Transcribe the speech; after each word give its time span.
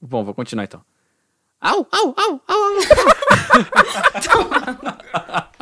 Bom, 0.00 0.24
vou 0.24 0.32
continuar 0.34 0.64
então. 0.64 0.80
Au, 1.60 1.86
au, 1.92 2.14
au, 2.16 2.40
au, 2.48 2.54
au. 2.54 2.78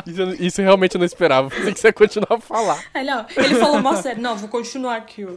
Isso, 0.07 0.22
eu- 0.22 0.34
isso 0.34 0.62
realmente 0.62 0.95
eu 0.95 0.99
não 1.00 1.04
esperava. 1.04 1.50
Pensei 1.50 1.72
que 1.75 1.80
você 1.80 1.88
ia 1.88 1.92
continuar 1.92 2.33
a 2.35 2.40
falar. 2.40 2.82
Não, 2.95 3.27
ele 3.37 3.56
falou 3.56 3.82
mó 3.82 3.95
sério. 3.96 4.22
Não, 4.22 4.37
vou 4.37 4.48
continuar 4.48 4.96
aqui, 4.96 5.24
ó. 5.27 5.32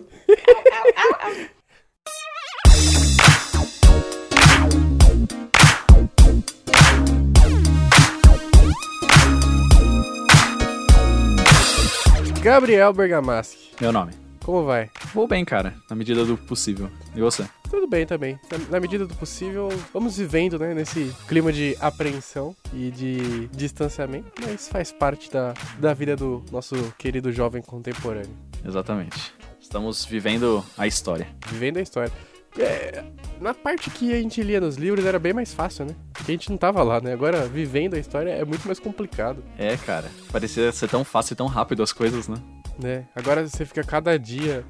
Gabriel 12.42 12.92
Bergamaschi, 12.94 13.58
Meu 13.79 13.92
nome. 13.92 14.13
Como 14.44 14.65
vai? 14.65 14.89
Vou 15.13 15.28
bem, 15.28 15.44
cara, 15.46 15.73
na 15.89 15.96
medida 15.96 16.26
do 16.26 16.38
possível. 16.38 16.90
E 17.16 17.20
você? 17.21 17.45
Tudo 17.70 17.88
bem 17.88 18.05
também. 18.05 18.40
Na, 18.52 18.58
na 18.71 18.80
medida 18.80 19.05
do 19.05 19.16
possível, 19.16 19.70
vamos 19.94 20.17
vivendo, 20.17 20.59
né, 20.59 20.73
nesse 20.73 21.14
clima 21.27 21.54
de 21.54 21.77
apreensão 21.80 22.55
e 22.73 22.91
de 22.91 23.48
distanciamento, 23.48 24.30
mas 24.45 24.67
faz 24.67 24.91
parte 24.91 25.31
da, 25.31 25.54
da 25.80 25.94
vida 25.94 26.16
do 26.16 26.44
nosso 26.52 26.76
querido 26.98 27.31
jovem 27.31 27.62
contemporâneo. 27.62 28.36
Exatamente. 28.66 29.34
Estamos 29.59 30.04
vivendo 30.04 30.66
a 30.78 30.86
história. 30.86 31.28
Vivendo 31.48 31.78
a 31.78 31.81
história. 31.81 32.12
É, 32.59 33.05
na 33.39 33.53
parte 33.53 33.89
que 33.89 34.14
a 34.14 34.22
gente 34.22 34.44
lia 34.44 34.59
nos 34.59 34.76
livros 34.76 35.05
era 35.05 35.17
bem 35.17 35.31
mais 35.31 35.53
fácil, 35.53 35.86
né? 35.86 35.95
Porque 36.12 36.31
a 36.31 36.36
gente 36.36 36.50
não 36.50 36.58
tava 36.58 36.84
lá, 36.84 37.00
né? 37.00 37.14
Agora, 37.14 37.48
vivendo 37.48 37.94
a 37.94 37.98
história 38.00 38.31
é 38.31 38.44
muito 38.44 38.66
mais 38.66 38.78
complicado, 38.80 39.42
É, 39.58 39.78
cara. 39.78 40.12
Parecia 40.31 40.70
ser 40.73 40.89
tão 40.89 41.05
fácil 41.05 41.34
e 41.34 41.38
tão 41.38 41.48
rápido 41.48 41.81
as 41.81 41.94
coisas, 41.94 42.28
né? 42.28 42.36
Né? 42.81 43.05
Agora 43.16 43.48
você 43.48 43.66
fica 43.66 43.84
cada 43.84 44.17
dia. 44.17 44.63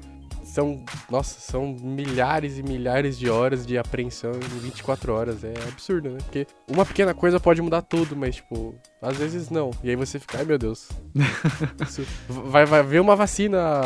São, 0.44 0.84
nossa, 1.08 1.40
são 1.40 1.74
milhares 1.80 2.58
e 2.58 2.62
milhares 2.62 3.16
de 3.18 3.30
horas 3.30 3.64
de 3.64 3.78
apreensão 3.78 4.32
em 4.32 4.58
24 4.58 5.12
horas. 5.12 5.44
É 5.44 5.54
absurdo, 5.68 6.10
né? 6.10 6.18
Porque 6.24 6.46
uma 6.68 6.84
pequena 6.84 7.14
coisa 7.14 7.40
pode 7.40 7.62
mudar 7.62 7.80
tudo, 7.80 8.14
mas, 8.16 8.36
tipo, 8.36 8.74
às 9.00 9.16
vezes 9.16 9.48
não. 9.50 9.70
E 9.82 9.88
aí 9.88 9.96
você 9.96 10.18
fica, 10.18 10.38
ai 10.38 10.44
meu 10.44 10.58
Deus. 10.58 10.88
Isso- 11.80 12.04
vai, 12.28 12.66
vai 12.66 12.82
ver 12.82 13.00
uma 13.00 13.16
vacina. 13.16 13.80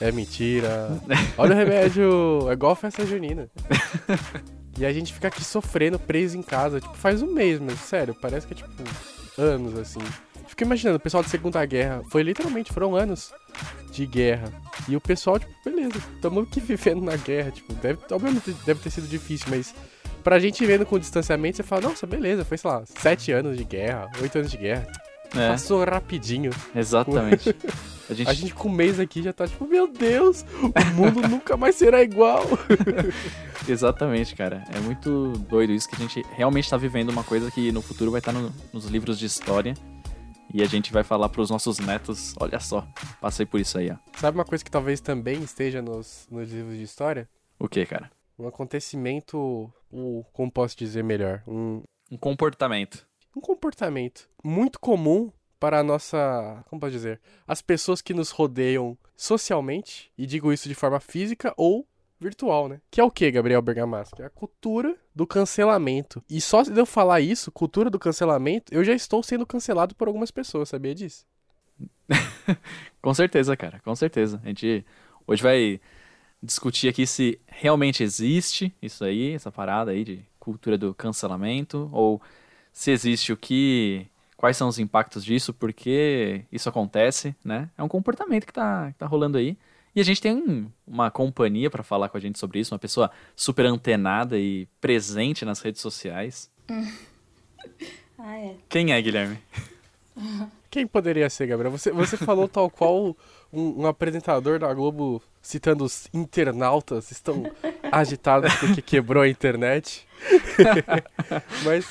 É 0.00 0.12
mentira. 0.12 0.90
Olha 1.38 1.54
o 1.54 1.56
remédio. 1.58 2.48
É 2.48 2.52
igual 2.52 2.76
festa 2.76 3.04
junina. 3.06 3.48
E 4.78 4.84
a 4.84 4.92
gente 4.92 5.12
fica 5.12 5.28
aqui 5.28 5.42
sofrendo, 5.44 5.98
preso 5.98 6.36
em 6.36 6.42
casa. 6.42 6.80
Tipo, 6.80 6.94
faz 6.96 7.22
um 7.22 7.32
mês, 7.32 7.58
mas 7.60 7.78
sério, 7.80 8.14
parece 8.20 8.46
que 8.46 8.52
é 8.52 8.56
tipo 8.56 8.70
anos 9.38 9.76
assim. 9.78 10.00
Fico 10.46 10.62
imaginando, 10.62 10.96
o 10.96 11.00
pessoal 11.00 11.22
da 11.22 11.28
Segunda 11.28 11.64
Guerra. 11.64 12.02
Foi 12.10 12.22
literalmente, 12.22 12.72
foram 12.72 12.94
anos 12.94 13.32
de 13.90 14.06
guerra. 14.06 14.52
E 14.88 14.94
o 14.96 15.00
pessoal, 15.00 15.38
tipo, 15.38 15.52
beleza, 15.64 15.94
estamos 16.14 16.44
aqui 16.46 16.60
vivendo 16.60 17.02
na 17.02 17.16
guerra. 17.16 17.50
Tipo, 17.50 17.72
deve, 17.74 17.98
obviamente 18.10 18.52
deve 18.66 18.80
ter 18.80 18.90
sido 18.90 19.06
difícil, 19.08 19.46
mas 19.50 19.74
pra 20.22 20.38
gente 20.38 20.64
vendo 20.66 20.84
com 20.86 20.98
distanciamento, 20.98 21.56
você 21.56 21.62
fala, 21.62 21.82
nossa, 21.82 22.06
beleza, 22.06 22.44
foi, 22.44 22.56
sei 22.58 22.70
lá, 22.70 22.82
sete 22.86 23.32
anos 23.32 23.56
de 23.56 23.64
guerra, 23.64 24.10
oito 24.20 24.38
anos 24.38 24.50
de 24.50 24.56
guerra. 24.58 24.86
É, 25.36 25.48
Passou 25.48 25.82
rapidinho. 25.84 26.50
exatamente. 26.74 27.54
A 28.06 28.12
gente, 28.12 28.28
A 28.28 28.32
gente 28.34 28.52
com 28.54 28.68
um 28.68 28.72
mês 28.72 29.00
aqui 29.00 29.22
já 29.22 29.32
tá 29.32 29.48
tipo, 29.48 29.66
meu 29.66 29.88
Deus, 29.90 30.44
o 30.60 30.94
mundo 30.94 31.22
nunca 31.26 31.56
mais 31.56 31.74
será 31.74 32.02
igual. 32.02 32.44
Exatamente, 33.68 34.34
cara. 34.34 34.62
É 34.74 34.78
muito 34.80 35.32
doido 35.48 35.72
isso 35.72 35.88
que 35.88 35.96
a 35.96 35.98
gente 35.98 36.22
realmente 36.36 36.68
tá 36.68 36.76
vivendo 36.76 37.08
uma 37.10 37.24
coisa 37.24 37.50
que 37.50 37.72
no 37.72 37.80
futuro 37.80 38.10
vai 38.10 38.18
estar 38.18 38.32
no- 38.32 38.52
nos 38.72 38.84
livros 38.86 39.18
de 39.18 39.26
história. 39.26 39.74
E 40.56 40.62
a 40.62 40.66
gente 40.66 40.92
vai 40.92 41.02
falar 41.02 41.28
pros 41.30 41.50
nossos 41.50 41.80
netos, 41.80 42.32
olha 42.38 42.60
só, 42.60 42.86
passei 43.20 43.44
por 43.44 43.58
isso 43.58 43.76
aí, 43.76 43.90
ó. 43.90 43.96
Sabe 44.20 44.38
uma 44.38 44.44
coisa 44.44 44.64
que 44.64 44.70
talvez 44.70 45.00
também 45.00 45.42
esteja 45.42 45.82
nos, 45.82 46.28
nos 46.30 46.48
livros 46.48 46.76
de 46.76 46.84
história? 46.84 47.28
O 47.58 47.68
que, 47.68 47.84
cara? 47.84 48.08
Um 48.38 48.46
acontecimento, 48.46 49.68
um, 49.92 50.22
como 50.32 50.52
posso 50.52 50.76
dizer 50.78 51.02
melhor, 51.02 51.42
um, 51.44 51.82
Um 52.08 52.16
comportamento. 52.16 53.04
um 53.36 53.40
comportamento 53.40 54.28
muito 54.44 54.78
comum 54.78 55.32
para 55.58 55.80
a 55.80 55.82
nossa, 55.82 56.62
como 56.70 56.78
posso 56.80 56.92
dizer, 56.92 57.20
as 57.48 57.60
pessoas 57.60 58.00
que 58.00 58.14
nos 58.14 58.30
rodeiam 58.30 58.96
socialmente, 59.16 60.12
e 60.16 60.24
digo 60.24 60.52
isso 60.52 60.68
de 60.68 60.74
forma 60.76 61.00
física 61.00 61.52
ou 61.56 61.84
virtual, 62.24 62.68
né? 62.68 62.80
Que 62.90 63.00
é 63.00 63.04
o 63.04 63.10
que, 63.10 63.30
Gabriel 63.30 63.62
Bergamasco? 63.62 64.20
É 64.20 64.26
a 64.26 64.30
cultura 64.30 64.96
do 65.14 65.26
cancelamento. 65.26 66.24
E 66.28 66.40
só 66.40 66.62
de 66.62 66.78
eu 66.78 66.86
falar 66.86 67.20
isso, 67.20 67.52
cultura 67.52 67.90
do 67.90 67.98
cancelamento, 67.98 68.74
eu 68.74 68.82
já 68.82 68.94
estou 68.94 69.22
sendo 69.22 69.46
cancelado 69.46 69.94
por 69.94 70.08
algumas 70.08 70.30
pessoas, 70.30 70.70
sabia 70.70 70.94
disso? 70.94 71.26
Com 73.00 73.12
certeza, 73.12 73.56
cara, 73.56 73.80
com 73.80 73.94
certeza. 73.94 74.40
A 74.42 74.48
gente 74.48 74.84
hoje 75.26 75.42
vai 75.42 75.80
discutir 76.42 76.88
aqui 76.88 77.06
se 77.06 77.38
realmente 77.46 78.02
existe 78.02 78.74
isso 78.80 79.04
aí, 79.04 79.32
essa 79.32 79.52
parada 79.52 79.90
aí 79.90 80.04
de 80.04 80.24
cultura 80.38 80.76
do 80.76 80.94
cancelamento, 80.94 81.88
ou 81.92 82.20
se 82.72 82.90
existe 82.90 83.32
o 83.32 83.36
que. 83.36 84.06
Quais 84.36 84.56
são 84.56 84.68
os 84.68 84.78
impactos 84.78 85.24
disso, 85.24 85.54
por 85.54 85.72
que 85.72 86.44
isso 86.52 86.68
acontece, 86.68 87.34
né? 87.44 87.70
É 87.78 87.82
um 87.82 87.88
comportamento 87.88 88.46
que 88.46 88.52
tá, 88.52 88.90
que 88.92 88.98
tá 88.98 89.06
rolando 89.06 89.38
aí. 89.38 89.56
E 89.94 90.00
a 90.00 90.04
gente 90.04 90.20
tem 90.20 90.34
um- 90.34 90.70
uma 90.86 91.10
companhia 91.10 91.70
pra 91.70 91.82
falar 91.82 92.08
com 92.08 92.16
a 92.16 92.20
gente 92.20 92.38
sobre 92.38 92.58
isso, 92.58 92.74
uma 92.74 92.78
pessoa 92.78 93.10
super 93.36 93.64
antenada 93.66 94.38
e 94.38 94.66
presente 94.80 95.44
nas 95.44 95.60
redes 95.60 95.80
sociais. 95.80 96.50
Ah, 98.18 98.38
é. 98.38 98.54
Quem 98.68 98.92
é, 98.92 99.02
Guilherme? 99.02 99.38
Quem 100.70 100.86
poderia 100.86 101.28
ser, 101.28 101.46
Gabriel? 101.46 101.70
Você, 101.72 101.90
você 101.90 102.16
falou 102.16 102.48
tal 102.48 102.70
qual 102.70 103.16
um, 103.52 103.82
um 103.82 103.86
apresentador 103.86 104.58
da 104.58 104.72
Globo 104.72 105.20
citando 105.42 105.84
os 105.84 106.08
internautas 106.14 107.10
estão 107.10 107.42
agitados 107.92 108.54
porque 108.54 108.80
quebrou 108.80 109.22
a 109.22 109.28
internet. 109.28 110.06
Mas, 111.64 111.86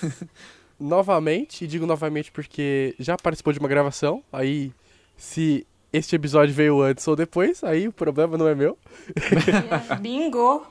novamente, 0.80 1.66
e 1.66 1.68
digo 1.68 1.86
novamente 1.86 2.32
porque 2.32 2.96
já 3.00 3.18
participou 3.18 3.54
de 3.54 3.60
uma 3.60 3.68
gravação, 3.70 4.24
aí 4.32 4.72
se 5.18 5.68
este 5.94 6.16
episódio 6.16 6.56
veio 6.56 6.82
antes 6.82 7.08
ou 7.08 7.16
depois, 7.16 7.64
aí 7.64 7.88
o 7.88 7.94
problema 7.94 8.36
não 8.36 8.48
é 8.48 8.56
meu. 8.56 8.78
Bingo! 10.02 10.66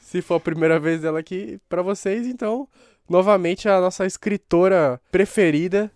Se 0.00 0.20
for 0.20 0.34
a 0.34 0.40
primeira 0.40 0.80
vez 0.80 1.00
dela 1.00 1.20
aqui 1.20 1.60
pra 1.68 1.82
vocês, 1.82 2.26
então, 2.26 2.68
novamente 3.08 3.68
a 3.68 3.80
nossa 3.80 4.04
escritora 4.04 5.00
preferida, 5.12 5.90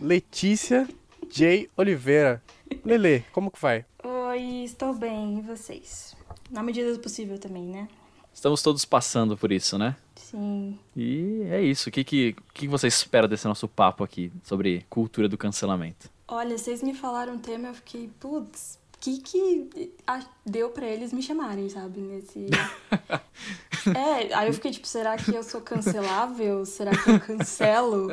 Letícia 0.00 0.88
J. 1.30 1.68
Oliveira. 1.76 2.42
Lele, 2.82 3.24
como 3.30 3.50
que 3.50 3.60
vai? 3.60 3.84
Oi, 4.02 4.64
estou 4.64 4.94
bem. 4.94 5.38
E 5.38 5.42
vocês? 5.42 6.16
Na 6.50 6.62
medida 6.62 6.90
do 6.92 7.00
possível 7.00 7.38
também, 7.38 7.66
né? 7.66 7.88
Estamos 8.32 8.62
todos 8.62 8.86
passando 8.86 9.36
por 9.36 9.52
isso, 9.52 9.76
né? 9.76 9.96
Sim. 10.14 10.78
E 10.96 11.42
é 11.50 11.60
isso. 11.60 11.90
O 11.90 11.92
que, 11.92 12.04
que, 12.04 12.36
o 12.38 12.52
que 12.54 12.68
você 12.68 12.86
espera 12.86 13.28
desse 13.28 13.46
nosso 13.46 13.68
papo 13.68 14.02
aqui 14.02 14.32
sobre 14.42 14.86
cultura 14.88 15.28
do 15.28 15.36
cancelamento? 15.36 16.10
Olha, 16.30 16.58
vocês 16.58 16.82
me 16.82 16.92
falaram 16.92 17.34
um 17.34 17.38
tema, 17.38 17.68
eu 17.68 17.74
fiquei, 17.74 18.10
putz, 18.20 18.78
o 18.94 18.98
que 19.00 19.18
que 19.18 19.90
deu 20.44 20.68
pra 20.68 20.86
eles 20.86 21.10
me 21.10 21.22
chamarem, 21.22 21.70
sabe? 21.70 22.00
Nesse. 22.02 22.46
é, 23.96 24.34
aí 24.34 24.48
eu 24.48 24.52
fiquei 24.52 24.70
tipo, 24.70 24.86
será 24.86 25.16
que 25.16 25.34
eu 25.34 25.42
sou 25.42 25.62
cancelável? 25.62 26.66
Será 26.66 26.90
que 26.90 27.10
eu 27.10 27.18
cancelo? 27.18 28.10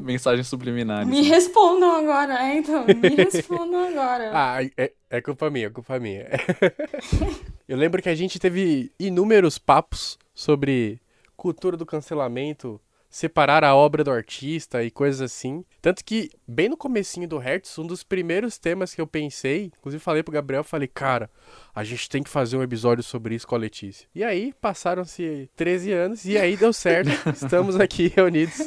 Mensagens 0.00 0.46
subliminares. 0.46 1.08
Me 1.08 1.22
respondam 1.22 1.90
agora, 1.96 2.34
é, 2.40 2.58
então, 2.58 2.86
me 2.86 3.08
respondam 3.16 3.88
agora. 3.88 4.30
Ah, 4.32 4.62
é, 4.76 4.92
é 5.10 5.20
culpa 5.20 5.50
minha, 5.50 5.66
é 5.66 5.70
culpa 5.70 5.98
minha. 5.98 6.28
Eu 7.68 7.76
lembro 7.76 8.02
que 8.02 8.08
a 8.08 8.14
gente 8.14 8.38
teve 8.38 8.92
inúmeros 8.98 9.58
papos 9.58 10.18
sobre 10.34 11.00
cultura 11.36 11.76
do 11.76 11.86
cancelamento, 11.86 12.80
separar 13.12 13.62
a 13.62 13.74
obra 13.74 14.02
do 14.02 14.10
artista 14.10 14.82
e 14.82 14.90
coisas 14.90 15.20
assim. 15.20 15.62
Tanto 15.82 16.02
que, 16.02 16.30
bem 16.48 16.70
no 16.70 16.78
comecinho 16.78 17.28
do 17.28 17.36
Hertz, 17.36 17.78
um 17.78 17.86
dos 17.86 18.02
primeiros 18.02 18.56
temas 18.56 18.94
que 18.94 19.00
eu 19.02 19.06
pensei, 19.06 19.66
inclusive 19.78 20.02
falei 20.02 20.22
pro 20.22 20.32
Gabriel, 20.32 20.64
falei, 20.64 20.88
cara, 20.88 21.30
a 21.74 21.84
gente 21.84 22.08
tem 22.08 22.22
que 22.22 22.30
fazer 22.30 22.56
um 22.56 22.62
episódio 22.62 23.04
sobre 23.04 23.34
isso 23.34 23.46
com 23.46 23.54
a 23.54 23.58
Letícia. 23.58 24.08
E 24.14 24.24
aí, 24.24 24.54
passaram-se 24.58 25.50
13 25.54 25.92
anos 25.92 26.24
e 26.24 26.38
aí 26.38 26.56
deu 26.56 26.72
certo. 26.72 27.10
Estamos 27.30 27.78
aqui 27.78 28.08
reunidos. 28.08 28.66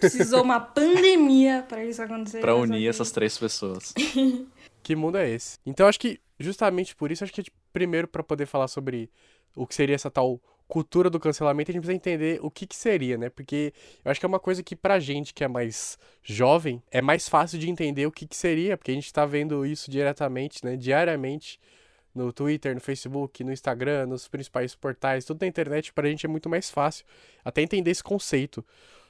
Precisou 0.00 0.42
uma 0.42 0.60
pandemia 0.60 1.64
pra 1.66 1.82
isso 1.82 2.02
acontecer. 2.02 2.40
Pra 2.40 2.54
unir 2.54 2.86
essas 2.86 3.10
três 3.10 3.38
pessoas. 3.38 3.94
Que 4.82 4.94
mundo 4.94 5.18
é 5.18 5.28
esse? 5.28 5.58
Então 5.66 5.88
acho 5.88 5.98
que 5.98 6.20
justamente 6.38 6.94
por 6.94 7.10
isso 7.10 7.24
acho 7.24 7.32
que 7.32 7.42
primeiro 7.72 8.06
para 8.06 8.22
poder 8.22 8.46
falar 8.46 8.68
sobre 8.68 9.10
o 9.56 9.66
que 9.66 9.74
seria 9.74 9.96
essa 9.96 10.08
tal 10.08 10.40
cultura 10.68 11.08
do 11.08 11.20
cancelamento, 11.20 11.70
a 11.70 11.72
gente 11.72 11.82
precisa 11.82 11.96
entender 11.96 12.40
o 12.42 12.50
que 12.50 12.66
que 12.66 12.76
seria, 12.76 13.16
né? 13.16 13.30
Porque 13.30 13.72
eu 14.04 14.10
acho 14.10 14.18
que 14.18 14.26
é 14.26 14.28
uma 14.28 14.40
coisa 14.40 14.62
que 14.62 14.74
pra 14.74 14.98
gente 14.98 15.32
que 15.32 15.44
é 15.44 15.48
mais 15.48 15.98
jovem, 16.22 16.82
é 16.90 17.00
mais 17.00 17.28
fácil 17.28 17.58
de 17.58 17.70
entender 17.70 18.06
o 18.06 18.12
que 18.12 18.26
que 18.26 18.36
seria, 18.36 18.76
porque 18.76 18.90
a 18.90 18.94
gente 18.94 19.12
tá 19.12 19.24
vendo 19.24 19.64
isso 19.64 19.90
diretamente, 19.90 20.64
né, 20.64 20.76
diariamente 20.76 21.60
no 22.14 22.32
Twitter, 22.32 22.74
no 22.74 22.80
Facebook, 22.80 23.44
no 23.44 23.52
Instagram, 23.52 24.06
nos 24.06 24.26
principais 24.26 24.74
portais, 24.74 25.24
tudo 25.24 25.42
na 25.42 25.46
internet, 25.46 25.92
pra 25.92 26.08
gente 26.08 26.24
é 26.26 26.28
muito 26.28 26.48
mais 26.48 26.70
fácil 26.70 27.04
até 27.44 27.60
entender 27.60 27.90
esse 27.90 28.02
conceito. 28.02 28.64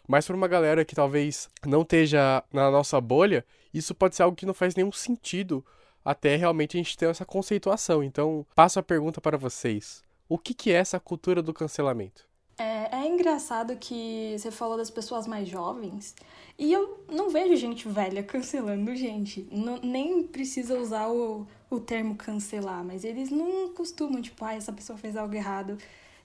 Mas 0.08 0.26
para 0.26 0.36
uma 0.36 0.48
galera 0.48 0.84
que 0.84 0.94
talvez 0.94 1.48
não 1.64 1.82
esteja 1.82 2.42
na 2.52 2.70
nossa 2.70 3.00
bolha, 3.00 3.44
isso 3.72 3.94
pode 3.94 4.14
ser 4.16 4.22
algo 4.22 4.36
que 4.36 4.46
não 4.46 4.54
faz 4.54 4.74
nenhum 4.74 4.92
sentido 4.92 5.64
até 6.04 6.36
realmente 6.36 6.76
a 6.76 6.78
gente 6.78 6.96
ter 6.96 7.08
essa 7.08 7.24
conceituação. 7.24 8.02
Então, 8.02 8.46
passo 8.54 8.78
a 8.78 8.82
pergunta 8.82 9.20
para 9.20 9.36
vocês. 9.36 10.05
O 10.28 10.38
que, 10.38 10.55
que 10.55 10.73
é 10.73 10.76
essa 10.76 10.99
cultura 10.99 11.43
do 11.43 11.55
cancelamento? 11.55 12.26
É, 12.58 12.96
é 12.96 13.06
engraçado 13.06 13.76
que 13.76 14.34
você 14.38 14.50
falou 14.50 14.78
das 14.78 14.90
pessoas 14.90 15.26
mais 15.26 15.46
jovens 15.46 16.14
e 16.58 16.73
eu 16.73 17.05
não 17.06 17.28
vejo 17.28 17.55
gente 17.55 17.87
velha 17.87 18.23
cancelando 18.23 18.94
gente. 18.96 19.46
Nem 19.82 20.23
precisa 20.23 20.78
usar 20.78 21.08
o, 21.08 21.46
o 21.69 21.78
termo 21.78 22.17
cancelar, 22.17 22.82
mas 22.82 23.05
eles 23.05 23.31
não 23.31 23.73
costumam, 23.75 24.23
tipo, 24.23 24.43
ah, 24.44 24.55
essa 24.55 24.73
pessoa 24.73 24.96
fez 24.99 25.17
algo 25.17 25.34
errado, 25.34 25.76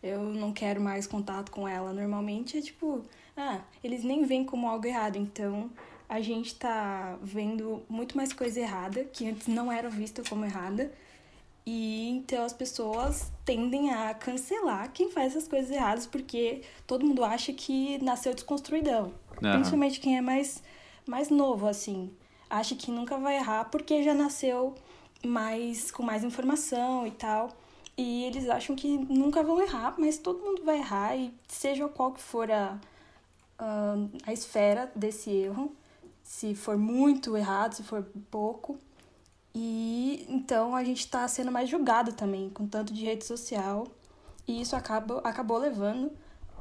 eu 0.01 0.21
não 0.21 0.53
quero 0.53 0.79
mais 0.79 1.05
contato 1.05 1.51
com 1.51 1.67
ela. 1.67 1.91
Normalmente 1.91 2.57
é 2.57 2.61
tipo, 2.61 3.03
ah, 3.35 3.59
eles 3.83 4.03
nem 4.03 4.23
veem 4.23 4.45
como 4.45 4.69
algo 4.69 4.87
errado. 4.87 5.17
Então 5.17 5.69
a 6.07 6.21
gente 6.21 6.55
tá 6.55 7.17
vendo 7.21 7.83
muito 7.89 8.15
mais 8.15 8.31
coisa 8.31 8.59
errada, 8.59 9.03
que 9.03 9.27
antes 9.27 9.47
não 9.47 9.69
era 9.71 9.89
vista 9.89 10.23
como 10.27 10.45
errada. 10.45 10.91
E 11.65 12.09
então 12.09 12.43
as 12.43 12.53
pessoas 12.53 13.31
tendem 13.45 13.91
a 13.91 14.13
cancelar 14.13 14.91
quem 14.91 15.11
faz 15.11 15.35
essas 15.35 15.47
coisas 15.47 15.69
erradas, 15.69 16.07
porque 16.07 16.61
todo 16.87 17.05
mundo 17.05 17.23
acha 17.23 17.53
que 17.53 18.03
nasceu 18.03 18.33
desconstruidão. 18.33 19.13
Uhum. 19.41 19.51
Principalmente 19.53 19.99
quem 19.99 20.17
é 20.17 20.21
mais, 20.21 20.63
mais 21.07 21.29
novo, 21.29 21.67
assim. 21.67 22.11
Acha 22.49 22.75
que 22.75 22.91
nunca 22.91 23.17
vai 23.17 23.37
errar 23.37 23.65
porque 23.65 24.03
já 24.03 24.13
nasceu 24.13 24.75
mais 25.25 25.91
com 25.91 26.03
mais 26.03 26.23
informação 26.23 27.05
e 27.05 27.11
tal. 27.11 27.49
E 27.97 28.23
eles 28.23 28.49
acham 28.49 28.75
que 28.75 28.97
nunca 28.97 29.43
vão 29.43 29.61
errar, 29.61 29.95
mas 29.97 30.17
todo 30.17 30.43
mundo 30.43 30.63
vai 30.63 30.77
errar, 30.77 31.15
e 31.15 31.33
seja 31.47 31.87
qual 31.87 32.13
que 32.13 32.21
for 32.21 32.49
a, 32.49 32.79
a, 33.59 33.95
a 34.25 34.33
esfera 34.33 34.91
desse 34.95 35.29
erro, 35.29 35.75
se 36.23 36.55
for 36.55 36.77
muito 36.77 37.35
errado, 37.37 37.73
se 37.73 37.83
for 37.83 38.03
pouco 38.31 38.79
e 39.53 40.25
então 40.29 40.75
a 40.75 40.83
gente 40.83 40.99
está 40.99 41.27
sendo 41.27 41.51
mais 41.51 41.69
julgado 41.69 42.13
também, 42.13 42.49
com 42.49 42.67
tanto 42.67 42.93
de 42.93 43.03
rede 43.03 43.25
social. 43.25 43.87
E 44.47 44.61
isso 44.61 44.75
acaba, 44.75 45.19
acabou 45.19 45.57
levando 45.57 46.11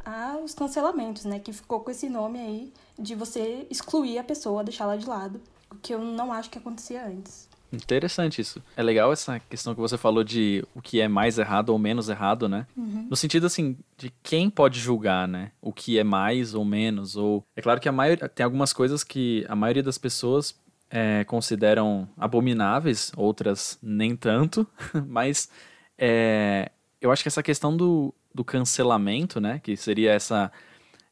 aos 0.04 0.54
cancelamentos, 0.54 1.24
né? 1.24 1.38
Que 1.38 1.52
ficou 1.52 1.80
com 1.80 1.90
esse 1.90 2.08
nome 2.08 2.38
aí 2.38 2.72
de 2.98 3.14
você 3.14 3.66
excluir 3.70 4.18
a 4.18 4.24
pessoa, 4.24 4.64
deixá-la 4.64 4.96
de 4.96 5.06
lado. 5.06 5.40
O 5.70 5.76
que 5.76 5.94
eu 5.94 6.00
não 6.00 6.32
acho 6.32 6.50
que 6.50 6.58
acontecia 6.58 7.06
antes. 7.06 7.48
Interessante 7.72 8.40
isso. 8.40 8.60
É 8.76 8.82
legal 8.82 9.12
essa 9.12 9.38
questão 9.38 9.74
que 9.74 9.80
você 9.80 9.96
falou 9.96 10.24
de 10.24 10.64
o 10.74 10.82
que 10.82 11.00
é 11.00 11.06
mais 11.06 11.38
errado 11.38 11.70
ou 11.70 11.78
menos 11.78 12.08
errado, 12.08 12.48
né? 12.48 12.66
Uhum. 12.76 13.06
No 13.08 13.16
sentido 13.16 13.46
assim, 13.46 13.76
de 13.96 14.12
quem 14.22 14.50
pode 14.50 14.80
julgar, 14.80 15.28
né? 15.28 15.52
O 15.62 15.72
que 15.72 15.98
é 15.98 16.02
mais 16.02 16.54
ou 16.54 16.64
menos. 16.64 17.16
Ou. 17.16 17.44
É 17.54 17.62
claro 17.62 17.80
que 17.80 17.88
a 17.88 17.92
maioria. 17.92 18.28
Tem 18.28 18.42
algumas 18.42 18.72
coisas 18.72 19.04
que 19.04 19.46
a 19.48 19.54
maioria 19.54 19.82
das 19.82 19.98
pessoas 19.98 20.54
é, 20.90 21.24
consideram 21.24 22.08
abomináveis, 22.16 23.12
outras 23.16 23.78
nem 23.82 24.16
tanto, 24.16 24.66
mas 25.06 25.48
é, 25.96 26.70
eu 27.00 27.12
acho 27.12 27.22
que 27.22 27.28
essa 27.28 27.42
questão 27.42 27.76
do, 27.76 28.12
do 28.34 28.44
cancelamento, 28.44 29.40
né, 29.40 29.60
que 29.62 29.76
seria 29.76 30.12
essa 30.12 30.50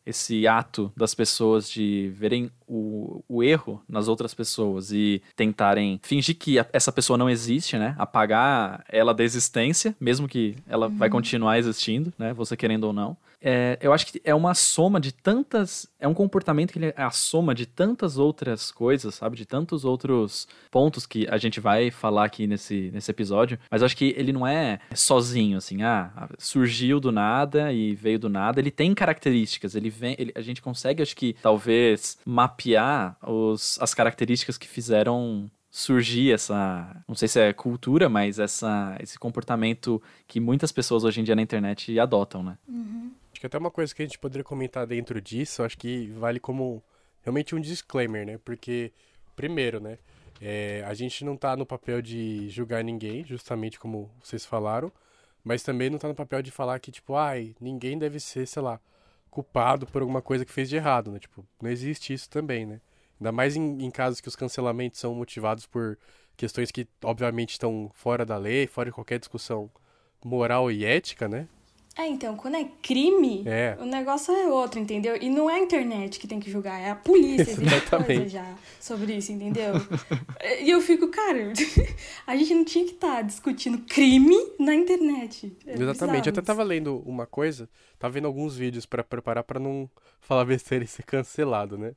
esse 0.09 0.47
ato 0.49 0.91
das 0.97 1.15
pessoas 1.15 1.69
de 1.69 2.11
verem 2.15 2.51
o, 2.67 3.23
o 3.29 3.43
erro 3.43 3.83
nas 3.87 4.09
outras 4.09 4.33
pessoas 4.33 4.91
e 4.91 5.21
tentarem 5.37 6.01
fingir 6.03 6.35
que 6.35 6.59
a, 6.59 6.67
essa 6.73 6.91
pessoa 6.91 7.19
não 7.19 7.29
existe, 7.29 7.77
né? 7.77 7.95
Apagar 7.99 8.83
ela 8.89 9.13
da 9.13 9.23
existência, 9.23 9.95
mesmo 10.01 10.27
que 10.27 10.57
ela 10.67 10.89
uhum. 10.89 10.97
vai 10.97 11.11
continuar 11.11 11.59
existindo, 11.59 12.11
né? 12.19 12.33
Você 12.33 12.57
querendo 12.57 12.85
ou 12.85 12.93
não. 12.95 13.19
É, 13.40 13.79
eu 13.81 13.93
acho 13.93 14.06
que 14.06 14.20
é 14.25 14.35
uma 14.35 14.55
soma 14.55 15.00
de 15.00 15.12
tantas. 15.12 15.88
É 15.99 16.08
um 16.08 16.14
comportamento 16.14 16.73
que 16.73 16.85
é 16.85 16.94
a 16.96 17.11
soma 17.11 17.55
de 17.55 17.67
tantas 17.67 18.19
outras 18.19 18.70
coisas, 18.70 19.14
sabe? 19.14 19.37
De 19.37 19.46
tantos 19.46 19.85
outros 19.85 20.49
pontos 20.70 21.06
que 21.06 21.26
a 21.31 21.37
gente 21.37 21.61
vai 21.61 21.90
falar 21.90 22.25
aqui 22.25 22.46
nesse, 22.46 22.90
nesse 22.93 23.11
episódio. 23.11 23.58
Mas 23.70 23.82
eu 23.82 23.87
acho 23.87 23.96
que 23.96 24.14
ele 24.17 24.32
não 24.32 24.46
é 24.46 24.81
sozinho, 24.94 25.58
assim, 25.58 25.82
ah, 25.82 26.29
surgiu 26.38 26.99
do 27.00 27.12
nada 27.12 27.73
e 27.73 27.94
veio 27.94 28.19
do 28.19 28.29
nada. 28.29 28.61
Ele 28.61 28.70
tem 28.70 28.94
características, 28.94 29.75
ele 29.75 29.91
vem. 29.91 30.17
Ele, 30.19 30.32
a 30.34 30.41
gente 30.41 30.61
consegue, 30.61 31.02
acho 31.02 31.17
que, 31.17 31.34
talvez, 31.41 32.19
mapear 32.25 33.17
os, 33.23 33.79
as 33.81 33.94
características 33.94 34.58
que 34.58 34.69
fizeram 34.69 35.50
surgir 35.70 36.32
essa, 36.32 37.05
não 37.06 37.14
sei 37.14 37.29
se 37.29 37.38
é 37.38 37.52
cultura, 37.52 38.08
mas 38.08 38.38
essa, 38.38 38.96
esse 39.00 39.19
comportamento 39.19 40.02
que 40.26 40.41
muitas 40.41 40.73
pessoas 40.73 41.05
hoje 41.05 41.20
em 41.20 41.25
dia 41.25 41.37
na 41.37 41.43
internet 41.43 41.99
adotam, 42.00 42.43
né? 42.43 42.58
Uhum. 42.67 43.12
Acho 43.38 43.43
que 43.43 43.46
até 43.46 43.56
uma 43.56 43.70
coisa 43.70 43.94
que 43.94 44.02
a 44.02 44.05
gente 44.05 44.19
poderia 44.19 44.43
comentar 44.43 44.85
dentro 44.85 45.20
disso, 45.20 45.62
acho 45.62 45.79
que 45.79 46.08
vale 46.08 46.40
como 46.40 46.82
realmente 47.23 47.55
um 47.55 47.61
disclaimer, 47.61 48.26
né? 48.26 48.37
Porque, 48.44 48.93
primeiro, 49.37 49.79
né? 49.79 49.96
É, 50.40 50.82
a 50.85 50.93
gente 50.93 51.25
não 51.25 51.37
tá 51.37 51.56
no 51.56 51.64
papel 51.64 52.02
de 52.02 52.49
julgar 52.49 52.82
ninguém, 52.82 53.25
justamente 53.25 53.79
como 53.79 54.11
vocês 54.20 54.44
falaram, 54.44 54.90
mas 55.44 55.62
também 55.62 55.88
não 55.88 56.00
tá 56.00 56.08
no 56.08 56.17
papel 56.17 56.43
de 56.43 56.50
falar 56.50 56.81
que, 56.81 56.90
tipo, 56.90 57.14
ai, 57.14 57.55
ninguém 57.61 57.96
deve 57.96 58.19
ser, 58.19 58.44
sei 58.44 58.61
lá, 58.61 58.81
culpado 59.31 59.87
por 59.87 60.02
alguma 60.02 60.20
coisa 60.20 60.44
que 60.44 60.50
fez 60.50 60.69
de 60.69 60.75
errado, 60.75 61.12
né? 61.12 61.20
Tipo, 61.20 61.46
não 61.62 61.70
existe 61.70 62.12
isso 62.12 62.29
também, 62.29 62.67
né? 62.67 62.81
Ainda 63.20 63.31
mais 63.31 63.55
em, 63.55 63.84
em 63.84 63.91
casos 63.93 64.20
que 64.20 64.26
os 64.26 64.34
cancelamentos 64.34 64.99
são 64.99 65.14
motivados 65.14 65.64
por 65.64 65.96
questões 66.37 66.73
que, 66.73 66.88
obviamente, 67.05 67.52
estão 67.52 67.88
fora 67.94 68.26
da 68.26 68.37
lei, 68.37 68.67
fora 68.67 68.91
de 68.91 68.94
qualquer 68.94 69.20
discussão 69.20 69.70
moral 70.25 70.73
e 70.73 70.84
ética, 70.84 71.29
né? 71.29 71.46
É, 71.99 72.06
então, 72.06 72.37
quando 72.37 72.55
é 72.55 72.65
crime, 72.81 73.43
é. 73.45 73.77
o 73.81 73.85
negócio 73.85 74.33
é 74.33 74.47
outro, 74.47 74.79
entendeu? 74.79 75.19
E 75.21 75.29
não 75.29 75.50
é 75.50 75.55
a 75.55 75.59
internet 75.59 76.21
que 76.21 76.29
tem 76.29 76.39
que 76.39 76.49
julgar, 76.49 76.81
é 76.81 76.91
a 76.91 76.95
polícia. 76.95 77.50
Exatamente. 77.50 78.06
coisa 78.06 78.29
já 78.29 78.55
sobre 78.81 79.15
isso, 79.15 79.33
entendeu? 79.33 79.73
e 80.62 80.71
eu 80.71 80.81
fico, 80.81 81.09
cara, 81.09 81.53
a 82.25 82.37
gente 82.37 82.55
não 82.55 82.65
tinha 82.65 82.85
que 82.85 82.93
estar 82.93 83.17
tá 83.17 83.23
discutindo 83.23 83.79
crime 83.79 84.37
na 84.61 84.77
internet. 84.77 85.53
É 85.67 85.73
Exatamente. 85.73 86.29
Eu 86.29 86.33
até 86.33 86.41
tava 86.41 86.62
lendo 86.62 87.03
uma 87.05 87.27
coisa, 87.27 87.69
tava 87.99 88.12
vendo 88.12 88.27
alguns 88.27 88.56
vídeos 88.56 88.87
para 88.87 89.03
preparar 89.03 89.43
para 89.43 89.59
não 89.59 89.91
falar 90.21 90.45
besteira 90.45 90.85
e 90.85 90.89
ser 90.89 91.03
cancelado, 91.03 91.77
né? 91.77 91.93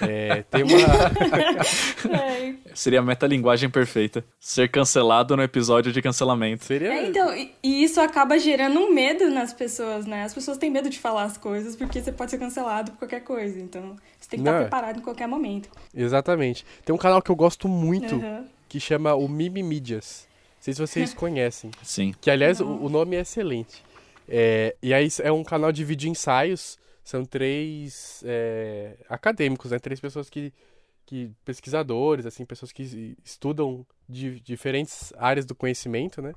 É, 0.00 0.42
tem 0.42 0.64
uma... 0.64 0.78
é. 2.18 2.54
Seria 2.74 3.00
a 3.00 3.02
metalinguagem 3.02 3.70
perfeita. 3.70 4.24
Ser 4.40 4.68
cancelado 4.68 5.36
no 5.36 5.42
episódio 5.42 5.92
de 5.92 6.02
cancelamento. 6.02 6.64
Seria... 6.64 6.92
É, 6.92 7.06
então, 7.06 7.34
e, 7.36 7.52
e 7.62 7.84
isso 7.84 8.00
acaba 8.00 8.38
gerando 8.38 8.80
um 8.80 8.92
medo 8.92 9.30
na 9.30 9.44
as 9.44 9.52
pessoas, 9.52 10.06
né? 10.06 10.24
As 10.24 10.34
pessoas 10.34 10.58
têm 10.58 10.70
medo 10.70 10.90
de 10.90 10.98
falar 10.98 11.24
as 11.24 11.36
coisas 11.36 11.76
porque 11.76 12.02
você 12.02 12.10
pode 12.10 12.32
ser 12.32 12.38
cancelado 12.38 12.90
por 12.92 13.00
qualquer 13.00 13.20
coisa. 13.20 13.60
Então, 13.60 13.96
você 14.18 14.30
tem 14.30 14.40
que 14.40 14.44
Não, 14.44 14.52
estar 14.52 14.62
preparado 14.62 14.98
em 14.98 15.02
qualquer 15.02 15.28
momento. 15.28 15.68
Exatamente. 15.94 16.66
Tem 16.84 16.94
um 16.94 16.98
canal 16.98 17.22
que 17.22 17.30
eu 17.30 17.36
gosto 17.36 17.68
muito 17.68 18.16
uhum. 18.16 18.44
que 18.68 18.80
chama 18.80 19.14
o 19.14 19.28
Mimi 19.28 19.62
Mídias. 19.62 20.26
Não 20.56 20.62
sei 20.62 20.74
se 20.74 20.80
vocês 20.80 21.14
conhecem. 21.14 21.70
Sim. 21.82 22.14
Que, 22.20 22.30
aliás, 22.30 22.60
o, 22.60 22.66
o, 22.66 22.88
nome 22.88 23.16
é 23.16 23.20
excelente. 23.20 23.84
É, 24.28 24.76
e 24.82 24.92
aí 24.94 25.08
é 25.22 25.30
um 25.30 25.44
canal 25.44 25.72
de 25.72 25.84
vídeo 25.84 26.10
ensaios. 26.10 26.78
São 27.02 27.24
três 27.24 28.22
é, 28.26 28.96
acadêmicos, 29.08 29.70
né? 29.70 29.78
Três 29.78 30.00
pessoas 30.00 30.30
que, 30.30 30.52
que 31.04 31.30
pesquisadores, 31.44 32.24
assim, 32.24 32.44
pessoas 32.44 32.72
que 32.72 33.16
estudam 33.22 33.86
de 34.08 34.40
diferentes 34.40 35.12
áreas 35.18 35.44
do 35.44 35.54
conhecimento, 35.54 36.22
né? 36.22 36.32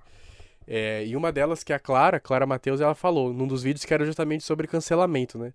É, 0.68 1.06
e 1.06 1.16
uma 1.16 1.32
delas, 1.32 1.64
que 1.64 1.72
é 1.72 1.78
a 1.78 1.80
Clara, 1.80 2.20
Clara 2.20 2.46
Matheus, 2.46 2.82
ela 2.82 2.94
falou 2.94 3.34
num 3.34 3.48
dos 3.48 3.64
vídeos 3.64 3.86
que 3.86 3.94
era 3.94 4.06
justamente 4.06 4.44
sobre 4.44 4.68
cancelamento, 4.68 5.38
né? 5.38 5.54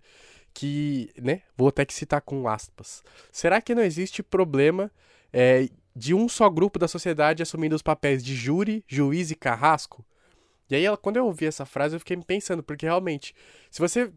Que, 0.51 1.11
né? 1.21 1.43
Vou 1.55 1.67
até 1.67 1.85
que 1.85 1.93
citar 1.93 2.21
com 2.21 2.47
aspas. 2.47 3.03
Será 3.31 3.61
que 3.61 3.75
não 3.75 3.83
existe 3.83 4.23
problema 4.23 4.91
é, 5.31 5.69
de 5.95 6.15
um 6.15 6.27
só 6.27 6.49
grupo 6.49 6.79
da 6.79 6.87
sociedade 6.87 7.43
assumindo 7.43 7.75
os 7.75 7.83
papéis 7.83 8.23
de 8.23 8.35
júri, 8.35 8.83
juiz 8.87 9.29
e 9.29 9.35
carrasco? 9.35 10.03
E 10.69 10.75
aí, 10.75 10.85
ela, 10.85 10.97
quando 10.97 11.17
eu 11.17 11.25
ouvi 11.25 11.45
essa 11.45 11.65
frase, 11.65 11.95
eu 11.95 11.99
fiquei 11.99 12.15
me 12.17 12.23
pensando, 12.23 12.63
porque 12.63 12.85
realmente, 12.85 13.33
se 13.69 13.79
você 13.79 14.11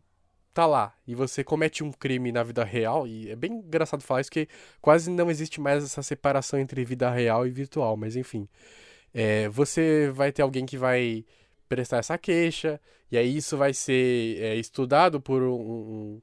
tá 0.56 0.64
lá 0.66 0.94
e 1.06 1.14
você 1.14 1.44
comete 1.44 1.84
um 1.84 1.92
crime 1.92 2.32
na 2.32 2.42
vida 2.42 2.64
real, 2.64 3.06
e 3.06 3.30
é 3.30 3.36
bem 3.36 3.52
engraçado 3.52 4.02
falar 4.02 4.22
isso, 4.22 4.30
que 4.30 4.48
quase 4.80 5.10
não 5.10 5.30
existe 5.30 5.60
mais 5.60 5.84
essa 5.84 6.02
separação 6.02 6.58
entre 6.58 6.82
vida 6.82 7.10
real 7.10 7.46
e 7.46 7.50
virtual, 7.50 7.94
mas 7.96 8.16
enfim. 8.16 8.48
É, 9.12 9.48
você 9.50 10.10
vai 10.14 10.32
ter 10.32 10.42
alguém 10.42 10.64
que 10.64 10.78
vai 10.78 11.24
prestar 11.68 11.98
essa 11.98 12.16
queixa, 12.16 12.80
e 13.10 13.18
aí 13.18 13.36
isso 13.36 13.56
vai 13.56 13.74
ser 13.74 14.38
é, 14.40 14.56
estudado 14.56 15.20
por 15.20 15.42
um, 15.42 15.52
um, 15.54 16.20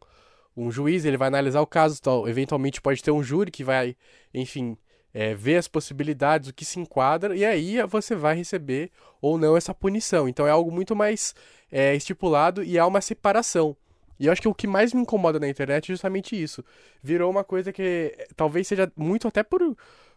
um, 0.58 0.72
juiz, 0.72 1.06
ele 1.06 1.18
vai 1.18 1.28
analisar 1.28 1.62
o 1.62 1.68
caso, 1.68 1.98
então, 2.00 2.28
eventualmente 2.28 2.82
pode 2.82 3.04
ter 3.04 3.12
um 3.12 3.24
júri 3.24 3.52
que 3.52 3.64
vai, 3.64 3.96
enfim, 4.34 4.78
é, 5.14 5.34
ver 5.34 5.58
as 5.58 5.68
possibilidades, 5.68 6.50
o 6.50 6.54
que 6.54 6.66
se 6.66 6.80
enquadra, 6.80 7.36
e 7.36 7.46
aí 7.46 7.82
você 7.84 8.16
vai 8.16 8.36
receber 8.36 8.92
ou 9.22 9.38
não 9.38 9.56
essa 9.56 9.74
punição. 9.74 10.28
Então 10.28 10.48
é 10.48 10.52
algo 10.52 10.72
muito 10.72 10.96
mais 10.96 11.36
é, 11.72 11.96
estipulado 11.96 12.64
e 12.64 12.80
há 12.80 12.86
uma 12.86 13.02
separação. 13.02 13.76
E 14.20 14.28
eu 14.28 14.32
acho 14.32 14.42
que 14.42 14.48
o 14.48 14.54
que 14.54 14.68
mais 14.68 14.94
me 14.94 15.02
incomoda 15.02 15.40
na 15.40 15.50
internet 15.50 15.92
é 15.92 15.94
justamente 15.94 16.42
isso. 16.42 16.64
Virou 17.02 17.30
uma 17.30 17.44
coisa 17.44 17.74
que 17.74 18.16
talvez 18.36 18.68
seja 18.68 18.92
muito 18.96 19.28
até 19.28 19.44
por 19.44 19.62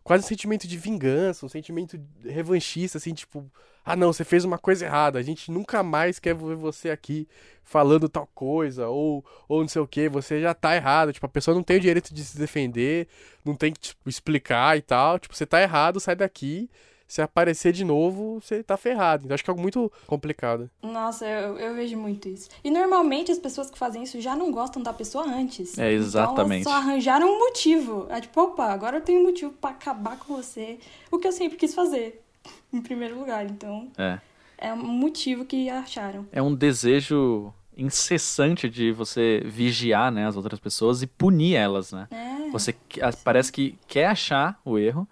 quase 0.04 0.24
um 0.24 0.28
sentimento 0.28 0.68
de 0.68 0.76
vingança, 0.76 1.44
um 1.44 1.48
sentimento 1.48 1.98
revanchista, 2.24 2.98
assim, 2.98 3.12
tipo, 3.12 3.50
ah 3.86 3.94
não, 3.94 4.12
você 4.12 4.24
fez 4.24 4.44
uma 4.44 4.58
coisa 4.58 4.84
errada, 4.84 5.18
a 5.18 5.22
gente 5.22 5.50
nunca 5.50 5.80
mais 5.80 6.18
quer 6.18 6.34
ver 6.34 6.56
você 6.56 6.90
aqui 6.90 7.28
falando 7.62 8.08
tal 8.08 8.28
coisa, 8.34 8.88
ou, 8.88 9.24
ou 9.48 9.60
não 9.60 9.68
sei 9.68 9.80
o 9.80 9.86
que, 9.86 10.08
você 10.08 10.40
já 10.40 10.52
tá 10.52 10.74
errado, 10.74 11.12
tipo, 11.12 11.24
a 11.24 11.28
pessoa 11.28 11.54
não 11.54 11.62
tem 11.62 11.76
o 11.76 11.80
direito 11.80 12.12
de 12.12 12.24
se 12.24 12.36
defender, 12.36 13.06
não 13.44 13.54
tem 13.54 13.72
que 13.72 13.80
tipo, 13.80 14.08
explicar 14.08 14.76
e 14.76 14.82
tal, 14.82 15.20
tipo, 15.20 15.34
você 15.36 15.46
tá 15.46 15.62
errado, 15.62 16.00
sai 16.00 16.16
daqui, 16.16 16.68
se 17.06 17.22
aparecer 17.22 17.72
de 17.72 17.84
novo, 17.84 18.40
você 18.40 18.62
tá 18.64 18.76
ferrado. 18.76 19.24
Então 19.24 19.34
acho 19.34 19.44
que 19.44 19.48
é 19.48 19.52
algo 19.52 19.62
muito 19.62 19.92
complicado. 20.06 20.68
Nossa, 20.82 21.24
eu, 21.24 21.56
eu 21.56 21.74
vejo 21.74 21.96
muito 21.96 22.28
isso. 22.28 22.48
E 22.64 22.70
normalmente 22.70 23.30
as 23.30 23.38
pessoas 23.38 23.70
que 23.70 23.78
fazem 23.78 24.02
isso 24.02 24.20
já 24.20 24.34
não 24.34 24.50
gostam 24.50 24.82
da 24.82 24.92
pessoa 24.92 25.24
antes. 25.24 25.78
É, 25.78 25.92
exatamente. 25.92 26.62
Então 26.62 26.72
elas 26.72 26.84
só 26.84 26.90
arranjaram 26.90 27.28
um 27.28 27.38
motivo. 27.38 28.06
É 28.10 28.20
tipo, 28.20 28.40
opa, 28.40 28.66
agora 28.66 28.96
eu 28.96 29.00
tenho 29.00 29.20
um 29.20 29.24
motivo 29.24 29.52
pra 29.52 29.70
acabar 29.70 30.18
com 30.18 30.34
você. 30.34 30.78
O 31.08 31.18
que 31.18 31.28
eu 31.28 31.32
sempre 31.32 31.56
quis 31.56 31.74
fazer, 31.74 32.25
em 32.72 32.80
primeiro 32.80 33.18
lugar. 33.18 33.44
Então, 33.46 33.88
É. 33.98 34.18
é 34.58 34.72
um 34.72 34.76
motivo 34.76 35.44
que 35.44 35.68
acharam. 35.70 36.26
É 36.32 36.40
um 36.42 36.54
desejo 36.54 37.52
incessante 37.76 38.68
de 38.70 38.90
você 38.90 39.42
vigiar, 39.44 40.10
né, 40.10 40.26
as 40.26 40.36
outras 40.36 40.58
pessoas 40.58 41.02
e 41.02 41.06
punir 41.06 41.54
elas, 41.54 41.92
né? 41.92 42.08
É. 42.10 42.50
Você 42.50 42.74
parece 43.22 43.52
que 43.52 43.78
quer 43.86 44.06
achar 44.06 44.58
o 44.64 44.78
erro, 44.78 45.06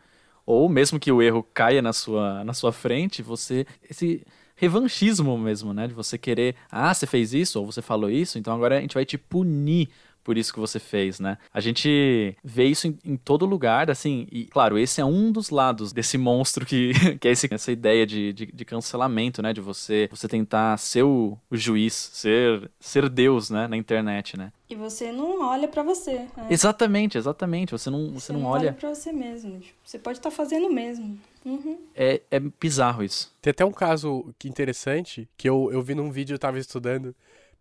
ou 0.47 0.69
mesmo 0.69 0.99
que 0.99 1.12
o 1.12 1.21
erro 1.23 1.47
caia 1.55 1.83
na 1.83 1.93
sua, 1.93 2.43
na 2.45 2.53
sua 2.55 2.73
frente, 2.73 3.23
você. 3.23 3.67
Esse 3.88 4.26
revanchismo 4.57 5.37
mesmo, 5.37 5.75
né? 5.75 5.87
De 5.87 5.95
você 5.95 6.17
querer. 6.17 6.55
Ah, 6.71 6.93
você 6.95 7.07
fez 7.07 7.35
isso, 7.35 7.59
ou 7.61 7.67
você 7.71 7.83
falou 7.83 8.09
isso, 8.11 8.38
então 8.38 8.55
agora 8.55 8.79
a 8.79 8.81
gente 8.81 8.95
vai 8.95 9.05
te 9.05 9.19
punir 9.19 9.88
por 10.25 10.37
isso 10.38 10.52
que 10.52 10.59
você 10.59 10.81
fez, 10.81 11.21
né? 11.21 11.37
A 11.52 11.61
gente 11.61 12.37
vê 12.43 12.64
isso 12.64 12.87
em, 12.88 12.99
em 13.04 13.16
todo 13.16 13.45
lugar, 13.47 13.90
assim, 13.90 14.26
e 14.33 14.47
claro, 14.47 14.78
esse 14.78 15.00
é 15.00 15.04
um 15.04 15.31
dos 15.31 15.50
lados 15.50 15.93
desse 15.93 16.16
monstro 16.19 16.64
que, 16.66 16.93
que 17.21 17.28
é 17.28 17.31
esse- 17.33 17.52
essa 17.52 17.71
ideia 17.71 18.07
de, 18.07 18.33
de, 18.33 18.47
de 18.47 18.64
cancelamento, 18.64 19.43
né? 19.43 19.52
De 19.52 19.61
você, 19.61 20.09
você 20.11 20.26
tentar 20.26 20.76
ser 20.78 21.02
o, 21.04 21.38
o 21.50 21.57
juiz, 21.57 21.93
ser, 22.12 22.71
ser 22.81 23.09
Deus, 23.09 23.50
né? 23.50 23.69
Na 23.69 23.76
internet, 23.76 24.37
né? 24.37 24.50
E 24.69 24.75
você 24.75 25.12
não 25.12 25.43
olha 25.43 25.69
pra 25.69 25.83
você. 25.83 26.21
né? 26.37 26.47
Exatamente, 26.49 27.19
exatamente. 27.19 27.73
Você 27.73 27.90
não, 27.90 28.11
você 28.12 28.33
não 28.33 28.45
olha. 28.45 28.73
pra 28.73 28.95
você 28.95 29.12
mesmo. 29.12 29.61
Tipo, 29.61 29.78
Você 29.85 29.99
pode 29.99 30.19
estar 30.19 30.31
fazendo 30.31 30.66
o 30.69 30.73
mesmo. 30.73 31.19
Uhum. 31.45 31.76
É, 31.95 32.23
é 32.31 32.40
bizarro 32.40 33.04
isso. 33.04 33.31
Tem 33.43 33.50
até 33.50 33.62
um 33.64 33.71
caso 33.71 34.35
que 34.38 34.49
interessante 34.49 35.28
que 35.37 35.47
eu, 35.47 35.69
eu 35.71 35.83
vi 35.83 35.95
num 35.95 36.11
vídeo, 36.11 36.35
eu 36.35 36.38
tava 36.38 36.59
estudando 36.59 37.14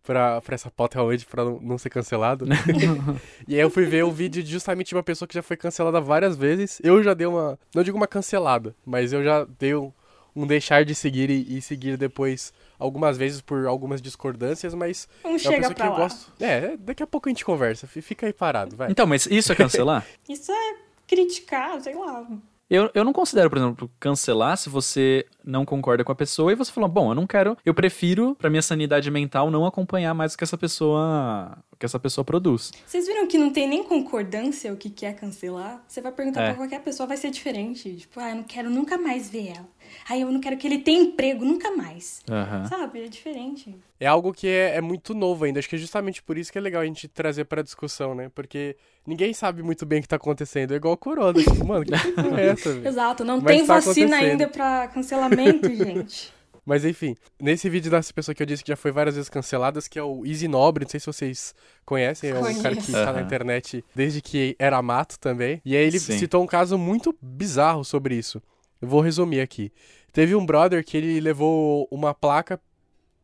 pra, 0.04 0.40
pra 0.40 0.54
essa 0.54 0.70
pauta 0.70 0.98
realmente 0.98 1.26
pra 1.26 1.44
não, 1.44 1.58
não 1.60 1.78
ser 1.78 1.90
cancelado. 1.90 2.44
e 3.48 3.54
aí 3.54 3.60
eu 3.60 3.70
fui 3.70 3.84
ver 3.86 4.04
o 4.04 4.12
vídeo 4.12 4.42
de 4.42 4.50
justamente 4.52 4.94
uma 4.94 5.02
pessoa 5.02 5.26
que 5.26 5.34
já 5.34 5.42
foi 5.42 5.56
cancelada 5.56 6.00
várias 6.00 6.36
vezes. 6.36 6.80
Eu 6.84 7.02
já 7.02 7.14
dei 7.14 7.26
uma. 7.26 7.58
Não 7.74 7.82
digo 7.82 7.96
uma 7.96 8.06
cancelada, 8.06 8.74
mas 8.86 9.12
eu 9.12 9.24
já 9.24 9.44
dei 9.58 9.74
um, 9.74 9.90
um 10.36 10.46
deixar 10.46 10.84
de 10.84 10.94
seguir 10.94 11.30
e, 11.30 11.56
e 11.58 11.62
seguir 11.62 11.96
depois 11.96 12.52
algumas 12.78 13.16
vezes 13.16 13.40
por 13.40 13.66
algumas 13.66 14.02
discordâncias, 14.02 14.74
mas 14.74 15.08
Um 15.24 15.28
é 15.28 15.30
uma 15.32 15.38
chega 15.38 15.56
pessoa 15.56 15.74
que 15.74 15.80
pra 15.80 15.86
eu 15.86 15.92
lá. 15.92 15.98
gosto. 15.98 16.32
É, 16.40 16.76
daqui 16.76 17.02
a 17.02 17.06
pouco 17.06 17.28
a 17.28 17.30
gente 17.30 17.44
conversa. 17.44 17.86
Fica 17.86 18.26
aí 18.26 18.32
parado, 18.32 18.76
vai. 18.76 18.90
Então, 18.90 19.06
mas 19.06 19.26
isso 19.26 19.50
é 19.52 19.56
cancelar? 19.56 20.06
Isso 20.28 20.52
é 20.52 20.76
criticar, 21.06 21.80
sei 21.80 21.94
lá. 21.94 22.26
Eu, 22.70 22.90
eu 22.94 23.04
não 23.04 23.12
considero, 23.12 23.50
por 23.50 23.58
exemplo, 23.58 23.90
cancelar 24.00 24.56
se 24.56 24.70
você 24.70 25.26
não 25.44 25.64
concorda 25.66 26.02
com 26.02 26.10
a 26.10 26.14
pessoa 26.14 26.50
e 26.50 26.54
você 26.54 26.72
fala, 26.72 26.88
bom, 26.88 27.10
eu 27.10 27.14
não 27.14 27.26
quero, 27.26 27.56
eu 27.64 27.74
prefiro, 27.74 28.34
pra 28.36 28.48
minha 28.48 28.62
sanidade 28.62 29.10
mental, 29.10 29.50
não 29.50 29.66
acompanhar 29.66 30.14
mais 30.14 30.32
o 30.32 30.38
que 30.38 30.44
essa 30.44 30.56
pessoa, 30.56 31.58
o 31.70 31.76
que 31.76 31.84
essa 31.84 31.98
pessoa 31.98 32.24
produz. 32.24 32.72
Vocês 32.86 33.06
viram 33.06 33.26
que 33.28 33.36
não 33.36 33.50
tem 33.50 33.68
nem 33.68 33.84
concordância 33.84 34.72
o 34.72 34.76
que 34.78 34.88
que 34.88 35.04
é 35.04 35.12
cancelar? 35.12 35.84
Você 35.86 36.00
vai 36.00 36.10
perguntar 36.10 36.40
É. 36.42 36.46
pra 36.48 36.54
qualquer 36.54 36.80
pessoa, 36.82 37.06
vai 37.06 37.18
ser 37.18 37.30
diferente. 37.30 37.94
Tipo, 37.96 38.18
ah, 38.18 38.30
eu 38.30 38.36
não 38.36 38.44
quero 38.44 38.70
nunca 38.70 38.96
mais 38.96 39.28
ver 39.28 39.48
ela. 39.48 39.68
Ah, 40.08 40.16
eu 40.18 40.30
não 40.32 40.40
quero 40.40 40.56
que 40.56 40.66
ele 40.66 40.78
tenha 40.78 41.02
emprego 41.02 41.44
nunca 41.44 41.70
mais. 41.76 42.22
Aham. 42.30 42.64
Sabe? 42.66 43.04
É 43.04 43.08
diferente. 43.08 43.76
É 44.04 44.06
algo 44.06 44.34
que 44.34 44.46
é, 44.46 44.76
é 44.76 44.80
muito 44.82 45.14
novo 45.14 45.46
ainda. 45.46 45.58
Acho 45.58 45.68
que 45.68 45.76
é 45.76 45.78
justamente 45.78 46.22
por 46.22 46.36
isso 46.36 46.52
que 46.52 46.58
é 46.58 46.60
legal 46.60 46.82
a 46.82 46.84
gente 46.84 47.08
trazer 47.08 47.46
pra 47.46 47.62
discussão, 47.62 48.14
né? 48.14 48.30
Porque 48.34 48.76
ninguém 49.06 49.32
sabe 49.32 49.62
muito 49.62 49.86
bem 49.86 50.00
o 50.00 50.02
que 50.02 50.08
tá 50.08 50.16
acontecendo. 50.16 50.74
É 50.74 50.76
igual 50.76 50.92
o 50.92 50.96
Corona. 50.98 51.42
Tipo, 51.42 51.66
mano, 51.66 51.86
que 51.86 52.12
porra 52.12 52.38
é 52.38 52.48
essa, 52.48 52.74
velho? 52.74 52.86
Exato, 52.86 53.24
não 53.24 53.40
Mas 53.40 53.56
tem 53.56 53.66
tá 53.66 53.74
vacina 53.76 54.16
ainda 54.16 54.46
pra 54.46 54.88
cancelamento, 54.88 55.72
gente. 55.74 56.30
Mas 56.66 56.84
enfim, 56.84 57.14
nesse 57.40 57.66
vídeo 57.70 57.90
dessa 57.90 58.12
pessoa 58.12 58.34
que 58.34 58.42
eu 58.42 58.46
disse 58.46 58.62
que 58.62 58.72
já 58.72 58.76
foi 58.76 58.92
várias 58.92 59.14
vezes 59.14 59.30
canceladas, 59.30 59.88
que 59.88 59.98
é 59.98 60.02
o 60.02 60.26
Easy 60.26 60.48
Nobre, 60.48 60.84
não 60.84 60.90
sei 60.90 61.00
se 61.00 61.06
vocês 61.06 61.54
conhecem, 61.86 62.28
é 62.28 62.38
um 62.38 62.42
cara 62.42 62.76
que 62.76 62.82
Conheço. 62.82 62.92
tá 62.92 63.10
na 63.10 63.22
internet 63.22 63.82
desde 63.94 64.20
que 64.20 64.54
era 64.58 64.82
mato 64.82 65.18
também. 65.18 65.62
E 65.64 65.74
aí 65.74 65.82
ele 65.82 65.98
Sim. 65.98 66.18
citou 66.18 66.42
um 66.42 66.46
caso 66.46 66.76
muito 66.76 67.16
bizarro 67.22 67.82
sobre 67.82 68.16
isso. 68.16 68.42
Eu 68.82 68.88
vou 68.88 69.00
resumir 69.00 69.40
aqui. 69.40 69.72
Teve 70.12 70.34
um 70.34 70.44
brother 70.44 70.84
que 70.84 70.94
ele 70.94 71.20
levou 71.20 71.88
uma 71.90 72.12
placa 72.12 72.60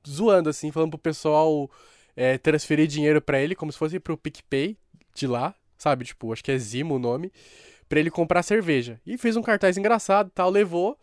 zoando, 0.09 0.49
assim, 0.49 0.71
falando 0.71 0.91
pro 0.91 0.99
pessoal 0.99 1.71
é, 2.17 2.39
transferir 2.39 2.87
dinheiro 2.87 3.21
pra 3.21 3.41
ele, 3.41 3.55
como 3.55 3.73
se 3.73 3.79
fosse 3.79 3.99
pro 3.99 4.17
PicPay 4.17 4.77
de 5.15 5.27
lá, 5.27 5.55
sabe? 5.79 6.05
Tipo, 6.05 6.33
acho 6.33 6.45
que 6.45 6.53
é 6.53 6.59
Zimo 6.59 6.97
o 6.97 6.99
nome, 6.99 7.33
pra 7.89 7.99
ele 7.99 8.11
comprar 8.11 8.43
cerveja. 8.43 9.01
E 9.07 9.17
fez 9.19 9.37
um 9.37 9.43
cartaz 9.43 9.77
engraçado 9.77 10.31
tal, 10.35 10.51
levou 10.51 10.99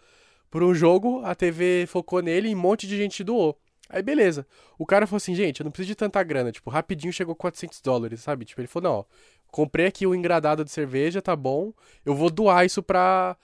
por 0.49 0.63
um 0.63 0.73
jogo, 0.73 1.21
a 1.25 1.35
TV 1.35 1.85
focou 1.87 2.21
nele 2.21 2.49
e 2.49 2.55
um 2.55 2.57
monte 2.57 2.87
de 2.87 2.97
gente 2.97 3.23
doou. 3.23 3.59
Aí 3.89 4.01
beleza. 4.01 4.45
O 4.77 4.85
cara 4.85 5.07
falou 5.07 5.17
assim, 5.17 5.33
gente, 5.33 5.61
eu 5.61 5.63
não 5.63 5.71
preciso 5.71 5.89
de 5.89 5.95
tanta 5.95 6.21
grana. 6.23 6.51
Tipo, 6.51 6.69
rapidinho 6.69 7.13
chegou 7.13 7.35
400 7.35 7.81
dólares, 7.81 8.21
sabe? 8.21 8.45
Tipo, 8.45 8.61
ele 8.61 8.67
falou, 8.67 8.89
não, 8.91 8.99
ó, 8.99 9.05
comprei 9.51 9.87
aqui 9.87 10.05
o 10.05 10.13
engradado 10.13 10.63
de 10.63 10.71
cerveja, 10.71 11.21
tá 11.21 11.35
bom. 11.35 11.73
Eu 12.05 12.13
vou 12.13 12.29
doar 12.29 12.65
isso 12.65 12.83
pra, 12.83 13.37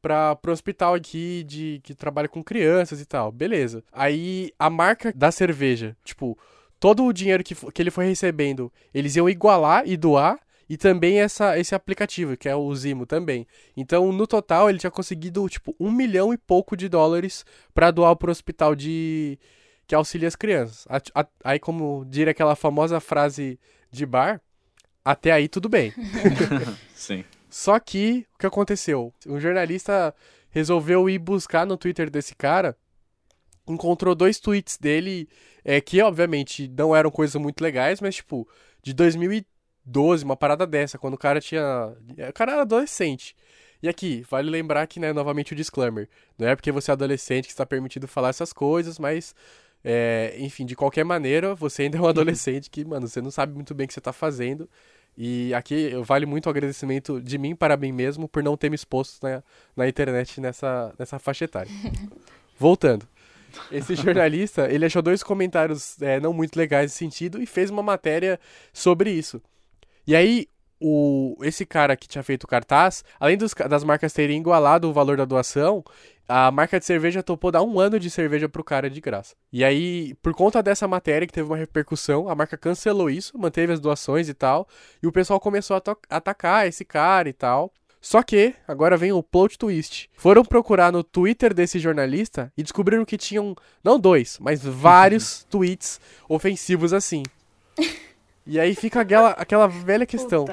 pra, 0.00 0.34
pro 0.36 0.52
hospital 0.52 0.94
aqui 0.94 1.42
de 1.44 1.80
que 1.82 1.94
trabalha 1.94 2.28
com 2.28 2.42
crianças 2.42 3.00
e 3.00 3.06
tal. 3.06 3.30
Beleza. 3.32 3.82
Aí 3.92 4.52
a 4.58 4.68
marca 4.70 5.12
da 5.14 5.30
cerveja, 5.30 5.96
tipo, 6.04 6.38
todo 6.78 7.04
o 7.04 7.12
dinheiro 7.12 7.42
que, 7.44 7.54
que 7.54 7.82
ele 7.82 7.90
foi 7.90 8.06
recebendo, 8.06 8.72
eles 8.94 9.16
iam 9.16 9.28
igualar 9.28 9.82
e 9.86 9.96
doar. 9.96 10.38
E 10.68 10.76
também 10.76 11.18
essa, 11.20 11.58
esse 11.58 11.74
aplicativo, 11.74 12.36
que 12.36 12.48
é 12.48 12.54
o 12.54 12.72
Zimo 12.76 13.04
também. 13.04 13.44
Então, 13.76 14.12
no 14.12 14.24
total, 14.24 14.70
ele 14.70 14.78
tinha 14.78 14.88
conseguido, 14.90 15.48
tipo, 15.48 15.74
um 15.80 15.90
milhão 15.90 16.32
e 16.32 16.38
pouco 16.38 16.76
de 16.76 16.88
dólares 16.88 17.44
pra 17.74 17.90
doar 17.90 18.14
pro 18.14 18.30
hospital 18.30 18.76
de 18.76 19.36
que 19.84 19.96
auxilia 19.96 20.28
as 20.28 20.36
crianças. 20.36 20.86
A- 20.88 21.22
a- 21.22 21.26
aí, 21.42 21.58
como 21.58 22.04
diria 22.08 22.30
aquela 22.30 22.54
famosa 22.54 23.00
frase 23.00 23.58
de 23.90 24.06
bar, 24.06 24.40
até 25.04 25.32
aí 25.32 25.48
tudo 25.48 25.68
bem. 25.68 25.92
Sim. 26.94 27.24
Só 27.50 27.78
que, 27.78 28.26
o 28.34 28.38
que 28.38 28.46
aconteceu? 28.46 29.12
Um 29.26 29.40
jornalista 29.40 30.14
resolveu 30.50 31.08
ir 31.08 31.18
buscar 31.18 31.66
no 31.66 31.76
Twitter 31.76 32.10
desse 32.10 32.34
cara, 32.34 32.76
encontrou 33.68 34.14
dois 34.14 34.38
tweets 34.40 34.76
dele, 34.78 35.28
é, 35.64 35.80
que 35.80 36.00
obviamente 36.02 36.68
não 36.68 36.94
eram 36.94 37.10
coisas 37.10 37.40
muito 37.40 37.60
legais, 37.62 38.00
mas 38.00 38.16
tipo, 38.16 38.48
de 38.82 38.92
2012, 38.94 40.24
uma 40.24 40.36
parada 40.36 40.66
dessa, 40.66 40.98
quando 40.98 41.14
o 41.14 41.18
cara 41.18 41.40
tinha. 41.40 41.94
O 42.28 42.32
cara 42.32 42.52
era 42.52 42.62
adolescente. 42.62 43.34
E 43.82 43.88
aqui, 43.88 44.22
vale 44.28 44.50
lembrar 44.50 44.86
que, 44.86 45.00
né, 45.00 45.12
novamente 45.12 45.52
o 45.52 45.56
disclaimer. 45.56 46.08
Não 46.38 46.46
é 46.48 46.54
porque 46.54 46.70
você 46.70 46.90
é 46.90 46.92
adolescente 46.92 47.46
que 47.46 47.52
está 47.52 47.64
permitido 47.64 48.06
falar 48.06 48.28
essas 48.30 48.52
coisas, 48.52 48.98
mas. 48.98 49.34
é, 49.84 50.34
enfim, 50.38 50.66
de 50.66 50.76
qualquer 50.76 51.04
maneira, 51.04 51.54
você 51.54 51.82
ainda 51.84 51.98
é 51.98 52.00
um 52.00 52.06
adolescente 52.08 52.70
que, 52.70 52.84
mano, 52.84 53.08
você 53.08 53.20
não 53.22 53.30
sabe 53.30 53.54
muito 53.54 53.74
bem 53.74 53.86
o 53.86 53.88
que 53.88 53.94
você 53.94 54.00
tá 54.00 54.12
fazendo. 54.12 54.68
E 55.16 55.52
aqui 55.54 55.92
vale 56.04 56.24
muito 56.24 56.46
o 56.46 56.50
agradecimento 56.50 57.20
de 57.20 57.36
mim 57.36 57.54
para 57.54 57.76
mim 57.76 57.92
mesmo 57.92 58.28
por 58.28 58.42
não 58.42 58.56
ter 58.56 58.70
me 58.70 58.74
exposto 58.74 59.22
na, 59.22 59.42
na 59.76 59.88
internet 59.88 60.40
nessa, 60.40 60.94
nessa 60.98 61.18
faixa 61.18 61.44
etária. 61.44 61.70
Voltando. 62.58 63.06
Esse 63.70 63.96
jornalista, 63.96 64.70
ele 64.70 64.86
achou 64.86 65.02
dois 65.02 65.22
comentários 65.22 66.00
é, 66.00 66.20
não 66.20 66.32
muito 66.32 66.56
legais 66.56 66.84
nesse 66.84 66.98
sentido 66.98 67.42
e 67.42 67.46
fez 67.46 67.70
uma 67.70 67.82
matéria 67.82 68.38
sobre 68.72 69.10
isso. 69.10 69.42
E 70.06 70.14
aí, 70.14 70.46
o, 70.80 71.36
esse 71.42 71.66
cara 71.66 71.96
que 71.96 72.08
tinha 72.08 72.22
feito 72.22 72.44
o 72.44 72.48
cartaz, 72.48 73.04
além 73.18 73.36
dos 73.36 73.52
das 73.68 73.84
marcas 73.84 74.12
terem 74.12 74.40
igualado 74.40 74.88
o 74.88 74.92
valor 74.92 75.16
da 75.16 75.24
doação, 75.24 75.84
a 76.32 76.48
marca 76.52 76.78
de 76.78 76.86
cerveja 76.86 77.24
topou 77.24 77.50
dar 77.50 77.60
um 77.60 77.80
ano 77.80 77.98
de 77.98 78.08
cerveja 78.08 78.48
pro 78.48 78.62
cara 78.62 78.88
de 78.88 79.00
graça. 79.00 79.34
E 79.52 79.64
aí, 79.64 80.14
por 80.22 80.32
conta 80.32 80.62
dessa 80.62 80.86
matéria 80.86 81.26
que 81.26 81.32
teve 81.32 81.48
uma 81.48 81.56
repercussão, 81.56 82.28
a 82.28 82.34
marca 82.36 82.56
cancelou 82.56 83.10
isso, 83.10 83.36
manteve 83.36 83.72
as 83.72 83.80
doações 83.80 84.28
e 84.28 84.34
tal, 84.34 84.68
e 85.02 85.08
o 85.08 85.12
pessoal 85.12 85.40
começou 85.40 85.76
a 85.76 85.82
atacar 86.08 86.68
esse 86.68 86.84
cara 86.84 87.28
e 87.28 87.32
tal. 87.32 87.72
Só 88.00 88.22
que, 88.22 88.54
agora 88.66 88.96
vem 88.96 89.10
o 89.10 89.24
plot 89.24 89.58
twist. 89.58 90.08
Foram 90.14 90.44
procurar 90.44 90.92
no 90.92 91.02
Twitter 91.02 91.52
desse 91.52 91.80
jornalista 91.80 92.52
e 92.56 92.62
descobriram 92.62 93.04
que 93.04 93.18
tinham, 93.18 93.56
não 93.82 93.98
dois, 93.98 94.38
mas 94.40 94.62
vários 94.62 95.44
tweets 95.50 96.00
ofensivos 96.28 96.92
assim. 96.92 97.24
E 98.46 98.60
aí 98.60 98.76
fica 98.76 99.00
aquela, 99.00 99.30
aquela 99.30 99.66
velha 99.66 100.06
questão. 100.06 100.44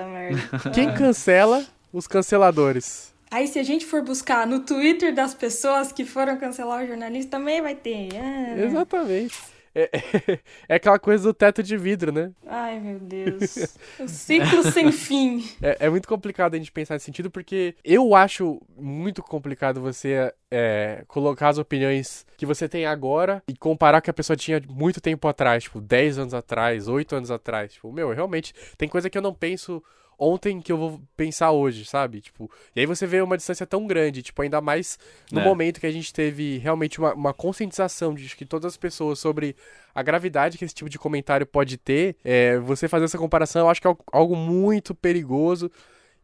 Quem 0.74 0.92
cancela 0.96 1.64
os 1.94 2.08
canceladores? 2.08 3.16
Aí, 3.30 3.48
se 3.48 3.60
a 3.60 3.64
gente 3.64 3.86
for 3.86 4.02
buscar 4.02 4.48
no 4.48 4.62
Twitter 4.62 5.14
das 5.14 5.34
pessoas 5.34 5.92
que 5.92 6.06
foram 6.06 6.38
cancelar 6.38 6.84
o 6.84 6.88
jornalista, 6.88 7.32
também 7.32 7.62
vai 7.62 7.76
ter. 7.76 8.10
Ah. 8.16 8.58
Exatamente. 8.60 9.38
É, 9.76 9.90
é- 9.94 10.40
é 10.70 10.76
aquela 10.76 10.98
coisa 10.98 11.24
do 11.26 11.34
teto 11.34 11.62
de 11.62 11.78
vidro, 11.78 12.12
né? 12.12 12.32
Ai, 12.48 12.80
meu 12.80 13.00
Deus. 13.00 13.78
O 14.00 14.08
ciclo 14.08 14.64
sem 14.72 14.90
fim. 14.94 15.48
É, 15.62 15.78
é 15.82 15.90
muito 15.90 16.08
complicado 16.08 16.56
a 16.56 16.58
gente 16.58 16.72
pensar 16.72 16.96
nesse 16.96 17.06
sentido, 17.06 17.30
porque 17.30 17.76
eu 17.84 18.16
acho 18.16 18.60
muito 18.76 19.22
complicado 19.22 19.80
você 19.80 20.34
é, 20.50 21.04
colocar 21.08 21.50
as 21.50 21.60
opiniões 21.60 22.26
que 22.38 22.46
você 22.46 22.68
tem 22.68 22.88
agora 22.88 23.44
e 23.48 23.56
comparar 23.56 24.02
que 24.02 24.10
a 24.10 24.14
pessoa 24.14 24.36
tinha 24.36 24.60
muito 24.68 25.00
tempo 25.00 25.28
atrás, 25.28 25.66
tipo, 25.66 25.80
10 25.80 26.18
anos 26.18 26.34
atrás, 26.34 26.88
8 26.88 27.16
anos 27.16 27.30
atrás. 27.30 27.74
Tipo, 27.74 27.92
meu, 27.92 28.12
realmente, 28.12 28.54
tem 28.78 28.90
coisa 28.90 29.10
que 29.12 29.18
eu 29.18 29.22
não 29.22 29.34
penso 29.34 29.84
ontem 30.20 30.60
que 30.62 30.72
eu 30.72 30.78
vou 30.78 31.02
pensar 31.16 31.52
hoje, 31.52 31.86
sabe? 31.86 32.22
Tipo, 32.22 32.50
e 32.76 32.80
aí 32.80 32.86
você 32.86 33.06
vê 33.06 33.22
uma 33.22 33.38
distância 33.38 33.66
tão 33.66 33.86
grande, 33.86 34.22
tipo, 34.22 34.42
ainda 34.42 34.60
mais 34.62 34.98
no 35.32 35.40
É. 35.40 35.44
momento 35.44 35.80
que 35.80 35.86
a 35.88 35.92
gente 35.92 36.12
teve 36.14 36.58
realmente 36.58 37.00
uma, 37.00 37.14
uma 37.14 37.34
conscientização 37.34 38.14
de 38.14 38.36
que 38.36 38.46
todas 38.46 38.66
as 38.74 38.78
pessoas 38.78 39.20
sobre 39.20 39.56
a 39.94 40.02
gravidade 40.04 40.58
que 40.58 40.66
esse 40.66 40.74
tipo 40.76 40.90
de 40.90 40.98
comentário 41.00 41.46
pode 41.46 41.78
ter, 41.78 42.16
é, 42.24 42.58
você 42.60 42.88
fazer 42.88 43.06
essa 43.06 43.18
comparação, 43.18 43.62
eu 43.64 43.70
acho 43.70 43.82
que 43.82 43.88
é 43.88 43.90
algo- 43.90 44.04
algo 44.12 44.36
muito 44.36 44.94
perigoso. 44.96 45.72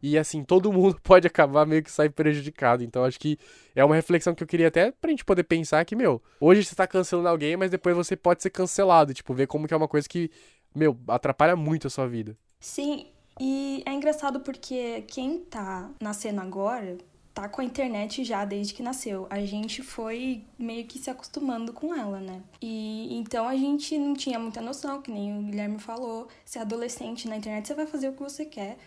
E 0.02 0.18
assim, 0.18 0.44
todo 0.44 0.70
mundo 0.70 0.98
pode 1.02 1.26
acabar 1.26 1.64
meio 1.66 1.82
que 1.82 1.90
sair 1.90 2.10
prejudicado. 2.10 2.84
Então, 2.84 3.04
acho 3.04 3.18
que 3.18 3.38
é 3.74 3.82
uma 3.82 3.94
reflexão 3.94 4.34
que 4.34 4.42
eu 4.42 4.46
queria 4.46 4.68
até 4.68 4.90
pra 4.92 5.08
gente 5.10 5.24
poder 5.24 5.44
pensar 5.44 5.82
que, 5.86 5.96
meu, 5.96 6.22
hoje 6.38 6.62
você 6.62 6.74
tá 6.74 6.86
cancelando 6.86 7.28
alguém, 7.28 7.56
mas 7.56 7.70
depois 7.70 7.96
você 7.96 8.14
pode 8.14 8.42
ser 8.42 8.50
cancelado. 8.50 9.14
Tipo, 9.14 9.32
ver 9.32 9.46
como 9.46 9.66
que 9.66 9.72
é 9.72 9.76
uma 9.76 9.88
coisa 9.88 10.06
que, 10.06 10.30
meu, 10.74 10.98
atrapalha 11.08 11.56
muito 11.56 11.86
a 11.86 11.90
sua 11.90 12.06
vida. 12.06 12.36
Sim, 12.60 13.06
e 13.40 13.82
é 13.84 13.92
engraçado 13.92 14.40
porque 14.40 15.02
quem 15.08 15.38
tá 15.38 15.90
nascendo 16.00 16.40
agora 16.40 16.96
tá 17.34 17.48
com 17.48 17.60
a 17.60 17.64
internet 17.64 18.24
já 18.24 18.44
desde 18.44 18.72
que 18.72 18.82
nasceu. 18.82 19.26
A 19.28 19.40
gente 19.44 19.82
foi 19.82 20.44
meio 20.56 20.86
que 20.86 20.98
se 20.98 21.10
acostumando 21.10 21.72
com 21.72 21.92
ela, 21.92 22.20
né? 22.20 22.40
E 22.62 23.08
então 23.18 23.48
a 23.48 23.56
gente 23.56 23.98
não 23.98 24.14
tinha 24.14 24.38
muita 24.38 24.60
noção, 24.60 25.02
que 25.02 25.10
nem 25.10 25.36
o 25.36 25.42
Guilherme 25.42 25.80
falou. 25.80 26.28
Ser 26.44 26.60
adolescente 26.60 27.28
na 27.28 27.36
internet, 27.36 27.66
você 27.66 27.74
vai 27.74 27.86
fazer 27.86 28.08
o 28.08 28.12
que 28.12 28.22
você 28.22 28.44
quer. 28.44 28.78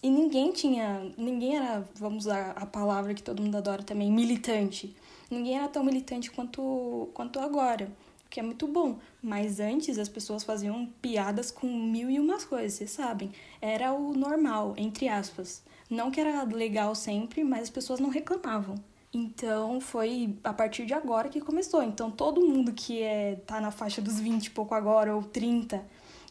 E 0.00 0.08
ninguém 0.08 0.52
tinha. 0.52 1.12
Ninguém 1.16 1.56
era, 1.56 1.84
vamos 1.96 2.26
usar 2.26 2.52
a 2.52 2.64
palavra 2.64 3.14
que 3.14 3.22
todo 3.22 3.42
mundo 3.42 3.56
adora 3.56 3.82
também, 3.82 4.12
militante. 4.12 4.94
Ninguém 5.28 5.58
era 5.58 5.68
tão 5.68 5.82
militante 5.82 6.30
quanto, 6.30 7.08
quanto 7.12 7.40
agora. 7.40 7.90
Que 8.30 8.40
é 8.40 8.42
muito 8.42 8.66
bom. 8.68 8.98
Mas 9.22 9.60
antes 9.60 9.98
as 9.98 10.08
pessoas 10.08 10.44
faziam 10.44 10.86
piadas 11.00 11.50
com 11.50 11.66
mil 11.66 12.10
e 12.10 12.20
umas 12.20 12.44
coisas, 12.44 12.74
vocês 12.74 12.90
sabem. 12.90 13.32
Era 13.60 13.92
o 13.92 14.12
normal, 14.12 14.74
entre 14.76 15.08
aspas. 15.08 15.62
Não 15.88 16.10
que 16.10 16.20
era 16.20 16.42
legal 16.44 16.94
sempre, 16.94 17.42
mas 17.42 17.64
as 17.64 17.70
pessoas 17.70 18.00
não 18.00 18.10
reclamavam. 18.10 18.74
Então 19.12 19.80
foi 19.80 20.36
a 20.44 20.52
partir 20.52 20.84
de 20.84 20.92
agora 20.92 21.28
que 21.28 21.40
começou. 21.40 21.82
Então 21.82 22.10
todo 22.10 22.46
mundo 22.46 22.72
que 22.72 23.02
é, 23.02 23.36
tá 23.46 23.60
na 23.60 23.70
faixa 23.70 24.02
dos 24.02 24.20
20 24.20 24.46
e 24.46 24.50
pouco 24.50 24.74
agora, 24.74 25.14
ou 25.14 25.22
30, 25.22 25.82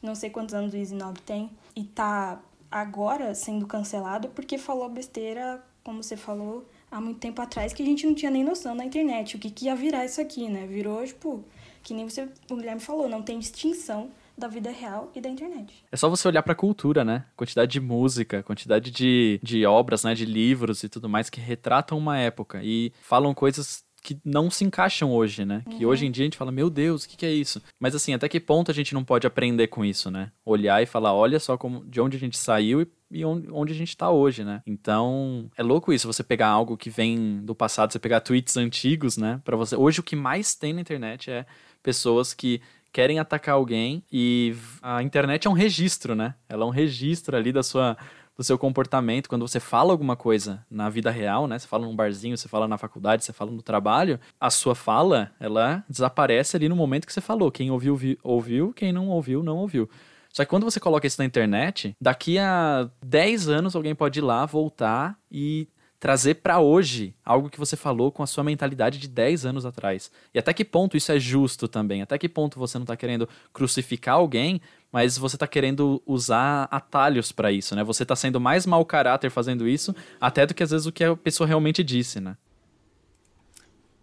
não 0.01 0.13
sei 0.13 0.29
quantos 0.29 0.53
anos 0.53 0.73
o 0.73 0.77
Easy 0.77 0.93
Nobre 0.93 1.21
tem, 1.21 1.49
e 1.75 1.83
tá 1.83 2.39
agora 2.69 3.33
sendo 3.33 3.65
cancelado 3.65 4.29
porque 4.29 4.57
falou 4.57 4.89
besteira, 4.89 5.63
como 5.83 6.03
você 6.03 6.15
falou, 6.15 6.67
há 6.91 7.01
muito 7.01 7.19
tempo 7.19 7.41
atrás, 7.41 7.73
que 7.73 7.81
a 7.81 7.85
gente 7.85 8.05
não 8.05 8.13
tinha 8.13 8.29
nem 8.29 8.43
noção 8.43 8.75
na 8.75 8.85
internet, 8.85 9.35
o 9.35 9.39
que, 9.39 9.49
que 9.49 9.65
ia 9.65 9.75
virar 9.75 10.05
isso 10.05 10.21
aqui, 10.21 10.49
né? 10.49 10.67
Virou, 10.67 11.03
tipo, 11.05 11.43
que 11.87 11.93
nem 11.93 12.09
você, 12.09 12.27
o 12.51 12.55
Guilherme 12.57 12.81
falou, 12.81 13.07
não 13.07 13.21
tem 13.21 13.39
distinção 13.39 14.11
da 14.37 14.49
vida 14.49 14.69
real 14.69 15.09
e 15.15 15.21
da 15.21 15.29
internet. 15.29 15.73
É 15.89 15.95
só 15.95 16.09
você 16.09 16.27
olhar 16.27 16.43
pra 16.43 16.53
cultura, 16.53 17.05
né? 17.05 17.23
Quantidade 17.33 17.71
de 17.71 17.79
música, 17.79 18.43
quantidade 18.43 18.91
de, 18.91 19.39
de 19.41 19.65
obras, 19.65 20.03
né? 20.03 20.13
De 20.13 20.25
livros 20.25 20.83
e 20.83 20.89
tudo 20.89 21.07
mais 21.07 21.29
que 21.29 21.39
retratam 21.39 21.97
uma 21.97 22.17
época 22.17 22.59
e 22.61 22.91
falam 23.01 23.33
coisas 23.33 23.85
que 24.03 24.17
não 24.23 24.49
se 24.49 24.63
encaixam 24.63 25.11
hoje, 25.11 25.43
né? 25.45 25.63
Que 25.77 25.85
hoje 25.85 26.05
em 26.05 26.11
dia 26.11 26.23
a 26.23 26.27
gente 26.27 26.37
fala, 26.37 26.51
meu 26.51 26.69
Deus, 26.69 27.03
o 27.03 27.09
que, 27.09 27.17
que 27.17 27.25
é 27.25 27.31
isso? 27.31 27.61
Mas 27.79 27.95
assim, 27.95 28.13
até 28.13 28.29
que 28.29 28.39
ponto 28.39 28.69
a 28.69 28.73
gente 28.73 28.93
não 28.93 29.03
pode 29.03 29.25
aprender 29.25 29.67
com 29.67 29.83
isso, 29.83 30.11
né? 30.11 30.31
Olhar 30.45 30.81
e 30.83 30.85
falar, 30.85 31.13
olha 31.13 31.39
só 31.39 31.57
como, 31.57 31.85
de 31.85 31.99
onde 31.99 32.15
a 32.15 32.19
gente 32.19 32.37
saiu 32.37 32.81
e, 32.81 32.87
e 33.11 33.25
onde, 33.25 33.49
onde 33.51 33.73
a 33.73 33.75
gente 33.75 33.97
tá 33.97 34.09
hoje, 34.09 34.43
né? 34.43 34.61
Então, 34.65 35.49
é 35.57 35.63
louco 35.63 35.91
isso, 35.91 36.07
você 36.07 36.23
pegar 36.23 36.47
algo 36.47 36.77
que 36.77 36.89
vem 36.89 37.41
do 37.43 37.55
passado, 37.55 37.91
você 37.91 37.99
pegar 37.99 38.21
tweets 38.21 38.55
antigos, 38.55 39.17
né? 39.17 39.41
Para 39.43 39.57
você. 39.57 39.75
Hoje 39.75 39.99
o 39.99 40.03
que 40.03 40.15
mais 40.15 40.55
tem 40.55 40.73
na 40.73 40.81
internet 40.81 41.29
é 41.29 41.45
pessoas 41.87 42.33
que 42.33 42.59
querem 42.91 43.17
atacar 43.17 43.55
alguém 43.55 44.03
e 44.11 44.53
a 44.81 45.01
internet 45.01 45.47
é 45.47 45.49
um 45.49 45.53
registro, 45.53 46.15
né? 46.15 46.35
Ela 46.49 46.63
é 46.63 46.67
um 46.67 46.69
registro 46.69 47.37
ali 47.37 47.53
da 47.53 47.63
sua 47.63 47.95
do 48.37 48.43
seu 48.43 48.55
comportamento, 48.57 49.27
quando 49.29 49.47
você 49.47 49.59
fala 49.59 49.91
alguma 49.93 50.15
coisa 50.15 50.63
na 50.69 50.89
vida 50.89 51.09
real, 51.09 51.47
né? 51.47 51.57
Você 51.57 51.65
fala 51.65 51.85
num 51.87 51.95
barzinho, 51.95 52.37
você 52.37 52.47
fala 52.47 52.67
na 52.67 52.77
faculdade, 52.77 53.23
você 53.23 53.33
fala 53.33 53.49
no 53.49 53.63
trabalho, 53.63 54.19
a 54.39 54.51
sua 54.51 54.75
fala, 54.75 55.31
ela 55.39 55.83
desaparece 55.89 56.55
ali 56.55 56.69
no 56.69 56.75
momento 56.75 57.07
que 57.07 57.13
você 57.13 57.21
falou. 57.21 57.49
Quem 57.51 57.71
ouviu, 57.71 57.95
vi- 57.95 58.19
ouviu, 58.21 58.73
quem 58.73 58.91
não 58.91 59.07
ouviu, 59.07 59.41
não 59.41 59.57
ouviu. 59.57 59.89
Só 60.31 60.43
que 60.43 60.49
quando 60.51 60.65
você 60.65 60.79
coloca 60.79 61.07
isso 61.07 61.19
na 61.19 61.25
internet, 61.25 61.95
daqui 61.99 62.37
a 62.37 62.87
10 63.03 63.47
anos 63.49 63.75
alguém 63.75 63.95
pode 63.95 64.19
ir 64.19 64.21
lá, 64.21 64.45
voltar 64.45 65.17
e 65.31 65.67
trazer 65.99 66.35
pra 66.35 66.59
hoje 66.59 67.15
algo 67.25 67.49
que 67.49 67.59
você 67.59 67.75
falou 67.75 68.11
com 68.11 68.21
a 68.21 68.27
sua 68.27 68.43
mentalidade 68.43 68.99
de 68.99 69.07
10 69.07 69.45
anos 69.45 69.65
atrás. 69.65 70.11
E 70.33 70.39
até 70.39 70.53
que 70.53 70.63
ponto 70.63 70.95
isso 70.95 71.11
é 71.11 71.19
justo 71.19 71.67
também? 71.67 72.01
Até 72.01 72.17
que 72.17 72.29
ponto 72.29 72.59
você 72.59 72.77
não 72.77 72.85
tá 72.85 72.95
querendo 72.95 73.27
crucificar 73.51 74.15
alguém, 74.15 74.61
mas 74.91 75.17
você 75.17 75.37
tá 75.37 75.47
querendo 75.47 76.01
usar 76.05 76.67
atalhos 76.69 77.31
pra 77.31 77.51
isso, 77.51 77.75
né? 77.75 77.83
Você 77.83 78.05
tá 78.05 78.15
sendo 78.15 78.39
mais 78.39 78.65
mau 78.65 78.85
caráter 78.85 79.29
fazendo 79.29 79.67
isso, 79.67 79.95
até 80.21 80.45
do 80.45 80.53
que 80.53 80.63
às 80.63 80.71
vezes 80.71 80.85
o 80.85 80.91
que 80.91 81.03
a 81.03 81.15
pessoa 81.15 81.47
realmente 81.47 81.83
disse, 81.83 82.19
né? 82.19 82.37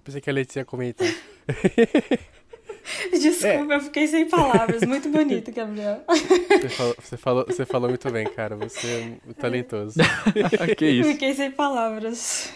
Pensei 0.02 0.20
que 0.20 0.28
a 0.28 0.32
Letícia 0.32 0.60
ia 0.60 0.64
comentar. 0.64 1.08
Desculpa, 3.10 3.74
eu 3.74 3.80
fiquei 3.80 4.06
sem 4.06 4.28
palavras. 4.28 4.82
Muito 4.82 5.08
bonito, 5.08 5.52
Gabriel. 5.52 6.02
Você 6.06 6.68
falou, 6.68 6.96
você, 6.98 7.16
falou, 7.16 7.46
você 7.46 7.66
falou 7.66 7.88
muito 7.88 8.10
bem, 8.10 8.26
cara. 8.26 8.56
Você 8.56 8.86
é 8.86 9.00
muito 9.26 9.38
talentoso. 9.38 9.98
que 10.76 10.86
isso? 10.86 11.08
Fiquei 11.10 11.34
sem 11.34 11.50
palavras. 11.50 12.52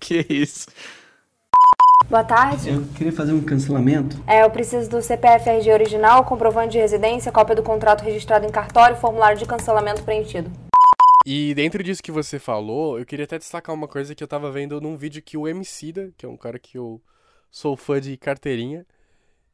que 0.00 0.26
isso? 0.28 0.66
Boa 2.08 2.24
tarde. 2.24 2.70
Eu 2.70 2.84
queria 2.96 3.12
fazer 3.12 3.32
um 3.32 3.40
cancelamento. 3.40 4.22
É, 4.26 4.42
eu 4.42 4.50
preciso 4.50 4.90
do 4.90 5.00
CPF 5.00 5.48
RG 5.48 5.72
original, 5.72 6.24
comprovante 6.24 6.72
de 6.72 6.78
residência, 6.78 7.32
cópia 7.32 7.54
do 7.54 7.62
contrato 7.62 8.02
registrado 8.02 8.44
em 8.44 8.50
cartório 8.50 8.96
formulário 8.96 9.38
de 9.38 9.46
cancelamento 9.46 10.02
preenchido. 10.02 10.50
E 11.24 11.54
dentro 11.54 11.82
disso 11.82 12.02
que 12.02 12.12
você 12.12 12.38
falou, 12.38 12.98
eu 12.98 13.06
queria 13.06 13.24
até 13.24 13.38
destacar 13.38 13.74
uma 13.74 13.88
coisa 13.88 14.14
que 14.14 14.22
eu 14.22 14.28
tava 14.28 14.50
vendo 14.50 14.78
num 14.80 14.96
vídeo 14.96 15.22
que 15.22 15.38
o 15.38 15.48
Emicida, 15.48 16.12
que 16.18 16.26
é 16.26 16.28
um 16.28 16.36
cara 16.36 16.58
que 16.58 16.76
eu 16.76 17.00
sou 17.50 17.76
fã 17.76 17.98
de 17.98 18.14
carteirinha, 18.18 18.84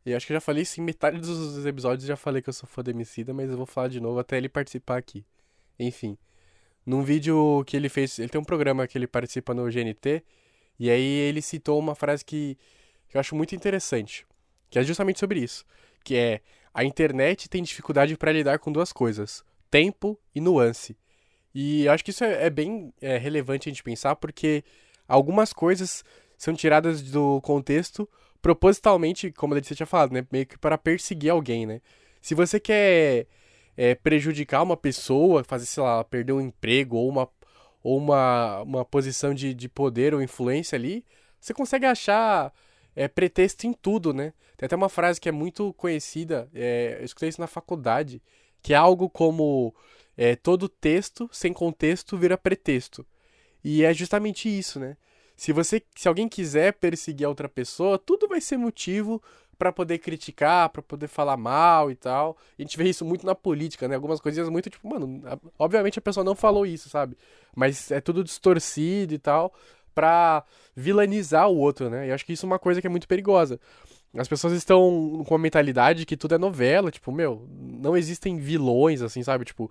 e 0.04 0.14
acho 0.14 0.26
que 0.26 0.32
eu 0.32 0.36
já 0.36 0.40
falei 0.40 0.62
isso 0.62 0.80
em 0.80 0.84
metade 0.84 1.18
dos 1.18 1.64
episódios, 1.66 2.06
já 2.06 2.16
falei 2.16 2.40
que 2.40 2.48
eu 2.48 2.52
sou 2.52 2.68
fã 2.68 2.82
do 2.82 2.90
Emicida, 2.90 3.34
mas 3.34 3.50
eu 3.50 3.56
vou 3.56 3.66
falar 3.66 3.88
de 3.88 4.00
novo 4.00 4.18
até 4.18 4.36
ele 4.36 4.48
participar 4.48 4.96
aqui. 4.96 5.24
Enfim, 5.78 6.16
num 6.84 7.02
vídeo 7.02 7.62
que 7.66 7.76
ele 7.76 7.88
fez, 7.88 8.18
ele 8.18 8.28
tem 8.28 8.40
um 8.40 8.44
programa 8.44 8.86
que 8.86 8.96
ele 8.96 9.06
participa 9.06 9.52
no 9.52 9.70
GNT, 9.70 10.22
e 10.78 10.90
aí 10.90 11.02
ele 11.02 11.42
citou 11.42 11.78
uma 11.78 11.94
frase 11.94 12.24
que, 12.24 12.56
que 13.08 13.16
eu 13.16 13.20
acho 13.20 13.34
muito 13.36 13.54
interessante, 13.54 14.26
que 14.70 14.78
é 14.78 14.82
justamente 14.82 15.20
sobre 15.20 15.40
isso, 15.40 15.64
que 16.02 16.16
é 16.16 16.40
a 16.72 16.84
internet 16.84 17.48
tem 17.48 17.62
dificuldade 17.62 18.16
para 18.16 18.32
lidar 18.32 18.58
com 18.58 18.72
duas 18.72 18.92
coisas, 18.92 19.44
tempo 19.70 20.18
e 20.34 20.40
nuance. 20.40 20.96
E 21.54 21.84
eu 21.84 21.92
acho 21.92 22.04
que 22.04 22.10
isso 22.10 22.24
é, 22.24 22.46
é 22.46 22.50
bem 22.50 22.94
é, 23.00 23.18
relevante 23.18 23.68
a 23.68 23.72
gente 23.72 23.82
pensar, 23.82 24.16
porque 24.16 24.64
algumas 25.06 25.52
coisas 25.52 26.04
são 26.38 26.54
tiradas 26.54 27.02
do 27.02 27.40
contexto 27.42 28.08
propositalmente, 28.42 29.30
como 29.32 29.54
a 29.54 29.56
Letícia 29.56 29.76
tinha 29.76 29.86
falado, 29.86 30.12
né? 30.12 30.26
Meio 30.30 30.46
que 30.46 30.58
para 30.58 30.78
perseguir 30.78 31.30
alguém, 31.30 31.66
né? 31.66 31.80
Se 32.20 32.34
você 32.34 32.60
quer 32.60 33.26
é, 33.76 33.94
prejudicar 33.94 34.62
uma 34.62 34.76
pessoa, 34.76 35.44
fazer, 35.44 35.66
sei 35.66 35.82
lá, 35.82 36.04
perder 36.04 36.32
um 36.32 36.40
emprego 36.40 36.96
ou 36.96 37.08
uma, 37.08 37.28
ou 37.82 37.98
uma, 37.98 38.62
uma 38.62 38.84
posição 38.84 39.34
de, 39.34 39.54
de 39.54 39.68
poder 39.68 40.14
ou 40.14 40.22
influência 40.22 40.76
ali, 40.76 41.04
você 41.40 41.54
consegue 41.54 41.86
achar 41.86 42.52
é, 42.94 43.08
pretexto 43.08 43.66
em 43.66 43.72
tudo, 43.72 44.12
né? 44.12 44.32
Tem 44.56 44.66
até 44.66 44.76
uma 44.76 44.90
frase 44.90 45.20
que 45.20 45.28
é 45.28 45.32
muito 45.32 45.72
conhecida, 45.74 46.48
é, 46.54 46.98
eu 47.00 47.04
escutei 47.04 47.30
isso 47.30 47.40
na 47.40 47.46
faculdade, 47.46 48.22
que 48.62 48.74
é 48.74 48.76
algo 48.76 49.08
como 49.08 49.74
é, 50.16 50.36
todo 50.36 50.68
texto 50.68 51.28
sem 51.32 51.52
contexto 51.52 52.18
vira 52.18 52.36
pretexto. 52.36 53.06
E 53.64 53.84
é 53.84 53.94
justamente 53.94 54.48
isso, 54.48 54.78
né? 54.78 54.96
Se 55.40 55.54
você, 55.54 55.82
se 55.96 56.06
alguém 56.06 56.28
quiser 56.28 56.74
perseguir 56.74 57.24
a 57.24 57.28
outra 57.30 57.48
pessoa, 57.48 57.98
tudo 57.98 58.28
vai 58.28 58.42
ser 58.42 58.58
motivo 58.58 59.22
para 59.58 59.72
poder 59.72 59.96
criticar, 59.96 60.68
para 60.68 60.82
poder 60.82 61.08
falar 61.08 61.38
mal 61.38 61.90
e 61.90 61.94
tal. 61.94 62.36
A 62.58 62.60
gente 62.60 62.76
vê 62.76 62.90
isso 62.90 63.06
muito 63.06 63.24
na 63.24 63.34
política, 63.34 63.88
né? 63.88 63.94
Algumas 63.94 64.20
coisinhas 64.20 64.50
muito 64.50 64.68
tipo, 64.68 64.86
mano, 64.86 65.22
obviamente 65.58 65.98
a 65.98 66.02
pessoa 66.02 66.22
não 66.22 66.34
falou 66.34 66.66
isso, 66.66 66.90
sabe? 66.90 67.16
Mas 67.56 67.90
é 67.90 68.02
tudo 68.02 68.22
distorcido 68.22 69.14
e 69.14 69.18
tal 69.18 69.54
pra 69.94 70.44
vilanizar 70.76 71.48
o 71.48 71.56
outro, 71.56 71.88
né? 71.88 72.08
E 72.08 72.12
acho 72.12 72.26
que 72.26 72.34
isso 72.34 72.44
é 72.44 72.48
uma 72.48 72.58
coisa 72.58 72.82
que 72.82 72.86
é 72.86 72.90
muito 72.90 73.08
perigosa. 73.08 73.58
As 74.16 74.26
pessoas 74.26 74.52
estão 74.54 75.22
com 75.26 75.34
a 75.34 75.38
mentalidade 75.38 76.04
que 76.04 76.16
tudo 76.16 76.34
é 76.34 76.38
novela, 76.38 76.90
tipo, 76.90 77.12
meu, 77.12 77.46
não 77.60 77.96
existem 77.96 78.36
vilões, 78.38 79.02
assim, 79.02 79.22
sabe? 79.22 79.44
Tipo, 79.44 79.70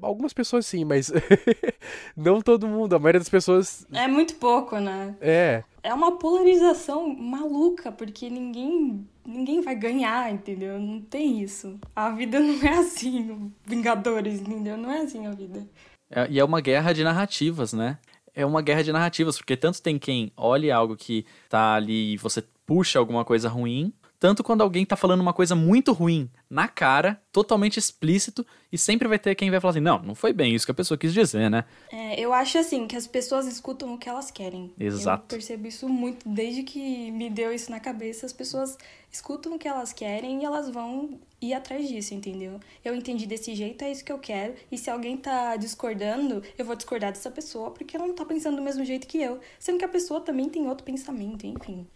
algumas 0.00 0.32
pessoas 0.32 0.66
sim, 0.66 0.84
mas 0.84 1.10
não 2.16 2.40
todo 2.40 2.68
mundo. 2.68 2.94
A 2.94 2.98
maioria 2.98 3.18
das 3.18 3.28
pessoas 3.28 3.84
É 3.92 4.06
muito 4.06 4.34
pouco, 4.36 4.78
né? 4.78 5.16
é. 5.20 5.64
É 5.84 5.92
uma 5.92 6.16
polarização 6.16 7.08
maluca, 7.12 7.90
porque 7.90 8.30
ninguém 8.30 9.04
ninguém 9.26 9.60
vai 9.60 9.74
ganhar, 9.74 10.32
entendeu? 10.32 10.78
Não 10.78 11.00
tem 11.00 11.42
isso. 11.42 11.76
A 11.94 12.10
vida 12.10 12.38
não 12.38 12.54
é 12.62 12.78
assim, 12.78 13.50
Vingadores, 13.66 14.40
entendeu? 14.40 14.76
Não 14.76 14.92
é 14.92 15.00
assim 15.00 15.26
a 15.26 15.32
vida. 15.32 15.66
É- 16.08 16.28
e 16.30 16.38
é 16.38 16.44
uma 16.44 16.60
guerra 16.60 16.92
de 16.92 17.02
narrativas, 17.02 17.72
né? 17.72 17.98
É 18.32 18.46
uma 18.46 18.62
guerra 18.62 18.82
de 18.84 18.92
narrativas, 18.92 19.36
porque 19.36 19.56
tanto 19.56 19.82
tem 19.82 19.98
quem 19.98 20.30
olhe 20.36 20.70
algo 20.70 20.96
que 20.96 21.26
tá 21.48 21.74
ali 21.74 22.12
e 22.14 22.16
você 22.16 22.44
puxa 22.72 22.98
alguma 22.98 23.22
coisa 23.22 23.50
ruim, 23.50 23.92
tanto 24.18 24.42
quando 24.42 24.62
alguém 24.62 24.86
tá 24.86 24.96
falando 24.96 25.20
uma 25.20 25.34
coisa 25.34 25.54
muito 25.54 25.92
ruim 25.92 26.30
na 26.48 26.66
cara, 26.66 27.20
totalmente 27.30 27.76
explícito, 27.76 28.46
e 28.72 28.78
sempre 28.78 29.06
vai 29.06 29.18
ter 29.18 29.34
quem 29.34 29.50
vai 29.50 29.60
falar 29.60 29.72
assim: 29.72 29.80
não, 29.80 29.98
não 29.98 30.14
foi 30.14 30.32
bem 30.32 30.54
isso 30.54 30.64
que 30.64 30.70
a 30.70 30.74
pessoa 30.74 30.96
quis 30.96 31.12
dizer, 31.12 31.50
né? 31.50 31.66
É, 31.92 32.18
eu 32.18 32.32
acho 32.32 32.56
assim 32.56 32.86
que 32.86 32.96
as 32.96 33.06
pessoas 33.06 33.46
escutam 33.46 33.92
o 33.92 33.98
que 33.98 34.08
elas 34.08 34.30
querem. 34.30 34.72
Exato. 34.80 35.24
Eu 35.24 35.38
percebo 35.38 35.66
isso 35.66 35.86
muito 35.86 36.26
desde 36.26 36.62
que 36.62 37.10
me 37.10 37.28
deu 37.28 37.52
isso 37.52 37.70
na 37.70 37.78
cabeça. 37.78 38.24
As 38.24 38.32
pessoas 38.32 38.78
escutam 39.10 39.54
o 39.54 39.58
que 39.58 39.68
elas 39.68 39.92
querem 39.92 40.40
e 40.40 40.44
elas 40.46 40.70
vão 40.70 41.20
ir 41.42 41.52
atrás 41.52 41.86
disso, 41.86 42.14
entendeu? 42.14 42.58
Eu 42.82 42.94
entendi 42.94 43.26
desse 43.26 43.54
jeito, 43.54 43.84
é 43.84 43.92
isso 43.92 44.02
que 44.02 44.12
eu 44.12 44.18
quero. 44.18 44.54
E 44.70 44.78
se 44.78 44.88
alguém 44.88 45.18
tá 45.18 45.56
discordando, 45.56 46.42
eu 46.56 46.64
vou 46.64 46.74
discordar 46.74 47.12
dessa 47.12 47.30
pessoa 47.30 47.70
porque 47.70 47.98
ela 47.98 48.06
não 48.06 48.14
tá 48.14 48.24
pensando 48.24 48.56
do 48.56 48.62
mesmo 48.62 48.82
jeito 48.82 49.06
que 49.06 49.20
eu. 49.20 49.40
Sendo 49.58 49.78
que 49.78 49.84
a 49.84 49.88
pessoa 49.88 50.22
também 50.22 50.48
tem 50.48 50.66
outro 50.68 50.84
pensamento, 50.86 51.46
enfim. 51.46 51.86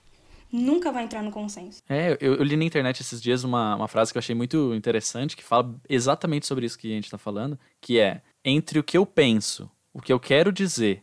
Nunca 0.53 0.93
vai 0.93 1.05
entrar 1.05 1.23
no 1.23 1.31
consenso. 1.31 1.83
É, 1.89 2.17
eu, 2.21 2.37
eu 2.37 2.45
li 2.45 2.57
na 2.57 2.65
internet 2.65 3.01
esses 3.01 3.21
dias 3.21 3.45
uma, 3.45 3.77
uma 3.77 3.89
frase 3.89 4.13
que 4.13 4.19
eu 4.19 4.21
achei 4.21 4.35
muito 4.35 4.75
interessante, 4.75 5.37
que 5.37 5.45
fala 5.45 5.75
exatamente 5.89 6.47
sobre 6.47 6.67
isso 6.67 6.79
que 6.79 6.91
a 6.93 6.95
gente 6.95 7.11
tá 7.11 7.19
falando, 7.19 7.59
que 7.81 7.99
é 7.99 8.23
entre 8.45 8.79
o 8.79 8.85
que 8.85 8.97
eu 8.97 9.05
penso, 9.05 9.71
o 9.93 10.01
que 10.01 10.13
eu 10.13 10.21
quero 10.21 10.53
dizer, 10.53 11.03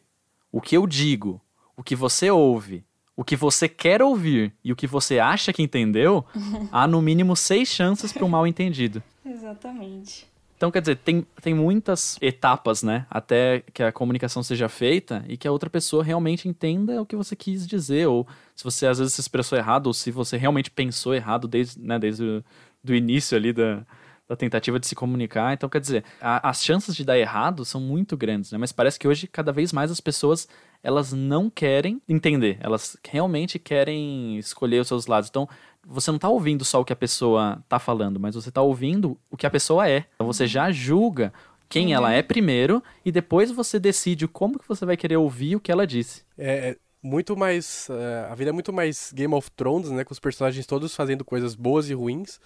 o 0.52 0.62
que 0.62 0.76
eu 0.78 0.88
digo, 0.88 1.42
o 1.76 1.84
que 1.84 1.96
você 1.96 2.32
ouve, 2.32 2.86
o 3.16 3.24
que 3.24 3.36
você 3.36 3.68
quer 3.68 4.02
ouvir 4.02 4.54
e 4.64 4.72
o 4.72 4.76
que 4.76 4.88
você 4.88 5.20
acha 5.20 5.54
que 5.54 5.62
entendeu, 5.62 6.26
há 6.72 6.88
no 6.88 7.02
mínimo 7.02 7.36
seis 7.36 7.70
chances 7.70 8.12
para 8.12 8.26
um 8.26 8.30
mal 8.30 8.48
entendido. 8.48 9.04
Exatamente. 9.26 10.33
Então, 10.64 10.72
quer 10.72 10.80
dizer, 10.80 10.96
tem, 10.96 11.28
tem 11.42 11.54
muitas 11.54 12.18
etapas, 12.22 12.84
né? 12.84 13.06
Até 13.10 13.66
que 13.74 13.84
a 13.84 13.92
comunicação 13.92 14.42
seja 14.42 14.70
feita 14.70 15.22
e 15.28 15.36
que 15.36 15.46
a 15.46 15.52
outra 15.52 15.70
pessoa 15.70 16.02
realmente 16.02 16.48
entenda 16.48 17.02
o 17.02 17.06
que 17.06 17.18
você 17.18 17.36
quis 17.36 17.68
dizer. 17.68 18.08
Ou 18.08 18.26
se 18.56 18.64
você 18.64 18.88
às 18.88 18.98
vezes 18.98 19.14
se 19.14 19.20
expressou 19.20 19.58
errado, 19.58 19.88
ou 19.88 19.94
se 19.94 20.10
você 20.10 20.38
realmente 20.38 20.72
pensou 20.72 21.14
errado 21.14 21.50
desde, 21.50 21.82
né, 21.82 22.00
desde 22.00 22.24
o 22.24 22.44
do 22.82 22.96
início 22.96 23.36
ali 23.36 23.52
da, 23.52 23.86
da 24.26 24.38
tentativa 24.38 24.80
de 24.80 24.88
se 24.88 24.96
comunicar. 24.96 25.52
Então, 25.52 25.68
quer 25.68 25.82
dizer, 25.82 26.06
a, 26.22 26.50
as 26.50 26.64
chances 26.64 26.96
de 26.96 27.04
dar 27.04 27.20
errado 27.20 27.66
são 27.66 27.82
muito 27.82 28.16
grandes, 28.16 28.54
né? 28.54 28.58
Mas 28.58 28.72
parece 28.72 28.98
que 28.98 29.06
hoje, 29.06 29.28
cada 29.28 29.52
vez 29.52 29.74
mais, 29.74 29.92
as 29.92 30.00
pessoas 30.00 30.48
elas 30.82 31.12
não 31.12 31.50
querem 31.50 32.02
entender. 32.08 32.58
Elas 32.62 32.96
realmente 33.10 33.60
querem 33.60 34.38
escolher 34.38 34.80
os 34.80 34.88
seus 34.88 35.08
lados. 35.08 35.30
Então, 35.30 35.48
você 35.86 36.12
não 36.12 36.20
tá 36.20 36.30
ouvindo 36.30 36.64
só 36.64 36.82
o 36.82 36.86
que 36.86 36.94
a 36.94 36.96
pessoa 36.96 37.64
tá 37.68 37.80
falando, 37.80 38.20
mas 38.20 38.36
você 38.36 38.52
tá 38.52 38.62
ouvindo 38.62 39.18
o 39.30 39.38
que 39.38 39.46
a 39.46 39.50
pessoa 39.50 39.88
é. 39.90 40.06
Então 40.16 40.28
você 40.28 40.48
já 40.48 40.72
julga 40.72 41.34
quem 41.70 41.94
ela 41.94 42.12
é 42.14 42.22
primeiro 42.22 42.84
e 43.04 43.12
depois 43.12 43.52
você 43.52 43.80
decide 43.80 44.28
como 44.28 44.60
que 44.60 44.68
você 44.68 44.86
vai 44.86 44.96
querer 44.96 45.18
ouvir 45.18 45.56
o 45.56 45.60
que 45.60 45.72
ela 45.72 45.86
disse. 45.88 46.24
É 46.38 46.70
é 46.70 46.78
muito 47.02 47.36
mais. 47.36 47.90
é, 47.90 48.28
a 48.32 48.36
vida 48.36 48.50
é 48.50 48.54
muito 48.54 48.72
mais 48.72 49.12
Game 49.14 49.34
of 49.34 49.52
Thrones, 49.52 49.90
né? 49.92 50.04
Com 50.06 50.14
os 50.14 50.20
personagens 50.20 50.66
todos 50.66 50.96
fazendo 50.96 51.26
coisas 51.26 51.54
boas 51.56 51.90
e 51.90 51.94
ruins, 51.94 52.40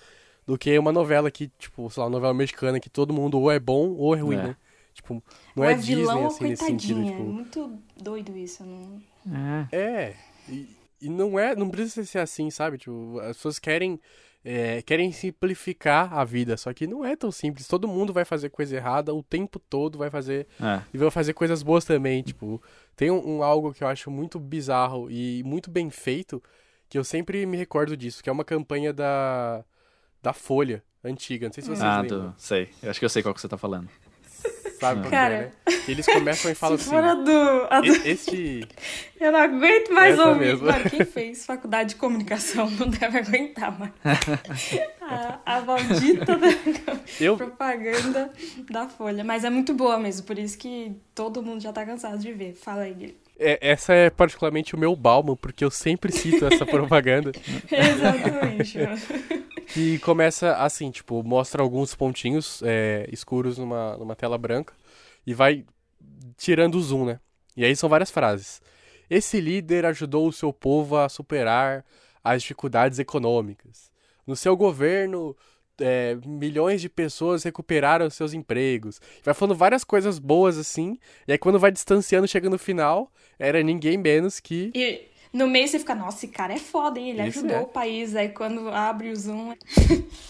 do 0.48 0.58
que 0.58 0.80
uma 0.80 0.92
novela 0.92 1.30
que, 1.30 1.52
tipo, 1.60 1.90
sei 1.92 2.02
lá, 2.02 2.08
uma 2.08 2.14
novela 2.14 2.34
mexicana 2.34 2.80
que 2.80 2.90
todo 2.90 3.14
mundo 3.14 3.40
ou 3.40 3.52
é 3.52 3.60
bom 3.60 3.90
ou 3.92 4.16
é 4.16 4.20
ruim, 4.20 4.38
É. 4.38 4.44
né? 4.44 4.56
Tipo, 4.96 5.22
não 5.56 5.64
Ou 5.64 5.70
é, 5.70 5.74
é 5.74 5.76
vilão 5.76 6.06
Disney 6.06 6.22
ou 6.22 6.28
assim 6.28 6.44
nesse 6.46 6.66
sentido. 6.66 6.94
coitadinha. 6.96 7.14
É 7.14 7.18
Tipo, 7.20 7.32
muito 7.32 7.72
doido 8.02 8.36
isso. 8.36 8.64
Não... 8.66 9.00
É. 9.72 9.76
É, 9.78 10.16
e, 10.50 10.68
e 11.02 11.10
não 11.10 11.38
é, 11.38 11.56
não 11.56 11.70
precisa 11.70 12.04
ser 12.06 12.20
assim, 12.20 12.50
sabe? 12.50 12.78
Tipo, 12.78 13.20
as 13.22 13.38
pessoas 13.38 13.60
querem 13.60 14.00
é, 14.46 14.82
querem 14.82 15.12
simplificar 15.12 16.14
a 16.14 16.24
vida, 16.24 16.56
só 16.56 16.72
que 16.74 16.88
não 16.88 17.04
é 17.04 17.16
tão 17.18 17.32
simples. 17.32 17.68
Todo 17.68 17.88
mundo 17.88 18.14
vai 18.14 18.24
fazer 18.24 18.50
coisa 18.50 18.76
errada 18.78 19.14
o 19.14 19.22
tempo 19.22 19.60
todo, 19.60 19.98
vai 19.98 20.10
fazer 20.10 20.48
É. 20.62 20.82
e 20.94 20.98
vai 20.98 21.12
fazer 21.12 21.34
coisas 21.34 21.62
boas 21.64 21.84
também, 21.84 22.22
tipo, 22.24 22.62
tem 22.96 23.12
um, 23.12 23.38
um 23.40 23.44
algo 23.44 23.74
que 23.74 23.84
eu 23.84 23.88
acho 23.88 24.10
muito 24.10 24.40
bizarro 24.40 25.10
e 25.12 25.44
muito 25.44 25.70
bem 25.70 25.90
feito, 25.90 26.42
que 26.88 26.98
eu 26.98 27.04
sempre 27.04 27.46
me 27.46 27.58
recordo 27.58 27.98
disso, 27.98 28.24
que 28.24 28.30
é 28.30 28.32
uma 28.34 28.46
campanha 28.46 28.94
da 28.94 29.66
da 30.22 30.34
Folha 30.34 30.84
antiga, 31.04 31.48
não 31.48 31.54
sei 31.54 31.62
se 31.64 31.70
vocês 31.70 31.82
Ah, 31.82 32.02
lembram, 32.02 32.30
do... 32.32 32.34
sei. 32.38 32.70
Eu 32.82 32.90
acho 32.90 33.00
que 33.00 33.06
eu 33.06 33.10
sei 33.10 33.22
qual 33.22 33.34
que 33.34 33.42
você 33.42 33.48
tá 33.48 33.58
falando. 33.58 33.90
Sabe 34.80 35.02
qual 35.02 35.04
que 35.06 35.10
Cara. 35.12 35.34
é, 35.36 35.40
né? 35.72 35.80
Eles 35.88 36.06
começam 36.06 36.52
e 36.52 36.56
falam 36.56 36.76
assim, 36.76 36.90
for 36.90 37.04
a 37.04 37.14
do, 37.14 37.68
a 37.70 37.82
do- 37.82 37.88
"E- 37.96 38.10
este 38.10 38.68
Eu 39.20 39.32
não 39.32 39.40
aguento 39.40 39.92
mais 39.92 40.14
Essa 40.14 40.28
ouvir. 40.30 40.40
mesmo. 40.40 40.66
Mano, 40.68 40.90
quem 40.90 41.04
fez 41.06 41.46
faculdade 41.46 41.90
de 41.90 41.96
comunicação 41.96 42.70
não 42.78 42.88
deve 42.88 43.18
aguentar 43.18 43.78
mais. 43.80 43.92
a, 45.02 45.40
a 45.46 45.62
maldita 45.62 46.38
eu 47.20 47.36
propaganda 47.38 48.32
da 48.70 48.88
Folha. 48.88 49.24
Mas 49.24 49.44
é 49.44 49.50
muito 49.50 49.74
boa 49.74 49.98
mesmo, 50.00 50.26
por 50.26 50.38
isso 50.38 50.58
que 50.58 50.96
todo 51.16 51.42
mundo 51.42 51.62
já 51.62 51.74
tá 51.74 51.86
cansado 51.86 52.18
de 52.20 52.32
ver. 52.32 52.54
Fala 52.56 52.82
aí, 52.84 52.94
Guilherme. 52.94 53.18
É, 53.40 53.60
essa 53.70 53.94
é 53.94 54.10
particularmente 54.10 54.74
o 54.76 54.80
meu 54.80 54.96
balmo, 54.96 55.36
porque 55.38 55.64
eu 55.64 55.70
sempre 55.70 56.12
cito 56.12 56.44
essa 56.46 56.66
propaganda. 56.66 57.32
Exatamente. 57.72 58.78
Que 59.74 60.00
começa 60.00 60.56
assim, 60.56 60.90
tipo, 60.92 61.22
mostra 61.24 61.62
alguns 61.62 61.94
pontinhos 61.94 62.62
é, 62.64 63.08
escuros 63.12 63.58
numa, 63.58 63.98
numa 63.98 64.16
tela 64.16 64.38
branca 64.38 64.74
e 65.26 65.34
vai 65.34 65.66
tirando 66.38 66.76
o 66.76 66.82
zoom, 66.82 67.06
né? 67.06 67.20
E 67.56 67.66
aí 67.66 67.76
são 67.76 67.90
várias 67.90 68.10
frases. 68.10 68.62
Esse 69.10 69.40
líder 69.40 69.86
ajudou 69.86 70.28
o 70.28 70.34
seu 70.34 70.54
povo 70.54 70.98
a 70.98 71.10
superar 71.10 71.86
as 72.24 72.42
dificuldades 72.42 73.00
econômicas. 73.00 73.92
No 74.26 74.36
seu 74.36 74.56
governo, 74.56 75.36
é, 75.80 76.18
milhões 76.26 76.82
de 76.82 76.90
pessoas 76.90 77.44
recuperaram 77.44 78.10
seus 78.10 78.34
empregos. 78.34 79.00
Vai 79.24 79.34
falando 79.34 79.56
várias 79.56 79.84
coisas 79.84 80.20
boas 80.20 80.58
assim, 80.58 80.98
e 81.28 81.32
aí 81.32 81.38
quando 81.38 81.60
vai 81.60 81.72
distanciando, 81.72 82.28
chega 82.28 82.50
no 82.50 82.58
final, 82.58 83.12
era 83.40 83.62
ninguém 83.64 83.98
menos 83.98 84.40
que 84.40 84.72
E 84.76 85.08
no 85.34 85.48
meio 85.48 85.68
você 85.68 85.80
fica, 85.80 85.96
nossa, 85.96 86.18
esse 86.18 86.28
cara 86.28 86.54
é 86.54 86.60
foda, 86.60 87.00
hein? 87.00 87.12
Ele 87.12 87.28
Isso 87.28 87.40
ajudou 87.40 87.58
é. 87.58 87.62
o 87.62 87.68
país. 87.68 88.16
Aí 88.16 88.30
quando 88.30 88.70
abre 88.70 89.10
o 89.10 89.16
zoom. 89.16 89.54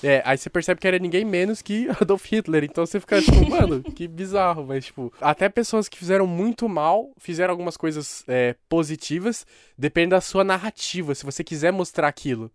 É, 0.04 0.22
aí 0.26 0.38
você 0.38 0.50
percebe 0.50 0.80
que 0.80 0.88
era 0.88 1.00
ninguém 1.00 1.26
menos 1.26 1.62
que 1.62 1.88
Adolf 2.02 2.26
Hitler. 2.26 2.64
Então 2.64 2.86
você 2.86 3.00
fica 3.00 3.22
tipo, 3.22 3.44
mano, 3.50 3.82
que 3.84 4.08
bizarro. 4.08 4.66
Mas, 4.66 4.86
tipo, 4.86 5.12
até 5.20 5.50
pessoas 5.50 5.88
que 5.88 5.98
fizeram 5.98 6.28
muito 6.28 6.68
mal 6.68 7.12
fizeram 7.18 7.52
algumas 7.52 7.78
coisas 7.78 8.24
é, 8.28 8.56
positivas. 8.70 9.46
Depende 9.78 10.10
da 10.10 10.22
sua 10.22 10.44
narrativa, 10.44 11.14
se 11.14 11.26
você 11.26 11.44
quiser 11.44 11.72
mostrar 11.72 12.08
aquilo. 12.08 12.52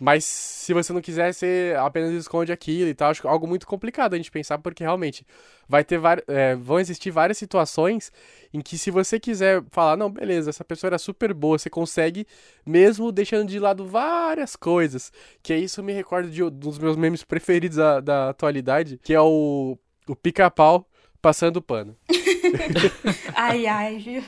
Mas 0.00 0.24
se 0.24 0.72
você 0.72 0.92
não 0.92 1.00
quiser, 1.00 1.32
você 1.32 1.74
apenas 1.78 2.12
esconde 2.12 2.52
aquilo 2.52 2.88
e 2.88 2.94
tal. 2.94 3.10
Acho 3.10 3.26
é 3.26 3.30
algo 3.30 3.46
muito 3.46 3.66
complicado 3.66 4.14
a 4.14 4.16
gente 4.16 4.30
pensar, 4.30 4.58
porque 4.58 4.82
realmente 4.84 5.26
vai 5.68 5.84
ter 5.84 6.00
é, 6.26 6.54
vão 6.54 6.78
existir 6.78 7.10
várias 7.10 7.38
situações 7.38 8.12
em 8.52 8.60
que 8.60 8.78
se 8.78 8.90
você 8.90 9.18
quiser 9.18 9.62
falar, 9.70 9.96
não, 9.96 10.10
beleza, 10.10 10.50
essa 10.50 10.64
pessoa 10.64 10.88
era 10.88 10.98
super 10.98 11.34
boa, 11.34 11.58
você 11.58 11.68
consegue, 11.68 12.26
mesmo 12.64 13.10
deixando 13.12 13.48
de 13.48 13.58
lado 13.58 13.86
várias 13.86 14.56
coisas. 14.56 15.12
Que 15.42 15.54
isso 15.56 15.82
me 15.82 15.92
recorda 15.92 16.28
de 16.30 16.42
um 16.42 16.50
dos 16.50 16.78
meus 16.78 16.96
memes 16.96 17.24
preferidos 17.24 17.76
da, 17.76 18.00
da 18.00 18.28
atualidade, 18.30 18.98
que 19.02 19.12
é 19.12 19.20
o, 19.20 19.76
o 20.06 20.16
pica-pau 20.16 20.88
passando 21.20 21.60
pano. 21.60 21.96
Ai, 23.34 23.66
ai, 23.66 23.98
viu? 23.98 24.22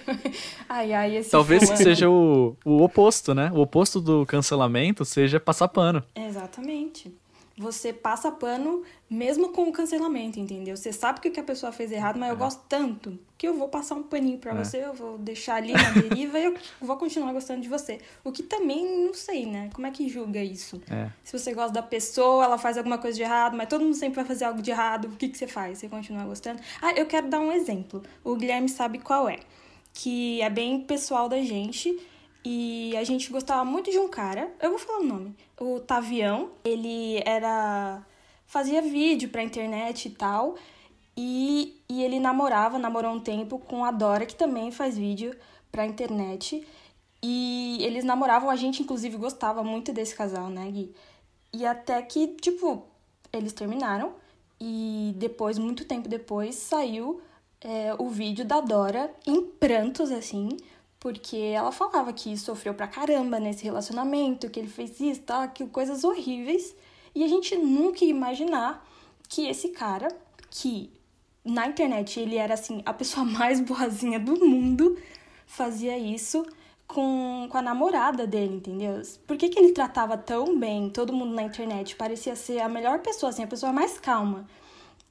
Ai, 0.68 0.92
ai, 0.92 1.16
esse 1.16 1.30
Talvez 1.30 1.62
fulano. 1.64 1.82
seja 1.82 2.08
o, 2.10 2.56
o 2.64 2.82
oposto, 2.82 3.34
né? 3.34 3.50
O 3.52 3.60
oposto 3.60 4.00
do 4.00 4.26
cancelamento 4.26 5.04
seja 5.04 5.40
passar 5.40 5.68
pano. 5.68 6.02
Exatamente. 6.14 7.12
Você 7.60 7.92
passa 7.92 8.32
pano 8.32 8.82
mesmo 9.08 9.50
com 9.50 9.64
o 9.68 9.72
cancelamento, 9.72 10.40
entendeu? 10.40 10.74
Você 10.78 10.94
sabe 10.94 11.20
que 11.20 11.28
o 11.28 11.30
que 11.30 11.38
a 11.38 11.42
pessoa 11.44 11.70
fez 11.70 11.92
errado, 11.92 12.18
mas 12.18 12.30
eu 12.30 12.36
gosto 12.36 12.62
tanto 12.66 13.18
que 13.36 13.46
eu 13.46 13.52
vou 13.52 13.68
passar 13.68 13.96
um 13.96 14.02
paninho 14.02 14.38
pra 14.38 14.52
É. 14.52 14.64
você, 14.64 14.78
eu 14.82 14.94
vou 14.94 15.18
deixar 15.18 15.56
ali 15.56 15.74
na 15.74 15.90
deriva 15.90 16.38
e 16.38 16.44
eu 16.46 16.54
vou 16.80 16.96
continuar 16.96 17.30
gostando 17.34 17.60
de 17.60 17.68
você. 17.68 17.98
O 18.24 18.32
que 18.32 18.42
também 18.42 19.04
não 19.04 19.12
sei, 19.12 19.44
né? 19.44 19.68
Como 19.74 19.86
é 19.86 19.90
que 19.90 20.08
julga 20.08 20.42
isso? 20.42 20.80
É. 20.90 21.10
Se 21.22 21.38
você 21.38 21.52
gosta 21.52 21.72
da 21.74 21.82
pessoa, 21.82 22.44
ela 22.44 22.56
faz 22.56 22.78
alguma 22.78 22.96
coisa 22.96 23.14
de 23.16 23.22
errado, 23.22 23.54
mas 23.56 23.68
todo 23.68 23.84
mundo 23.84 23.94
sempre 23.94 24.16
vai 24.16 24.24
fazer 24.24 24.46
algo 24.46 24.62
de 24.62 24.70
errado, 24.70 25.04
o 25.08 25.16
que, 25.16 25.28
que 25.28 25.36
você 25.36 25.46
faz? 25.46 25.78
Você 25.78 25.88
continua 25.88 26.24
gostando? 26.24 26.60
Ah, 26.80 26.92
eu 26.94 27.04
quero 27.04 27.28
dar 27.28 27.40
um 27.40 27.52
exemplo. 27.52 28.02
O 28.24 28.36
Guilherme 28.36 28.70
sabe 28.70 28.98
qual 28.98 29.28
é. 29.28 29.38
Que 29.92 30.40
é 30.40 30.48
bem 30.48 30.80
pessoal 30.80 31.28
da 31.28 31.42
gente. 31.42 31.98
E 32.42 32.96
a 32.96 33.04
gente 33.04 33.30
gostava 33.30 33.62
muito 33.66 33.90
de 33.90 33.98
um 33.98 34.08
cara. 34.08 34.50
Eu 34.62 34.70
vou 34.70 34.78
falar 34.78 35.00
o 35.00 35.04
nome. 35.04 35.36
O 35.60 35.78
Tavião. 35.78 36.50
Ele 36.64 37.22
era. 37.24 38.04
fazia 38.46 38.82
vídeo 38.82 39.28
pra 39.28 39.42
internet 39.42 40.06
e 40.06 40.10
tal. 40.10 40.56
E, 41.16 41.80
e 41.88 42.02
ele 42.02 42.18
namorava, 42.18 42.78
namorou 42.78 43.12
um 43.12 43.20
tempo 43.20 43.58
com 43.58 43.84
a 43.84 43.90
Dora, 43.90 44.24
que 44.24 44.34
também 44.34 44.72
faz 44.72 44.96
vídeo 44.96 45.36
pra 45.70 45.86
internet. 45.86 46.66
E 47.22 47.78
eles 47.82 48.04
namoravam, 48.04 48.48
a 48.48 48.56
gente 48.56 48.82
inclusive 48.82 49.16
gostava 49.18 49.62
muito 49.62 49.92
desse 49.92 50.14
casal, 50.14 50.48
né, 50.48 50.70
Gui? 50.70 50.94
E 51.52 51.66
até 51.66 52.00
que, 52.02 52.28
tipo, 52.28 52.84
eles 53.32 53.52
terminaram. 53.52 54.14
E 54.58 55.12
depois, 55.16 55.58
muito 55.58 55.84
tempo 55.84 56.08
depois, 56.08 56.54
saiu 56.54 57.20
é, 57.60 57.94
o 57.98 58.08
vídeo 58.08 58.44
da 58.44 58.60
Dora 58.60 59.10
em 59.26 59.42
prantos, 59.42 60.10
assim, 60.10 60.56
porque 61.00 61.36
ela 61.36 61.72
falava 61.72 62.12
que 62.12 62.36
sofreu 62.36 62.74
pra 62.74 62.86
caramba 62.86 63.40
nesse 63.40 63.64
relacionamento, 63.64 64.50
que 64.50 64.60
ele 64.60 64.68
fez 64.68 65.00
isso, 65.00 65.22
tal, 65.22 65.48
que 65.48 65.66
coisas 65.66 66.04
horríveis. 66.04 66.76
E 67.14 67.24
a 67.24 67.28
gente 67.28 67.56
nunca 67.56 68.04
ia 68.04 68.10
imaginar 68.10 68.86
que 69.26 69.48
esse 69.48 69.70
cara, 69.70 70.08
que 70.50 70.92
na 71.42 71.66
internet 71.66 72.20
ele 72.20 72.36
era 72.36 72.52
assim 72.52 72.82
a 72.84 72.92
pessoa 72.92 73.24
mais 73.26 73.60
boazinha 73.60 74.20
do 74.20 74.44
mundo, 74.44 74.98
fazia 75.46 75.98
isso 75.98 76.44
com, 76.86 77.48
com 77.50 77.56
a 77.56 77.62
namorada 77.62 78.26
dele, 78.26 78.56
entendeu? 78.56 79.00
Por 79.26 79.38
que, 79.38 79.48
que 79.48 79.58
ele 79.58 79.72
tratava 79.72 80.18
tão 80.18 80.58
bem 80.58 80.90
todo 80.90 81.14
mundo 81.14 81.34
na 81.34 81.42
internet? 81.42 81.96
Parecia 81.96 82.36
ser 82.36 82.60
a 82.60 82.68
melhor 82.68 82.98
pessoa, 82.98 83.30
assim, 83.30 83.42
a 83.42 83.46
pessoa 83.46 83.72
mais 83.72 83.98
calma. 83.98 84.46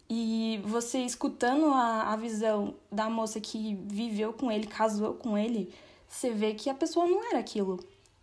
E 0.09 0.59
você 0.63 0.99
escutando 0.99 1.65
a, 1.67 2.11
a 2.11 2.15
visão 2.15 2.73
da 2.91 3.09
moça 3.09 3.39
que 3.39 3.75
viveu 3.85 4.33
com 4.33 4.51
ele, 4.51 4.65
casou 4.65 5.13
com 5.13 5.37
ele, 5.37 5.71
você 6.07 6.31
vê 6.31 6.55
que 6.55 6.69
a 6.69 6.73
pessoa 6.73 7.07
não 7.07 7.23
era 7.29 7.37
aquilo. 7.37 7.79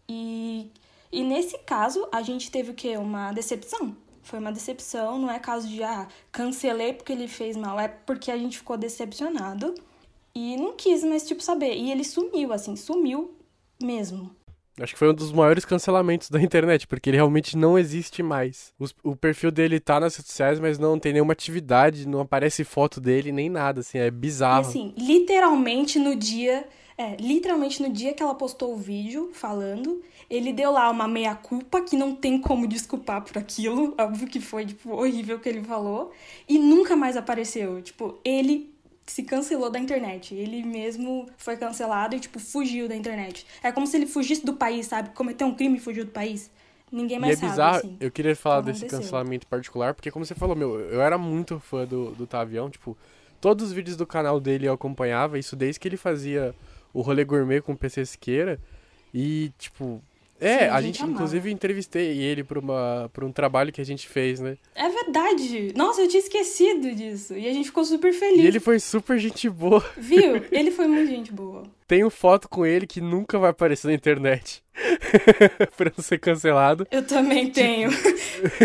E, 0.09 0.71
e 1.13 1.23
nesse 1.23 1.57
caso, 1.59 2.09
a 2.11 2.23
gente 2.23 2.51
teve 2.51 2.73
o 2.73 2.75
quê? 2.75 2.97
Uma 2.97 3.33
decepção. 3.33 3.97
Foi 4.23 4.41
uma 4.41 4.51
decepção, 4.51 5.21
não 5.21 5.31
é 5.31 5.39
caso 5.39 5.69
de, 5.69 5.83
ah, 5.85 6.09
cancelei 6.33 6.93
porque 6.93 7.13
ele 7.13 7.29
fez 7.29 7.57
mal, 7.57 7.79
é 7.79 7.87
porque 7.87 8.33
a 8.33 8.37
gente 8.37 8.59
ficou 8.59 8.77
decepcionado 8.77 9.73
e 10.35 10.57
não 10.57 10.75
quis 10.75 11.05
mais, 11.05 11.27
tipo, 11.27 11.43
saber. 11.43 11.77
E 11.77 11.91
ele 11.93 12.05
sumiu, 12.05 12.53
assim, 12.53 12.75
sumiu 12.77 13.35
mesmo. 13.81 14.36
Acho 14.81 14.93
que 14.93 14.99
foi 14.99 15.11
um 15.11 15.15
dos 15.15 15.33
maiores 15.33 15.65
cancelamentos 15.65 16.29
da 16.29 16.41
internet, 16.41 16.87
porque 16.87 17.09
ele 17.09 17.17
realmente 17.17 17.57
não 17.57 17.79
existe 17.79 18.23
mais. 18.23 18.75
O, 18.79 19.11
o, 19.11 19.17
perfil 19.17 19.51
dele 19.51 19.81
tá 19.81 19.99
nas 19.99 20.15
redes 20.17 20.31
sociais, 20.31 20.61
mas 20.61 20.79
não 20.79 20.99
tem 20.99 21.15
nenhuma 21.15 21.33
atividade, 21.33 22.07
não 22.07 22.21
aparece 22.21 22.63
foto 22.63 23.01
dele, 23.01 23.33
nem 23.33 23.49
nada, 23.49 23.81
assim, 23.81 23.99
é 23.99 24.11
bizarro. 24.11 24.67
E 24.67 24.69
assim, 24.69 24.95
literalmente 24.99 25.99
no 25.99 26.15
dia. 26.15 26.67
É, 26.99 27.15
literalmente 27.17 27.83
no 27.83 27.91
dia 27.91 28.15
que 28.15 28.23
ela 28.23 28.35
postou 28.35 28.73
o 28.73 28.77
vídeo 28.79 29.29
falando, 29.35 30.03
ele 30.31 30.51
deu 30.51 30.73
lá 30.73 30.91
uma 30.91 31.07
meia-culpa 31.07 31.83
que 31.83 31.95
não 31.95 32.15
tem 32.15 32.41
como 32.41 32.67
desculpar 32.67 33.23
por 33.23 33.37
aquilo. 33.37 33.95
Óbvio 34.01 34.27
que 34.27 34.41
foi, 34.41 34.65
tipo, 34.65 34.93
horrível 34.93 35.37
o 35.37 35.41
que 35.41 35.49
ele 35.49 35.63
falou. 35.63 36.13
E 36.49 36.59
nunca 36.59 36.97
mais 36.97 37.15
apareceu. 37.15 37.83
Tipo, 37.83 38.19
ele 38.25 38.75
se 39.07 39.23
cancelou 39.23 39.71
da 39.71 39.79
internet. 39.79 40.35
Ele 40.35 40.63
mesmo 40.63 41.29
foi 41.37 41.57
cancelado 41.57 42.17
e, 42.17 42.21
tipo, 42.21 42.39
fugiu 42.39 42.89
da 42.89 42.97
internet. 42.97 43.47
É 43.63 43.71
como 43.71 43.87
se 43.87 43.97
ele 43.97 44.07
fugisse 44.07 44.45
do 44.45 44.55
país, 44.55 44.87
sabe? 44.87 45.11
Cometeu 45.11 45.47
um 45.47 45.55
crime 45.55 45.77
e 45.77 45.81
fugiu 45.81 46.05
do 46.05 46.11
país. 46.11 46.51
Ninguém 46.91 47.19
mais 47.19 47.33
e 47.33 47.35
é 47.35 47.37
sabe, 47.41 47.51
bizarro, 47.51 47.77
assim. 47.79 47.97
eu 48.01 48.11
queria 48.11 48.37
falar 48.37 48.61
desse 48.61 48.87
cancelamento 48.87 49.47
particular, 49.47 49.93
porque 49.93 50.11
como 50.11 50.25
você 50.25 50.37
falou, 50.37 50.55
meu, 50.55 50.79
eu 50.81 51.03
era 51.03 51.19
muito 51.19 51.59
fã 51.59 51.85
do, 51.85 52.13
do 52.13 52.29
Tavião, 52.29 52.71
tipo, 52.71 52.97
todos 53.41 53.67
os 53.67 53.73
vídeos 53.73 53.97
do 53.97 54.07
canal 54.07 54.39
dele 54.39 54.67
eu 54.69 54.73
acompanhava, 54.73 55.37
isso 55.37 55.57
desde 55.57 55.81
que 55.81 55.89
ele 55.89 55.97
fazia 55.97 56.55
o 56.95 57.01
rolê 57.01 57.25
gourmet 57.25 57.61
com 57.61 57.73
o 57.73 57.77
PC 57.77 58.07
Siqueira, 58.07 58.61
e, 59.13 59.53
tipo, 59.59 60.01
é, 60.41 60.59
Sim, 60.59 60.65
a, 60.67 60.83
gente, 60.83 61.03
inclusive 61.03 61.51
entrevistei 61.51 62.19
ele 62.19 62.45
para 62.45 62.59
uma 62.59 63.11
para 63.13 63.25
um 63.25 63.33
trabalho 63.33 63.73
que 63.73 63.81
a 63.81 63.85
gente 63.85 64.09
fez, 64.09 64.41
né? 64.41 64.57
É 64.75 64.89
verdade. 64.89 65.73
Nossa, 65.75 66.03
eu 66.03 66.09
tinha 66.09 66.23
esquecido 66.23 66.95
disso. 66.95 67.35
E 67.35 67.49
a 67.49 67.53
gente 67.53 67.67
ficou 67.67 67.85
super 67.85 68.13
feliz. 68.13 68.45
E 68.45 68.47
ele 68.47 68.61
foi 68.61 68.79
super 68.79 69.19
gente 69.19 69.49
boa. 69.49 69.85
Viu? 69.97 70.45
Ele 70.53 70.71
foi 70.71 70.87
muito 70.87 71.11
gente 71.11 71.33
boa. 71.33 71.63
Tenho 71.87 72.11
foto 72.11 72.49
com 72.49 72.67
ele 72.67 72.87
que 72.87 73.01
nunca 73.01 73.39
vai 73.39 73.51
aparecer 73.51 73.87
na 73.87 73.95
internet. 73.95 74.63
pra 75.77 75.93
não 75.97 76.03
ser 76.03 76.19
cancelado. 76.19 76.87
Eu 76.91 77.03
também 77.07 77.51
tenho. 77.51 77.91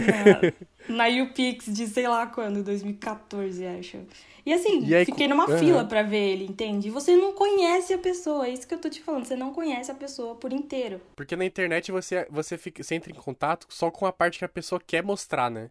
na, 0.87 1.05
YouPix 1.07 1.65
de 1.65 1.87
sei 1.87 2.07
lá 2.07 2.27
quando, 2.27 2.63
2014, 2.63 3.65
acho. 3.65 3.99
E 4.45 4.51
assim, 4.53 4.83
e 4.85 4.95
aí, 4.95 5.05
fiquei 5.05 5.27
numa 5.27 5.47
uhum. 5.47 5.59
fila 5.59 5.85
para 5.85 6.01
ver 6.01 6.31
ele, 6.31 6.45
entende? 6.45 6.89
Você 6.89 7.15
não 7.15 7.33
conhece 7.33 7.93
a 7.93 7.97
pessoa, 7.97 8.47
é 8.47 8.49
isso 8.49 8.67
que 8.67 8.73
eu 8.73 8.79
tô 8.79 8.89
te 8.89 9.01
falando. 9.01 9.25
Você 9.25 9.35
não 9.35 9.53
conhece 9.53 9.91
a 9.91 9.93
pessoa 9.93 10.35
por 10.35 10.51
inteiro. 10.51 10.99
Porque 11.15 11.35
na 11.35 11.45
internet 11.45 11.91
você, 11.91 12.25
você, 12.29 12.57
fica, 12.57 12.81
você 12.81 12.95
entra 12.95 13.11
em 13.11 13.15
contato 13.15 13.67
só 13.69 13.91
com 13.91 14.05
a 14.05 14.11
parte 14.11 14.39
que 14.39 14.45
a 14.45 14.49
pessoa 14.49 14.81
quer 14.85 15.03
mostrar, 15.03 15.51
né? 15.51 15.69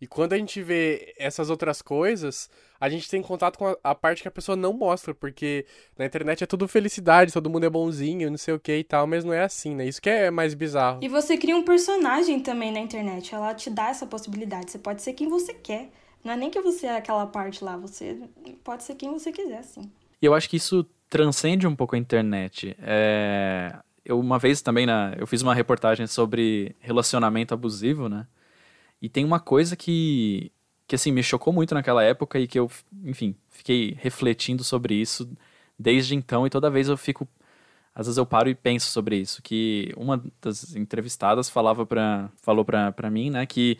E 0.00 0.06
quando 0.06 0.34
a 0.34 0.38
gente 0.38 0.62
vê 0.62 1.14
essas 1.18 1.48
outras 1.48 1.80
coisas, 1.80 2.50
a 2.78 2.88
gente 2.88 3.08
tem 3.08 3.22
contato 3.22 3.58
com 3.58 3.66
a, 3.66 3.76
a, 3.82 3.94
parte 3.94 4.22
que 4.22 4.28
a 4.28 4.30
pessoa 4.30 4.54
não 4.54 4.72
mostra, 4.72 5.14
porque 5.14 5.64
na 5.98 6.04
internet 6.04 6.44
é 6.44 6.46
tudo 6.46 6.68
felicidade, 6.68 7.32
todo 7.32 7.48
mundo 7.48 7.64
é 7.64 7.70
bonzinho, 7.70 8.30
não 8.30 8.36
sei 8.36 8.54
o 8.54 8.60
que 8.60 8.76
e 8.76 8.84
tal, 8.84 9.06
mas 9.06 9.24
não 9.24 9.32
é 9.32 9.42
assim, 9.42 9.74
né? 9.74 9.86
Isso 9.86 10.02
que 10.02 10.10
é 10.10 10.30
mais 10.30 10.52
bizarro. 10.54 11.00
E 11.02 11.08
você 11.08 11.38
cria 11.38 11.56
um 11.56 11.64
personagem 11.64 12.40
também 12.40 12.70
na 12.70 12.80
internet, 12.80 13.34
ela 13.34 13.54
te 13.54 13.70
dá 13.70 13.88
essa 13.88 14.06
possibilidade. 14.06 14.70
Você 14.70 14.78
pode 14.78 15.00
ser 15.00 15.14
quem 15.14 15.28
você 15.28 15.54
quer. 15.54 15.90
Não 16.22 16.32
é 16.32 16.36
nem 16.36 16.50
que 16.50 16.60
você 16.60 16.86
é 16.86 16.96
aquela 16.96 17.26
parte 17.26 17.64
lá, 17.64 17.76
você 17.76 18.18
pode 18.62 18.82
ser 18.82 18.96
quem 18.96 19.10
você 19.10 19.32
quiser, 19.32 19.62
sim. 19.62 19.90
E 20.20 20.26
eu 20.26 20.34
acho 20.34 20.48
que 20.50 20.56
isso 20.56 20.84
transcende 21.08 21.66
um 21.66 21.76
pouco 21.76 21.94
a 21.94 21.98
internet. 21.98 22.76
É... 22.80 23.74
Eu 24.04 24.20
uma 24.20 24.38
vez 24.38 24.60
também, 24.60 24.86
na... 24.86 25.14
eu 25.16 25.26
fiz 25.26 25.40
uma 25.42 25.54
reportagem 25.54 26.06
sobre 26.06 26.76
relacionamento 26.80 27.54
abusivo, 27.54 28.08
né? 28.08 28.26
E 29.00 29.08
tem 29.08 29.24
uma 29.24 29.40
coisa 29.40 29.76
que, 29.76 30.52
que 30.86 30.94
assim, 30.94 31.12
me 31.12 31.22
chocou 31.22 31.52
muito 31.52 31.74
naquela 31.74 32.02
época 32.02 32.38
e 32.38 32.46
que 32.46 32.58
eu, 32.58 32.70
enfim, 33.04 33.34
fiquei 33.50 33.96
refletindo 34.00 34.64
sobre 34.64 34.94
isso 34.94 35.28
desde 35.78 36.14
então 36.14 36.46
e 36.46 36.50
toda 36.50 36.70
vez 36.70 36.88
eu 36.88 36.96
fico 36.96 37.28
às 37.96 38.06
vezes 38.06 38.18
eu 38.18 38.26
paro 38.26 38.50
e 38.50 38.54
penso 38.54 38.90
sobre 38.90 39.16
isso, 39.16 39.40
que 39.42 39.90
uma 39.96 40.22
das 40.42 40.76
entrevistadas 40.76 41.48
falava 41.48 41.86
pra, 41.86 42.30
falou 42.42 42.62
pra, 42.62 42.92
pra 42.92 43.10
mim, 43.10 43.30
né, 43.30 43.46
que 43.46 43.78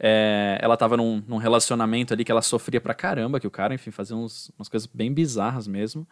é, 0.00 0.58
ela 0.60 0.76
tava 0.76 0.96
num, 0.96 1.22
num, 1.28 1.36
relacionamento 1.36 2.12
ali 2.12 2.24
que 2.24 2.32
ela 2.32 2.42
sofria 2.42 2.80
pra 2.80 2.92
caramba, 2.92 3.38
que 3.38 3.46
o 3.46 3.50
cara, 3.52 3.72
enfim, 3.72 3.92
fazia 3.92 4.16
uns, 4.16 4.50
umas 4.58 4.68
coisas 4.68 4.88
bem 4.92 5.14
bizarras 5.14 5.68
mesmo. 5.68 6.04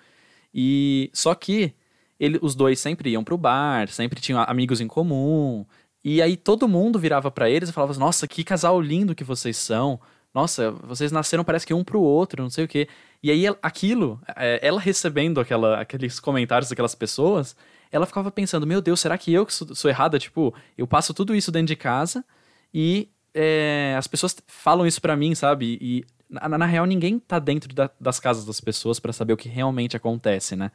E 0.54 1.10
só 1.12 1.34
que 1.34 1.74
ele, 2.20 2.38
os 2.40 2.54
dois 2.54 2.78
sempre 2.78 3.10
iam 3.10 3.24
pro 3.24 3.36
bar, 3.36 3.88
sempre 3.88 4.20
tinham 4.20 4.40
amigos 4.46 4.80
em 4.80 4.86
comum. 4.86 5.66
E 6.02 6.22
aí 6.22 6.36
todo 6.36 6.68
mundo 6.68 6.98
virava 6.98 7.30
para 7.30 7.48
eles 7.48 7.68
e 7.68 7.72
falava: 7.72 7.92
Nossa, 7.98 8.26
que 8.26 8.44
casal 8.44 8.80
lindo 8.80 9.14
que 9.14 9.24
vocês 9.24 9.56
são. 9.56 10.00
Nossa, 10.32 10.70
vocês 10.70 11.10
nasceram 11.10 11.42
parece 11.42 11.66
que 11.66 11.74
um 11.74 11.82
pro 11.82 12.00
outro, 12.00 12.42
não 12.42 12.50
sei 12.50 12.64
o 12.64 12.68
quê. 12.68 12.88
E 13.22 13.30
aí 13.30 13.44
aquilo, 13.62 14.20
é, 14.36 14.60
ela 14.62 14.80
recebendo 14.80 15.40
aquela, 15.40 15.80
aqueles 15.80 16.20
comentários 16.20 16.70
daquelas 16.70 16.94
pessoas, 16.94 17.56
ela 17.90 18.06
ficava 18.06 18.30
pensando: 18.30 18.66
Meu 18.66 18.80
Deus, 18.80 19.00
será 19.00 19.18
que 19.18 19.32
eu 19.32 19.44
que 19.44 19.52
sou, 19.52 19.74
sou 19.74 19.90
errada? 19.90 20.18
Tipo, 20.18 20.54
eu 20.78 20.86
passo 20.86 21.12
tudo 21.12 21.34
isso 21.34 21.50
dentro 21.50 21.68
de 21.68 21.76
casa 21.76 22.24
e 22.72 23.08
é, 23.34 23.94
as 23.98 24.06
pessoas 24.06 24.36
falam 24.46 24.86
isso 24.86 25.00
para 25.00 25.16
mim, 25.16 25.34
sabe? 25.34 25.78
E 25.80 26.04
na, 26.28 26.58
na, 26.58 26.66
real 26.66 26.86
ninguém 26.86 27.18
tá 27.18 27.38
dentro 27.38 27.74
da, 27.74 27.90
das 28.00 28.20
casas 28.20 28.44
das 28.44 28.60
pessoas 28.60 29.00
para 29.00 29.12
saber 29.12 29.32
o 29.32 29.36
que 29.36 29.48
realmente 29.48 29.96
acontece, 29.96 30.54
né? 30.54 30.70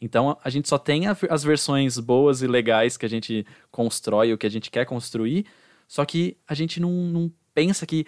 Então 0.00 0.36
a 0.42 0.50
gente 0.50 0.68
só 0.68 0.78
tem 0.78 1.06
a, 1.06 1.16
as 1.30 1.42
versões 1.42 1.98
boas 1.98 2.42
e 2.42 2.46
legais 2.46 2.96
que 2.96 3.06
a 3.06 3.08
gente 3.08 3.46
constrói, 3.70 4.32
o 4.32 4.38
que 4.38 4.46
a 4.46 4.50
gente 4.50 4.70
quer 4.70 4.84
construir, 4.84 5.46
só 5.86 6.04
que 6.04 6.36
a 6.46 6.54
gente 6.54 6.80
não, 6.80 6.90
não 6.90 7.32
pensa 7.54 7.86
que 7.86 8.06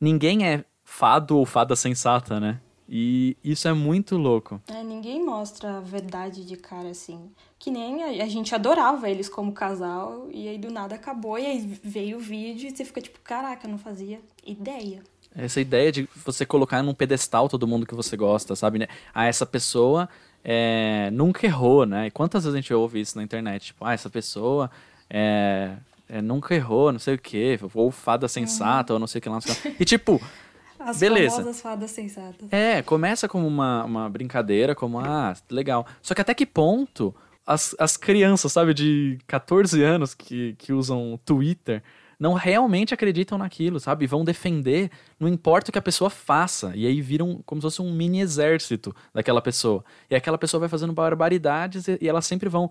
ninguém 0.00 0.46
é 0.46 0.64
fado 0.84 1.36
ou 1.36 1.46
fada 1.46 1.76
sensata, 1.76 2.40
né? 2.40 2.60
E 2.88 3.36
isso 3.44 3.68
é 3.68 3.72
muito 3.74 4.16
louco. 4.16 4.62
É, 4.66 4.82
ninguém 4.82 5.22
mostra 5.22 5.76
a 5.76 5.80
verdade 5.80 6.42
de 6.46 6.56
cara 6.56 6.88
assim. 6.88 7.30
Que 7.58 7.70
nem 7.70 8.02
a, 8.02 8.24
a, 8.24 8.28
gente 8.28 8.54
adorava 8.54 9.10
eles 9.10 9.28
como 9.28 9.52
casal, 9.52 10.26
e 10.32 10.48
aí 10.48 10.56
do 10.56 10.70
nada 10.70 10.94
acabou, 10.94 11.38
e 11.38 11.44
aí 11.44 11.78
veio 11.84 12.16
o 12.16 12.20
vídeo 12.20 12.66
e 12.66 12.74
você 12.74 12.86
fica 12.86 13.02
tipo, 13.02 13.20
caraca, 13.20 13.66
eu 13.66 13.70
não 13.70 13.78
fazia 13.78 14.20
ideia. 14.44 15.02
Essa 15.36 15.60
ideia 15.60 15.92
de 15.92 16.08
você 16.24 16.46
colocar 16.46 16.82
num 16.82 16.94
pedestal 16.94 17.46
todo 17.46 17.68
mundo 17.68 17.86
que 17.86 17.94
você 17.94 18.16
gosta, 18.16 18.56
sabe? 18.56 18.78
Né? 18.78 18.86
Ah, 19.12 19.26
essa 19.26 19.44
pessoa 19.44 20.08
é, 20.44 21.10
nunca 21.12 21.46
errou, 21.46 21.84
né? 21.84 22.06
E 22.06 22.10
quantas 22.10 22.44
vezes 22.44 22.54
a 22.54 22.60
gente 22.60 22.72
ouve 22.72 23.00
isso 23.00 23.16
na 23.16 23.22
internet? 23.22 23.66
Tipo, 23.66 23.84
ah, 23.84 23.92
essa 23.92 24.08
pessoa 24.08 24.70
é, 25.10 25.72
é, 26.08 26.22
nunca 26.22 26.54
errou, 26.54 26.92
não 26.92 26.98
sei 26.98 27.14
o 27.14 27.18
quê, 27.18 27.58
ou 27.74 27.90
fada 27.90 28.28
sensata, 28.28 28.92
uhum. 28.92 28.96
ou 28.96 29.00
não 29.00 29.06
sei 29.06 29.18
o 29.18 29.22
que 29.22 29.28
lá. 29.28 29.34
Não 29.36 29.40
sei 29.40 29.52
o 29.52 29.56
que 29.56 29.68
lá. 29.68 29.74
E 29.78 29.84
tipo, 29.84 30.20
as 30.78 30.98
Beleza. 30.98 31.36
famosas 31.36 31.60
fadas 31.60 31.90
sensatas. 31.90 32.52
É, 32.52 32.82
começa 32.82 33.28
como 33.28 33.46
uma, 33.46 33.84
uma 33.84 34.08
brincadeira, 34.08 34.74
como, 34.74 34.98
ah, 35.00 35.34
legal. 35.50 35.86
Só 36.00 36.14
que 36.14 36.20
até 36.20 36.34
que 36.34 36.46
ponto 36.46 37.14
as, 37.46 37.74
as 37.78 37.96
crianças, 37.96 38.52
sabe, 38.52 38.74
de 38.74 39.18
14 39.26 39.82
anos 39.82 40.14
que, 40.14 40.54
que 40.58 40.72
usam 40.72 41.18
Twitter 41.24 41.82
não 42.18 42.34
realmente 42.34 42.92
acreditam 42.92 43.38
naquilo, 43.38 43.78
sabe? 43.78 44.06
Vão 44.06 44.24
defender, 44.24 44.90
não 45.20 45.28
importa 45.28 45.70
o 45.70 45.72
que 45.72 45.78
a 45.78 45.82
pessoa 45.82 46.10
faça. 46.10 46.72
E 46.74 46.86
aí 46.86 47.00
viram 47.00 47.40
como 47.46 47.60
se 47.60 47.66
fosse 47.66 47.82
um 47.82 47.92
mini 47.92 48.20
exército 48.20 48.94
daquela 49.14 49.40
pessoa. 49.40 49.84
E 50.10 50.16
aquela 50.16 50.36
pessoa 50.36 50.58
vai 50.58 50.68
fazendo 50.68 50.92
barbaridades 50.92 51.86
e, 51.86 51.98
e 52.00 52.08
elas 52.08 52.26
sempre 52.26 52.48
vão 52.48 52.70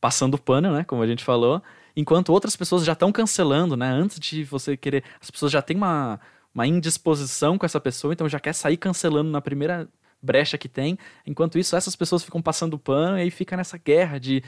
passando 0.00 0.38
pano, 0.38 0.72
né? 0.72 0.84
Como 0.84 1.02
a 1.02 1.06
gente 1.06 1.24
falou. 1.24 1.60
Enquanto 1.96 2.30
outras 2.30 2.54
pessoas 2.54 2.84
já 2.84 2.92
estão 2.92 3.10
cancelando, 3.10 3.76
né? 3.76 3.90
Antes 3.90 4.20
de 4.20 4.44
você 4.44 4.76
querer. 4.76 5.02
As 5.20 5.30
pessoas 5.30 5.50
já 5.50 5.60
têm 5.60 5.76
uma, 5.76 6.20
uma 6.54 6.66
indisposição 6.66 7.58
com 7.58 7.66
essa 7.66 7.80
pessoa, 7.80 8.12
então 8.12 8.28
já 8.28 8.38
quer 8.38 8.52
sair 8.52 8.76
cancelando 8.76 9.30
na 9.30 9.40
primeira 9.40 9.88
brecha 10.22 10.56
que 10.56 10.68
tem. 10.68 10.98
Enquanto 11.26 11.58
isso, 11.58 11.74
essas 11.74 11.96
pessoas 11.96 12.22
ficam 12.22 12.40
passando 12.40 12.78
pano 12.78 13.18
e 13.18 13.22
aí 13.22 13.30
fica 13.30 13.56
nessa 13.56 13.76
guerra 13.76 14.18
de 14.18 14.42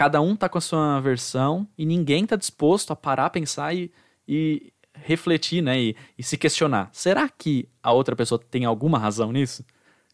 cada 0.00 0.18
um 0.22 0.34
tá 0.34 0.48
com 0.48 0.56
a 0.56 0.62
sua 0.62 0.98
versão 0.98 1.68
e 1.76 1.84
ninguém 1.84 2.24
tá 2.24 2.34
disposto 2.34 2.90
a 2.90 2.96
parar, 2.96 3.28
pensar 3.28 3.76
e, 3.76 3.92
e 4.26 4.72
refletir, 4.94 5.62
né? 5.62 5.78
E, 5.78 5.96
e 6.16 6.22
se 6.22 6.38
questionar. 6.38 6.88
Será 6.90 7.28
que 7.28 7.68
a 7.82 7.92
outra 7.92 8.16
pessoa 8.16 8.38
tem 8.38 8.64
alguma 8.64 8.98
razão 8.98 9.30
nisso? 9.30 9.62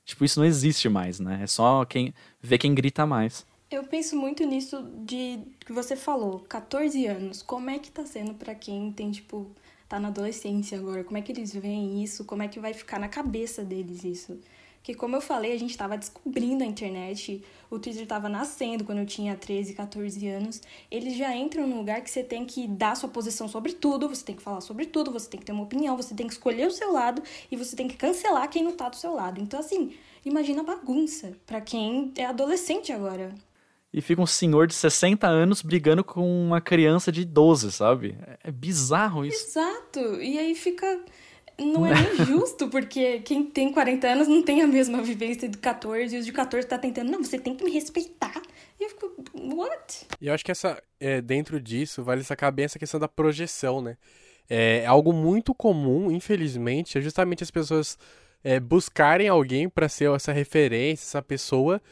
Tipo, 0.05 0.25
isso 0.25 0.41
não 0.41 0.45
existe 0.45 0.89
mais, 0.89 1.21
né? 1.21 1.39
É 1.41 1.47
só 1.47 1.85
quem 1.85 2.13
vê 2.43 2.59
quem 2.59 2.75
grita 2.75 3.07
mais. 3.07 3.47
Eu 3.71 3.85
penso 3.85 4.17
muito 4.17 4.45
nisso 4.45 4.83
de 5.05 5.39
que 5.61 5.73
você 5.73 5.95
falou, 5.95 6.41
14 6.41 7.07
anos. 7.07 7.41
Como 7.41 7.71
é 7.71 7.79
que 7.79 7.93
tá 7.93 8.05
sendo 8.05 8.35
para 8.35 8.57
quem 8.57 8.91
tem, 8.91 9.13
tipo, 9.13 9.53
tá 9.89 10.01
na 10.01 10.09
adolescência 10.09 10.77
agora, 10.77 11.05
como 11.05 11.17
é 11.17 11.23
que 11.23 11.31
eles 11.31 11.55
veem 11.55 12.03
isso, 12.03 12.25
como 12.25 12.43
é 12.43 12.49
que 12.49 12.59
vai 12.59 12.75
ficar 12.75 12.99
na 12.99 13.07
cabeça 13.07 13.63
deles 13.63 14.03
isso. 14.03 14.41
Porque, 14.87 14.95
como 14.95 15.17
eu 15.17 15.21
falei, 15.21 15.53
a 15.53 15.59
gente 15.59 15.73
estava 15.73 15.99
descobrindo 15.99 16.63
a 16.63 16.67
internet, 16.67 17.43
o 17.69 17.77
Twitter 17.77 18.05
estava 18.05 18.29
nascendo 18.29 18.85
quando 18.85 18.99
eu 18.99 19.05
tinha 19.05 19.35
13, 19.35 19.75
14 19.75 20.29
anos. 20.29 20.63
Eles 20.89 21.17
já 21.17 21.35
entram 21.35 21.67
num 21.67 21.79
lugar 21.79 22.01
que 22.03 22.09
você 22.09 22.23
tem 22.23 22.45
que 22.45 22.69
dar 22.69 22.95
sua 22.95 23.09
posição 23.09 23.49
sobre 23.49 23.73
tudo, 23.73 24.09
você 24.09 24.25
tem 24.25 24.37
que 24.37 24.43
falar 24.43 24.61
sobre 24.61 24.87
tudo, 24.87 25.11
você 25.11 25.29
tem 25.29 25.41
que 25.41 25.47
ter 25.47 25.51
uma 25.51 25.65
opinião, 25.65 25.97
você 25.97 26.15
tem 26.15 26.29
que 26.29 26.35
escolher 26.35 26.69
o 26.69 26.71
seu 26.71 26.93
lado 26.93 27.21
e 27.51 27.57
você 27.57 27.75
tem 27.75 27.89
que 27.89 27.97
cancelar 27.97 28.49
quem 28.49 28.63
não 28.63 28.77
tá 28.77 28.89
do 28.89 28.95
seu 28.95 29.13
lado. 29.13 29.41
Então, 29.41 29.59
assim, 29.59 29.93
imagina 30.25 30.61
a 30.61 30.65
bagunça 30.65 31.33
para 31.45 31.61
quem 31.61 32.13
é 32.17 32.25
adolescente 32.25 32.93
agora. 32.93 33.35
E 33.93 34.01
fica 34.01 34.23
um 34.23 34.27
senhor 34.27 34.69
de 34.69 34.75
60 34.75 35.27
anos 35.27 35.63
brigando 35.63 36.05
com 36.05 36.47
uma 36.47 36.61
criança 36.61 37.11
de 37.11 37.25
12, 37.25 37.73
sabe? 37.73 38.17
É 38.45 38.53
bizarro 38.53 39.27
isso. 39.27 39.49
Exato. 39.49 40.23
E 40.23 40.39
aí 40.39 40.55
fica 40.55 41.01
não 41.59 41.87
é 41.87 41.95
nem 41.95 42.27
justo, 42.27 42.69
porque 42.69 43.21
quem 43.21 43.45
tem 43.45 43.73
40 43.73 44.07
anos 44.07 44.29
não 44.29 44.43
tem 44.43 44.63
a 44.63 44.67
mesma 44.67 45.03
vivência 45.03 45.49
de 45.49 45.57
14, 45.59 46.15
e 46.15 46.19
os 46.19 46.27
de 46.27 46.33
14 46.33 46.67
tá 46.67 46.79
tentando, 46.79 47.11
não, 47.11 47.23
você 47.23 47.39
tem 47.39 47.55
que 47.55 47.65
me 47.65 47.71
respeitar. 47.71 48.43
E 48.79 48.85
eu 48.85 48.91
fico, 48.91 49.13
what? 49.55 50.07
E 50.21 50.29
eu 50.29 50.35
acho 50.35 50.45
que 50.45 50.51
essa, 50.51 50.83
é, 51.01 51.21
dentro 51.21 51.61
disso, 51.61 52.03
vale 52.03 52.23
sacar 52.23 52.53
bem 52.53 52.67
essa 52.67 52.79
questão 52.79 53.01
da 53.01 53.09
projeção, 53.09 53.81
né? 53.81 53.97
É 54.49 54.87
algo 54.87 55.13
muito 55.13 55.55
comum, 55.55 56.11
infelizmente, 56.11 56.99
é 56.99 57.01
justamente 57.01 57.43
as 57.43 57.51
pessoas 57.51 57.99
é, 58.45 58.61
buscarem 58.61 59.29
alguém 59.29 59.69
para 59.69 59.89
ser 59.89 60.09
essa 60.11 60.33
referência, 60.33 61.05
essa 61.05 61.23
pessoa 61.23 61.83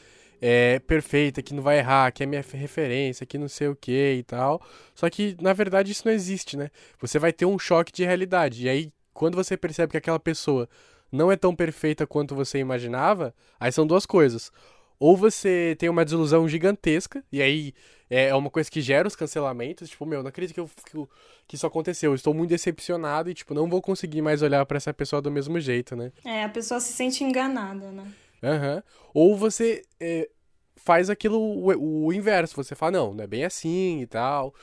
é, 0.40 0.78
perfeita, 0.80 1.42
que 1.42 1.54
não 1.54 1.62
vai 1.62 1.78
errar, 1.78 2.12
que 2.12 2.22
é 2.22 2.26
minha 2.26 2.44
referência, 2.52 3.26
que 3.26 3.38
não 3.38 3.48
sei 3.48 3.68
o 3.68 3.74
que 3.74 4.16
e 4.18 4.22
tal. 4.22 4.60
Só 4.94 5.08
que, 5.08 5.36
na 5.40 5.52
verdade, 5.52 5.90
isso 5.90 6.02
não 6.04 6.12
existe, 6.12 6.56
né? 6.56 6.70
Você 7.00 7.18
vai 7.18 7.32
ter 7.32 7.46
um 7.46 7.58
choque 7.58 7.90
de 7.90 8.04
realidade. 8.04 8.66
E 8.66 8.68
aí, 8.68 8.92
quando 9.14 9.36
você 9.36 9.56
percebe 9.56 9.92
que 9.92 9.96
aquela 9.96 10.20
pessoa 10.20 10.68
não 11.10 11.30
é 11.30 11.36
tão 11.36 11.54
perfeita 11.54 12.06
quanto 12.06 12.34
você 12.34 12.58
imaginava, 12.58 13.32
aí 13.58 13.70
são 13.70 13.86
duas 13.86 14.04
coisas. 14.04 14.50
Ou 14.98 15.16
você 15.16 15.76
tem 15.78 15.88
uma 15.88 16.04
desilusão 16.04 16.48
gigantesca, 16.48 17.24
e 17.30 17.40
aí 17.40 17.74
é, 18.10 18.26
é 18.26 18.34
uma 18.34 18.50
coisa 18.50 18.70
que 18.70 18.80
gera 18.80 19.06
os 19.06 19.16
cancelamentos, 19.16 19.88
tipo, 19.88 20.04
meu, 20.04 20.22
não 20.22 20.28
acredito 20.28 20.54
que, 20.54 20.60
eu, 20.60 20.68
que, 20.84 21.08
que 21.48 21.56
isso 21.56 21.66
aconteceu, 21.66 22.10
eu 22.10 22.14
estou 22.14 22.34
muito 22.34 22.50
decepcionado 22.50 23.30
e, 23.30 23.34
tipo, 23.34 23.54
não 23.54 23.68
vou 23.68 23.80
conseguir 23.80 24.22
mais 24.22 24.42
olhar 24.42 24.64
para 24.66 24.76
essa 24.76 24.92
pessoa 24.92 25.22
do 25.22 25.30
mesmo 25.30 25.58
jeito, 25.60 25.94
né? 25.96 26.12
É, 26.24 26.44
a 26.44 26.48
pessoa 26.48 26.80
se 26.80 26.92
sente 26.92 27.22
enganada, 27.24 27.90
né? 27.90 28.12
Uhum. 28.42 28.82
Ou 29.12 29.36
você 29.36 29.82
é, 29.98 30.28
faz 30.76 31.08
aquilo, 31.08 31.38
o, 31.40 32.06
o 32.06 32.12
inverso, 32.12 32.54
você 32.54 32.74
fala, 32.74 32.92
não, 32.92 33.14
não 33.14 33.24
é 33.24 33.26
bem 33.26 33.44
assim 33.44 34.00
e 34.00 34.06
tal. 34.06 34.54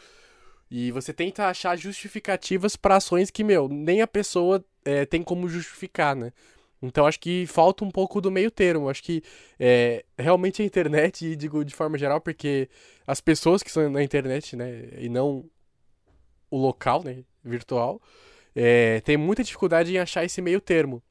E 0.71 0.89
você 0.89 1.11
tenta 1.11 1.47
achar 1.47 1.77
justificativas 1.77 2.77
para 2.77 2.95
ações 2.95 3.29
que, 3.29 3.43
meu, 3.43 3.67
nem 3.67 4.01
a 4.01 4.07
pessoa 4.07 4.63
é, 4.85 5.05
tem 5.05 5.21
como 5.21 5.49
justificar, 5.49 6.15
né? 6.15 6.31
Então 6.81 7.05
acho 7.05 7.19
que 7.19 7.45
falta 7.45 7.83
um 7.83 7.91
pouco 7.91 8.21
do 8.21 8.31
meio 8.31 8.49
termo. 8.49 8.89
Acho 8.89 9.03
que 9.03 9.21
é, 9.59 10.05
realmente 10.17 10.61
a 10.61 10.65
internet, 10.65 11.25
e 11.25 11.35
digo 11.35 11.65
de 11.65 11.75
forma 11.75 11.97
geral, 11.97 12.21
porque 12.21 12.69
as 13.05 13.19
pessoas 13.19 13.61
que 13.61 13.69
estão 13.69 13.89
na 13.89 14.01
internet, 14.01 14.55
né, 14.55 14.87
e 14.97 15.09
não 15.09 15.45
o 16.49 16.57
local, 16.57 17.03
né, 17.03 17.23
virtual, 17.43 18.01
é, 18.55 19.01
tem 19.01 19.17
muita 19.17 19.43
dificuldade 19.43 19.93
em 19.93 19.97
achar 19.99 20.23
esse 20.23 20.41
meio 20.41 20.61
termo. 20.61 21.03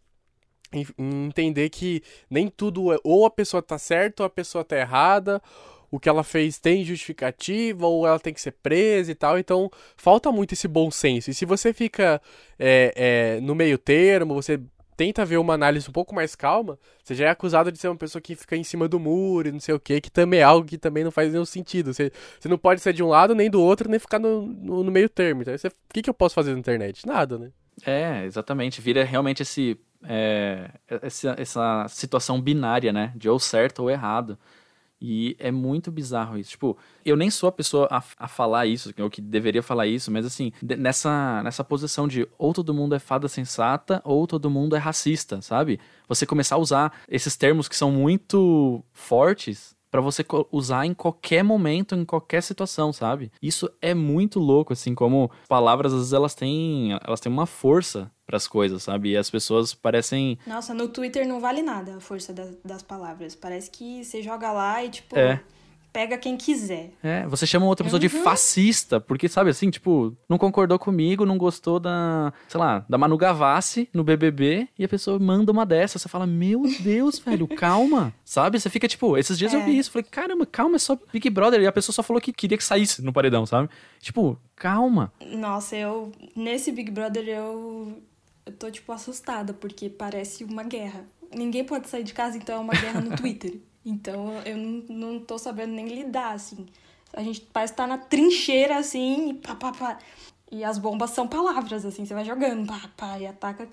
Em, 0.73 0.87
em 0.99 1.27
entender 1.27 1.69
que 1.69 2.03
nem 2.31 2.49
tudo 2.49 2.93
é, 2.93 2.99
ou 3.05 3.27
a 3.27 3.31
pessoa 3.31 3.63
tá 3.63 3.77
certa 3.77 4.23
ou 4.23 4.27
a 4.27 4.31
pessoa 4.31 4.65
tá 4.65 4.77
errada, 4.77 5.43
o 5.91 5.99
que 5.99 6.09
ela 6.09 6.23
fez 6.23 6.59
tem 6.59 6.85
justificativa 6.85 7.87
ou 7.87 8.07
ela 8.07 8.19
tem 8.19 8.33
que 8.33 8.41
ser 8.41 8.53
presa 8.53 9.11
e 9.11 9.15
tal. 9.15 9.39
Então 9.39 9.71
falta 9.97 10.31
muito 10.31 10.53
esse 10.53 10.69
bom 10.69 10.91
senso. 10.91 11.31
E 11.31 11.35
se 11.35 11.45
você 11.45 11.73
fica 11.73 12.21
é, 12.59 12.93
é, 13.37 13.41
no 13.41 13.55
meio 13.55 13.77
termo, 13.77 14.35
você 14.35 14.61
tenta 15.01 15.25
ver 15.25 15.39
uma 15.39 15.55
análise 15.55 15.89
um 15.89 15.93
pouco 15.93 16.15
mais 16.15 16.35
calma, 16.35 16.79
você 17.03 17.15
já 17.15 17.25
é 17.25 17.31
acusado 17.31 17.73
de 17.73 17.79
ser 17.79 17.89
uma 17.89 17.97
pessoa 17.97 18.21
que 18.21 18.37
fica 18.37 18.55
em 18.55 18.63
cima 18.63 18.87
do 18.87 19.01
muro 19.01 19.49
e 19.49 19.53
não 19.53 19.59
sei 19.59 19.75
o 19.75 19.81
que, 19.81 19.99
que 19.99 20.11
também 20.11 20.41
é 20.41 20.43
algo 20.43 20.69
que 20.69 20.77
também 20.77 21.03
não 21.03 21.11
faz 21.11 21.33
nenhum 21.33 21.47
sentido. 21.47 21.95
Você, 21.95 22.13
você 22.39 22.51
não 22.51 22.59
pode 22.59 22.83
ser 22.83 22.93
de 22.93 23.03
um 23.03 23.09
lado 23.09 23.35
nem 23.35 23.49
do 23.49 23.63
outro, 23.63 23.89
nem 23.89 23.99
ficar 23.99 24.19
no, 24.19 24.43
no, 24.43 24.85
no 24.85 24.93
meio 24.93 25.09
termo. 25.09 25.41
Então, 25.41 25.57
você, 25.57 25.69
o 25.69 25.73
que, 25.95 26.03
que 26.03 26.11
eu 26.11 26.13
posso 26.13 26.35
fazer 26.35 26.53
na 26.53 26.59
internet? 26.59 27.07
Nada, 27.07 27.39
né? 27.39 27.51
É, 27.87 28.27
exatamente. 28.27 28.83
Vira 28.83 29.03
realmente 29.03 29.43
esse, 29.43 29.81
é, 30.05 30.71
essa, 30.87 31.35
essa 31.39 31.87
situação 31.89 32.39
binária, 32.39 32.93
né? 32.93 33.13
De 33.17 33.27
ou 33.27 33.39
certo 33.39 33.81
ou 33.81 33.91
errado. 33.91 34.39
E 35.01 35.35
é 35.39 35.51
muito 35.51 35.91
bizarro 35.91 36.37
isso. 36.37 36.51
Tipo, 36.51 36.77
eu 37.05 37.17
nem 37.17 37.31
sou 37.31 37.49
a 37.49 37.53
pessoa 37.53 37.89
a, 37.91 38.03
a 38.19 38.29
falar 38.29 38.67
isso, 38.67 38.93
ou 38.99 39.09
que 39.09 39.21
deveria 39.23 39.63
falar 39.63 39.87
isso, 39.87 40.11
mas 40.11 40.27
assim, 40.27 40.53
nessa, 40.63 41.43
nessa 41.43 41.65
posição 41.65 42.07
de 42.07 42.29
ou 42.37 42.53
todo 42.53 42.75
mundo 42.75 42.95
é 42.95 42.99
fada 42.99 43.27
sensata 43.27 44.03
ou 44.05 44.27
todo 44.27 44.51
mundo 44.51 44.77
é 44.77 44.79
racista, 44.79 45.41
sabe? 45.41 45.81
Você 46.07 46.27
começar 46.27 46.57
a 46.57 46.59
usar 46.59 46.93
esses 47.09 47.35
termos 47.37 47.69
que 47.69 47.77
são 47.77 47.91
muito 47.91 48.85
fortes 48.93 49.75
para 49.91 50.01
você 50.01 50.25
usar 50.53 50.87
em 50.87 50.95
qualquer 50.95 51.43
momento, 51.43 51.95
em 51.95 52.05
qualquer 52.05 52.43
situação, 52.43 52.93
sabe? 52.93 53.33
Isso 53.43 53.71
é 53.83 53.93
muito 53.95 54.39
louco, 54.39 54.73
assim, 54.73 54.95
como 54.95 55.31
palavras 55.49 55.93
às 55.93 55.99
vezes 55.99 56.13
elas 56.13 56.35
têm, 56.35 56.93
elas 57.05 57.21
têm 57.21 57.33
uma 57.33 57.47
força 57.47 58.11
para 58.25 58.37
as 58.37 58.47
coisas, 58.47 58.85
sabe? 58.85 59.11
E 59.11 59.17
as 59.17 59.29
pessoas 59.29 59.75
parecem 59.75 60.39
Nossa, 60.47 60.73
no 60.73 60.89
Twitter 60.89 61.27
não 61.27 61.41
vale 61.41 61.63
nada 61.63 61.97
a 61.97 62.01
força 62.01 62.33
das, 62.33 62.57
das 62.65 62.83
palavras. 62.83 63.35
Parece 63.35 63.71
que 63.71 64.05
você 64.05 64.23
joga 64.23 64.53
lá 64.53 64.85
e 64.85 64.91
tipo 64.91 65.19
é 65.19 65.43
pega 65.93 66.17
quem 66.17 66.37
quiser. 66.37 66.93
É, 67.03 67.27
você 67.27 67.47
chama 67.47 67.67
outra 67.67 67.85
pessoa 67.85 67.99
uhum. 67.99 68.01
de 68.01 68.09
fascista, 68.09 69.01
porque, 69.01 69.29
sabe 69.29 69.51
assim, 69.51 69.71
tipo, 69.71 70.17
não 70.29 70.39
concordou 70.39 70.79
comigo, 70.79 71.27
não 71.27 71.37
gostou 71.37 71.79
da, 71.79 72.33
sei 72.49 72.61
lá, 72.61 72.85
da 72.89 72.99
Manu 72.99 73.17
Gavassi 73.17 73.89
no 73.93 74.05
BBB, 74.05 74.69
e 74.79 74.85
a 74.85 74.89
pessoa 74.89 75.19
manda 75.19 75.53
uma 75.53 75.67
dessa, 75.67 75.99
você 75.99 76.09
fala, 76.09 76.27
meu 76.27 76.63
Deus, 76.81 77.19
velho, 77.19 77.47
calma, 77.49 78.13
sabe? 78.25 78.59
Você 78.59 78.71
fica, 78.71 78.89
tipo, 78.89 79.17
esses 79.17 79.39
dias 79.39 79.53
é. 79.53 79.57
eu 79.57 79.65
vi 79.65 79.79
isso, 79.79 79.91
falei, 79.91 80.07
caramba, 80.11 80.47
calma, 80.47 80.77
é 80.77 80.79
só 80.79 80.99
Big 81.13 81.29
Brother, 81.31 81.61
e 81.61 81.67
a 81.67 81.73
pessoa 81.73 81.95
só 81.95 82.03
falou 82.03 82.21
que 82.21 82.33
queria 82.33 82.57
que 82.57 82.65
saísse 82.65 83.03
no 83.03 83.13
paredão, 83.13 83.45
sabe? 83.47 83.69
Tipo, 84.01 84.39
calma. 84.57 85.13
Nossa, 85.27 85.77
eu, 85.77 86.13
nesse 86.35 86.73
Big 86.73 86.91
Brother, 86.91 87.29
eu, 87.29 88.01
eu 88.47 88.53
tô, 88.53 88.71
tipo, 88.71 88.93
assustada, 88.93 89.53
porque 89.53 89.89
parece 89.89 90.45
uma 90.45 90.63
guerra. 90.63 91.05
Ninguém 91.35 91.65
pode 91.65 91.89
sair 91.89 92.03
de 92.03 92.13
casa, 92.13 92.37
então 92.37 92.57
é 92.57 92.59
uma 92.59 92.75
guerra 92.75 93.01
no 93.01 93.15
Twitter. 93.17 93.61
Então 93.85 94.41
eu 94.45 94.57
não, 94.57 95.21
tô 95.21 95.39
sabendo 95.39 95.73
nem 95.73 95.89
lidar, 95.89 96.33
assim. 96.33 96.67
A 97.13 97.23
gente 97.23 97.41
parece 97.41 97.73
estar 97.73 97.85
tá 97.85 97.89
na 97.89 97.99
trincheira, 97.99 98.79
assim, 98.79 99.31
e 99.31 99.35
pá, 99.35 99.55
pá, 99.55 99.73
pá. 99.73 99.99
E 100.51 100.65
as 100.65 100.79
bombas 100.79 101.11
são 101.11 101.27
palavras, 101.29 101.85
assim, 101.85 102.05
você 102.05 102.15
vai 102.15 102.25
jogando, 102.25 102.67
pá, 102.67 102.91
pá, 102.97 103.19
e 103.19 103.27
ataca 103.27 103.69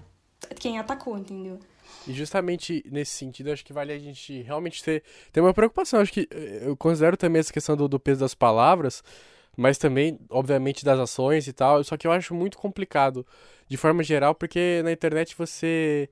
quem 0.60 0.80
atacou, 0.80 1.17
entendeu? 1.17 1.60
E 2.08 2.13
justamente 2.13 2.84
nesse 2.89 3.12
sentido, 3.12 3.52
acho 3.52 3.65
que 3.65 3.74
vale 3.74 3.91
a 3.91 4.00
gente 4.00 4.41
realmente 4.41 4.84
ter, 4.84 5.04
ter 5.32 5.41
uma 5.41 5.54
preocupação. 5.54 6.00
Acho 6.00 6.13
que 6.13 6.28
eh, 6.32 6.63
eu 6.63 6.78
considero 6.78 7.17
também 7.17 7.39
essa 7.39 7.52
questão 7.52 7.76
do, 7.76 7.88
do 7.88 8.00
peso 8.00 8.22
das 8.22 8.34
palavras, 8.34 9.04
mas 9.56 9.78
também, 9.78 10.20
obviamente, 10.30 10.86
das 10.86 11.00
ações 11.00 11.48
e 11.48 11.54
tal. 11.54 11.84
Só 11.84 11.98
que 11.98 12.08
eu 12.08 12.12
acho 12.12 12.34
muito 12.34 12.58
complicado, 12.58 13.26
de 13.67 13.78
forma 13.78 14.04
geral, 14.04 14.36
porque 14.36 14.82
na 14.84 14.91
internet 14.91 15.36
você. 15.38 16.10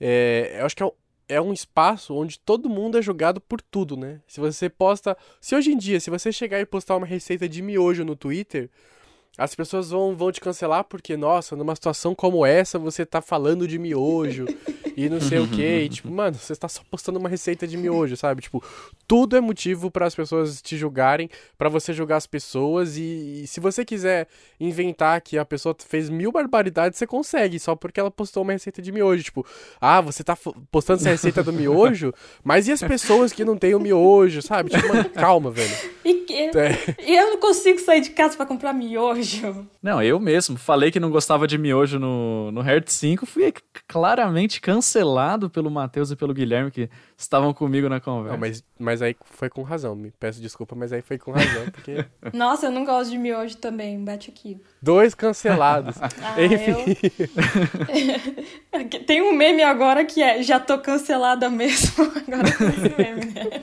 É, 0.00 0.56
eu 0.60 0.66
acho 0.66 0.76
que 0.76 0.82
é 0.82 0.90
é 1.30 1.40
um 1.40 1.52
espaço 1.52 2.12
onde 2.14 2.38
todo 2.38 2.68
mundo 2.68 2.98
é 2.98 3.02
julgado 3.02 3.40
por 3.40 3.62
tudo, 3.62 3.96
né? 3.96 4.20
Se 4.26 4.40
você 4.40 4.68
posta. 4.68 5.16
Se 5.40 5.54
hoje 5.54 5.70
em 5.70 5.78
dia, 5.78 6.00
se 6.00 6.10
você 6.10 6.32
chegar 6.32 6.60
e 6.60 6.66
postar 6.66 6.96
uma 6.96 7.06
receita 7.06 7.48
de 7.48 7.62
miojo 7.62 8.04
no 8.04 8.16
Twitter, 8.16 8.68
as 9.40 9.54
pessoas 9.54 9.88
vão, 9.88 10.14
vão 10.14 10.30
te 10.30 10.38
cancelar 10.38 10.84
porque, 10.84 11.16
nossa, 11.16 11.56
numa 11.56 11.74
situação 11.74 12.14
como 12.14 12.44
essa, 12.44 12.78
você 12.78 13.06
tá 13.06 13.22
falando 13.22 13.66
de 13.66 13.78
miojo 13.78 14.44
e 14.94 15.08
não 15.08 15.18
sei 15.18 15.38
o 15.38 15.48
que. 15.48 15.62
E, 15.62 15.88
tipo, 15.90 16.10
mano, 16.10 16.36
você 16.36 16.52
está 16.52 16.68
só 16.68 16.82
postando 16.90 17.18
uma 17.18 17.28
receita 17.28 17.66
de 17.66 17.74
miojo, 17.78 18.18
sabe? 18.18 18.42
Tipo, 18.42 18.62
tudo 19.08 19.36
é 19.36 19.40
motivo 19.40 19.90
para 19.90 20.06
as 20.06 20.14
pessoas 20.14 20.60
te 20.60 20.76
julgarem, 20.76 21.30
para 21.56 21.70
você 21.70 21.94
julgar 21.94 22.16
as 22.16 22.26
pessoas. 22.26 22.98
E, 22.98 23.42
e, 23.42 23.46
se 23.46 23.60
você 23.60 23.82
quiser 23.82 24.28
inventar 24.60 25.22
que 25.22 25.38
a 25.38 25.44
pessoa 25.44 25.74
fez 25.78 26.10
mil 26.10 26.30
barbaridades, 26.30 26.98
você 26.98 27.06
consegue, 27.06 27.58
só 27.58 27.74
porque 27.74 27.98
ela 27.98 28.10
postou 28.10 28.42
uma 28.42 28.52
receita 28.52 28.82
de 28.82 28.92
miojo. 28.92 29.22
Tipo, 29.22 29.46
ah, 29.80 30.02
você 30.02 30.22
tá 30.22 30.36
postando 30.70 31.00
essa 31.00 31.10
receita 31.10 31.42
do 31.42 31.52
miojo, 31.52 32.12
mas 32.44 32.68
e 32.68 32.72
as 32.72 32.82
pessoas 32.82 33.32
que 33.32 33.42
não 33.42 33.56
têm 33.56 33.74
o 33.74 33.80
miojo, 33.80 34.42
sabe? 34.42 34.68
Tipo, 34.68 34.88
mano, 34.88 35.08
calma, 35.08 35.50
velho. 35.50 35.70
E 36.02 36.14
que... 36.24 36.50
É. 36.58 36.96
eu 37.06 37.30
não 37.30 37.38
consigo 37.38 37.78
sair 37.78 38.00
de 38.00 38.10
casa 38.10 38.36
para 38.36 38.46
comprar 38.46 38.72
miojo. 38.72 39.29
Não, 39.82 40.02
eu 40.02 40.18
mesmo. 40.18 40.56
Falei 40.56 40.90
que 40.90 41.00
não 41.00 41.10
gostava 41.10 41.46
de 41.46 41.58
miojo 41.58 41.98
no, 41.98 42.50
no 42.50 42.60
Herd 42.60 42.90
5, 42.90 43.26
fui 43.26 43.52
claramente 43.86 44.60
cancelado 44.60 45.50
pelo 45.50 45.70
Matheus 45.70 46.10
e 46.10 46.16
pelo 46.16 46.34
Guilherme 46.34 46.70
que 46.70 46.88
estavam 47.16 47.52
comigo 47.52 47.88
na 47.88 48.00
conversa. 48.00 48.32
Não, 48.32 48.40
mas, 48.40 48.64
mas 48.78 49.02
aí 49.02 49.16
foi 49.24 49.48
com 49.48 49.62
razão. 49.62 49.94
Me 49.94 50.10
peço 50.10 50.40
desculpa, 50.40 50.74
mas 50.74 50.92
aí 50.92 51.02
foi 51.02 51.18
com 51.18 51.32
razão, 51.32 51.66
porque. 51.72 52.04
Nossa, 52.32 52.66
eu 52.66 52.70
não 52.70 52.84
gosto 52.84 53.10
de 53.10 53.18
miojo 53.18 53.56
também. 53.56 54.02
Bate 54.02 54.30
aqui. 54.30 54.60
Dois 54.80 55.14
cancelados. 55.14 55.96
ah, 56.00 56.42
Enfim. 56.42 56.96
Eu... 58.72 58.88
Tem 59.06 59.22
um 59.22 59.32
meme 59.32 59.62
agora 59.62 60.04
que 60.04 60.22
é 60.22 60.42
já 60.42 60.58
tô 60.58 60.78
cancelada 60.78 61.50
mesmo. 61.50 62.04
Agora 62.04 62.56
tem 62.56 62.68
esse 62.68 62.96
meme, 62.96 63.26
né? 63.26 63.62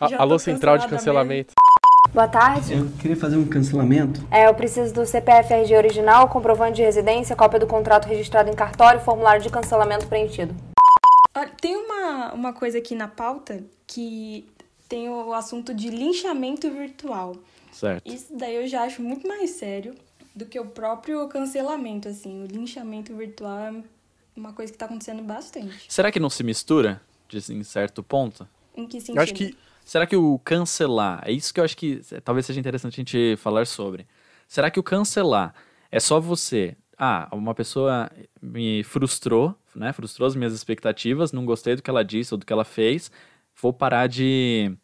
Alô, 0.00 0.38
central 0.38 0.78
de 0.78 0.88
cancelamento. 0.88 1.52
Mesmo. 1.56 1.63
Boa 2.12 2.28
tarde. 2.28 2.74
Eu 2.74 2.90
queria 3.00 3.16
fazer 3.16 3.36
um 3.36 3.46
cancelamento. 3.46 4.26
É, 4.30 4.46
eu 4.46 4.54
preciso 4.54 4.92
do 4.94 5.04
CPF 5.04 5.52
RG 5.52 5.76
original, 5.76 6.28
comprovante 6.28 6.76
de 6.76 6.82
residência, 6.82 7.34
cópia 7.34 7.58
do 7.58 7.66
contrato 7.66 8.06
registrado 8.06 8.50
em 8.50 8.54
cartório, 8.54 9.00
formulário 9.00 9.42
de 9.42 9.50
cancelamento 9.50 10.06
preenchido. 10.06 10.54
Olha, 11.34 11.50
tem 11.60 11.76
uma, 11.76 12.32
uma 12.32 12.52
coisa 12.52 12.78
aqui 12.78 12.94
na 12.94 13.08
pauta 13.08 13.64
que 13.86 14.46
tem 14.88 15.08
o 15.08 15.32
assunto 15.32 15.74
de 15.74 15.90
linchamento 15.90 16.70
virtual. 16.70 17.36
Certo. 17.72 18.06
Isso 18.06 18.26
daí 18.30 18.54
eu 18.54 18.68
já 18.68 18.82
acho 18.82 19.02
muito 19.02 19.26
mais 19.26 19.50
sério 19.50 19.94
do 20.34 20.46
que 20.46 20.58
o 20.58 20.66
próprio 20.66 21.26
cancelamento, 21.28 22.08
assim. 22.08 22.44
O 22.44 22.46
linchamento 22.46 23.14
virtual 23.16 23.58
é 23.58 23.74
uma 24.36 24.52
coisa 24.52 24.72
que 24.72 24.78
tá 24.78 24.86
acontecendo 24.86 25.22
bastante. 25.22 25.86
Será 25.88 26.12
que 26.12 26.20
não 26.20 26.30
se 26.30 26.44
mistura 26.44 27.00
de, 27.28 27.38
em 27.52 27.64
certo 27.64 28.02
ponto? 28.02 28.46
Em 28.76 28.86
que 28.86 29.00
sentido? 29.00 29.16
Eu 29.16 29.22
acho 29.22 29.34
que 29.34 29.56
Será 29.84 30.06
que 30.06 30.16
o 30.16 30.38
cancelar, 30.38 31.22
é 31.26 31.32
isso 31.32 31.52
que 31.52 31.60
eu 31.60 31.64
acho 31.64 31.76
que 31.76 32.00
eh, 32.10 32.20
talvez 32.20 32.46
seja 32.46 32.58
interessante 32.58 32.94
a 32.94 32.96
gente 32.96 33.36
falar 33.36 33.66
sobre. 33.66 34.06
Será 34.48 34.70
que 34.70 34.80
o 34.80 34.82
cancelar 34.82 35.54
é 35.92 36.00
só 36.00 36.18
você, 36.18 36.74
ah, 36.98 37.28
uma 37.32 37.54
pessoa 37.54 38.10
me 38.40 38.82
frustrou, 38.84 39.54
né? 39.76 39.92
Frustrou 39.92 40.26
as 40.26 40.34
minhas 40.34 40.54
expectativas, 40.54 41.32
não 41.32 41.44
gostei 41.44 41.76
do 41.76 41.82
que 41.82 41.90
ela 41.90 42.02
disse 42.02 42.32
ou 42.32 42.38
do 42.38 42.46
que 42.46 42.52
ela 42.52 42.64
fez, 42.64 43.10
vou 43.60 43.72
parar 43.72 44.06
de 44.08 44.76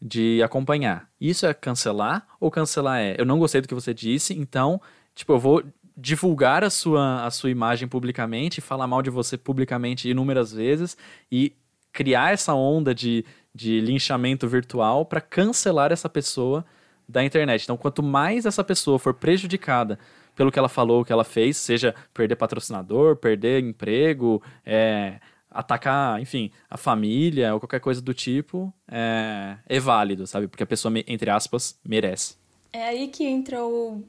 de 0.00 0.40
acompanhar. 0.44 1.10
Isso 1.20 1.44
é 1.44 1.52
cancelar 1.52 2.26
ou 2.38 2.50
cancelar 2.50 3.00
é 3.00 3.16
eu 3.18 3.26
não 3.26 3.38
gostei 3.38 3.60
do 3.60 3.66
que 3.68 3.74
você 3.74 3.92
disse, 3.92 4.32
então, 4.34 4.80
tipo, 5.14 5.32
eu 5.32 5.38
vou 5.40 5.64
divulgar 5.96 6.62
a 6.62 6.70
sua 6.70 7.24
a 7.26 7.30
sua 7.30 7.50
imagem 7.50 7.88
publicamente, 7.88 8.60
falar 8.60 8.86
mal 8.86 9.02
de 9.02 9.10
você 9.10 9.36
publicamente 9.36 10.08
inúmeras 10.08 10.52
vezes 10.52 10.96
e 11.30 11.52
criar 11.92 12.32
essa 12.32 12.54
onda 12.54 12.94
de 12.94 13.24
de 13.54 13.80
linchamento 13.80 14.46
virtual 14.48 15.04
para 15.04 15.20
cancelar 15.20 15.92
essa 15.92 16.08
pessoa 16.08 16.64
da 17.08 17.24
internet. 17.24 17.62
Então, 17.64 17.76
quanto 17.76 18.02
mais 18.02 18.44
essa 18.46 18.62
pessoa 18.62 18.98
for 18.98 19.14
prejudicada 19.14 19.98
pelo 20.36 20.52
que 20.52 20.58
ela 20.58 20.68
falou, 20.68 21.04
que 21.04 21.12
ela 21.12 21.24
fez, 21.24 21.56
seja 21.56 21.94
perder 22.14 22.36
patrocinador, 22.36 23.16
perder 23.16 23.62
emprego, 23.62 24.42
é, 24.64 25.18
atacar, 25.50 26.20
enfim, 26.20 26.50
a 26.70 26.76
família 26.76 27.52
ou 27.54 27.60
qualquer 27.60 27.80
coisa 27.80 28.00
do 28.00 28.14
tipo, 28.14 28.72
é, 28.86 29.56
é 29.66 29.80
válido, 29.80 30.26
sabe? 30.26 30.46
Porque 30.46 30.62
a 30.62 30.66
pessoa, 30.66 30.92
entre 31.06 31.30
aspas, 31.30 31.78
merece. 31.84 32.36
É 32.72 32.82
aí 32.88 33.08
que 33.08 33.24
entra 33.24 33.64
o. 33.64 34.04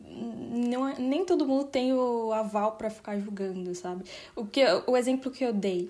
Não, 0.69 0.87
é- 0.87 0.99
nem 0.99 1.25
todo 1.25 1.47
mundo 1.47 1.65
tem 1.65 1.93
o 1.93 2.33
aval 2.33 2.73
pra 2.73 2.89
ficar 2.89 3.17
julgando, 3.17 3.73
sabe? 3.73 4.03
O, 4.35 4.45
que, 4.45 4.61
o 4.85 4.97
exemplo 4.97 5.31
que 5.31 5.43
eu 5.43 5.53
dei. 5.53 5.89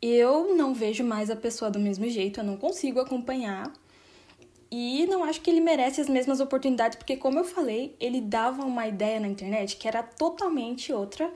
Eu 0.00 0.54
não 0.54 0.74
vejo 0.74 1.02
mais 1.02 1.30
a 1.30 1.36
pessoa 1.36 1.70
do 1.70 1.78
mesmo 1.78 2.08
jeito, 2.08 2.40
eu 2.40 2.44
não 2.44 2.56
consigo 2.56 3.00
acompanhar. 3.00 3.72
E 4.70 5.06
não 5.06 5.24
acho 5.24 5.40
que 5.40 5.48
ele 5.48 5.60
merece 5.60 6.00
as 6.00 6.08
mesmas 6.08 6.40
oportunidades, 6.40 6.96
porque, 6.96 7.16
como 7.16 7.38
eu 7.38 7.44
falei, 7.44 7.96
ele 8.00 8.20
dava 8.20 8.64
uma 8.64 8.86
ideia 8.86 9.20
na 9.20 9.28
internet 9.28 9.76
que 9.76 9.86
era 9.86 10.02
totalmente 10.02 10.92
outra 10.92 11.32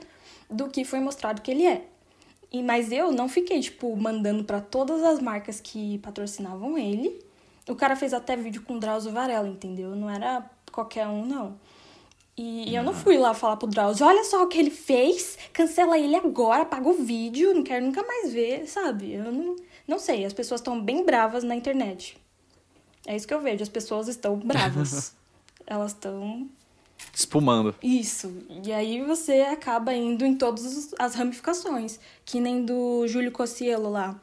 do 0.49 0.67
que 0.67 0.83
foi 0.83 0.99
mostrado 0.99 1.41
que 1.41 1.49
ele 1.49 1.65
é. 1.65 1.85
E, 2.51 2.61
mas 2.61 2.91
eu 2.91 3.11
não 3.11 3.29
fiquei, 3.29 3.61
tipo, 3.61 3.95
mandando 3.95 4.43
pra 4.43 4.59
todas 4.59 5.01
as 5.01 5.21
marcas 5.21 5.61
que 5.61 5.97
patrocinavam 5.99 6.77
ele. 6.77 7.23
O 7.67 7.75
cara 7.75 7.95
fez 7.95 8.13
até 8.13 8.35
vídeo 8.35 8.61
com 8.63 8.77
Drauzio 8.77 9.11
Varela, 9.11 9.47
entendeu? 9.47 9.95
Não 9.95 10.09
era 10.09 10.49
qualquer 10.71 11.07
um, 11.07 11.25
não. 11.25 11.57
E 12.43 12.73
eu 12.73 12.81
não 12.81 12.91
fui 12.91 13.19
lá 13.19 13.35
falar 13.35 13.55
pro 13.57 13.67
Drauzio, 13.67 14.03
olha 14.03 14.23
só 14.23 14.41
o 14.41 14.47
que 14.47 14.57
ele 14.57 14.71
fez, 14.71 15.37
cancela 15.53 15.99
ele 15.99 16.15
agora, 16.15 16.63
apaga 16.63 16.89
o 16.89 16.93
vídeo, 16.93 17.53
não 17.53 17.61
quero 17.61 17.85
nunca 17.85 18.01
mais 18.01 18.33
ver, 18.33 18.67
sabe? 18.67 19.13
Eu 19.13 19.31
não, 19.31 19.55
não 19.87 19.99
sei, 19.99 20.25
as 20.25 20.33
pessoas 20.33 20.59
estão 20.59 20.81
bem 20.81 21.05
bravas 21.05 21.43
na 21.43 21.53
internet. 21.53 22.17
É 23.05 23.15
isso 23.15 23.27
que 23.27 23.33
eu 23.35 23.41
vejo, 23.41 23.61
as 23.61 23.69
pessoas 23.69 24.07
estão 24.07 24.39
bravas. 24.39 25.13
Elas 25.67 25.91
estão 25.91 26.49
Espumando. 27.13 27.75
isso. 27.83 28.33
E 28.63 28.73
aí 28.73 29.03
você 29.03 29.41
acaba 29.41 29.93
indo 29.93 30.25
em 30.25 30.35
todas 30.35 30.95
as 30.97 31.13
ramificações. 31.13 31.99
Que 32.25 32.39
nem 32.39 32.65
do 32.65 33.07
Júlio 33.07 33.31
Cossielo 33.31 33.91
lá. 33.91 34.19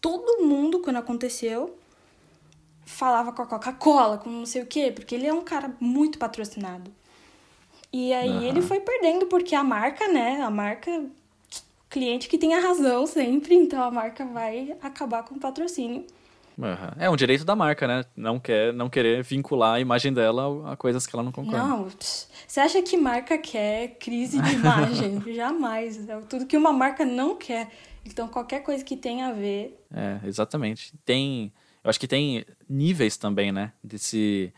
Todo 0.00 0.42
mundo, 0.42 0.80
quando 0.80 0.96
aconteceu, 0.96 1.76
falava 2.86 3.32
com 3.32 3.42
a 3.42 3.46
Coca-Cola, 3.46 4.16
com 4.16 4.30
não 4.30 4.46
sei 4.46 4.62
o 4.62 4.66
quê, 4.66 4.90
porque 4.90 5.14
ele 5.14 5.26
é 5.26 5.34
um 5.34 5.42
cara 5.42 5.76
muito 5.78 6.18
patrocinado. 6.18 6.90
E 7.92 8.12
aí 8.12 8.28
Aham. 8.30 8.44
ele 8.44 8.62
foi 8.62 8.80
perdendo, 8.80 9.26
porque 9.26 9.54
a 9.54 9.64
marca, 9.64 10.08
né? 10.08 10.40
A 10.42 10.50
marca. 10.50 11.04
Cliente 11.88 12.28
que 12.28 12.38
tem 12.38 12.54
a 12.54 12.60
razão 12.60 13.04
sempre, 13.04 13.52
então 13.56 13.82
a 13.82 13.90
marca 13.90 14.24
vai 14.24 14.76
acabar 14.80 15.24
com 15.24 15.34
o 15.34 15.40
patrocínio. 15.40 16.06
Aham. 16.62 16.92
É 16.98 17.10
um 17.10 17.16
direito 17.16 17.44
da 17.44 17.56
marca, 17.56 17.88
né? 17.88 18.04
Não, 18.16 18.38
quer, 18.38 18.72
não 18.72 18.88
querer 18.88 19.22
vincular 19.24 19.74
a 19.74 19.80
imagem 19.80 20.12
dela 20.12 20.70
a 20.70 20.76
coisas 20.76 21.06
que 21.06 21.16
ela 21.16 21.22
não 21.22 21.32
concorda. 21.32 21.66
Não, 21.66 21.88
você 22.46 22.60
acha 22.60 22.82
que 22.82 22.96
marca 22.96 23.36
quer 23.38 23.96
crise 23.98 24.40
de 24.40 24.52
imagem? 24.52 25.22
Jamais. 25.34 26.08
É 26.08 26.20
tudo 26.20 26.46
que 26.46 26.56
uma 26.56 26.72
marca 26.72 27.04
não 27.04 27.36
quer. 27.36 27.68
Então, 28.04 28.28
qualquer 28.28 28.62
coisa 28.62 28.84
que 28.84 28.96
tenha 28.96 29.28
a 29.28 29.32
ver. 29.32 29.78
É, 29.92 30.20
exatamente. 30.26 30.92
Tem. 31.04 31.52
Eu 31.82 31.88
acho 31.88 31.98
que 32.00 32.08
tem 32.08 32.44
níveis 32.68 33.16
também, 33.16 33.50
né? 33.52 33.72
Desse. 33.82 34.52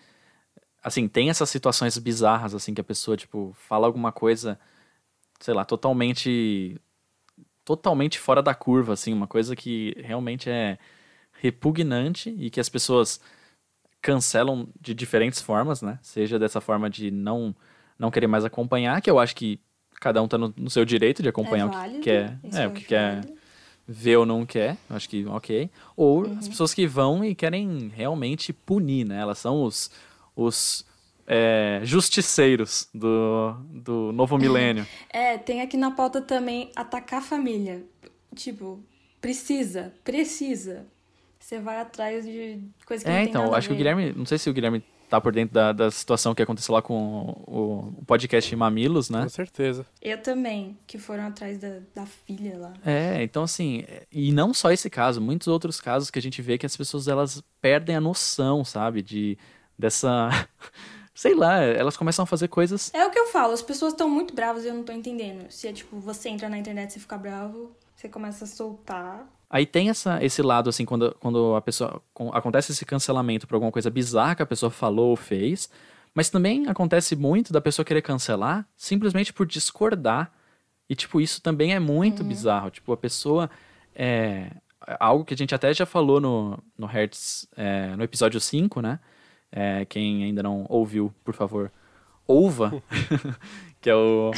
Assim, 0.82 1.06
tem 1.08 1.30
essas 1.30 1.48
situações 1.48 1.96
bizarras, 1.98 2.54
assim, 2.54 2.74
que 2.74 2.80
a 2.80 2.84
pessoa, 2.84 3.16
tipo, 3.16 3.54
fala 3.56 3.86
alguma 3.86 4.10
coisa, 4.12 4.58
sei 5.40 5.54
lá, 5.54 5.64
totalmente. 5.64 6.76
Totalmente 7.64 8.18
fora 8.18 8.42
da 8.42 8.54
curva, 8.54 8.92
assim, 8.94 9.12
uma 9.12 9.28
coisa 9.28 9.54
que 9.54 9.94
realmente 10.02 10.50
é 10.50 10.78
repugnante 11.40 12.30
e 12.36 12.50
que 12.50 12.58
as 12.58 12.68
pessoas 12.68 13.20
cancelam 14.00 14.68
de 14.80 14.92
diferentes 14.92 15.40
formas, 15.40 15.80
né? 15.80 15.98
Seja 16.02 16.38
dessa 16.38 16.60
forma 16.60 16.90
de 16.90 17.10
não 17.10 17.54
não 17.98 18.10
querer 18.10 18.26
mais 18.26 18.44
acompanhar, 18.44 19.00
que 19.00 19.08
eu 19.08 19.16
acho 19.20 19.36
que 19.36 19.60
cada 20.00 20.20
um 20.20 20.26
tá 20.26 20.36
no, 20.36 20.52
no 20.56 20.68
seu 20.68 20.84
direito 20.84 21.22
de 21.22 21.28
acompanhar 21.28 21.64
é 21.64 21.66
o 21.66 21.70
que 21.70 21.76
válido, 21.76 22.00
quer, 22.00 22.38
é, 22.52 22.64
eu 22.64 22.68
o 22.68 22.72
que 22.72 22.84
quer 22.84 23.14
válido. 23.20 23.38
ver 23.86 24.16
ou 24.16 24.26
não 24.26 24.44
quer, 24.44 24.76
eu 24.90 24.96
acho 24.96 25.08
que 25.08 25.24
ok. 25.26 25.70
Ou 25.96 26.24
Uhum. 26.24 26.36
as 26.38 26.48
pessoas 26.48 26.74
que 26.74 26.84
vão 26.84 27.24
e 27.24 27.32
querem 27.32 27.92
realmente 27.94 28.52
punir, 28.52 29.04
né? 29.06 29.20
Elas 29.20 29.38
são 29.38 29.62
os, 29.62 29.88
os 30.34 30.84
é, 31.26 31.80
justiceiros 31.82 32.88
do, 32.92 33.54
do 33.70 34.12
novo 34.12 34.36
milênio. 34.38 34.86
É, 35.10 35.38
tem 35.38 35.60
aqui 35.60 35.76
na 35.76 35.90
pauta 35.90 36.20
também 36.20 36.70
atacar 36.74 37.20
a 37.20 37.22
família. 37.22 37.84
Tipo, 38.34 38.82
precisa, 39.20 39.92
precisa. 40.04 40.86
Você 41.38 41.58
vai 41.58 41.80
atrás 41.80 42.24
de 42.24 42.60
coisa 42.86 43.04
que 43.04 43.10
não 43.10 43.16
é, 43.16 43.20
tem 43.22 43.30
então, 43.30 43.42
nada 43.42 43.54
a 43.54 43.58
acho 43.58 43.68
que 43.68 43.74
o. 43.74 43.76
Guilherme, 43.76 44.12
não 44.12 44.24
sei 44.24 44.38
se 44.38 44.48
o 44.48 44.52
Guilherme 44.52 44.82
tá 45.08 45.20
por 45.20 45.32
dentro 45.32 45.52
da, 45.52 45.72
da 45.72 45.90
situação 45.90 46.34
que 46.34 46.40
aconteceu 46.42 46.74
lá 46.74 46.80
com 46.80 46.94
o, 47.46 47.98
o 47.98 48.04
podcast 48.06 48.54
Mamilos, 48.56 49.10
né? 49.10 49.24
Com 49.24 49.28
certeza. 49.28 49.84
Eu 50.00 50.16
também, 50.22 50.78
que 50.86 50.98
foram 50.98 51.26
atrás 51.26 51.58
da, 51.58 51.80
da 51.94 52.06
filha 52.06 52.56
lá. 52.56 52.72
É, 52.84 53.22
então 53.22 53.42
assim, 53.42 53.84
é- 53.86 54.06
e 54.10 54.32
não 54.32 54.54
só 54.54 54.70
esse 54.70 54.88
caso, 54.88 55.20
muitos 55.20 55.48
outros 55.48 55.80
casos 55.80 56.10
que 56.10 56.18
a 56.18 56.22
gente 56.22 56.40
vê 56.40 56.56
que 56.56 56.64
as 56.64 56.76
pessoas 56.76 57.08
elas 57.08 57.42
perdem 57.60 57.94
a 57.94 58.00
noção, 58.00 58.64
sabe, 58.64 59.02
de 59.02 59.36
dessa 59.82 60.30
sei 61.14 61.34
lá, 61.34 61.58
elas 61.60 61.96
começam 61.96 62.22
a 62.22 62.26
fazer 62.26 62.48
coisas 62.48 62.90
É 62.94 63.04
o 63.06 63.10
que 63.10 63.18
eu 63.18 63.26
falo, 63.26 63.52
as 63.52 63.62
pessoas 63.62 63.92
estão 63.92 64.08
muito 64.08 64.34
bravas 64.34 64.64
e 64.64 64.68
eu 64.68 64.74
não 64.74 64.82
tô 64.82 64.92
entendendo. 64.92 65.50
Se 65.50 65.68
é 65.68 65.72
tipo, 65.72 65.98
você 65.98 66.30
entra 66.30 66.48
na 66.48 66.56
internet 66.56 66.96
e 66.96 67.00
fica 67.00 67.18
bravo, 67.18 67.76
você 67.94 68.08
começa 68.08 68.44
a 68.44 68.48
soltar. 68.48 69.28
Aí 69.48 69.66
tem 69.66 69.90
essa, 69.90 70.24
esse 70.24 70.40
lado, 70.40 70.70
assim, 70.70 70.86
quando, 70.86 71.14
quando 71.20 71.54
a 71.54 71.60
pessoa. 71.60 72.02
acontece 72.32 72.72
esse 72.72 72.86
cancelamento 72.86 73.46
por 73.46 73.54
alguma 73.54 73.70
coisa 73.70 73.90
bizarra 73.90 74.34
que 74.34 74.42
a 74.42 74.46
pessoa 74.46 74.70
falou 74.70 75.10
ou 75.10 75.16
fez. 75.16 75.68
Mas 76.14 76.30
também 76.30 76.66
acontece 76.68 77.14
muito 77.14 77.52
da 77.52 77.60
pessoa 77.60 77.84
querer 77.84 78.00
cancelar 78.00 78.66
simplesmente 78.76 79.30
por 79.30 79.46
discordar. 79.46 80.32
E, 80.88 80.94
tipo, 80.94 81.20
isso 81.20 81.40
também 81.42 81.74
é 81.74 81.78
muito 81.78 82.24
bizarro. 82.24 82.70
Tipo, 82.70 82.92
a 82.92 82.96
pessoa. 82.96 83.50
É, 83.94 84.50
algo 84.98 85.24
que 85.24 85.34
a 85.34 85.36
gente 85.36 85.54
até 85.54 85.72
já 85.72 85.84
falou 85.84 86.18
no, 86.18 86.58
no 86.76 86.86
Hertz, 86.86 87.46
é, 87.54 87.94
no 87.94 88.02
episódio 88.02 88.40
5, 88.40 88.80
né? 88.80 88.98
É, 89.53 89.84
quem 89.84 90.24
ainda 90.24 90.42
não 90.42 90.64
ouviu, 90.68 91.14
por 91.22 91.34
favor, 91.34 91.70
ouva. 92.26 92.82
que 93.80 93.90
é 93.90 93.94
o, 93.94 94.30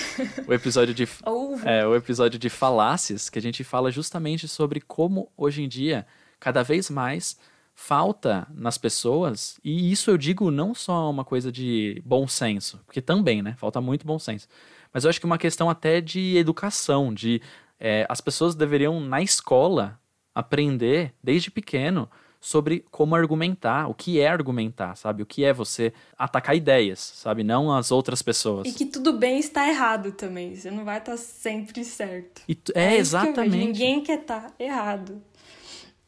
o 0.49 0.53
episódio 0.55 0.95
de 0.95 1.05
é, 1.65 1.87
o 1.87 1.95
episódio 1.95 2.39
de 2.39 2.49
falácias, 2.49 3.29
que 3.29 3.39
a 3.39 3.43
gente 3.43 3.62
fala 3.62 3.93
justamente 3.93 4.49
sobre 4.49 4.81
como 4.81 5.31
hoje 5.37 5.62
em 5.62 5.69
dia, 5.69 6.07
cada 6.41 6.62
vez 6.62 6.89
mais, 6.91 7.39
falta 7.75 8.47
nas 8.55 8.79
pessoas, 8.79 9.61
e 9.62 9.93
isso 9.93 10.11
eu 10.11 10.17
digo 10.17 10.51
não 10.51 10.75
só 10.75 11.11
uma 11.11 11.25
coisa 11.25 11.53
de 11.53 12.03
bom 12.07 12.27
senso, 12.27 12.81
porque 12.87 13.03
também, 13.03 13.43
né? 13.43 13.55
Falta 13.59 13.81
muito 13.81 14.07
bom 14.07 14.19
senso. 14.19 14.49
Mas 14.93 15.05
eu 15.05 15.11
acho 15.11 15.21
que 15.21 15.27
uma 15.27 15.39
questão 15.39 15.69
até 15.69 16.01
de 16.01 16.37
educação, 16.37 17.12
de 17.12 17.43
é, 17.79 18.07
as 18.09 18.21
pessoas 18.21 18.55
deveriam, 18.55 18.99
na 19.01 19.21
escola, 19.21 20.01
aprender 20.35 21.12
desde 21.23 21.51
pequeno 21.51 22.09
sobre 22.47 22.84
como 22.90 23.14
argumentar, 23.14 23.88
o 23.88 23.95
que 23.95 24.20
é 24.20 24.28
argumentar, 24.28 24.95
sabe? 24.97 25.22
O 25.22 25.26
que 25.26 25.42
é 25.42 25.51
você 25.51 25.95
atacar 26.18 26.55
ideias, 26.55 26.99
sabe? 27.01 27.42
Não 27.42 27.72
as 27.74 27.90
outras 27.90 28.20
pessoas. 28.20 28.68
E 28.68 28.72
que 28.72 28.84
tudo 28.84 29.14
bem 29.14 29.38
está 29.38 29.66
errado 29.66 30.12
também. 30.12 30.55
Você 30.55 30.70
não 30.70 30.84
vai 30.84 30.99
estar 30.99 31.16
sempre 31.16 31.82
certo. 31.84 32.42
Tu- 32.47 32.72
é, 32.74 32.82
que 32.84 32.88
vejo. 32.90 33.01
exatamente. 33.01 33.57
Ninguém 33.57 34.03
quer 34.03 34.20
estar 34.20 34.53
errado. 34.59 35.22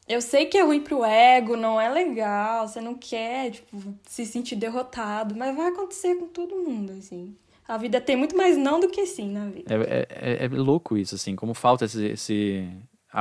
Eu 0.07 0.21
sei 0.21 0.45
que 0.45 0.59
é 0.59 0.63
ruim 0.63 0.83
pro 0.83 1.03
ego, 1.05 1.57
não 1.57 1.81
é 1.81 1.89
legal, 1.89 2.69
você 2.69 2.83
não 2.83 2.95
quer, 2.95 3.53
tipo, 3.53 3.95
se 4.07 4.27
sentir 4.27 4.57
derrotado, 4.57 5.35
mas 5.35 5.57
vai 5.57 5.69
acontecer 5.69 6.17
com 6.17 6.27
todo 6.29 6.55
mundo, 6.55 6.93
assim. 6.93 7.35
A 7.67 7.79
vida 7.79 7.99
tem 7.99 8.15
muito 8.15 8.37
mais 8.37 8.59
não 8.59 8.79
do 8.79 8.89
que 8.91 9.07
sim 9.07 9.31
na 9.33 9.47
vida. 9.47 9.75
É, 9.75 10.07
é, 10.11 10.43
é- 10.43 10.45
é 10.45 10.49
louco 10.49 10.99
isso, 10.99 11.15
assim, 11.15 11.35
como 11.35 11.55
falta 11.55 11.87
esse, 11.87 12.05
esse- 12.05 12.69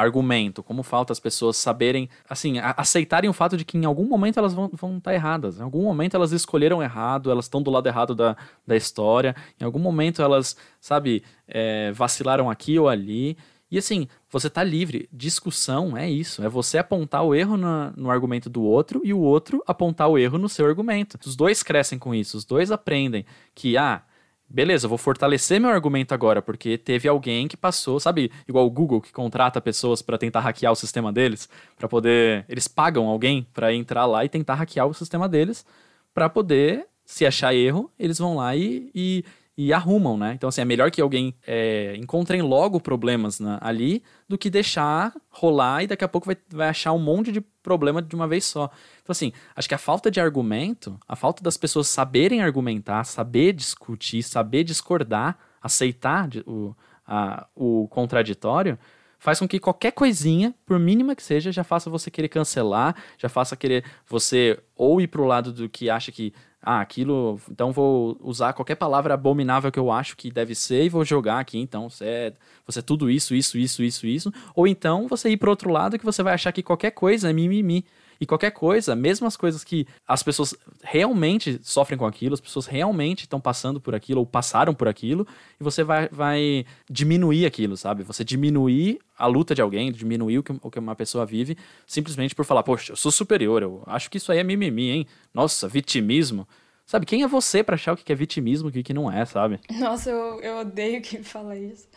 argumento, 0.02 0.62
como 0.62 0.84
falta 0.84 1.14
as 1.14 1.20
pessoas 1.20 1.58
saberem, 1.58 2.10
assim, 2.30 2.60
a- 2.60 2.76
aceitarem 2.78 3.30
o 3.30 3.34
fato 3.34 3.56
de 3.56 3.64
que 3.64 3.78
em 3.78 3.86
algum 3.86 4.06
momento 4.06 4.38
elas 4.38 4.54
vão 4.54 4.66
estar 4.66 5.00
tá 5.02 5.14
erradas. 5.14 5.60
Em 5.60 5.64
algum 5.64 5.84
momento 5.84 6.16
elas 6.16 6.32
escolheram 6.32 6.84
errado, 6.84 7.32
elas 7.32 7.46
estão 7.46 7.62
do 7.62 7.72
lado 7.72 7.88
errado 7.88 8.14
da, 8.14 8.36
da 8.68 8.76
história. 8.76 9.36
Em 9.60 9.64
algum 9.64 9.80
momento 9.80 10.22
elas, 10.22 10.56
sabe, 10.82 11.24
é, 11.48 11.92
vacilaram 11.94 12.50
aqui 12.50 12.78
ou 12.78 12.90
ali. 12.90 13.38
E 13.72 13.78
assim, 13.78 14.08
você 14.30 14.50
tá 14.50 14.64
livre. 14.64 15.10
Discussão 15.12 15.98
é 15.98 16.10
isso. 16.10 16.44
É 16.44 16.50
você 16.50 16.78
apontar 16.78 17.24
o 17.24 17.34
erro 17.34 17.58
na- 17.58 17.92
no 17.96 18.12
argumento 18.12 18.50
do 18.50 18.62
outro 18.64 19.02
e 19.04 19.14
o 19.14 19.20
outro 19.20 19.64
apontar 19.66 20.08
o 20.10 20.18
erro 20.18 20.38
no 20.38 20.48
seu 20.50 20.66
argumento. 20.66 21.18
Os 21.26 21.36
dois 21.36 21.64
crescem 21.64 21.98
com 21.98 22.14
isso, 22.14 22.38
os 22.38 22.46
dois 22.46 22.72
aprendem 22.72 23.26
que, 23.54 23.78
ah, 23.78 24.02
beleza, 24.50 24.88
vou 24.88 24.98
fortalecer 24.98 25.60
meu 25.60 25.70
argumento 25.70 26.14
agora, 26.14 26.42
porque 26.42 26.78
teve 26.78 27.08
alguém 27.08 27.48
que 27.48 27.58
passou, 27.58 28.00
sabe, 28.00 28.32
igual 28.48 28.66
o 28.66 28.70
Google 28.70 29.02
que 29.02 29.12
contrata 29.12 29.60
pessoas 29.62 30.02
pra 30.02 30.18
tentar 30.18 30.42
hackear 30.42 30.72
o 30.72 30.76
sistema 30.76 31.12
deles, 31.12 31.50
Pra 31.78 31.88
poder, 31.88 32.46
eles 32.48 32.68
pagam 32.68 33.08
alguém 33.08 33.46
pra 33.54 33.74
entrar 33.74 34.06
lá 34.06 34.24
e 34.24 34.30
tentar 34.30 34.56
hackear 34.56 34.88
o 34.88 34.94
sistema 34.94 35.28
deles 35.28 35.66
pra 36.14 36.30
poder, 36.30 36.88
se 37.06 37.26
achar 37.26 37.54
erro, 37.54 37.92
eles 38.00 38.18
vão 38.18 38.36
lá 38.38 38.56
e, 38.56 38.90
e, 38.96 39.24
e 39.58 39.72
arrumam, 39.72 40.18
né? 40.18 40.34
Então 40.34 40.50
assim, 40.50 40.62
é 40.62 40.66
melhor 40.66 40.92
que 40.92 41.02
alguém 41.02 41.34
é, 41.48 41.96
encontrem 41.98 42.42
logo 42.42 42.80
problemas 42.80 43.40
na- 43.40 43.58
ali 43.62 44.04
do 44.28 44.38
que 44.38 44.50
deixar 44.50 45.14
rolar 45.30 45.84
e 45.84 45.88
daqui 45.88 46.04
a 46.04 46.08
pouco 46.08 46.26
vai, 46.28 46.38
vai 46.52 46.68
achar 46.70 46.92
um 46.92 47.00
monte 47.00 47.32
de 47.32 47.40
problema 47.40 48.02
de 48.02 48.16
uma 48.16 48.28
vez 48.28 48.44
só. 48.46 48.70
Então, 49.02 49.12
assim, 49.12 49.32
acho 49.56 49.68
que 49.68 49.74
a 49.74 49.78
falta 49.78 50.12
de 50.12 50.20
argumento, 50.20 51.00
a 51.08 51.16
falta 51.16 51.42
das 51.42 51.56
pessoas 51.58 51.88
saberem 51.88 52.42
argumentar, 52.42 53.04
saber 53.06 53.54
discutir, 53.54 54.22
saber 54.24 54.64
discordar, 54.64 55.38
aceitar 55.62 56.30
o, 56.46 56.76
a- 57.08 57.48
o 57.56 57.88
contraditório, 57.90 58.78
faz 59.18 59.40
com 59.40 59.48
que 59.48 59.60
qualquer 59.60 59.92
coisinha, 59.92 60.54
por 60.66 60.78
mínima 60.78 61.16
que 61.16 61.24
seja, 61.24 61.52
já 61.52 61.64
faça 61.64 61.90
você 61.90 62.12
querer 62.12 62.28
cancelar, 62.30 62.96
já 63.18 63.30
faça 63.30 63.56
querer 63.56 63.84
você 64.08 64.60
ou 64.76 65.00
ir 65.02 65.08
pro 65.08 65.26
lado 65.26 65.52
do 65.52 65.68
que 65.70 65.90
acha 65.90 66.12
que, 66.12 66.34
ah, 66.66 66.82
aquilo, 66.82 67.40
então 67.50 67.72
vou 67.72 68.18
usar 68.22 68.52
qualquer 68.54 68.74
palavra 68.74 69.14
abominável 69.14 69.72
que 69.72 69.78
eu 69.78 69.92
acho 69.92 70.18
que 70.18 70.32
deve 70.32 70.56
ser 70.56 70.84
e 70.84 70.90
vou 70.90 71.06
jogar 71.06 71.40
aqui, 71.40 71.60
então 71.60 71.88
você 71.88 72.06
é, 72.06 72.34
você 72.66 72.80
é 72.80 72.82
tudo 72.82 73.08
isso, 73.08 73.36
isso, 73.36 73.56
isso, 73.56 73.84
isso, 73.84 74.08
isso, 74.08 74.34
ou 74.56 74.66
então 74.66 75.08
você 75.08 75.30
ir 75.30 75.38
pro 75.38 75.52
outro 75.52 75.70
lado 75.70 76.00
que 76.00 76.04
você 76.04 76.24
vai 76.24 76.34
achar 76.34 76.52
que 76.52 76.64
qualquer 76.64 76.90
coisa 76.92 77.30
é 77.30 77.34
mimimi. 77.34 77.86
E 78.20 78.26
qualquer 78.26 78.52
coisa, 78.52 78.96
mesmo 78.96 79.28
as 79.28 79.36
coisas 79.36 79.64
que 79.64 79.88
as 80.08 80.24
pessoas 80.24 80.56
realmente 80.84 81.60
sofrem 81.64 81.98
com 81.98 82.06
aquilo, 82.06 82.34
as 82.34 82.42
pessoas 82.42 82.66
realmente 82.66 83.22
estão 83.22 83.40
passando 83.40 83.80
por 83.80 83.96
aquilo 83.96 84.20
ou 84.22 84.26
passaram 84.26 84.74
por 84.74 84.88
aquilo, 84.88 85.28
e 85.60 85.64
você 85.64 85.84
vai, 85.84 86.08
vai 86.10 86.66
diminuir 86.90 87.46
aquilo, 87.46 87.76
sabe? 87.76 88.04
Você 88.04 88.24
diminuir 88.24 89.00
a 89.18 89.28
luta 89.28 89.56
de 89.56 89.62
alguém, 89.62 89.92
diminuir 89.92 90.40
o 90.40 90.44
que, 90.44 90.54
o 90.62 90.72
que 90.72 90.80
uma 90.80 90.96
pessoa 90.96 91.26
vive, 91.26 91.58
simplesmente 91.86 92.36
por 92.36 92.46
falar, 92.46 92.64
poxa, 92.64 92.92
eu 92.92 92.96
sou 92.96 93.12
superior, 93.12 93.62
eu 93.62 93.84
acho 93.86 94.10
que 94.10 94.18
isso 94.18 94.32
aí 94.32 94.40
é 94.40 94.44
mimimi, 94.44 94.90
hein? 94.90 95.08
Nossa, 95.34 95.68
vitimismo. 95.68 96.48
Sabe, 96.86 97.06
quem 97.06 97.24
é 97.24 97.28
você 97.28 97.64
pra 97.64 97.76
achar 97.76 97.94
o 97.94 97.98
que 97.98 98.12
é 98.12 98.16
vitimismo 98.16 98.68
e 98.68 98.70
o 98.70 98.74
que 98.74 98.84
que 98.84 98.94
não 98.94 99.12
é, 99.12 99.26
sabe? 99.26 99.60
Nossa, 99.80 100.10
eu, 100.10 100.40
eu 100.42 100.58
odeio 100.60 101.02
quem 101.02 101.24
fala 101.24 101.58
isso. 101.58 101.88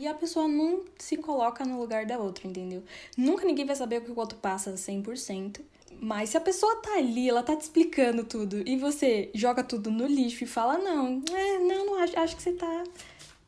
E 0.00 0.08
a 0.08 0.14
pessoa 0.14 0.48
não 0.48 0.82
se 0.98 1.18
coloca 1.18 1.62
no 1.62 1.78
lugar 1.78 2.06
da 2.06 2.18
outra, 2.18 2.48
entendeu? 2.48 2.82
Nunca 3.18 3.44
ninguém 3.44 3.66
vai 3.66 3.76
saber 3.76 3.98
o 3.98 4.00
que 4.00 4.10
o 4.10 4.18
outro 4.18 4.38
passa 4.38 4.74
100%. 4.78 5.60
Mas 6.00 6.30
se 6.30 6.38
a 6.38 6.40
pessoa 6.40 6.76
tá 6.76 6.94
ali, 6.96 7.28
ela 7.28 7.42
tá 7.42 7.54
te 7.54 7.60
explicando 7.62 8.24
tudo, 8.24 8.66
e 8.66 8.78
você 8.78 9.30
joga 9.34 9.62
tudo 9.62 9.90
no 9.90 10.06
lixo 10.06 10.44
e 10.44 10.46
fala, 10.46 10.78
não, 10.78 11.22
é, 11.30 11.58
não, 11.58 11.84
não 11.84 11.94
acho, 12.02 12.18
acho 12.18 12.34
que 12.36 12.42
você 12.42 12.52
tá, 12.52 12.84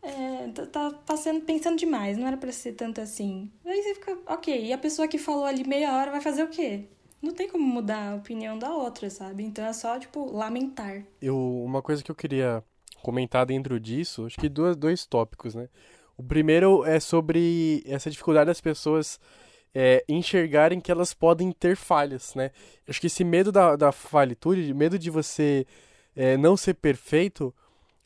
é, 0.03 0.49
tá- 0.49 0.67
tá 0.67 0.91
passando, 1.07 1.41
pensando 1.41 1.79
demais, 1.79 2.19
não 2.19 2.27
era 2.27 2.37
pra 2.37 2.53
ser 2.53 2.73
tanto 2.73 3.01
assim. 3.01 3.51
Aí 3.65 3.83
você 3.83 3.95
fica, 3.95 4.19
ok, 4.27 4.67
e 4.67 4.73
a 4.75 4.77
pessoa 4.79 5.09
que 5.09 5.17
falou 5.17 5.47
ali 5.47 5.67
meia 5.67 5.97
hora 5.97 6.11
vai 6.11 6.21
fazer 6.21 6.43
o 6.43 6.49
quê? 6.49 6.85
Não 7.23 7.33
tem 7.33 7.49
como 7.49 7.65
mudar 7.65 8.13
a 8.13 8.17
opinião 8.17 8.59
da 8.59 8.75
outra, 8.75 9.09
sabe? 9.09 9.45
Então 9.45 9.65
é 9.65 9.73
só, 9.73 9.99
tipo, 9.99 10.31
lamentar. 10.31 11.05
Eu, 11.23 11.39
uma 11.65 11.81
coisa 11.81 12.03
que 12.03 12.11
eu 12.11 12.17
queria 12.17 12.63
comentar 13.03 13.47
dentro 13.47 13.79
disso, 13.81 14.27
acho 14.27 14.39
que 14.39 14.49
duas, 14.49 14.77
dois 14.77 15.07
tópicos, 15.07 15.55
né? 15.55 15.69
O 16.23 16.29
primeiro 16.29 16.85
é 16.85 17.01
sobre 17.01 17.83
essa 17.85 18.09
dificuldade 18.09 18.47
das 18.47 18.61
pessoas 18.61 19.19
é, 19.75 20.05
enxergarem 20.09 20.81
que 20.81 20.93
elas 20.93 21.13
podem 21.13 21.51
ter 21.51 21.77
falhas, 21.77 22.33
né? 22.37 22.53
Acho 22.89 23.01
que 23.01 23.09
esse 23.09 23.25
medo 23.25 23.51
da, 23.51 23.75
da 23.75 23.91
falitude, 23.91 24.73
medo 24.73 24.97
de 24.97 25.11
você 25.11 25.67
é, 26.15 26.37
não 26.37 26.57
ser 26.57 26.75
perfeito, 26.75 27.53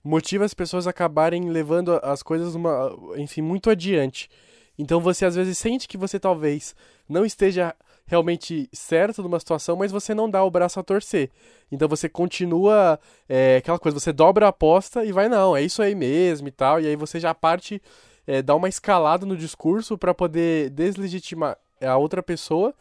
motiva 0.03 0.47
as 0.47 0.55
pessoas 0.55 0.87
a 0.87 0.91
acabarem 0.91 1.51
levando 1.51 2.01
as 2.03 2.23
coisas, 2.23 2.55
uma, 2.55 2.91
enfim, 3.19 3.43
muito 3.43 3.69
adiante. 3.69 4.31
Então 4.79 4.99
você 4.99 5.27
às 5.27 5.37
vezes 5.37 5.59
sente 5.59 5.87
que 5.87 5.99
você 5.99 6.19
talvez 6.19 6.75
não 7.07 7.25
esteja 7.25 7.75
realmente 8.07 8.69
certo 8.73 9.23
numa 9.23 9.39
situação, 9.39 9.77
mas 9.77 9.91
você 9.91 10.15
não 10.15 10.31
dá 10.31 10.43
o 10.45 10.51
braço 10.51 10.79
a 10.79 10.83
torcer. 10.83 11.31
Então 11.71 11.89
você 11.89 12.09
continua 12.09 12.99
é, 13.29 13.57
aquela 13.57 13.79
coisa, 13.79 13.99
você 13.99 14.13
dobra 14.13 14.47
a 14.47 14.51
aposta 14.51 15.05
e 15.05 15.13
vai, 15.13 15.29
não, 15.29 15.57
é 15.57 15.63
isso 15.63 15.83
aí 15.83 15.95
mesmo 15.95 16.49
e 16.49 16.53
tal, 16.53 16.81
e 16.81 16.87
aí 16.87 16.97
você 16.97 17.19
já 17.19 17.35
parte, 17.35 17.83
é, 18.27 18.43
dá 18.43 18.55
uma 18.55 18.69
escalada 18.69 19.27
no 19.27 19.37
discurso 19.37 19.99
para 19.99 20.15
poder 20.15 20.71
deslegitimar 20.71 21.59
a 21.83 21.97
outra 21.97 22.23
pessoa 22.23 22.73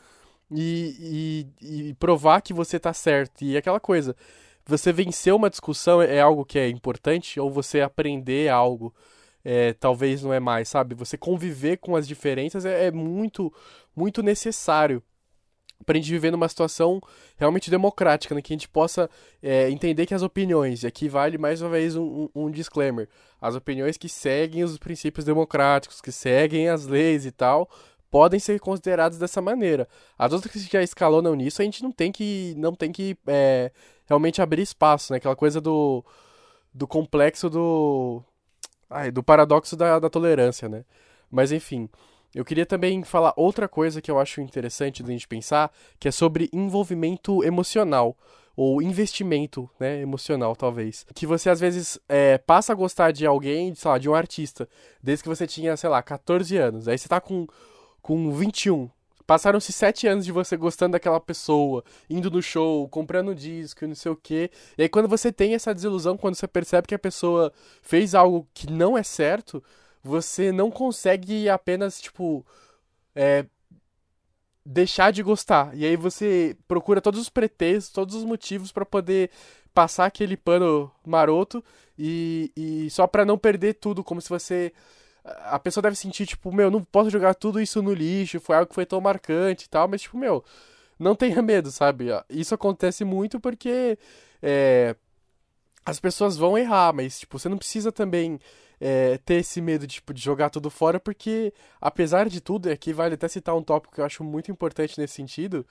e, 0.52 1.48
e, 1.62 1.88
e 1.90 1.94
provar 1.96 2.42
que 2.42 2.54
você 2.54 2.80
tá 2.80 2.94
certo. 2.94 3.44
E 3.44 3.58
aquela 3.58 3.80
coisa, 3.80 4.16
você 4.66 4.94
vencer 4.94 5.34
uma 5.34 5.50
discussão 5.50 6.02
é 6.02 6.22
algo 6.22 6.46
que 6.46 6.60
é 6.60 6.70
importante, 6.70 7.40
ou 7.40 7.50
você 7.50 7.82
aprender 7.82 8.50
algo 8.50 8.94
é, 9.44 9.74
talvez 9.74 10.24
não 10.24 10.34
é 10.34 10.40
mais, 10.40 10.68
sabe? 10.70 10.96
Você 10.96 11.18
conviver 11.18 11.78
com 11.78 11.96
as 11.96 12.08
diferenças 12.08 12.66
é, 12.66 12.88
é 12.88 12.92
muito, 12.92 13.54
muito 13.96 14.24
necessário 14.24 15.04
para 15.86 15.98
a 15.98 16.02
gente 16.02 16.12
viver 16.12 16.32
numa 16.32 16.50
situação 16.50 17.00
realmente 17.38 17.70
democrática, 17.70 18.34
né? 18.34 18.42
que 18.42 18.54
a 18.54 18.56
gente 18.56 18.68
possa 18.68 19.10
é, 19.42 19.70
entender 19.70 20.06
que 20.06 20.14
as 20.14 20.22
opiniões, 20.22 20.84
e 20.84 20.88
aqui 20.88 21.08
vale 21.08 21.38
mais 21.38 21.62
uma 21.62 21.70
vez 21.70 21.96
um, 21.96 22.28
um, 22.34 22.50
disclaimer, 22.50 23.08
as 23.40 23.56
opiniões 23.56 23.98
que 23.98 24.10
seguem 24.10 24.64
os 24.64 24.78
princípios 24.78 25.26
democráticos, 25.26 26.02
que 26.02 26.12
seguem 26.12 26.70
as 26.70 26.86
leis 26.86 27.26
e 27.26 27.32
tal, 27.32 27.70
podem 28.10 28.40
ser 28.40 28.60
consideradas 28.60 29.18
dessa 29.18 29.42
maneira. 29.42 29.88
As 30.18 30.32
outras 30.32 30.54
que 30.54 30.72
já 30.72 30.82
escalonam 30.82 31.36
nisso, 31.36 31.62
a 31.62 31.66
gente 31.66 31.84
não 31.84 31.92
tem 31.92 32.12
que, 32.12 32.54
não 32.58 32.74
tem 32.74 32.92
que 32.92 33.18
é, 33.28 33.72
realmente 34.06 34.42
abrir 34.42 34.62
espaço, 34.62 35.12
né? 35.12 35.18
Aquela 35.18 35.36
coisa 35.36 35.60
do, 35.60 36.04
do 36.74 36.88
complexo 36.88 37.50
do, 37.50 38.24
ai, 38.90 39.12
do 39.12 39.22
paradoxo 39.22 39.76
da, 39.76 40.00
da 40.00 40.10
tolerância, 40.10 40.70
né? 40.70 40.86
Mas 41.30 41.52
enfim, 41.52 41.90
eu 42.36 42.44
queria 42.44 42.66
também 42.66 43.02
falar 43.02 43.34
outra 43.38 43.66
coisa 43.66 44.02
que 44.02 44.12
eu 44.12 44.20
acho 44.20 44.42
interessante 44.42 45.02
da 45.02 45.10
gente 45.10 45.26
pensar, 45.26 45.72
que 45.98 46.10
é 46.10 46.12
sobre 46.12 46.50
envolvimento 46.52 47.42
emocional 47.46 48.18
ou 48.58 48.82
investimento, 48.82 49.70
né, 49.80 50.02
emocional 50.02 50.54
talvez. 50.54 51.06
Que 51.16 51.26
você 51.26 51.50
às 51.50 51.62
vezes 51.62 51.98
é, 52.10 52.38
passa 52.38 52.74
a 52.74 52.76
gostar 52.76 53.12
de 53.12 53.26
alguém, 53.26 53.74
sei 53.74 53.90
lá, 53.90 53.98
de 53.98 54.10
um 54.10 54.14
artista, 54.14 54.68
desde 55.02 55.24
que 55.24 55.30
você 55.30 55.48
tinha, 55.48 55.78
sei 55.78 55.90
lá, 55.90 56.04
14 56.04 56.58
anos. 56.58 56.88
Aí 56.90 56.98
você 56.98 57.08
tá 57.08 57.22
com, 57.22 57.48
com 58.02 58.32
21. 58.32 58.90
Passaram-se 59.26 59.72
sete 59.72 60.06
anos 60.06 60.26
de 60.26 60.32
você 60.32 60.56
gostando 60.58 60.92
daquela 60.92 61.20
pessoa, 61.20 61.84
indo 62.10 62.30
no 62.30 62.42
show, 62.42 62.88
comprando 62.90 63.34
disco, 63.34 63.88
não 63.88 63.96
sei 63.96 64.12
o 64.12 64.16
quê. 64.16 64.52
E 64.78 64.84
aí 64.84 64.90
quando 64.90 65.08
você 65.08 65.32
tem 65.32 65.56
essa 65.56 65.74
desilusão, 65.74 66.18
quando 66.18 66.36
você 66.36 66.48
percebe 66.48 66.88
que 66.88 66.96
a 66.96 67.00
pessoa 67.00 67.52
fez 67.82 68.14
algo 68.14 68.46
que 68.54 68.72
não 68.72 68.98
é 68.98 69.02
certo, 69.04 69.64
você 70.06 70.52
não 70.52 70.70
consegue 70.70 71.50
apenas, 71.50 72.00
tipo, 72.00 72.46
é, 73.16 73.46
deixar 74.64 75.12
de 75.12 75.24
gostar. 75.24 75.76
E 75.76 75.84
aí 75.84 75.96
você 75.96 76.56
procura 76.68 77.02
todos 77.02 77.20
os 77.20 77.30
pretextos, 77.30 77.92
todos 77.92 78.14
os 78.14 78.24
motivos 78.24 78.72
para 78.72 78.86
poder 78.86 79.32
passar 79.74 80.06
aquele 80.06 80.38
pano 80.38 80.92
maroto 81.06 81.64
e, 81.98 82.52
e 82.56 82.90
só 82.92 83.08
para 83.08 83.26
não 83.26 83.38
perder 83.38 83.74
tudo, 83.74 84.04
como 84.04 84.22
se 84.22 84.30
você 84.30 84.72
a 85.46 85.58
pessoa 85.58 85.82
deve 85.82 85.96
sentir 85.96 86.28
tipo, 86.28 86.54
meu, 86.54 86.70
não 86.70 86.84
posso 86.84 87.10
jogar 87.10 87.34
tudo 87.34 87.60
isso 87.60 87.82
no 87.82 87.94
lixo, 87.94 88.40
foi 88.40 88.56
algo 88.56 88.70
que 88.70 88.76
foi 88.76 88.86
tão 88.86 89.02
marcante 89.02 89.66
e 89.66 89.70
tal, 89.70 89.88
mas 89.88 90.04
tipo, 90.04 90.18
meu, 90.18 90.44
não 91.00 91.16
tenha 91.16 91.42
medo, 91.42 91.72
sabe? 91.72 92.06
Isso 92.30 92.54
acontece 92.54 93.04
muito 93.04 93.40
porque 93.40 93.98
é, 94.42 94.96
as 95.86 96.00
pessoas 96.00 96.36
vão 96.36 96.58
errar, 96.58 96.94
mas 96.94 97.20
tipo, 97.20 97.38
você 97.38 97.48
não 97.48 97.58
precisa 97.58 97.92
também 97.92 98.40
é, 98.80 99.18
ter 99.20 99.36
esse 99.36 99.62
medo 99.62 99.88
tipo, 99.88 100.14
de 100.14 100.22
jogar 100.22 100.50
tudo 100.50 100.70
fora, 100.70 101.00
porque 101.00 101.54
apesar 101.80 102.28
de 102.28 102.42
tudo, 102.42 102.70
e 102.70 102.72
aqui 102.72 102.92
vale 102.94 103.16
até 103.16 103.28
citar 103.28 103.56
um 103.56 103.64
tópico 103.64 103.94
que 103.94 104.02
eu 104.02 104.06
acho 104.06 104.24
muito 104.24 104.52
importante 104.52 105.00
nesse 105.00 105.14
sentido, 105.14 105.66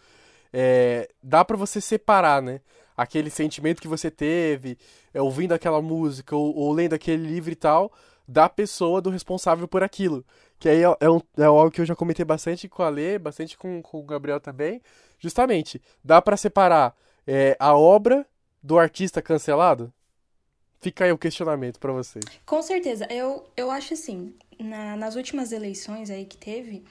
é, 0.52 1.08
dá 1.22 1.44
para 1.44 1.56
você 1.56 1.80
separar, 1.80 2.40
né? 2.40 2.60
Aquele 2.96 3.28
sentimento 3.28 3.82
que 3.82 3.88
você 3.88 4.08
teve, 4.08 4.78
é, 5.12 5.20
ouvindo 5.20 5.52
aquela 5.52 5.82
música 5.82 6.36
ou, 6.36 6.54
ou, 6.54 6.72
lendo 6.72 6.94
aquele 6.94 7.26
livro 7.26 7.50
e 7.50 7.56
tal, 7.56 7.92
da 8.26 8.48
pessoa, 8.48 9.02
do 9.02 9.10
responsável 9.10 9.66
por 9.66 9.82
aquilo. 9.82 10.24
Que 10.60 10.68
aí 10.68 10.84
é, 10.84 10.96
é, 11.00 11.10
um, 11.10 11.20
é 11.36 11.44
algo 11.44 11.72
que 11.72 11.80
eu 11.80 11.84
já 11.84 11.96
comentei 11.96 12.24
bastante 12.24 12.68
com 12.68 12.84
a 12.84 12.88
Lê, 12.88 13.18
bastante 13.18 13.58
com, 13.58 13.82
com 13.82 13.98
o 13.98 14.04
Gabriel 14.04 14.38
também. 14.38 14.80
Justamente, 15.18 15.82
dá 16.04 16.22
para 16.22 16.36
separar 16.36 16.94
é, 17.26 17.56
a 17.58 17.76
obra 17.76 18.24
do 18.62 18.78
artista 18.78 19.20
cancelado? 19.20 19.92
Fica 20.85 21.07
aí 21.07 21.12
o 21.12 21.16
questionamento 21.16 21.80
para 21.80 21.91
vocês. 21.95 22.22
Com 22.45 22.61
certeza. 22.61 23.07
Eu, 23.11 23.49
eu 23.57 23.70
acho 23.70 23.95
assim, 23.95 24.35
na, 24.61 24.95
nas 24.97 25.16
últimas 25.16 25.51
eleições 25.51 26.11
aí 26.11 26.26
que 26.26 26.37
teve, 26.37 26.85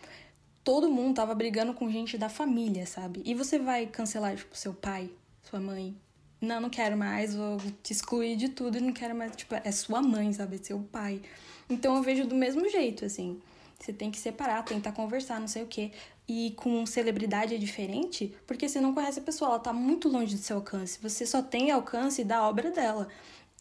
todo 0.63 0.89
mundo 0.89 1.17
tava 1.17 1.35
brigando 1.35 1.75
com 1.75 1.87
gente 1.91 2.17
da 2.17 2.27
família, 2.27 2.87
sabe? 2.87 3.21
E 3.23 3.35
você 3.35 3.59
vai 3.59 3.85
cancelar, 3.85 4.35
tipo, 4.35 4.57
seu 4.57 4.73
pai, 4.73 5.11
sua 5.43 5.59
mãe. 5.59 5.95
Não, 6.41 6.59
não 6.59 6.71
quero 6.71 6.97
mais, 6.97 7.35
vou 7.35 7.59
te 7.83 7.93
excluir 7.93 8.35
de 8.35 8.49
tudo 8.49 8.79
e 8.79 8.81
não 8.81 8.91
quero 8.91 9.13
mais. 9.13 9.35
Tipo, 9.35 9.53
é 9.63 9.71
sua 9.71 10.01
mãe, 10.01 10.33
sabe? 10.33 10.55
É 10.55 10.57
seu 10.57 10.79
pai. 10.79 11.21
Então 11.69 11.95
eu 11.95 12.01
vejo 12.01 12.25
do 12.25 12.33
mesmo 12.33 12.67
jeito, 12.69 13.05
assim. 13.05 13.39
Você 13.79 13.93
tem 13.93 14.09
que 14.09 14.17
separar, 14.17 14.63
tentar 14.63 14.93
conversar, 14.93 15.39
não 15.39 15.47
sei 15.47 15.61
o 15.61 15.67
quê. 15.67 15.91
E 16.27 16.51
com 16.57 16.83
celebridade 16.87 17.53
é 17.53 17.59
diferente, 17.59 18.33
porque 18.47 18.67
você 18.67 18.81
não 18.81 18.91
conhece 18.91 19.19
a 19.19 19.23
pessoa, 19.23 19.51
ela 19.51 19.59
tá 19.59 19.71
muito 19.71 20.09
longe 20.09 20.35
do 20.35 20.41
seu 20.41 20.55
alcance. 20.55 20.97
Você 20.99 21.27
só 21.27 21.43
tem 21.43 21.69
alcance 21.69 22.23
da 22.23 22.47
obra 22.47 22.71
dela. 22.71 23.07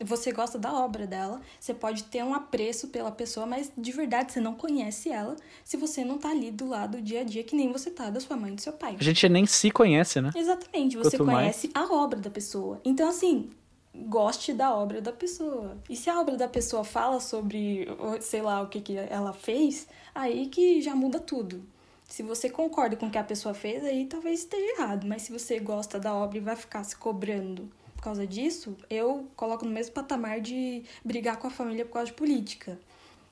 Você 0.04 0.32
gosta 0.32 0.58
da 0.58 0.72
obra 0.72 1.06
dela, 1.06 1.40
você 1.58 1.72
pode 1.72 2.04
ter 2.04 2.24
um 2.24 2.34
apreço 2.34 2.88
pela 2.88 3.10
pessoa, 3.10 3.46
mas 3.46 3.70
de 3.76 3.92
verdade 3.92 4.32
você 4.32 4.40
não 4.40 4.54
conhece 4.54 5.10
ela 5.10 5.36
se 5.64 5.76
você 5.76 6.04
não 6.04 6.18
tá 6.18 6.30
ali 6.30 6.50
do 6.50 6.66
lado 6.68 7.00
dia 7.00 7.20
a 7.20 7.24
dia, 7.24 7.42
que 7.44 7.54
nem 7.54 7.72
você 7.72 7.90
tá 7.90 8.10
da 8.10 8.20
sua 8.20 8.36
mãe 8.36 8.52
e 8.52 8.56
do 8.56 8.60
seu 8.60 8.72
pai. 8.72 8.96
A 8.98 9.04
gente 9.04 9.28
nem 9.28 9.46
se 9.46 9.70
conhece, 9.70 10.20
né? 10.20 10.30
Exatamente, 10.34 10.96
você 10.96 11.16
Quanto 11.16 11.26
mais- 11.26 11.38
conhece 11.38 11.70
a 11.74 11.84
obra 11.94 12.20
da 12.20 12.30
pessoa. 12.30 12.80
Então, 12.84 13.08
assim, 13.08 13.50
goste 13.94 14.52
da 14.52 14.74
obra 14.74 15.00
da 15.00 15.12
pessoa. 15.12 15.76
E 15.88 15.96
se 15.96 16.08
a 16.08 16.20
obra 16.20 16.36
da 16.36 16.48
pessoa 16.48 16.84
fala 16.84 17.20
sobre, 17.20 17.86
sei 18.20 18.42
lá, 18.42 18.62
o 18.62 18.68
que, 18.68 18.80
que 18.80 18.96
ela 18.96 19.32
fez, 19.32 19.86
aí 20.14 20.46
que 20.46 20.80
já 20.80 20.94
muda 20.94 21.20
tudo. 21.20 21.62
Se 22.08 22.22
você 22.22 22.50
concorda 22.50 22.96
com 22.96 23.06
o 23.06 23.10
que 23.10 23.18
a 23.18 23.24
pessoa 23.24 23.54
fez, 23.54 23.82
aí 23.84 24.04
talvez 24.06 24.40
esteja 24.40 24.64
errado. 24.76 25.06
Mas 25.06 25.22
se 25.22 25.32
você 25.32 25.58
gosta 25.58 25.98
da 25.98 26.12
obra 26.14 26.36
e 26.38 26.40
vai 26.40 26.56
ficar 26.56 26.84
se 26.84 26.96
cobrando 26.96 27.70
por 28.02 28.06
causa 28.06 28.26
disso, 28.26 28.76
eu 28.90 29.30
coloco 29.36 29.64
no 29.64 29.70
mesmo 29.70 29.94
patamar 29.94 30.40
de 30.40 30.82
brigar 31.04 31.36
com 31.36 31.46
a 31.46 31.50
família 31.50 31.84
por 31.84 31.92
causa 31.92 32.06
de 32.06 32.12
política. 32.14 32.76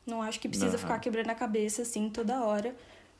Não 0.06 0.22
acho 0.22 0.38
que 0.38 0.48
precisa 0.48 0.76
Aham. 0.76 0.78
ficar 0.78 1.00
quebrando 1.00 1.28
a 1.28 1.34
cabeça 1.34 1.82
assim 1.82 2.08
toda 2.08 2.44
hora, 2.44 2.72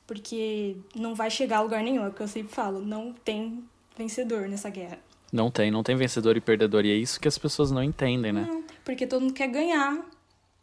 porque 0.07 0.77
não 0.95 1.13
vai 1.13 1.29
chegar 1.29 1.57
a 1.57 1.63
lugar 1.63 1.83
nenhum. 1.83 2.05
É 2.05 2.09
o 2.09 2.13
que 2.13 2.21
eu 2.21 2.29
sempre 2.29 2.55
falo, 2.55 2.81
não 2.81 3.13
tem 3.13 3.65
vencedor 3.99 4.49
nessa 4.49 4.71
guerra. 4.71 5.01
Não 5.33 5.51
tem, 5.51 5.73
não 5.73 5.83
tem 5.83 5.97
vencedor 5.97 6.37
e 6.37 6.41
perdedor. 6.41 6.85
E 6.85 6.93
é 6.93 6.95
isso 6.95 7.21
que 7.21 7.27
as 7.27 7.37
pessoas 7.37 7.73
não 7.73 7.83
entendem, 7.83 8.33
né? 8.33 8.47
Não, 8.49 8.63
porque 8.85 9.05
todo 9.05 9.23
mundo 9.23 9.35
quer 9.35 9.49
ganhar 9.49 10.07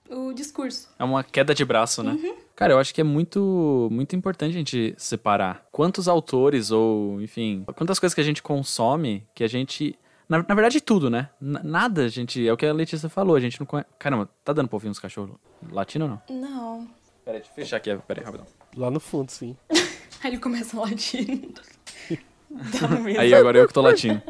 o 0.09 0.31
discurso. 0.31 0.88
É 0.97 1.03
uma 1.03 1.21
queda 1.21 1.53
de 1.53 1.65
braço, 1.65 2.01
né? 2.01 2.17
Cara, 2.55 2.71
eu 2.71 2.79
acho 2.79 2.93
que 2.93 3.01
é 3.01 3.03
muito, 3.03 3.89
muito 3.91 4.15
importante 4.15 4.51
a 4.51 4.57
gente 4.57 4.95
separar 4.97 5.67
quantos 5.69 6.07
autores 6.07 6.71
ou, 6.71 7.21
enfim, 7.21 7.65
quantas 7.75 7.99
coisas 7.99 8.13
que 8.15 8.21
a 8.21 8.23
gente 8.23 8.41
consome 8.41 9.27
que 9.35 9.43
a 9.43 9.49
gente. 9.49 9.99
Na, 10.30 10.39
na 10.47 10.55
verdade, 10.55 10.82
tudo, 10.82 11.09
né? 11.09 11.30
N- 11.41 11.59
nada, 11.63 12.07
gente. 12.09 12.45
É 12.47 12.51
o 12.51 12.57
que 12.57 12.65
a 12.65 12.73
Letícia 12.73 13.07
falou, 13.09 13.36
a 13.36 13.39
gente 13.39 13.59
não 13.59 13.65
conhece. 13.65 13.88
Caramba, 13.97 14.30
tá 14.43 14.51
dando 14.53 14.67
pra 14.67 14.75
ouvir 14.75 14.89
uns 14.89 14.99
cachorros 14.99 15.36
latindo 15.71 16.05
ou 16.05 16.11
não? 16.11 16.21
Não. 16.30 16.88
Peraí, 17.23 17.39
deixa 17.39 17.51
eu 17.51 17.55
fechar 17.55 17.78
aqui, 17.78 17.97
peraí, 18.07 18.23
rapidão. 18.23 18.45
Lá 18.75 18.91
no 18.91 18.99
fundo, 18.99 19.30
sim. 19.32 19.55
Aí 20.23 20.32
ele 20.32 20.38
começa 20.39 20.75
medo. 20.75 21.61
Aí 23.19 23.34
agora 23.34 23.57
eu 23.57 23.67
que 23.67 23.73
tô 23.73 23.82
latindo. 23.82 24.21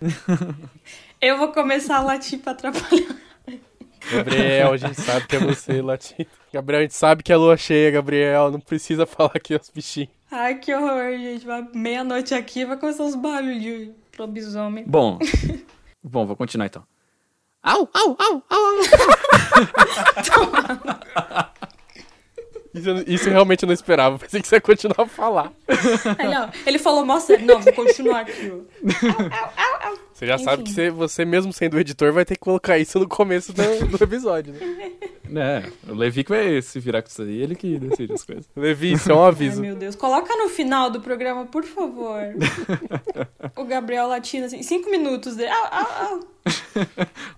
Eu 1.20 1.38
vou 1.38 1.52
começar 1.52 1.98
a 1.98 2.02
latir 2.02 2.40
pra 2.40 2.50
atrapalhar. 2.50 3.16
Gabriel, 4.10 4.72
a 4.72 4.76
gente 4.76 5.00
sabe 5.00 5.26
que 5.28 5.36
é 5.36 5.38
você 5.38 5.80
latindo. 5.80 6.28
Gabriel, 6.52 6.80
a 6.80 6.82
gente 6.82 6.94
sabe 6.94 7.22
que 7.22 7.32
é 7.32 7.36
lua 7.36 7.56
cheia, 7.56 7.90
Gabriel. 7.92 8.50
Não 8.50 8.58
precisa 8.58 9.06
falar 9.06 9.30
aqui 9.36 9.54
aos 9.54 9.70
bichinhos. 9.70 10.10
Ai, 10.30 10.56
que 10.58 10.74
horror, 10.74 11.16
gente. 11.16 11.46
Vai 11.46 11.64
meia-noite 11.72 12.34
aqui 12.34 12.64
vai 12.64 12.76
começar 12.76 13.04
os 13.04 13.14
barulhos 13.14 13.62
de 13.62 13.92
lobisomem. 14.22 14.84
Bom, 14.86 15.18
bom, 16.02 16.26
vou 16.26 16.36
continuar 16.36 16.66
então. 16.66 16.82
Au, 17.62 17.88
au, 17.94 18.16
au, 18.18 18.42
au, 18.50 18.56
au. 18.56 18.82
Isso, 22.74 22.88
eu- 22.88 23.04
isso 23.06 23.28
eu 23.28 23.32
realmente 23.32 23.66
não 23.66 23.72
esperava. 23.72 24.18
Pensei 24.20 24.40
que 24.40 24.48
você 24.48 24.56
ia 24.56 24.60
continuar 24.60 25.00
a 25.02 25.06
falar. 25.06 25.52
Não, 26.18 26.50
ele 26.66 26.78
falou, 26.78 27.20
sério. 27.20 27.46
Não, 27.46 27.60
vou 27.60 27.72
continuar 27.72 28.20
aqui, 28.20 28.52
ó. 28.52 30.12
Você 30.14 30.26
já 30.26 30.38
sabe 30.38 30.62
Enfim. 30.62 30.70
que 30.70 30.72
você, 30.74 30.90
você 30.90 31.24
mesmo 31.24 31.52
sendo 31.52 31.78
editor 31.80 32.12
vai 32.12 32.24
ter 32.24 32.34
que 32.34 32.40
colocar 32.40 32.78
isso 32.78 32.98
no 32.98 33.08
começo 33.08 33.52
do, 33.52 33.62
do 33.98 34.04
episódio, 34.04 34.54
né? 34.54 34.92
É, 35.34 35.90
o 35.90 35.94
Levi 35.94 36.22
que 36.22 36.30
vai 36.30 36.60
se 36.62 36.78
virar 36.78 37.02
com 37.02 37.08
isso 37.08 37.22
aí, 37.22 37.40
ele 37.42 37.54
que 37.56 37.78
decide 37.78 38.12
as 38.12 38.22
coisas. 38.24 38.46
Levi, 38.54 38.92
isso 38.92 39.10
é 39.10 39.14
um 39.14 39.22
Ai, 39.22 39.28
aviso. 39.28 39.60
meu 39.62 39.74
Deus. 39.74 39.96
Coloca 39.96 40.34
no 40.36 40.48
final 40.48 40.90
do 40.90 41.00
programa, 41.00 41.46
por 41.46 41.64
favor. 41.64 42.18
o 43.56 43.64
Gabriel 43.64 44.06
latindo 44.08 44.46
assim, 44.46 44.62
cinco 44.62 44.90
minutos 44.90 45.34
dele. 45.36 45.50
Au, 45.50 45.68
au, 45.72 46.12
au. 46.12 46.20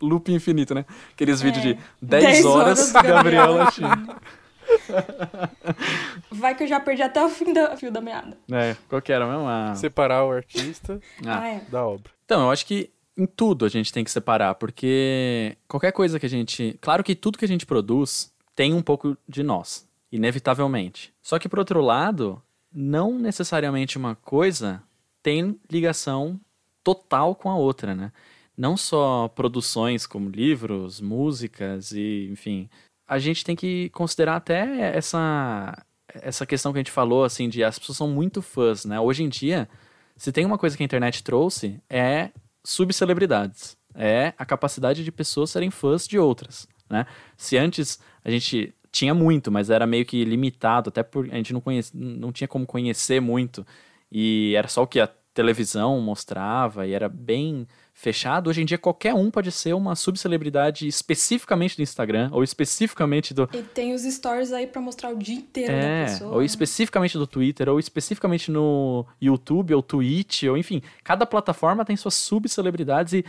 Loop 0.03 0.29
infinito, 0.33 0.75
né? 0.75 0.85
Aqueles 1.15 1.41
É. 1.41 1.45
vídeos 1.45 1.63
de 1.63 1.79
10, 2.03 2.25
10 2.25 2.45
horas, 2.45 2.79
horas, 2.79 2.93
Gabriel 2.93 3.15
Gabriel 3.17 3.53
latindo. 3.55 4.17
Vai 6.31 6.55
que 6.55 6.65
eu 6.65 6.69
já 6.69 6.81
perdi 6.81 7.03
até 7.03 7.25
o 7.25 7.29
fim 7.29 7.53
da, 7.53 7.77
fio 7.77 7.91
da 7.91 8.01
meada. 8.01 8.37
É, 8.51 8.77
qual 8.89 9.01
que 9.01 9.13
era 9.13 9.27
mesmo? 9.27 9.47
Ah, 9.47 9.75
Separar 9.75 10.25
o 10.25 10.33
artista 10.33 11.01
ah. 11.27 11.41
Ah, 11.41 11.49
é. 11.49 11.61
da 11.69 11.87
obra. 11.87 12.11
Então, 12.25 12.43
eu 12.43 12.51
acho 12.51 12.67
que 12.67 12.91
em 13.17 13.27
tudo 13.27 13.65
a 13.65 13.69
gente 13.69 13.93
tem 13.93 14.05
que 14.05 14.11
separar, 14.11 14.55
porque 14.57 15.57
qualquer 15.69 15.93
coisa 15.93 16.19
que 16.19 16.27
a 16.27 16.31
gente. 16.31 16.77
Claro 16.81 17.05
que 17.05 17.15
tudo 17.15 17.39
que 17.39 17.45
a 17.45 17.49
gente 17.49 17.67
produz 17.67 18.33
tem 18.55 18.75
um 18.75 18.83
pouco 18.83 19.17
de 19.29 19.43
nós, 19.43 19.89
inevitavelmente. 20.11 21.13
Só 21.23 21.39
que, 21.39 21.49
por 21.49 21.59
outro 21.59 21.81
lado, 21.81 22.43
não 22.73 23.19
necessariamente 23.19 23.97
uma 23.97 24.15
coisa 24.17 24.83
tem 25.23 25.59
ligação 25.71 26.39
total 26.83 27.35
com 27.35 27.51
a 27.51 27.57
outra, 27.57 27.95
né? 27.95 28.13
Não 28.57 28.77
só 28.77 29.27
produções 29.29 30.07
como 30.07 30.29
livros, 30.29 31.01
músicas 31.01 31.93
e, 31.93 32.29
enfim. 32.31 32.69
A 33.07 33.19
gente 33.19 33.45
tem 33.45 33.55
que 33.55 33.91
considerar 33.91 34.37
até 34.37 34.97
essa, 34.97 35.77
essa 36.09 36.47
questão 36.47 36.73
que 36.73 36.79
a 36.79 36.81
gente 36.81 36.91
falou, 36.91 37.25
assim, 37.25 37.49
de 37.49 37.63
as 37.63 37.79
pessoas 37.79 37.99
são 37.99 38.09
muito 38.09 38.41
fãs, 38.41 38.85
né? 38.85 38.99
Hoje 38.99 39.23
em 39.23 39.29
dia, 39.29 39.69
se 40.17 40.33
tem 40.33 40.45
uma 40.45 40.59
coisa 40.59 40.77
que 40.77 40.83
a 40.83 40.87
internet 40.87 41.23
trouxe, 41.23 41.81
é 41.89 42.31
subcelebridades. 42.65 43.77
É 43.95 44.33
a 44.39 44.45
capacidade 44.45 45.05
de 45.05 45.13
pessoas 45.13 45.51
serem 45.51 45.71
fãs 45.71 46.09
de 46.09 46.19
outras, 46.19 46.67
né? 46.91 47.07
Se 47.37 47.57
antes 47.57 48.01
a 48.25 48.31
gente 48.31 48.75
tinha 48.91 49.15
muito, 49.15 49.51
mas 49.53 49.71
era 49.71 49.87
meio 49.87 50.07
que 50.07 50.25
limitado, 50.25 50.89
até 50.89 51.03
por 51.03 51.29
a 51.31 51.37
gente 51.37 51.53
não, 51.53 51.61
conhece, 51.61 51.97
não 51.97 52.33
tinha 52.33 52.49
como 52.49 52.67
conhecer 52.67 53.21
muito, 53.21 53.67
e 54.11 54.55
era 54.57 54.69
só 54.69 54.83
o 54.83 54.87
que 54.87 55.01
a 55.01 55.09
televisão 55.33 56.01
mostrava, 56.01 56.87
e 56.87 56.93
era 56.93 57.09
bem 57.09 57.67
fechado. 57.95 58.51
Hoje 58.51 58.61
em 58.61 58.65
dia, 58.67 58.77
qualquer 58.77 59.15
um 59.15 59.31
pode 59.31 59.51
ser 59.53 59.73
uma 59.73 59.95
subcelebridade 59.95 60.87
especificamente 60.87 61.77
do 61.77 61.83
Instagram, 61.83 62.29
ou 62.33 62.43
especificamente 62.43 63.33
do, 63.33 63.49
E 63.55 63.63
tem 63.63 63.95
os 63.95 64.03
stories 64.03 64.53
aí 64.53 64.67
pra 64.67 64.83
mostrar 64.83 65.11
o 65.11 65.17
dia 65.17 65.37
inteiro 65.37 65.73
da 65.73 65.79
é, 65.79 66.05
pessoa. 66.07 66.33
ou 66.33 66.41
né? 66.41 66.45
especificamente 66.45 67.17
do 67.17 67.27
Twitter, 67.27 67.69
ou 67.69 67.79
especificamente 67.79 68.51
no 68.51 69.07
YouTube, 69.23 69.73
ou 69.73 69.83
Twitch, 69.83 70.43
ou 70.43 70.59
enfim, 70.59 70.83
cada 71.05 71.25
plataforma 71.25 71.85
tem 71.85 71.97
suas 71.97 72.15
subcelebridades 72.15 73.15
e 73.15 73.25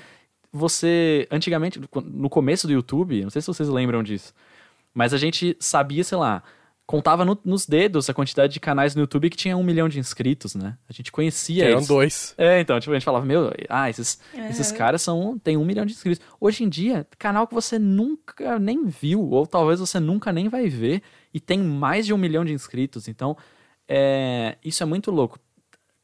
você, 0.51 1.27
antigamente, 1.29 1.79
no 2.03 2.29
começo 2.29 2.65
do 2.65 2.73
YouTube, 2.73 3.21
não 3.23 3.29
sei 3.29 3.41
se 3.41 3.47
vocês 3.47 3.69
lembram 3.69 4.01
disso, 4.01 4.33
mas 4.93 5.13
a 5.13 5.17
gente 5.17 5.55
sabia, 5.59 6.03
sei 6.03 6.17
lá, 6.17 6.41
contava 6.87 7.25
no- 7.25 7.39
nos 7.43 7.65
dedos 7.65 8.07
a 8.09 8.13
quantidade 8.13 8.53
de 8.53 8.59
canais 8.59 8.93
no 8.93 9.01
YouTube 9.01 9.29
que 9.31 9.35
tinha 9.37 9.57
um 9.57 9.63
milhão 9.63 9.89
de 9.89 9.97
inscritos, 9.99 10.53
né? 10.53 10.77
A 10.87 10.93
gente 10.93 11.05
Que 11.05 11.11
conhecia 11.11 11.63
eram 11.65 11.77
eles. 11.77 11.87
dois. 11.87 12.35
É, 12.37 12.59
então, 12.59 12.79
tipo, 12.79 12.91
a 12.91 12.95
gente 12.95 13.03
falava, 13.05 13.25
meu, 13.25 13.51
ah, 13.69 13.89
esses, 13.89 14.19
Aham. 14.35 14.47
esses 14.49 14.71
caras 14.71 15.01
são, 15.01 15.37
tem 15.39 15.57
um 15.57 15.65
milhão 15.65 15.85
de 15.85 15.93
inscritos. 15.93 16.23
Hoje 16.39 16.63
em 16.63 16.69
dia, 16.69 17.07
canal 17.17 17.47
que 17.47 17.53
você 17.55 17.79
nunca 17.79 18.59
nem 18.59 18.85
viu, 18.85 19.19
ou 19.31 19.47
talvez 19.47 19.79
você 19.79 19.99
nunca 19.99 20.31
nem 20.31 20.47
vai 20.47 20.67
ver, 20.69 21.01
e 21.33 21.39
tem 21.39 21.57
mais 21.59 22.05
de 22.05 22.13
um 22.13 22.17
milhão 22.17 22.45
de 22.45 22.53
inscritos. 22.53 23.07
Então, 23.07 23.35
é, 23.87 24.57
isso 24.63 24.83
é 24.83 24.85
muito 24.85 25.09
louco. 25.09 25.39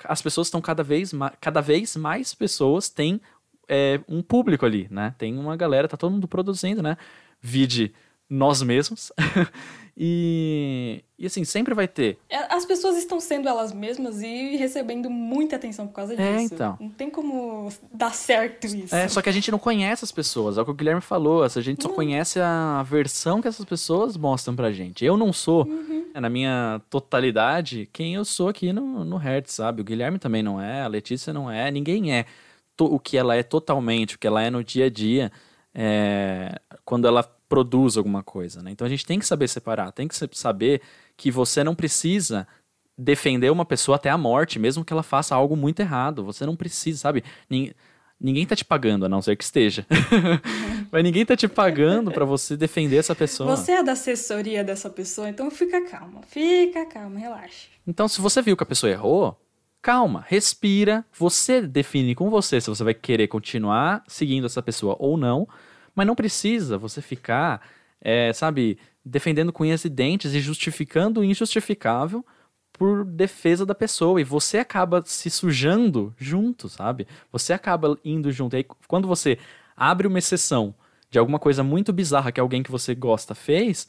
As 0.04 0.20
pessoas 0.22 0.48
estão 0.48 0.60
cada 0.62 0.82
vez 0.82 1.14
mais, 1.14 1.34
cada 1.40 1.62
vez 1.62 1.96
mais 1.96 2.34
pessoas 2.34 2.90
têm 2.90 3.22
é, 3.70 4.00
um 4.10 4.24
público 4.24 4.66
ali, 4.66 4.88
né? 4.90 5.14
Tem 5.18 5.38
uma 5.38 5.56
galera, 5.56 5.88
tá 5.88 5.96
todo 5.96 6.12
mundo 6.12 6.28
produzindo, 6.28 6.82
né? 6.82 6.98
Vide 7.40 7.94
nós 8.28 8.62
mesmos. 8.64 9.12
e, 9.96 11.04
e 11.18 11.26
assim, 11.26 11.44
sempre 11.44 11.74
vai 11.74 11.88
ter. 11.88 12.18
É, 12.30 12.54
As 12.54 12.66
pessoas 12.66 12.98
estão 12.98 13.20
sendo 13.20 13.48
elas 13.48 13.74
mesmas 13.74 14.22
e 14.22 14.56
recebendo 14.56 15.10
muita 15.10 15.56
atenção 15.56 15.88
por 15.88 15.94
causa 15.94 16.16
disso. 16.16 16.28
É, 16.28 16.42
então. 16.42 16.78
Não 16.80 16.90
tem 16.90 17.10
como 17.10 17.70
dar 17.94 18.14
certo 18.14 18.66
isso. 18.68 18.96
É, 18.96 19.08
só 19.08 19.22
que 19.22 19.30
a 19.30 19.32
gente 19.32 19.52
não 19.52 19.60
conhece 19.60 20.04
as 20.04 20.12
pessoas, 20.12 20.58
é 20.58 20.62
o 20.62 20.66
que 20.66 20.72
o 20.72 20.74
Guilherme 20.74 21.02
falou, 21.02 21.44
a 21.44 21.48
gente 21.48 21.82
só 21.84 21.90
Não. 21.90 21.96
conhece 21.96 22.40
a 22.40 22.84
versão 22.84 23.42
que 23.42 23.48
essas 23.48 23.66
pessoas 23.66 24.16
mostram 24.18 24.56
pra 24.56 24.72
gente. 24.72 25.04
Eu 25.06 25.18
não 25.18 25.32
sou, 25.34 25.66
Uhum. 25.66 26.06
na 26.14 26.30
minha 26.30 26.82
totalidade, 26.90 27.90
quem 27.94 28.16
eu 28.16 28.26
sou 28.26 28.48
aqui 28.50 28.74
no, 28.74 29.04
no 29.06 29.18
Hertz, 29.18 29.54
sabe? 29.54 29.82
O 29.82 29.86
Guilherme 29.86 30.18
também 30.20 30.42
não 30.44 30.60
é, 30.60 30.82
a 30.82 30.88
Letícia 30.88 31.32
não 31.34 31.50
é, 31.52 31.70
ninguém 31.72 32.14
é 32.14 32.26
o 32.80 33.00
que 33.00 33.16
ela 33.16 33.36
é 33.36 33.44
totalmente, 33.44 34.16
o 34.16 34.20
que 34.20 34.26
ela 34.26 34.42
é 34.42 34.50
no 34.50 34.64
dia 34.64 34.86
a 34.86 34.90
dia, 34.90 35.32
é, 35.74 36.60
quando 36.84 37.08
ela 37.08 37.24
produz 37.52 37.98
alguma 37.98 38.24
coisa, 38.24 38.64
né? 38.64 38.72
Então 38.72 38.86
a 38.88 38.90
gente 38.90 39.06
tem 39.06 39.20
que 39.20 39.26
saber 39.26 39.50
separar, 39.50 39.92
tem 39.92 40.08
que 40.08 40.16
sa- 40.16 40.30
saber 40.32 40.82
que 41.18 41.30
você 41.30 41.64
não 41.66 41.76
precisa 41.76 42.48
defender 42.98 43.52
uma 43.52 43.66
pessoa 43.66 43.98
até 43.98 44.10
a 44.10 44.18
morte, 44.18 44.58
mesmo 44.58 44.86
que 44.86 44.94
ela 44.94 45.04
faça 45.04 45.36
algo 45.36 45.56
muito 45.58 45.82
errado. 45.82 46.24
Você 46.24 46.46
não 46.46 46.56
precisa, 46.56 47.00
sabe? 47.00 47.24
Nin- 47.50 47.74
ninguém 48.20 48.46
tá 48.46 48.56
te 48.56 48.64
pagando, 48.64 49.06
a 49.06 49.10
não 49.10 49.22
ser 49.22 49.36
que 49.36 49.44
esteja. 49.44 49.86
Mas 50.92 51.04
ninguém 51.04 51.26
tá 51.26 51.36
te 51.36 51.48
pagando 51.48 52.12
para 52.12 52.24
você 52.26 52.56
defender 52.56 52.98
essa 52.98 53.14
pessoa. 53.16 53.56
Você 53.56 53.72
é 53.74 53.84
da 53.84 53.92
assessoria 53.94 54.64
dessa 54.64 54.90
pessoa, 54.90 55.28
então 55.30 55.50
fica 55.52 55.82
calma. 55.90 56.22
Fica 56.28 56.86
calma, 56.86 57.20
relaxa. 57.20 57.68
Então, 57.86 58.08
se 58.08 58.22
você 58.22 58.42
viu 58.42 58.56
que 58.56 58.64
a 58.64 58.66
pessoa 58.66 58.92
errou, 58.92 59.38
calma, 59.82 60.24
respira. 60.28 61.04
Você 61.18 61.62
define 61.62 62.14
com 62.16 62.30
você 62.30 62.62
se 62.62 62.70
você 62.70 62.84
vai 62.84 62.94
querer 62.94 63.28
continuar 63.28 64.04
seguindo 64.08 64.46
essa 64.46 64.62
pessoa 64.62 64.96
ou 65.00 65.18
não. 65.18 65.48
Mas 65.96 66.08
não 66.08 66.16
precisa 66.16 66.78
você 66.78 67.02
ficar, 67.02 67.62
é, 68.00 68.32
sabe, 68.34 68.78
defendendo 69.04 69.52
com 69.52 69.64
unhas 69.64 69.86
e 69.86 69.90
dentes 69.90 70.34
e 70.34 70.40
justificando 70.40 71.22
o 71.22 71.24
injustificável 71.24 72.26
por 72.74 73.06
defesa 73.06 73.66
da 73.66 73.76
pessoa. 73.76 74.20
E 74.20 74.24
você 74.24 74.58
acaba 74.60 75.04
se 75.06 75.30
sujando 75.30 76.14
junto, 76.18 76.70
sabe? 76.70 77.08
Você 77.32 77.54
acaba 77.54 77.98
indo 78.04 78.32
junto. 78.32 78.56
E 78.56 78.58
aí, 78.58 78.66
quando 78.88 79.08
você 79.08 79.38
abre 79.76 80.08
uma 80.08 80.20
exceção 80.20 80.74
de 81.10 81.20
alguma 81.20 81.40
coisa 81.40 81.64
muito 81.64 81.92
bizarra 81.92 82.32
que 82.32 82.40
alguém 82.40 82.64
que 82.64 82.72
você 82.72 82.96
gosta 82.96 83.36
fez, 83.36 83.88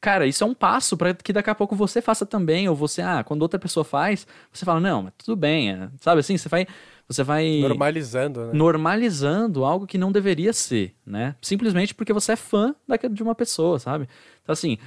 cara, 0.00 0.26
isso 0.26 0.44
é 0.44 0.46
um 0.46 0.52
passo 0.52 0.96
para 0.96 1.14
que 1.14 1.32
daqui 1.32 1.48
a 1.48 1.54
pouco 1.54 1.74
você 1.74 2.02
faça 2.02 2.26
também, 2.26 2.68
ou 2.68 2.76
você, 2.76 3.00
ah, 3.00 3.24
quando 3.24 3.40
outra 3.40 3.58
pessoa 3.58 3.84
faz, 3.84 4.26
você 4.52 4.64
fala, 4.64 4.78
não, 4.78 5.04
mas 5.04 5.14
tudo 5.16 5.34
bem, 5.34 5.70
é, 5.72 5.88
sabe 6.00 6.20
assim, 6.20 6.36
você 6.36 6.48
vai, 6.48 6.66
você 7.08 7.22
vai 7.22 7.60
Normalizando, 7.60 8.46
né? 8.46 8.52
normalizando 8.52 9.64
algo 9.64 9.86
que 9.86 9.98
não 9.98 10.10
deveria 10.10 10.52
ser, 10.52 10.94
né? 11.04 11.36
Simplesmente 11.40 11.94
porque 11.94 12.12
você 12.12 12.32
é 12.32 12.36
fã 12.36 12.74
daquela 12.86 13.12
de 13.12 13.22
uma 13.22 13.34
pessoa, 13.34 13.78
sabe? 13.78 14.08
Então 14.42 14.52
assim, 14.52 14.78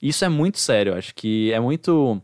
isso 0.00 0.24
é 0.24 0.28
muito 0.28 0.58
sério, 0.58 0.94
acho 0.94 1.14
que 1.14 1.52
é 1.52 1.60
muito 1.60 2.20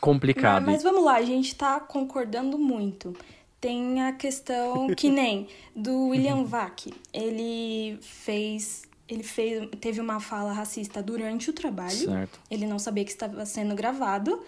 complicado. 0.00 0.64
Mas, 0.66 0.74
mas 0.74 0.82
vamos 0.82 1.04
lá, 1.04 1.16
a 1.16 1.22
gente 1.22 1.54
tá 1.54 1.80
concordando 1.80 2.58
muito. 2.58 3.16
Tem 3.60 4.02
a 4.02 4.12
questão 4.12 4.88
que 4.94 5.08
nem 5.08 5.48
do 5.74 6.08
William 6.08 6.44
Vac. 6.44 6.92
Ele 7.12 7.98
fez 8.02 8.82
ele 9.08 9.22
fez, 9.22 9.68
teve 9.80 10.00
uma 10.00 10.18
fala 10.18 10.52
racista 10.52 11.02
durante 11.02 11.50
o 11.50 11.52
trabalho. 11.52 11.90
Certo. 11.90 12.40
Ele 12.50 12.66
não 12.66 12.78
sabia 12.78 13.04
que 13.04 13.10
estava 13.10 13.44
sendo 13.44 13.74
gravado, 13.74 14.42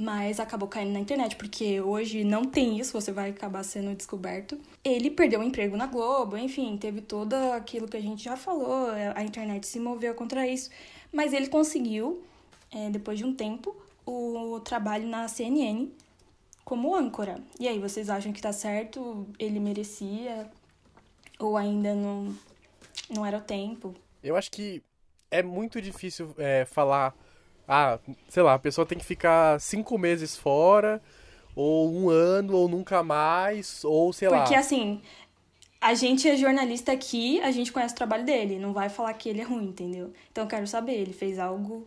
mas 0.00 0.38
acabou 0.38 0.68
caindo 0.68 0.92
na 0.92 1.00
internet, 1.00 1.34
porque 1.34 1.80
hoje 1.80 2.22
não 2.22 2.44
tem 2.44 2.78
isso, 2.78 2.92
você 2.92 3.10
vai 3.10 3.30
acabar 3.30 3.64
sendo 3.64 3.92
descoberto. 3.96 4.56
Ele 4.84 5.10
perdeu 5.10 5.40
o 5.40 5.42
emprego 5.42 5.76
na 5.76 5.86
Globo, 5.86 6.36
enfim, 6.36 6.76
teve 6.76 7.00
todo 7.00 7.34
aquilo 7.34 7.88
que 7.88 7.96
a 7.96 8.00
gente 8.00 8.22
já 8.22 8.36
falou, 8.36 8.90
a 9.12 9.22
internet 9.24 9.66
se 9.66 9.80
moveu 9.80 10.14
contra 10.14 10.46
isso, 10.46 10.70
mas 11.12 11.32
ele 11.32 11.48
conseguiu, 11.48 12.22
é, 12.70 12.88
depois 12.90 13.18
de 13.18 13.24
um 13.24 13.34
tempo, 13.34 13.74
o 14.06 14.60
trabalho 14.60 15.08
na 15.08 15.26
CNN 15.26 15.88
como 16.64 16.94
âncora. 16.94 17.42
E 17.58 17.66
aí, 17.66 17.80
vocês 17.80 18.08
acham 18.08 18.32
que 18.32 18.40
tá 18.40 18.52
certo? 18.52 19.26
Ele 19.36 19.58
merecia? 19.58 20.48
Ou 21.40 21.56
ainda 21.56 21.94
não, 21.94 22.32
não 23.10 23.26
era 23.26 23.38
o 23.38 23.40
tempo? 23.40 23.96
Eu 24.22 24.36
acho 24.36 24.50
que 24.50 24.80
é 25.28 25.42
muito 25.42 25.82
difícil 25.82 26.32
é, 26.38 26.64
falar. 26.66 27.16
Ah, 27.68 27.98
sei 28.28 28.42
lá, 28.42 28.54
a 28.54 28.58
pessoa 28.58 28.86
tem 28.86 28.96
que 28.96 29.04
ficar 29.04 29.60
cinco 29.60 29.98
meses 29.98 30.34
fora, 30.36 31.02
ou 31.54 31.92
um 31.92 32.08
ano, 32.08 32.56
ou 32.56 32.68
nunca 32.68 33.02
mais, 33.02 33.84
ou 33.84 34.12
sei 34.12 34.28
lá. 34.28 34.40
Porque 34.40 34.54
assim, 34.54 35.02
a 35.80 35.92
gente 35.92 36.28
é 36.28 36.36
jornalista 36.36 36.92
aqui, 36.92 37.40
a 37.42 37.50
gente 37.50 37.70
conhece 37.72 37.94
o 37.94 37.96
trabalho 37.96 38.24
dele, 38.24 38.58
não 38.58 38.72
vai 38.72 38.88
falar 38.88 39.12
que 39.14 39.28
ele 39.28 39.40
é 39.40 39.44
ruim, 39.44 39.66
entendeu? 39.66 40.12
Então 40.32 40.44
eu 40.44 40.48
quero 40.48 40.66
saber, 40.66 40.94
ele 40.94 41.12
fez 41.12 41.38
algo 41.38 41.86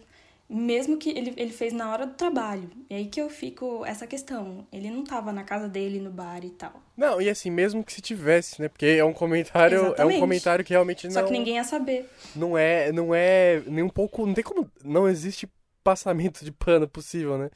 mesmo 0.51 0.97
que 0.97 1.09
ele, 1.09 1.34
ele 1.38 1.51
fez 1.51 1.71
na 1.71 1.89
hora 1.89 2.05
do 2.05 2.13
trabalho. 2.13 2.69
E 2.89 2.95
aí 2.95 3.05
que 3.05 3.21
eu 3.21 3.29
fico 3.29 3.86
essa 3.86 4.05
questão. 4.05 4.67
Ele 4.71 4.91
não 4.91 5.03
tava 5.05 5.32
na 5.32 5.45
casa 5.45 5.69
dele, 5.69 5.99
no 5.99 6.11
bar 6.11 6.43
e 6.43 6.49
tal. 6.49 6.73
Não, 6.97 7.21
e 7.21 7.29
assim, 7.29 7.49
mesmo 7.49 7.84
que 7.84 7.93
se 7.93 8.01
tivesse, 8.01 8.61
né? 8.61 8.67
Porque 8.67 8.86
é 8.86 9.05
um 9.05 9.13
comentário, 9.13 9.77
é 9.77 9.82
um 9.82 9.86
Exatamente. 9.86 10.19
comentário 10.19 10.65
que 10.65 10.73
realmente 10.73 11.07
não 11.07 11.13
Só 11.13 11.23
que 11.23 11.32
ninguém 11.32 11.55
ia 11.55 11.63
saber. 11.63 12.09
não 12.36 12.57
é, 12.57 12.91
não 12.91 13.15
é 13.15 13.61
nem 13.65 13.84
um 13.84 13.89
pouco, 13.89 14.27
não 14.27 14.34
tem 14.34 14.43
como, 14.43 14.69
não 14.84 15.07
existe 15.07 15.47
passamento 15.84 16.43
de 16.45 16.51
pano 16.51 16.88
possível, 16.88 17.38
né? 17.38 17.49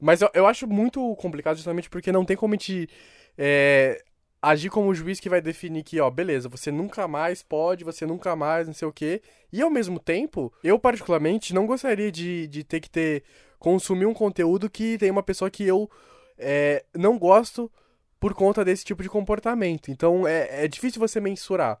Mas 0.00 0.22
eu, 0.22 0.30
eu 0.32 0.46
acho 0.46 0.66
muito 0.66 1.14
complicado 1.16 1.56
justamente 1.56 1.90
porque 1.90 2.10
não 2.10 2.24
tem 2.24 2.36
como 2.36 2.54
gente 2.54 2.88
é, 3.36 4.02
agir 4.40 4.70
como 4.70 4.94
juiz 4.94 5.20
que 5.20 5.28
vai 5.28 5.40
definir 5.40 5.82
que, 5.82 6.00
ó, 6.00 6.10
beleza, 6.10 6.48
você 6.48 6.70
nunca 6.70 7.06
mais 7.06 7.42
pode, 7.42 7.84
você 7.84 8.06
nunca 8.06 8.34
mais, 8.34 8.66
não 8.66 8.74
sei 8.74 8.88
o 8.88 8.92
quê. 8.92 9.20
E 9.52 9.60
ao 9.60 9.70
mesmo 9.70 9.98
tempo, 9.98 10.52
eu 10.64 10.78
particularmente 10.78 11.52
não 11.52 11.66
gostaria 11.66 12.10
de, 12.10 12.46
de 12.46 12.64
ter 12.64 12.80
que 12.80 12.88
ter, 12.88 13.22
consumir 13.58 14.06
um 14.06 14.14
conteúdo 14.14 14.70
que 14.70 14.96
tem 14.98 15.10
uma 15.10 15.22
pessoa 15.22 15.50
que 15.50 15.64
eu 15.64 15.90
é, 16.38 16.84
não 16.94 17.18
gosto 17.18 17.70
por 18.18 18.34
conta 18.34 18.64
desse 18.64 18.84
tipo 18.84 19.02
de 19.02 19.08
comportamento. 19.08 19.90
Então 19.90 20.26
é, 20.26 20.64
é 20.64 20.68
difícil 20.68 20.98
você 20.98 21.20
mensurar. 21.20 21.80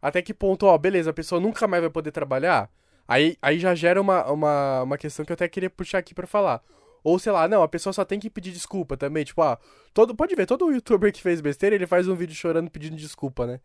Até 0.00 0.22
que 0.22 0.32
ponto, 0.32 0.66
ó, 0.66 0.76
beleza, 0.78 1.10
a 1.10 1.14
pessoa 1.14 1.40
nunca 1.40 1.66
mais 1.66 1.82
vai 1.82 1.90
poder 1.90 2.10
trabalhar? 2.10 2.70
Aí, 3.10 3.36
aí 3.42 3.58
já 3.58 3.74
gera 3.74 4.00
uma, 4.00 4.24
uma, 4.30 4.82
uma 4.84 4.96
questão 4.96 5.24
que 5.24 5.32
eu 5.32 5.34
até 5.34 5.48
queria 5.48 5.68
puxar 5.68 5.98
aqui 5.98 6.14
pra 6.14 6.28
falar. 6.28 6.62
Ou 7.02 7.18
sei 7.18 7.32
lá, 7.32 7.48
não, 7.48 7.60
a 7.60 7.66
pessoa 7.66 7.92
só 7.92 8.04
tem 8.04 8.20
que 8.20 8.30
pedir 8.30 8.52
desculpa 8.52 8.96
também. 8.96 9.24
Tipo, 9.24 9.42
ah, 9.42 9.58
todo, 9.92 10.14
pode 10.14 10.32
ver, 10.36 10.46
todo 10.46 10.70
youtuber 10.70 11.12
que 11.12 11.20
fez 11.20 11.40
besteira, 11.40 11.74
ele 11.74 11.88
faz 11.88 12.06
um 12.06 12.14
vídeo 12.14 12.36
chorando 12.36 12.70
pedindo 12.70 12.94
desculpa, 12.94 13.48
né? 13.48 13.60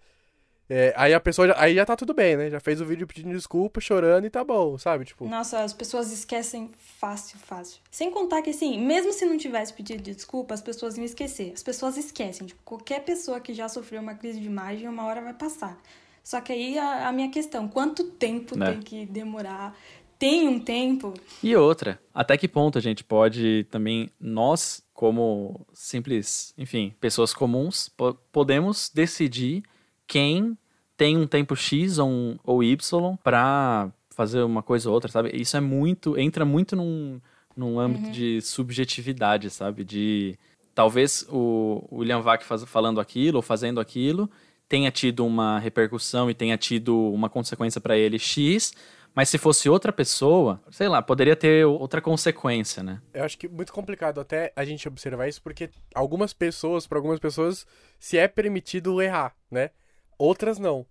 É, 0.67 0.95
aí 0.97 1.13
a 1.13 1.19
pessoa 1.19 1.47
já, 1.47 1.55
aí 1.59 1.75
já 1.75 1.85
tá 1.85 1.95
tudo 1.95 2.11
bem, 2.11 2.35
né? 2.35 2.49
Já 2.49 2.59
fez 2.59 2.81
o 2.81 2.85
vídeo 2.85 3.05
pedindo 3.05 3.31
desculpa, 3.35 3.79
chorando 3.79 4.25
e 4.25 4.31
tá 4.31 4.43
bom, 4.43 4.79
sabe? 4.79 5.05
Tipo, 5.05 5.27
Nossa, 5.27 5.59
as 5.59 5.73
pessoas 5.73 6.11
esquecem 6.11 6.71
fácil, 6.99 7.37
fácil. 7.37 7.79
Sem 7.91 8.09
contar 8.09 8.41
que, 8.41 8.49
assim, 8.49 8.83
mesmo 8.83 9.13
se 9.13 9.27
não 9.27 9.37
tivesse 9.37 9.71
pedido 9.71 10.01
desculpa, 10.01 10.55
as 10.55 10.61
pessoas 10.61 10.97
iam 10.97 11.05
esquecer. 11.05 11.51
As 11.53 11.61
pessoas 11.61 11.97
esquecem. 11.97 12.47
Tipo, 12.47 12.63
qualquer 12.63 13.01
pessoa 13.01 13.39
que 13.39 13.53
já 13.53 13.69
sofreu 13.69 14.01
uma 14.01 14.15
crise 14.15 14.39
de 14.39 14.47
imagem, 14.47 14.89
uma 14.89 15.05
hora 15.05 15.21
vai 15.21 15.35
passar. 15.35 15.79
Só 16.25 16.41
que 16.41 16.51
aí 16.51 16.75
a, 16.77 17.07
a 17.07 17.11
minha 17.11 17.29
questão, 17.29 17.67
quanto 17.67 18.03
tempo 18.05 18.57
Né. 18.57 18.71
tem 18.71 18.79
que 18.81 19.05
demorar? 19.05 19.77
Tem 20.17 20.47
um 20.47 20.59
tempo? 20.59 21.13
E 21.43 21.55
outra, 21.55 21.99
até 22.11 22.35
que 22.35 22.47
ponto 22.47 22.79
a 22.79 22.81
gente 22.81 23.03
pode 23.03 23.65
também, 23.69 24.09
nós, 24.19 24.81
como 24.91 25.67
simples, 25.71 26.51
enfim, 26.57 26.93
pessoas 26.99 27.31
comuns, 27.31 27.89
po- 27.89 28.15
podemos 28.31 28.89
decidir 28.91 29.61
quem 30.07 30.57
tem 30.97 31.15
um 31.15 31.27
tempo 31.27 31.55
X 31.55 31.99
ou, 31.99 32.09
um, 32.09 32.39
ou 32.43 32.63
Y 32.63 33.17
pra 33.23 33.91
fazer 34.09 34.41
uma 34.41 34.63
coisa 34.63 34.89
ou 34.89 34.95
outra, 34.95 35.11
sabe? 35.11 35.29
Isso 35.33 35.55
é 35.55 35.61
muito, 35.61 36.17
entra 36.17 36.43
muito 36.45 36.75
num, 36.75 37.21
num 37.55 37.77
âmbito 37.79 38.09
de 38.09 38.41
subjetividade, 38.41 39.49
sabe? 39.51 39.83
De 39.83 40.39
talvez 40.73 41.23
o 41.29 41.85
o 41.91 41.97
William 41.99 42.21
Vac 42.21 42.43
faz, 42.43 42.63
falando 42.63 42.99
aquilo 42.99 43.35
ou 43.37 43.41
fazendo 43.41 43.79
aquilo 43.79 44.29
tenha 44.67 44.91
tido 44.91 45.25
uma 45.25 45.59
repercussão 45.59 46.29
e 46.29 46.33
tenha 46.33 46.57
tido 46.57 46.97
uma 47.11 47.29
consequência 47.29 47.79
pra 47.79 47.97
ele 47.97 48.17
X, 48.19 48.73
mas 49.13 49.29
se 49.29 49.37
fosse 49.37 49.69
outra 49.69 49.93
pessoa, 49.93 50.61
sei 50.71 50.87
lá, 50.89 51.01
poderia 51.01 51.35
ter 51.35 51.65
outra 51.65 52.01
consequência, 52.01 52.83
né? 52.83 53.01
eu 53.13 53.23
acho 53.23 53.37
que 53.37 53.45
é 53.45 53.49
muito 53.49 53.71
complicado 53.71 54.19
até 54.19 54.51
a 54.55 54.65
gente 54.65 54.87
observar 54.87 55.27
isso, 55.27 55.41
porque 55.41 55.69
algumas 55.93 56.33
pessoas, 56.33 56.85
para 56.85 56.97
algumas 56.97 57.19
pessoas, 57.19 57.65
se 57.99 58.17
é 58.17 58.27
permitido 58.27 59.01
errar, 59.01 59.33
né? 59.49 59.69
Outras 60.17 60.59
não. 60.59 60.85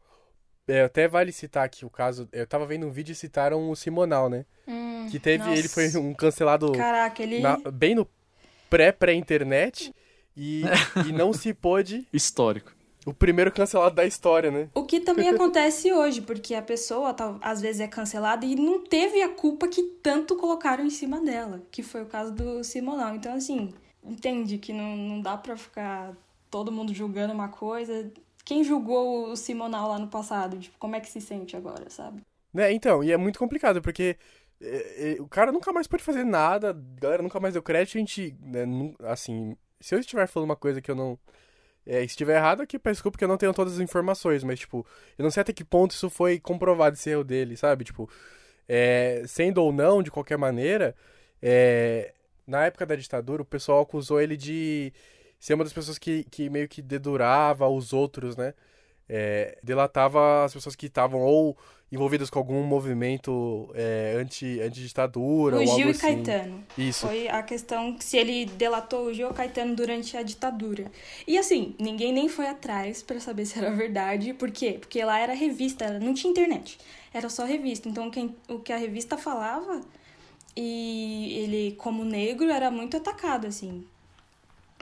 É, 0.66 0.83
até 0.85 1.07
vale 1.07 1.31
citar 1.33 1.64
aqui 1.64 1.85
o 1.85 1.91
caso. 1.91 2.27
Eu 2.33 2.47
tava 2.47 2.64
vendo 2.64 2.87
um 2.87 2.91
vídeo 2.91 3.12
e 3.12 3.14
citaram 3.14 3.70
o 3.70 3.77
Simonal, 3.77 4.31
né? 4.31 4.47
que 5.11 5.18
teve. 5.18 5.45
nossa. 5.45 5.59
Ele 5.59 5.68
foi 5.68 5.89
um 5.99 6.14
cancelado 6.14 6.72
Caraca, 6.72 7.22
ele. 7.22 7.41
na- 7.41 7.59
bem 7.70 7.95
no 7.95 8.09
pré-pré-internet. 8.70 9.95
E, 10.37 10.62
e 11.09 11.12
não 11.12 11.33
se 11.33 11.55
pôde. 11.55 12.09
Histórico. 12.12 12.74
O 13.07 13.12
primeiro 13.12 13.52
cancelado 13.52 13.94
da 13.94 14.05
história, 14.05 14.50
né? 14.50 14.68
O 14.74 14.84
que 14.84 15.00
também 15.00 15.28
acontece 15.30 15.92
hoje, 15.92 16.20
porque 16.22 16.55
a 16.55 16.62
pessoa 16.62 17.12
tal- 17.12 17.38
às 17.42 17.61
vezes 17.61 17.80
é 17.80 17.88
cancelada 17.88 18.46
e 18.46 18.55
não 18.55 18.82
teve 18.82 19.22
a 19.22 19.28
culpa 19.28 19.68
que 19.68 19.82
tanto 20.02 20.36
colocaram 20.36 20.84
em 20.84 20.90
cima 20.90 21.20
dela, 21.20 21.62
que 21.70 21.82
foi 21.82 22.02
o 22.02 22.07
caso 22.07 22.32
do 22.32 22.64
Simonal. 22.64 23.14
Então, 23.14 23.34
assim, 23.34 23.72
entende 24.02 24.59
que 24.59 24.72
não, 24.72 24.96
não 24.96 25.20
dá 25.20 25.36
pra 25.36 25.57
ficar 25.57 26.16
todo 26.50 26.72
mundo 26.72 26.94
julgando 26.94 27.32
uma 27.34 27.48
coisa. 27.48 28.11
Quem 28.44 28.62
julgou 28.62 29.30
o 29.30 29.36
Simonal 29.36 29.88
lá 29.88 29.98
no 29.98 30.09
passado? 30.09 30.59
Tipo, 30.59 30.78
como 30.78 30.96
é 30.96 31.00
que 31.00 31.11
se 31.11 31.20
sente 31.20 31.57
agora, 31.57 31.88
sabe? 31.90 32.22
Né, 32.52 32.72
então, 32.72 33.02
e 33.02 33.11
é 33.11 33.16
muito 33.16 33.38
complicado, 33.38 33.82
porque 33.82 34.16
é, 34.61 35.16
é, 35.16 35.20
o 35.20 35.26
cara 35.26 35.50
nunca 35.50 35.72
mais 35.72 35.86
pode 35.88 36.05
fazer 36.05 36.24
nada, 36.24 36.70
a 36.70 37.00
galera 37.00 37.22
nunca 37.22 37.40
mais 37.40 37.55
deu 37.55 37.62
crédito, 37.62 37.96
a 37.96 38.00
gente, 38.00 38.36
né, 38.40 38.64
assim, 39.05 39.57
se 39.80 39.94
eu 39.94 39.98
estiver 39.98 40.26
falando 40.28 40.50
uma 40.50 40.57
coisa 40.57 40.80
que 40.80 40.90
eu 40.90 40.94
não, 40.94 41.18
é, 41.87 42.03
estiver 42.03 42.37
errado 42.37 42.62
aqui, 42.62 42.78
peço 42.78 42.95
desculpa 42.95 43.12
porque 43.14 43.24
eu 43.24 43.28
não 43.28 43.37
tenho 43.37 43.53
todas 43.53 43.74
as 43.74 43.80
informações, 43.80 44.43
mas, 44.43 44.61
tipo, 44.61 44.87
eu 45.18 45.22
não 45.22 45.30
sei 45.30 45.43
até 45.43 45.53
que 45.53 45.64
ponto 45.64 45.93
isso 45.93 46.09
foi 46.09 46.39
comprovado, 46.41 46.95
esse 46.95 47.11
erro 47.11 47.24
dele, 47.24 47.57
sabe, 47.57 47.85
tipo, 47.85 48.09
é, 48.68 49.22
sendo 49.26 49.59
ou 49.62 49.72
não, 49.72 50.03
de 50.03 50.11
qualquer 50.11 50.39
maneira, 50.39 50.95
é, 51.43 52.14
na 52.47 52.64
época 52.66 52.87
da 52.87 52.97
ditadura, 52.97 53.43
o 53.43 53.47
pessoal 53.47 53.82
acusou 53.82 54.20
ele 54.20 54.37
de 54.37 54.93
ser 55.39 55.55
uma 55.55 55.64
das 55.64 55.72
pessoas 55.72 55.99
que, 55.99 56.24
que 56.24 56.49
meio 56.49 56.68
que 56.68 56.80
dedurava 56.80 57.68
os 57.68 57.93
outros, 57.93 58.37
né, 58.37 58.55
é, 59.09 59.59
delatava 59.62 60.45
as 60.45 60.55
pessoas 60.55 60.74
que 60.74 60.87
estavam 60.87 61.20
ou 61.20 61.57
envolvidos 61.95 62.28
com 62.28 62.38
algum 62.38 62.62
movimento 62.62 63.68
é, 63.74 64.16
anti, 64.18 64.61
anti-ditadura 64.61 65.57
O 65.57 65.66
Gil 65.66 65.88
e 65.88 65.90
assim. 65.90 66.01
Caetano. 66.01 66.64
Isso. 66.76 67.07
Foi 67.07 67.28
a 67.28 67.42
questão 67.42 67.95
que 67.95 68.05
se 68.05 68.16
ele 68.16 68.47
delatou 68.47 69.07
o 69.07 69.14
Gil 69.14 69.28
ou 69.28 69.34
Caetano 69.34 69.74
durante 69.74 70.16
a 70.16 70.22
ditadura. 70.22 70.90
E 71.26 71.38
assim, 71.38 71.74
ninguém 71.78 72.12
nem 72.12 72.28
foi 72.28 72.47
atrás 72.47 73.03
pra 73.03 73.20
saber 73.20 73.47
se 73.47 73.59
era 73.59 73.70
verdade. 73.70 74.34
Por 74.34 74.51
quê? 74.51 74.76
Porque 74.78 75.03
lá 75.05 75.18
era 75.18 75.34
revista, 75.34 75.99
não 75.99 76.12
tinha 76.14 76.30
internet. 76.30 76.78
Era 77.12 77.28
só 77.28 77.45
revista. 77.45 77.88
Então 77.88 78.11
quem, 78.11 78.34
o 78.49 78.59
que 78.59 78.72
a 78.72 78.76
revista 78.76 79.16
falava 79.16 79.80
e 80.57 81.32
ele, 81.38 81.76
como 81.78 82.05
negro, 82.05 82.51
era 82.51 82.70
muito 82.70 82.97
atacado, 82.97 83.47
assim. 83.47 83.84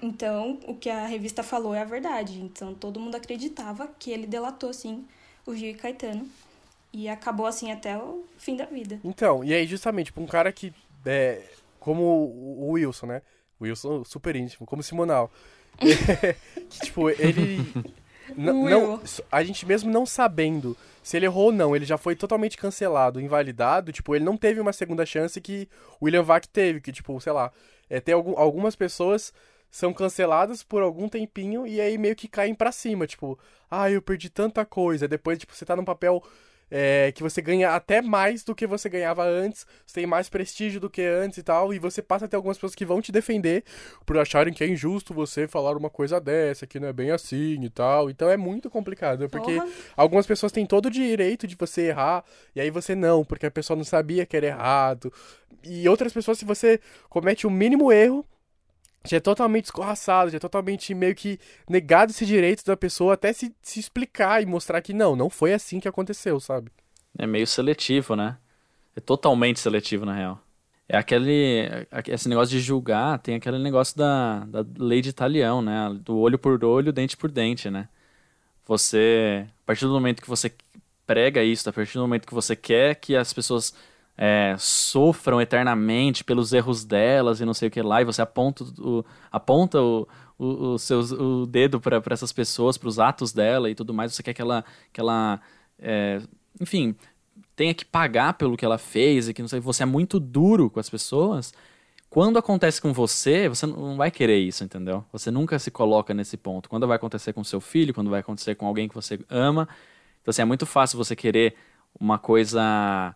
Então, 0.03 0.59
o 0.67 0.75
que 0.75 0.91
a 0.91 1.07
revista 1.07 1.43
falou 1.43 1.75
é 1.75 1.81
a 1.81 1.85
verdade. 1.85 2.41
Então, 2.41 2.75
todo 2.75 2.99
mundo 2.99 3.15
acreditava 3.15 3.89
que 3.99 4.11
ele 4.11 4.27
delatou, 4.27 4.73
sim, 4.73 5.05
o 5.47 5.55
Gil 5.55 5.71
e 5.71 5.75
Caetano. 5.75 6.29
E 6.93 7.09
acabou 7.09 7.47
assim 7.47 7.73
até 7.73 7.97
o 7.97 8.25
fim 8.37 8.57
da 8.57 8.67
vida. 8.67 9.01
Então, 9.03 9.43
e 9.43 9.55
aí 9.55 9.67
justamente, 9.67 10.07
tipo, 10.07 10.21
um 10.21 10.27
cara 10.27 10.53
que, 10.53 10.75
é, 11.07 11.43
como 11.81 12.03
o 12.03 12.73
Wilson, 12.73 13.07
né? 13.07 13.23
O 13.59 13.65
Wilson 13.65 14.05
super 14.05 14.37
íntimo, 14.37 14.67
como 14.67 14.83
Simonal. 14.83 15.31
que, 15.79 16.81
tipo, 16.81 17.09
ele... 17.09 17.59
não, 18.37 19.01
a 19.31 19.43
gente 19.43 19.65
mesmo 19.65 19.91
não 19.91 20.05
sabendo 20.05 20.77
se 21.03 21.17
ele 21.17 21.27
errou 21.27 21.47
ou 21.47 21.53
não, 21.53 21.75
ele 21.75 21.85
já 21.85 21.99
foi 21.99 22.15
totalmente 22.15 22.57
cancelado, 22.57 23.21
invalidado, 23.21 23.91
tipo, 23.91 24.15
ele 24.15 24.25
não 24.25 24.37
teve 24.37 24.61
uma 24.61 24.73
segunda 24.73 25.05
chance 25.05 25.41
que 25.41 25.69
o 26.01 26.05
William 26.05 26.23
Vac 26.23 26.47
teve, 26.47 26.81
que, 26.81 26.93
tipo, 26.93 27.21
sei 27.21 27.33
lá, 27.33 27.51
é, 27.91 28.01
tem 28.01 28.15
algum, 28.15 28.39
algumas 28.39 28.77
pessoas 28.77 29.33
são 29.71 29.93
canceladas 29.93 30.63
por 30.63 30.83
algum 30.83 31.09
tempinho 31.09 31.67
e 31.67 31.81
aí 31.81 31.99
meio 31.99 32.15
que 32.15 32.29
caem 32.29 32.55
pra 32.55 32.71
cima, 32.71 33.07
tipo, 33.07 33.39
ah, 33.71 33.91
eu 33.91 34.01
perdi 34.01 34.31
tanta 34.31 34.65
coisa, 34.65 35.09
depois, 35.09 35.39
tipo, 35.39 35.55
você 35.55 35.65
tá 35.65 35.75
num 35.75 35.85
papel 35.85 36.23
é, 36.75 37.13
que 37.13 37.23
você 37.23 37.43
ganha 37.43 37.75
até 37.75 38.01
mais 38.01 38.43
do 38.43 38.55
que 38.55 38.67
você 38.67 38.89
ganhava 38.89 39.23
antes, 39.25 39.67
você 39.87 40.01
tem 40.01 40.07
mais 40.07 40.31
prestígio 40.31 40.81
do 40.81 40.89
que 40.89 41.03
antes 41.03 41.37
e 41.37 41.43
tal, 41.43 41.75
e 41.75 41.79
você 41.79 42.01
passa 42.01 42.25
a 42.25 42.29
ter 42.29 42.35
algumas 42.35 42.57
pessoas 42.57 42.75
que 42.75 42.87
vão 42.87 43.03
te 43.03 43.13
defender 43.13 43.63
por 44.07 44.17
acharem 44.17 44.55
que 44.55 44.65
é 44.65 44.67
injusto 44.67 45.13
você 45.13 45.47
falar 45.47 45.77
uma 45.77 45.91
coisa 45.91 46.19
dessa, 46.19 46.67
que 46.67 46.81
não 46.81 46.89
é 46.89 46.93
bem 46.93 47.11
assim 47.11 47.63
e 47.63 47.69
tal. 47.69 48.09
Então 48.09 48.31
é 48.31 48.39
muito 48.39 48.71
complicado, 48.71 49.29
porque 49.29 49.53
Porra. 49.53 49.69
algumas 49.95 50.27
pessoas 50.27 50.51
têm 50.51 50.65
todo 50.65 50.87
o 50.87 50.91
direito 50.91 51.47
de 51.47 51.57
você 51.57 51.89
errar, 51.89 52.25
e 52.57 52.61
aí 52.61 52.71
você 52.71 52.95
não, 52.95 53.23
porque 53.23 53.45
a 53.45 53.51
pessoa 53.51 53.77
não 53.77 53.85
sabia 53.85 54.25
que 54.25 54.35
era 54.35 54.47
errado. 54.47 55.13
E 55.63 55.87
outras 55.87 56.11
pessoas, 56.11 56.39
se 56.39 56.47
você 56.47 56.81
comete 57.11 57.47
o 57.47 57.51
mínimo 57.51 57.93
erro, 57.93 58.27
já 59.05 59.17
é 59.17 59.21
totalmente 59.21 59.67
escorraçado, 59.67 60.31
já 60.31 60.37
é 60.37 60.41
totalmente 60.41 60.95
meio 60.95 61.15
que 61.15 61.39
negado 61.69 62.11
esse 62.11 62.25
direito 62.25 62.65
da 62.65 62.77
pessoa 62.77 63.15
até 63.15 63.33
se, 63.33 63.55
se 63.63 63.81
explicar 63.81 64.43
e 64.43 64.47
mostrar 64.47 64.81
que 64.81 64.93
não, 64.93 65.17
não 65.17 65.29
foi 65.29 65.53
assim 65.53 65.81
que 65.81 65.89
aconteceu, 65.89 66.39
sabe? 66.41 66.71
É 67.19 67.27
meio 67.27 67.47
seletivo, 67.47 68.17
né? 68.17 68.39
É 68.97 69.01
totalmente 69.01 69.61
seletivo, 69.61 70.05
na 70.05 70.15
real. 70.15 70.41
É 70.89 70.97
aquele. 70.97 71.87
Esse 72.07 72.29
negócio 72.29 72.55
de 72.55 72.61
julgar, 72.61 73.19
tem 73.19 73.35
aquele 73.37 73.59
negócio 73.59 73.97
da, 73.97 74.41
da 74.41 74.65
lei 74.79 75.01
de 75.01 75.09
Italião, 75.09 75.63
né? 75.63 75.97
Do 76.01 76.19
olho 76.19 76.39
por 76.39 76.63
olho, 76.65 76.93
dente 76.93 77.17
por 77.17 77.31
dente, 77.31 77.71
né? 77.71 77.89
Você. 78.67 79.47
A 79.63 79.67
partir 79.67 79.87
do 79.87 79.93
momento 79.93 80.21
que 80.21 80.29
você 80.29 80.53
prega 81.07 81.43
isso, 81.43 81.69
a 81.69 81.73
partir 81.73 81.95
do 81.95 82.01
momento 82.03 82.27
que 82.27 82.35
você 82.35 82.55
quer 82.55 82.95
que 82.97 83.17
as 83.17 83.33
pessoas 83.33 83.75
é, 84.17 84.55
sofram 84.59 85.41
eternamente 85.41 86.23
pelos 86.23 86.53
erros 86.53 86.85
delas 86.85 87.41
e 87.41 87.45
não 87.45 87.55
sei 87.55 87.69
o 87.69 87.71
que 87.71 87.83
lá, 87.83 88.03
e 88.03 88.05
você 88.05 88.23
aponta 88.23 88.65
o, 88.79 89.05
aponta 89.31 89.81
o, 89.81 90.07
o, 90.39 90.47
o, 90.47 90.79
seus, 90.79 91.13
o 91.13 91.47
dedo 91.47 91.81
para 91.81 92.01
essas 92.11 92.33
pessoas, 92.33 92.77
para 92.77 92.89
os 92.89 92.99
atos 92.99 93.33
dela 93.33 93.71
e 93.71 93.75
tudo 93.75 93.95
mais, 93.95 94.15
você 94.15 94.23
quer 94.23 94.35
que 94.35 94.43
ela. 94.43 94.65
Que 94.93 95.01
ela 95.01 95.41
é, 95.79 96.21
enfim, 96.61 96.95
tenha 97.57 97.75
que 97.75 97.85
pagar 97.85 98.35
pelo 98.35 98.57
que 98.57 98.65
ela 98.65 98.79
fez 98.79 99.29
e 99.29 99.35
que 99.35 99.43
não 99.43 99.49
sei, 99.49 99.61
você 99.61 99.83
é 99.83 99.87
muito 99.87 100.21
duro 100.21 100.71
com 100.71 100.81
as 100.81 100.89
pessoas. 100.91 101.53
Quando 102.09 102.39
acontece 102.39 102.81
com 102.81 102.93
você, 102.93 103.49
você 103.49 103.65
não 103.67 103.97
vai 103.97 104.11
querer 104.11 104.39
isso, 104.39 104.63
entendeu? 104.63 105.03
Você 105.13 105.31
nunca 105.31 105.59
se 105.59 105.71
coloca 105.71 106.13
nesse 106.13 106.37
ponto. 106.37 106.69
Quando 106.69 106.87
vai 106.87 106.97
acontecer 106.97 107.33
com 107.33 107.43
seu 107.43 107.61
filho, 107.61 107.95
quando 107.95 108.11
vai 108.11 108.21
acontecer 108.21 108.55
com 108.55 108.67
alguém 108.67 108.87
que 108.87 108.95
você 108.95 109.19
ama, 109.31 109.67
então 110.21 110.31
assim, 110.31 110.43
é 110.43 110.45
muito 110.45 110.67
fácil 110.67 110.99
você 110.99 111.17
querer 111.17 111.55
uma 111.99 112.19
coisa 112.19 113.15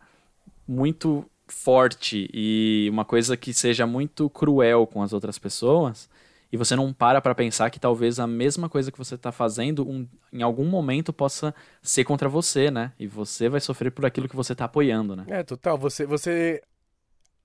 muito 0.67 1.25
forte 1.47 2.29
e 2.33 2.89
uma 2.91 3.05
coisa 3.05 3.37
que 3.37 3.55
seja 3.55 3.87
muito 3.87 4.29
cruel 4.29 4.87
com 4.87 5.03
as 5.03 5.13
outras 5.13 5.39
pessoas 5.39 6.09
e 6.53 6.57
você 6.57 6.77
não 6.77 6.93
para 6.93 7.21
para 7.21 7.35
pensar 7.35 7.71
que 7.71 7.81
talvez 7.81 8.19
a 8.19 8.27
mesma 8.27 8.69
coisa 8.69 8.91
que 8.91 8.99
você 8.99 9.15
está 9.15 9.33
fazendo 9.33 9.89
um, 9.89 10.07
em 10.33 10.43
algum 10.43 10.65
momento 10.65 11.13
possa 11.13 11.55
ser 11.83 12.05
contra 12.05 12.29
você, 12.29 12.71
né? 12.71 12.93
E 12.99 13.07
você 13.07 13.49
vai 13.49 13.61
sofrer 13.61 13.91
por 13.91 14.07
aquilo 14.07 14.29
que 14.29 14.37
você 14.37 14.53
está 14.53 14.65
apoiando, 14.65 15.17
né? 15.17 15.25
É, 15.29 15.43
total. 15.43 15.77
Você, 15.79 16.07
você 16.07 16.63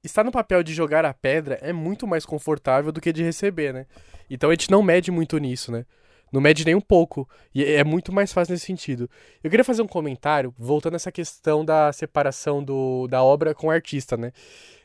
estar 0.04 0.24
no 0.24 0.32
papel 0.32 0.64
de 0.64 0.74
jogar 0.74 1.06
a 1.06 1.14
pedra 1.14 1.56
é 1.62 1.74
muito 1.74 2.08
mais 2.08 2.26
confortável 2.26 2.92
do 2.92 3.02
que 3.02 3.12
de 3.12 3.24
receber, 3.24 3.74
né? 3.74 3.86
Então 4.30 4.50
a 4.50 4.54
gente 4.54 4.70
não 4.72 4.84
mede 4.84 5.12
muito 5.12 5.38
nisso, 5.38 5.72
né? 5.72 5.86
Não 6.32 6.40
mede 6.40 6.66
nem 6.66 6.76
um 6.76 6.82
pouco. 6.82 7.28
E 7.54 7.64
é 7.64 7.84
muito 7.84 8.12
mais 8.14 8.32
fácil 8.32 8.54
nesse 8.54 8.66
sentido. 8.66 9.10
Eu 9.44 9.50
queria 9.50 9.64
fazer 9.64 9.82
um 9.82 9.88
comentário, 9.88 10.54
voltando 10.58 10.94
a 10.94 10.96
essa 10.96 11.12
questão 11.12 11.66
da 11.66 11.92
separação 11.92 12.64
do, 12.64 13.08
da 13.08 13.22
obra 13.22 13.54
com 13.54 13.68
o 13.68 13.72
artista, 13.72 14.16
né? 14.16 14.32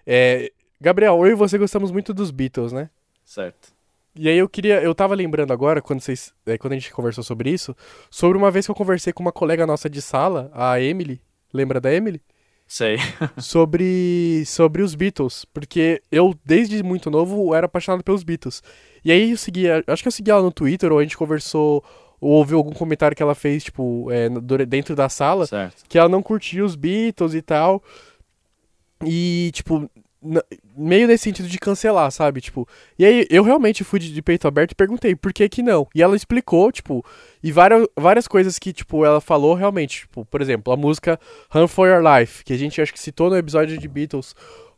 É, 0.06 0.52
Gabriel, 0.80 1.24
eu 1.24 1.32
e 1.32 1.34
você 1.34 1.56
gostamos 1.56 1.90
muito 1.90 2.12
dos 2.12 2.30
Beatles, 2.30 2.72
né? 2.72 2.90
Certo. 3.24 3.74
E 4.18 4.28
aí 4.28 4.38
eu 4.38 4.48
queria. 4.48 4.80
Eu 4.80 4.94
tava 4.94 5.14
lembrando 5.14 5.52
agora, 5.52 5.82
quando, 5.82 6.00
vocês, 6.00 6.32
é, 6.46 6.56
quando 6.56 6.72
a 6.72 6.76
gente 6.76 6.92
conversou 6.92 7.22
sobre 7.22 7.50
isso, 7.50 7.76
sobre 8.10 8.36
uma 8.36 8.50
vez 8.50 8.64
que 8.64 8.70
eu 8.70 8.74
conversei 8.74 9.12
com 9.12 9.22
uma 9.22 9.32
colega 9.32 9.66
nossa 9.66 9.90
de 9.90 10.00
sala, 10.00 10.50
a 10.54 10.80
Emily. 10.80 11.20
Lembra 11.52 11.80
da 11.80 11.92
Emily? 11.92 12.20
Sei. 12.66 12.96
sobre 13.38 14.44
sobre 14.46 14.82
os 14.82 14.94
Beatles, 14.94 15.44
porque 15.52 16.02
eu 16.10 16.34
desde 16.44 16.82
muito 16.82 17.10
novo 17.10 17.54
era 17.54 17.66
apaixonado 17.66 18.02
pelos 18.02 18.22
Beatles. 18.22 18.62
E 19.04 19.12
aí 19.12 19.30
eu 19.30 19.36
seguia, 19.36 19.84
acho 19.86 20.02
que 20.02 20.08
eu 20.08 20.12
segui 20.12 20.30
ela 20.30 20.42
no 20.42 20.52
Twitter 20.52 20.92
ou 20.92 20.98
a 20.98 21.02
gente 21.02 21.16
conversou 21.16 21.84
ou 22.20 22.32
ouviu 22.32 22.58
algum 22.58 22.72
comentário 22.72 23.16
que 23.16 23.22
ela 23.22 23.34
fez 23.34 23.64
tipo 23.64 24.10
é, 24.10 24.28
dentro 24.66 24.96
da 24.96 25.08
sala 25.08 25.46
certo. 25.46 25.84
que 25.88 25.98
ela 25.98 26.08
não 26.08 26.22
curtia 26.22 26.64
os 26.64 26.74
Beatles 26.74 27.34
e 27.34 27.42
tal. 27.42 27.82
E, 29.04 29.50
tipo, 29.52 29.90
meio 30.76 31.06
nesse 31.06 31.24
sentido 31.24 31.48
de 31.48 31.58
cancelar, 31.58 32.10
sabe? 32.10 32.40
Tipo, 32.40 32.68
e 32.98 33.04
aí 33.04 33.26
eu 33.30 33.42
realmente 33.42 33.84
fui 33.84 33.98
de, 33.98 34.12
de 34.12 34.22
peito 34.22 34.46
aberto 34.48 34.72
e 34.72 34.74
perguntei 34.74 35.14
por 35.16 35.32
que 35.32 35.48
que 35.48 35.62
não. 35.62 35.86
E 35.94 36.02
ela 36.02 36.16
explicou, 36.16 36.70
tipo, 36.72 37.04
e 37.42 37.50
várias, 37.52 37.86
várias 37.96 38.26
coisas 38.28 38.58
que, 38.58 38.72
tipo, 38.72 39.04
ela 39.04 39.20
falou 39.20 39.54
realmente, 39.54 40.00
tipo, 40.00 40.24
por 40.24 40.40
exemplo, 40.42 40.72
a 40.72 40.76
música 40.76 41.18
Run 41.50 41.68
For 41.68 41.88
Your 41.88 42.02
Life, 42.02 42.44
que 42.44 42.52
a 42.52 42.58
gente 42.58 42.80
acho 42.80 42.92
que 42.92 43.00
citou 43.00 43.30
no 43.30 43.36
episódio 43.36 43.76
de 43.78 43.88
Beatles. 43.88 44.34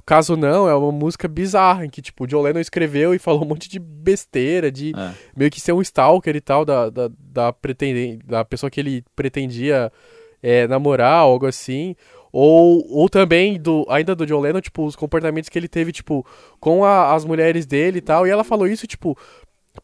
Caso 0.06 0.38
não, 0.38 0.66
é 0.66 0.74
uma 0.74 0.90
música 0.90 1.28
bizarra, 1.28 1.84
em 1.84 1.90
que, 1.90 2.00
tipo, 2.00 2.24
o 2.24 2.26
John 2.26 2.40
Lennon 2.40 2.60
escreveu 2.60 3.12
e 3.14 3.18
falou 3.18 3.42
um 3.44 3.48
monte 3.48 3.68
de 3.68 3.78
besteira, 3.78 4.72
de 4.72 4.92
É. 4.96 5.12
meio 5.36 5.50
que 5.50 5.60
ser 5.60 5.72
um 5.72 5.82
stalker 5.82 6.34
e 6.34 6.40
tal 6.40 6.64
da, 6.64 6.88
da, 6.88 7.10
da, 7.18 7.52
pretenden- 7.52 8.18
da 8.24 8.42
pessoa 8.42 8.70
que 8.70 8.80
ele 8.80 9.04
pretendia 9.14 9.92
é, 10.42 10.66
namorar, 10.66 11.12
algo 11.12 11.46
assim. 11.46 11.94
Ou, 12.32 12.84
ou 12.90 13.08
também, 13.08 13.58
do, 13.60 13.86
ainda 13.88 14.14
do 14.14 14.26
John 14.26 14.40
Lennon, 14.40 14.60
tipo, 14.60 14.84
os 14.84 14.94
comportamentos 14.96 15.48
que 15.48 15.58
ele 15.58 15.68
teve, 15.68 15.92
tipo, 15.92 16.26
com 16.60 16.84
a- 16.84 17.14
as 17.14 17.24
mulheres 17.24 17.64
dele 17.66 17.98
e 17.98 18.02
tal. 18.02 18.26
E 18.26 18.30
ela 18.30 18.44
falou 18.44 18.66
isso, 18.66 18.86
tipo, 18.86 19.16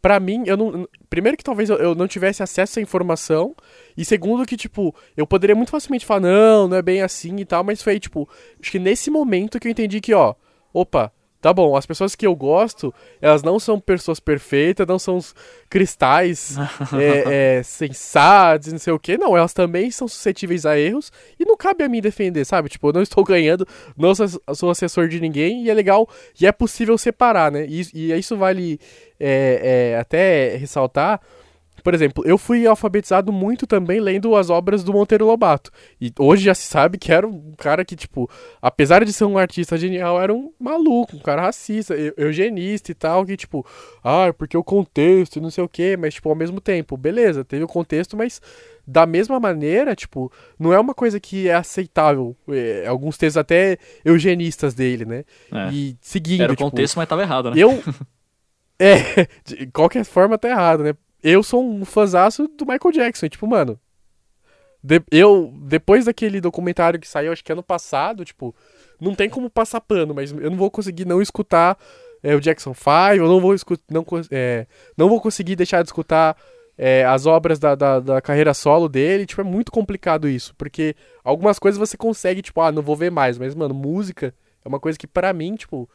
pra 0.02 0.18
mim, 0.20 0.42
eu 0.46 0.56
não. 0.56 0.88
Primeiro 1.08 1.36
que 1.36 1.44
talvez 1.44 1.70
eu, 1.70 1.76
eu 1.76 1.94
não 1.94 2.06
tivesse 2.08 2.42
acesso 2.42 2.78
à 2.78 2.82
informação. 2.82 3.54
E 3.96 4.04
segundo 4.04 4.44
que, 4.46 4.56
tipo, 4.56 4.94
eu 5.16 5.26
poderia 5.26 5.54
muito 5.56 5.70
facilmente 5.70 6.04
falar, 6.04 6.20
não, 6.20 6.68
não 6.68 6.76
é 6.76 6.82
bem 6.82 7.00
assim 7.02 7.36
e 7.38 7.44
tal, 7.44 7.62
mas 7.64 7.82
foi, 7.82 7.98
tipo, 8.00 8.28
acho 8.60 8.70
que 8.70 8.78
nesse 8.78 9.10
momento 9.10 9.58
que 9.60 9.68
eu 9.68 9.72
entendi 9.72 10.00
que, 10.00 10.12
ó, 10.12 10.34
opa, 10.72 11.12
tá 11.44 11.52
bom, 11.52 11.76
as 11.76 11.84
pessoas 11.84 12.14
que 12.14 12.26
eu 12.26 12.34
gosto, 12.34 12.92
elas 13.20 13.42
não 13.42 13.58
são 13.58 13.78
pessoas 13.78 14.18
perfeitas, 14.18 14.86
não 14.86 14.98
são 14.98 15.20
cristais 15.68 16.56
é, 16.98 17.58
é, 17.58 17.62
sensatos, 17.62 18.72
não 18.72 18.78
sei 18.78 18.94
o 18.94 18.98
que, 18.98 19.18
não, 19.18 19.36
elas 19.36 19.52
também 19.52 19.90
são 19.90 20.08
suscetíveis 20.08 20.64
a 20.64 20.78
erros 20.78 21.12
e 21.38 21.44
não 21.44 21.54
cabe 21.54 21.84
a 21.84 21.88
mim 21.88 22.00
defender, 22.00 22.46
sabe? 22.46 22.70
Tipo, 22.70 22.88
eu 22.88 22.92
não 22.94 23.02
estou 23.02 23.22
ganhando, 23.28 23.68
não 23.94 24.14
sou, 24.14 24.26
sou 24.54 24.70
assessor 24.70 25.06
de 25.06 25.20
ninguém 25.20 25.64
e 25.64 25.70
é 25.70 25.74
legal 25.74 26.08
e 26.40 26.46
é 26.46 26.52
possível 26.52 26.96
separar, 26.96 27.52
né? 27.52 27.66
E, 27.68 27.82
e 27.92 28.18
isso 28.18 28.38
vale 28.38 28.80
é, 29.20 29.92
é, 29.92 29.98
até 29.98 30.56
ressaltar. 30.56 31.20
Por 31.84 31.92
exemplo, 31.92 32.24
eu 32.26 32.38
fui 32.38 32.66
alfabetizado 32.66 33.30
muito 33.30 33.66
também 33.66 34.00
lendo 34.00 34.34
as 34.34 34.48
obras 34.48 34.82
do 34.82 34.90
Monteiro 34.90 35.26
Lobato. 35.26 35.70
E 36.00 36.10
hoje 36.18 36.42
já 36.44 36.54
se 36.54 36.66
sabe 36.66 36.96
que 36.96 37.12
era 37.12 37.28
um 37.28 37.52
cara 37.58 37.84
que, 37.84 37.94
tipo, 37.94 38.28
apesar 38.62 39.04
de 39.04 39.12
ser 39.12 39.26
um 39.26 39.36
artista 39.36 39.76
genial, 39.76 40.18
era 40.20 40.32
um 40.32 40.50
maluco, 40.58 41.14
um 41.14 41.20
cara 41.20 41.42
racista, 41.42 41.92
eu- 41.94 42.14
eugenista 42.16 42.90
e 42.90 42.94
tal, 42.94 43.26
que, 43.26 43.36
tipo, 43.36 43.66
ah, 44.02 44.32
porque 44.32 44.56
o 44.56 44.64
contexto 44.64 45.36
e 45.36 45.40
não 45.40 45.50
sei 45.50 45.62
o 45.62 45.68
quê, 45.68 45.94
mas, 45.94 46.14
tipo, 46.14 46.30
ao 46.30 46.34
mesmo 46.34 46.58
tempo, 46.58 46.96
beleza, 46.96 47.44
teve 47.44 47.62
o 47.64 47.68
contexto, 47.68 48.16
mas 48.16 48.40
da 48.86 49.04
mesma 49.04 49.38
maneira, 49.38 49.94
tipo, 49.94 50.32
não 50.58 50.72
é 50.72 50.80
uma 50.80 50.94
coisa 50.94 51.20
que 51.20 51.48
é 51.50 51.54
aceitável. 51.54 52.34
É, 52.48 52.86
alguns 52.86 53.18
textos 53.18 53.36
até 53.36 53.76
eugenistas 54.02 54.72
dele, 54.72 55.04
né? 55.04 55.24
É. 55.52 55.70
E 55.70 55.96
seguindo, 56.00 56.44
Era 56.44 56.52
o 56.54 56.56
tipo, 56.56 56.70
contexto, 56.70 56.96
mas 56.96 57.06
tava 57.06 57.20
errado, 57.20 57.50
né? 57.50 57.56
eu. 57.58 57.78
É, 58.76 59.28
de 59.44 59.66
qualquer 59.68 60.04
forma 60.04 60.36
tá 60.36 60.48
errado, 60.48 60.82
né? 60.82 60.94
Eu 61.24 61.42
sou 61.42 61.64
um 61.64 61.84
fãzaço 61.86 62.46
do 62.46 62.66
Michael 62.66 62.92
Jackson. 62.92 63.28
Tipo, 63.28 63.46
mano. 63.46 63.80
de- 64.82 65.02
eu, 65.10 65.50
depois 65.62 66.04
daquele 66.04 66.40
documentário 66.42 67.00
que 67.00 67.08
saiu, 67.08 67.32
acho 67.32 67.42
que 67.42 67.50
ano 67.50 67.62
passado, 67.62 68.22
tipo, 68.24 68.54
não 69.00 69.14
tem 69.14 69.30
como 69.30 69.48
passar 69.48 69.80
pano, 69.80 70.14
mas 70.14 70.30
eu 70.30 70.50
não 70.50 70.58
vou 70.58 70.70
conseguir 70.70 71.06
não 71.06 71.22
escutar 71.22 71.78
é, 72.22 72.34
o 72.34 72.40
Jackson 72.40 72.74
5, 72.74 72.90
eu 73.16 73.26
não 73.26 73.40
vou, 73.40 73.54
escu- 73.54 73.78
não, 73.90 74.04
é, 74.30 74.66
não 74.96 75.08
vou 75.08 75.20
conseguir 75.22 75.56
deixar 75.56 75.80
de 75.82 75.88
escutar 75.88 76.36
é, 76.76 77.02
as 77.06 77.24
obras 77.24 77.58
da, 77.58 77.74
da, 77.74 77.98
da 78.00 78.20
carreira 78.20 78.52
solo 78.52 78.86
dele, 78.88 79.24
tipo, 79.24 79.40
é 79.40 79.44
muito 79.44 79.72
complicado 79.72 80.28
isso, 80.28 80.54
porque 80.56 80.94
algumas 81.22 81.58
coisas 81.58 81.78
você 81.78 81.96
consegue, 81.96 82.42
tipo, 82.42 82.60
ah, 82.60 82.70
não 82.72 82.82
vou 82.82 82.94
ver 82.96 83.10
mais, 83.10 83.38
mas, 83.38 83.54
mano, 83.54 83.72
música 83.74 84.34
é 84.62 84.68
uma 84.68 84.78
coisa 84.80 84.98
que 84.98 85.06
pra 85.06 85.32
mim, 85.32 85.54
tipo... 85.56 85.88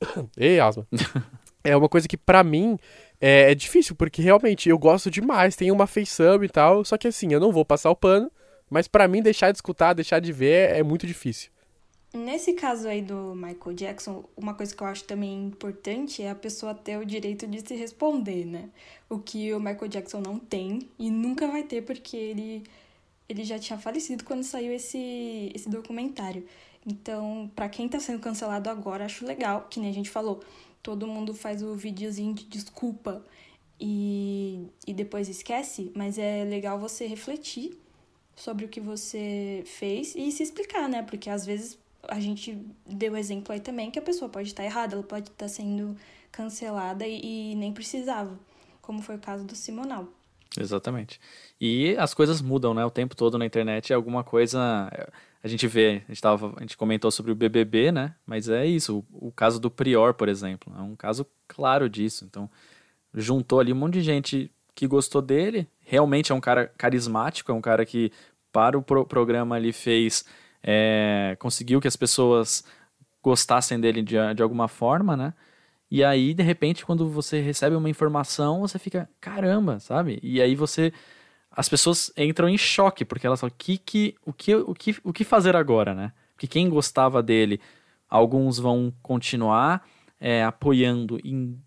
Ei, 0.36 0.60
asma. 0.60 0.86
é 1.64 1.76
uma 1.76 1.88
coisa 1.88 2.06
que 2.06 2.16
pra 2.16 2.44
mim 2.44 2.78
é, 3.20 3.50
é 3.50 3.54
difícil, 3.54 3.94
porque 3.94 4.22
realmente 4.22 4.68
eu 4.68 4.78
gosto 4.78 5.10
demais, 5.10 5.56
tem 5.56 5.70
uma 5.70 5.86
feição 5.86 6.42
e 6.44 6.48
tal, 6.48 6.84
só 6.84 6.96
que 6.96 7.08
assim, 7.08 7.32
eu 7.32 7.40
não 7.40 7.52
vou 7.52 7.64
passar 7.64 7.90
o 7.90 7.96
pano, 7.96 8.30
mas 8.70 8.88
pra 8.88 9.08
mim 9.08 9.22
deixar 9.22 9.50
de 9.50 9.58
escutar, 9.58 9.92
deixar 9.94 10.20
de 10.20 10.32
ver 10.32 10.70
é 10.70 10.82
muito 10.82 11.06
difícil. 11.06 11.50
Nesse 12.14 12.54
caso 12.54 12.88
aí 12.88 13.02
do 13.02 13.34
Michael 13.34 13.74
Jackson, 13.74 14.24
uma 14.36 14.54
coisa 14.54 14.74
que 14.74 14.82
eu 14.82 14.86
acho 14.86 15.04
também 15.04 15.46
importante 15.46 16.22
é 16.22 16.30
a 16.30 16.34
pessoa 16.34 16.74
ter 16.74 16.96
o 16.96 17.04
direito 17.04 17.46
de 17.46 17.60
se 17.60 17.74
responder, 17.74 18.46
né? 18.46 18.70
O 19.08 19.18
que 19.18 19.52
o 19.52 19.60
Michael 19.60 19.88
Jackson 19.88 20.20
não 20.20 20.38
tem 20.38 20.88
e 20.98 21.10
nunca 21.10 21.46
vai 21.46 21.62
ter 21.62 21.82
porque 21.82 22.16
ele, 22.16 22.64
ele 23.28 23.44
já 23.44 23.58
tinha 23.58 23.78
falecido 23.78 24.24
quando 24.24 24.44
saiu 24.44 24.72
esse, 24.72 25.52
esse 25.54 25.68
documentário. 25.68 26.46
Então, 26.86 27.50
pra 27.54 27.68
quem 27.68 27.88
tá 27.88 28.00
sendo 28.00 28.20
cancelado 28.20 28.70
agora, 28.70 29.04
acho 29.04 29.26
legal, 29.26 29.66
que 29.68 29.78
nem 29.78 29.90
a 29.90 29.94
gente 29.94 30.08
falou, 30.08 30.40
todo 30.86 31.04
mundo 31.04 31.34
faz 31.34 31.64
o 31.64 31.74
videozinho 31.74 32.32
de 32.32 32.44
desculpa 32.44 33.20
e, 33.80 34.68
e 34.86 34.94
depois 34.94 35.28
esquece, 35.28 35.90
mas 35.96 36.16
é 36.16 36.44
legal 36.44 36.78
você 36.78 37.08
refletir 37.08 37.76
sobre 38.36 38.64
o 38.64 38.68
que 38.68 38.80
você 38.80 39.64
fez 39.66 40.14
e 40.14 40.30
se 40.30 40.44
explicar, 40.44 40.88
né? 40.88 41.02
Porque 41.02 41.28
às 41.28 41.44
vezes 41.44 41.76
a 42.06 42.20
gente 42.20 42.56
deu 42.86 43.16
exemplo 43.16 43.52
aí 43.52 43.58
também 43.58 43.90
que 43.90 43.98
a 43.98 44.02
pessoa 44.02 44.28
pode 44.28 44.46
estar 44.46 44.64
errada, 44.64 44.94
ela 44.94 45.02
pode 45.02 45.28
estar 45.28 45.48
sendo 45.48 45.96
cancelada 46.30 47.04
e, 47.04 47.50
e 47.50 47.54
nem 47.56 47.72
precisava, 47.72 48.38
como 48.80 49.02
foi 49.02 49.16
o 49.16 49.18
caso 49.20 49.42
do 49.42 49.56
Simonal. 49.56 50.06
Exatamente. 50.56 51.20
E 51.60 51.96
as 51.98 52.14
coisas 52.14 52.40
mudam, 52.40 52.72
né? 52.72 52.84
O 52.84 52.90
tempo 52.92 53.16
todo 53.16 53.36
na 53.36 53.44
internet 53.44 53.92
é 53.92 53.96
alguma 53.96 54.22
coisa. 54.22 54.88
A 55.46 55.48
gente 55.48 55.68
vê, 55.68 56.02
a 56.08 56.12
gente, 56.12 56.20
tava, 56.20 56.52
a 56.56 56.60
gente 56.60 56.76
comentou 56.76 57.08
sobre 57.08 57.30
o 57.30 57.34
BBB, 57.36 57.92
né? 57.92 58.16
Mas 58.26 58.48
é 58.48 58.66
isso. 58.66 59.04
O, 59.12 59.28
o 59.28 59.30
caso 59.30 59.60
do 59.60 59.70
Prior, 59.70 60.12
por 60.12 60.28
exemplo, 60.28 60.74
é 60.76 60.82
um 60.82 60.96
caso 60.96 61.24
claro 61.46 61.88
disso. 61.88 62.24
Então, 62.24 62.50
juntou 63.14 63.60
ali 63.60 63.72
um 63.72 63.76
monte 63.76 63.94
de 63.94 64.02
gente 64.02 64.50
que 64.74 64.88
gostou 64.88 65.22
dele. 65.22 65.68
Realmente 65.84 66.32
é 66.32 66.34
um 66.34 66.40
cara 66.40 66.66
carismático, 66.76 67.52
é 67.52 67.54
um 67.54 67.60
cara 67.60 67.86
que, 67.86 68.10
para 68.50 68.76
o 68.76 68.82
pro 68.82 69.06
programa 69.06 69.54
ali, 69.54 69.72
fez. 69.72 70.24
É, 70.64 71.36
conseguiu 71.38 71.80
que 71.80 71.86
as 71.86 71.94
pessoas 71.94 72.64
gostassem 73.22 73.78
dele 73.78 74.02
de, 74.02 74.16
de 74.34 74.42
alguma 74.42 74.66
forma, 74.66 75.16
né? 75.16 75.32
E 75.88 76.02
aí, 76.02 76.34
de 76.34 76.42
repente, 76.42 76.84
quando 76.84 77.08
você 77.08 77.40
recebe 77.40 77.76
uma 77.76 77.88
informação, 77.88 78.62
você 78.62 78.80
fica, 78.80 79.08
caramba, 79.20 79.78
sabe? 79.78 80.18
E 80.24 80.42
aí 80.42 80.56
você. 80.56 80.92
As 81.56 81.70
pessoas 81.70 82.12
entram 82.18 82.48
em 82.50 82.58
choque, 82.58 83.02
porque 83.02 83.26
elas 83.26 83.40
falam, 83.40 83.54
que, 83.56 83.78
que, 83.78 84.14
o, 84.26 84.32
que, 84.32 84.54
o, 84.54 84.74
que, 84.74 84.96
o 85.02 85.12
que 85.12 85.24
fazer 85.24 85.56
agora, 85.56 85.94
né? 85.94 86.12
Porque 86.34 86.46
quem 86.46 86.68
gostava 86.68 87.22
dele, 87.22 87.58
alguns 88.10 88.58
vão 88.58 88.92
continuar 89.02 89.88
é, 90.20 90.44
apoiando, 90.44 91.18
in, 91.24 91.58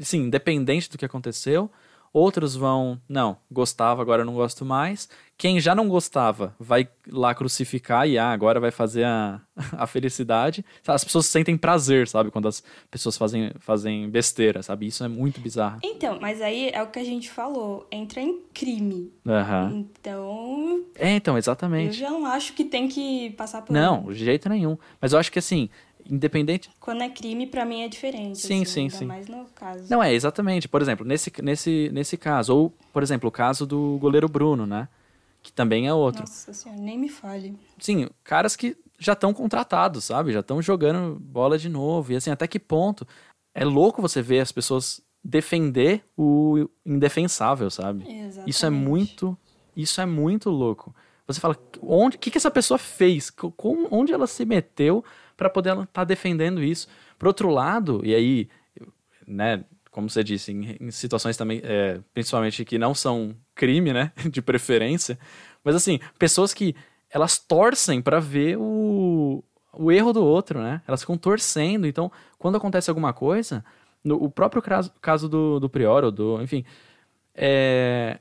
sim, 0.00 0.24
independente 0.24 0.90
do 0.90 0.98
que 0.98 1.04
aconteceu. 1.06 1.70
Outros 2.18 2.56
vão, 2.56 2.98
não, 3.06 3.36
gostava, 3.52 4.00
agora 4.00 4.24
não 4.24 4.32
gosto 4.32 4.64
mais. 4.64 5.06
Quem 5.36 5.60
já 5.60 5.74
não 5.74 5.86
gostava 5.86 6.56
vai 6.58 6.88
lá 7.06 7.34
crucificar 7.34 8.08
e 8.08 8.16
ah, 8.16 8.30
agora 8.30 8.58
vai 8.58 8.70
fazer 8.70 9.04
a, 9.04 9.38
a 9.76 9.86
felicidade. 9.86 10.64
As 10.86 11.04
pessoas 11.04 11.26
sentem 11.26 11.58
prazer, 11.58 12.08
sabe? 12.08 12.30
Quando 12.30 12.48
as 12.48 12.62
pessoas 12.90 13.18
fazem, 13.18 13.52
fazem 13.58 14.08
besteira, 14.08 14.62
sabe? 14.62 14.86
Isso 14.86 15.04
é 15.04 15.08
muito 15.08 15.42
bizarro. 15.42 15.78
Então, 15.84 16.16
mas 16.18 16.40
aí 16.40 16.70
é 16.72 16.82
o 16.82 16.86
que 16.86 16.98
a 16.98 17.04
gente 17.04 17.28
falou, 17.30 17.86
entra 17.92 18.18
em 18.22 18.40
crime. 18.54 19.12
Aham. 19.28 19.72
Então, 19.74 20.84
É, 20.94 21.16
então, 21.16 21.34
eu 21.34 21.38
exatamente. 21.38 21.98
já 21.98 22.08
não 22.10 22.24
acho 22.24 22.54
que 22.54 22.64
tem 22.64 22.88
que 22.88 23.28
passar 23.36 23.60
por 23.60 23.74
Não, 23.74 24.04
de 24.04 24.24
jeito 24.24 24.48
nenhum. 24.48 24.78
Mas 25.02 25.12
eu 25.12 25.18
acho 25.18 25.30
que 25.30 25.38
assim, 25.38 25.68
independente. 26.10 26.70
Quando 26.80 27.02
é 27.02 27.08
crime, 27.08 27.46
pra 27.46 27.64
mim 27.64 27.82
é 27.82 27.88
diferente. 27.88 28.38
Sim, 28.38 28.62
assim, 28.62 28.64
sim, 28.64 28.80
ainda 28.82 28.96
sim. 28.96 29.04
mais 29.06 29.26
no 29.28 29.44
caso. 29.54 29.84
Não, 29.90 30.02
é, 30.02 30.12
exatamente. 30.12 30.68
Por 30.68 30.80
exemplo, 30.82 31.04
nesse, 31.06 31.32
nesse, 31.42 31.90
nesse 31.92 32.16
caso, 32.16 32.54
ou, 32.54 32.74
por 32.92 33.02
exemplo, 33.02 33.28
o 33.28 33.32
caso 33.32 33.66
do 33.66 33.98
goleiro 34.00 34.28
Bruno, 34.28 34.66
né? 34.66 34.88
Que 35.42 35.52
também 35.52 35.86
é 35.86 35.92
outro. 35.94 36.22
Nossa 36.22 36.52
senhora, 36.52 36.80
nem 36.80 36.98
me 36.98 37.08
fale. 37.08 37.56
Sim, 37.78 38.08
caras 38.24 38.56
que 38.56 38.76
já 38.98 39.12
estão 39.12 39.32
contratados, 39.32 40.04
sabe? 40.04 40.32
Já 40.32 40.40
estão 40.40 40.60
jogando 40.62 41.18
bola 41.20 41.58
de 41.58 41.68
novo. 41.68 42.12
E 42.12 42.16
assim, 42.16 42.30
até 42.30 42.46
que 42.48 42.58
ponto 42.58 43.06
é 43.54 43.64
louco 43.64 44.00
você 44.02 44.20
ver 44.22 44.40
as 44.40 44.50
pessoas 44.50 45.00
defender 45.22 46.04
o 46.16 46.68
indefensável, 46.84 47.70
sabe? 47.70 48.04
Exatamente. 48.08 48.50
Isso 48.50 48.64
é 48.66 48.70
muito, 48.70 49.38
isso 49.76 50.00
é 50.00 50.06
muito 50.06 50.50
louco. 50.50 50.94
Você 51.26 51.40
fala, 51.40 51.56
onde, 51.82 52.16
o 52.16 52.20
que, 52.20 52.30
que 52.30 52.38
essa 52.38 52.50
pessoa 52.50 52.78
fez? 52.78 53.30
Co- 53.30 53.50
Como, 53.50 53.88
onde 53.90 54.12
ela 54.12 54.26
se 54.28 54.44
meteu 54.44 55.04
para 55.36 55.50
poder 55.50 55.70
estar 55.70 55.86
tá 55.86 56.04
defendendo 56.04 56.62
isso? 56.62 56.88
Por 57.18 57.28
outro 57.28 57.50
lado, 57.50 58.00
e 58.04 58.14
aí, 58.14 58.48
né, 59.26 59.64
como 59.90 60.08
você 60.08 60.22
disse, 60.22 60.52
em, 60.52 60.76
em 60.80 60.90
situações 60.90 61.36
também, 61.36 61.60
é, 61.64 62.00
principalmente 62.12 62.64
que 62.64 62.78
não 62.78 62.94
são 62.94 63.34
crime, 63.54 63.92
né, 63.92 64.12
de 64.30 64.42
preferência, 64.42 65.18
mas 65.64 65.74
assim, 65.74 65.98
pessoas 66.18 66.54
que 66.54 66.74
elas 67.10 67.38
torcem 67.38 68.02
para 68.02 68.20
ver 68.20 68.56
o, 68.58 69.42
o 69.72 69.92
erro 69.92 70.12
do 70.12 70.24
outro, 70.24 70.60
né? 70.60 70.82
Elas 70.86 71.00
ficam 71.00 71.16
torcendo. 71.16 71.86
Então, 71.86 72.10
quando 72.38 72.56
acontece 72.56 72.90
alguma 72.90 73.12
coisa, 73.12 73.64
no, 74.02 74.22
o 74.22 74.30
próprio 74.30 74.62
caso, 74.62 74.92
caso 75.00 75.28
do, 75.28 75.60
do 75.60 75.68
Prior, 75.68 76.04
ou 76.04 76.10
do, 76.10 76.42
enfim, 76.42 76.64
é, 77.34 78.18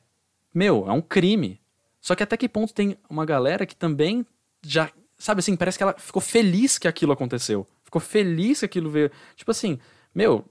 meu, 0.53 0.87
é 0.87 0.91
um 0.91 1.01
crime. 1.01 1.59
Só 2.01 2.15
que 2.15 2.23
até 2.23 2.37
que 2.37 2.49
ponto 2.49 2.73
tem 2.73 2.97
uma 3.09 3.25
galera 3.25 3.65
que 3.65 3.75
também 3.75 4.25
já, 4.63 4.91
sabe 5.17 5.39
assim, 5.39 5.55
parece 5.55 5.77
que 5.77 5.83
ela 5.83 5.93
ficou 5.97 6.21
feliz 6.21 6.77
que 6.77 6.87
aquilo 6.87 7.11
aconteceu. 7.11 7.67
Ficou 7.83 8.01
feliz 8.01 8.59
que 8.59 8.65
aquilo 8.65 8.89
veio. 8.89 9.11
Tipo 9.35 9.51
assim, 9.51 9.79
meu, 10.13 10.45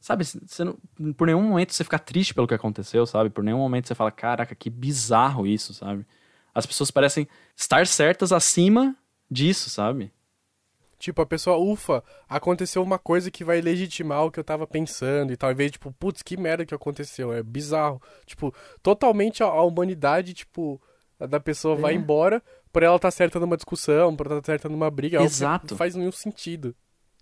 sabe, 0.00 0.24
você 0.24 0.64
não, 0.64 0.78
por 1.14 1.26
nenhum 1.26 1.42
momento 1.42 1.72
você 1.72 1.84
fica 1.84 1.98
triste 1.98 2.34
pelo 2.34 2.46
que 2.46 2.54
aconteceu, 2.54 3.06
sabe? 3.06 3.30
Por 3.30 3.44
nenhum 3.44 3.58
momento 3.58 3.86
você 3.88 3.94
fala, 3.94 4.10
caraca, 4.10 4.54
que 4.54 4.70
bizarro 4.70 5.46
isso, 5.46 5.74
sabe? 5.74 6.06
As 6.54 6.66
pessoas 6.66 6.90
parecem 6.90 7.28
estar 7.56 7.86
certas 7.86 8.32
acima 8.32 8.96
disso, 9.30 9.70
sabe? 9.70 10.12
Tipo, 10.98 11.22
a 11.22 11.26
pessoa, 11.26 11.56
ufa, 11.56 12.02
aconteceu 12.28 12.82
uma 12.82 12.98
coisa 12.98 13.30
que 13.30 13.44
vai 13.44 13.60
legitimar 13.60 14.24
o 14.24 14.32
que 14.32 14.40
eu 14.40 14.42
tava 14.42 14.66
pensando 14.66 15.32
e 15.32 15.36
tal. 15.36 15.52
Em 15.52 15.54
vez 15.54 15.70
de, 15.70 15.78
tipo, 15.78 15.92
putz, 15.92 16.22
que 16.22 16.36
merda 16.36 16.66
que 16.66 16.74
aconteceu. 16.74 17.32
É 17.32 17.40
bizarro. 17.40 18.02
Tipo, 18.26 18.52
totalmente 18.82 19.40
a, 19.40 19.46
a 19.46 19.62
humanidade, 19.62 20.34
tipo, 20.34 20.82
a 21.20 21.26
da 21.26 21.38
pessoa 21.38 21.76
vai 21.76 21.92
É. 21.92 21.96
embora 21.96 22.42
por 22.78 22.84
ela 22.84 22.94
estar 22.94 23.10
certa 23.10 23.40
numa 23.40 23.56
discussão, 23.56 24.14
por 24.14 24.26
ela 24.28 24.38
estar 24.38 24.52
certa 24.52 24.68
numa 24.68 24.88
briga. 24.88 25.18
que 25.18 25.24
Exato. 25.24 25.74
Não 25.74 25.76
faz 25.76 25.96
nenhum 25.96 26.12
sentido. 26.12 26.76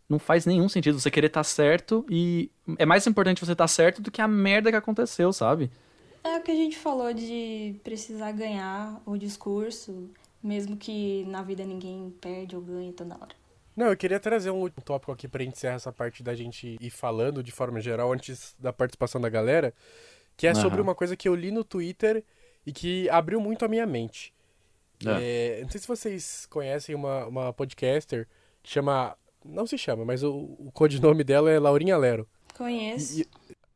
Não 0.07 0.19
faz 0.19 0.45
nenhum 0.45 0.69
sentido 0.69 1.01
você 1.01 1.11
querer 1.11 1.29
estar 1.29 1.45
certo 1.45 2.05
e 2.11 2.51
é 2.77 2.85
mais 2.85 3.07
importante 3.07 3.41
você 3.41 3.53
estar 3.53 3.67
certo 3.67 4.03
do 4.03 4.11
que 4.11 4.21
a 4.21 4.29
merda 4.29 4.71
que 4.71 4.77
aconteceu, 4.77 5.33
sabe? 5.33 5.71
É 6.23 6.37
o 6.37 6.43
que 6.43 6.51
a 6.51 6.55
gente 6.55 6.77
falou 6.77 7.11
de 7.15 7.75
precisar 7.83 8.33
ganhar 8.33 9.01
o 9.07 9.17
discurso, 9.17 10.11
mesmo 10.43 10.77
que 10.77 11.25
na 11.25 11.41
vida 11.41 11.65
ninguém 11.65 12.15
perde 12.21 12.55
ou 12.55 12.61
ganha 12.61 12.93
toda 12.93 13.15
hora. 13.15 13.35
Não, 13.75 13.87
eu 13.87 13.97
queria 13.97 14.21
trazer 14.21 14.51
um 14.51 14.61
último 14.61 14.85
tópico 14.85 15.11
aqui 15.11 15.27
pra 15.27 15.43
encerrar 15.43 15.77
essa 15.77 15.91
parte 15.91 16.23
da 16.23 16.35
gente 16.35 16.77
ir 16.79 16.91
falando 16.91 17.43
de 17.43 17.51
forma 17.51 17.81
geral 17.81 18.13
antes 18.13 18.55
da 18.59 18.75
participação 18.75 19.23
da 19.23 19.31
galera, 19.31 19.73
que 20.37 20.47
é 20.47 20.53
sobre 20.53 20.81
Aham. 20.81 20.89
uma 20.89 20.95
coisa 20.95 21.17
que 21.17 21.27
eu 21.27 21.35
li 21.35 21.51
no 21.51 21.65
Twitter 21.65 22.23
e 22.67 22.75
que 22.75 23.09
abriu 23.09 23.41
muito 23.41 23.65
a 23.65 23.69
minha 23.69 23.87
mente. 23.87 24.36
É. 25.05 25.59
É, 25.59 25.63
não 25.63 25.69
sei 25.71 25.81
se 25.81 25.89
vocês 25.89 26.47
conhecem 26.49 26.95
uma, 26.95 27.27
uma 27.27 27.53
podcaster 27.53 28.27
que 28.63 28.71
chama. 28.71 29.17
Não 29.45 29.67
se 29.67 29.77
chama, 29.79 30.05
mas 30.05 30.23
o, 30.23 30.33
o 30.59 30.71
codinome 30.73 31.23
dela 31.23 31.51
é 31.51 31.59
Laurinha 31.59 31.97
Lero. 31.97 32.27
Conheço. 32.57 33.21
E- 33.21 33.27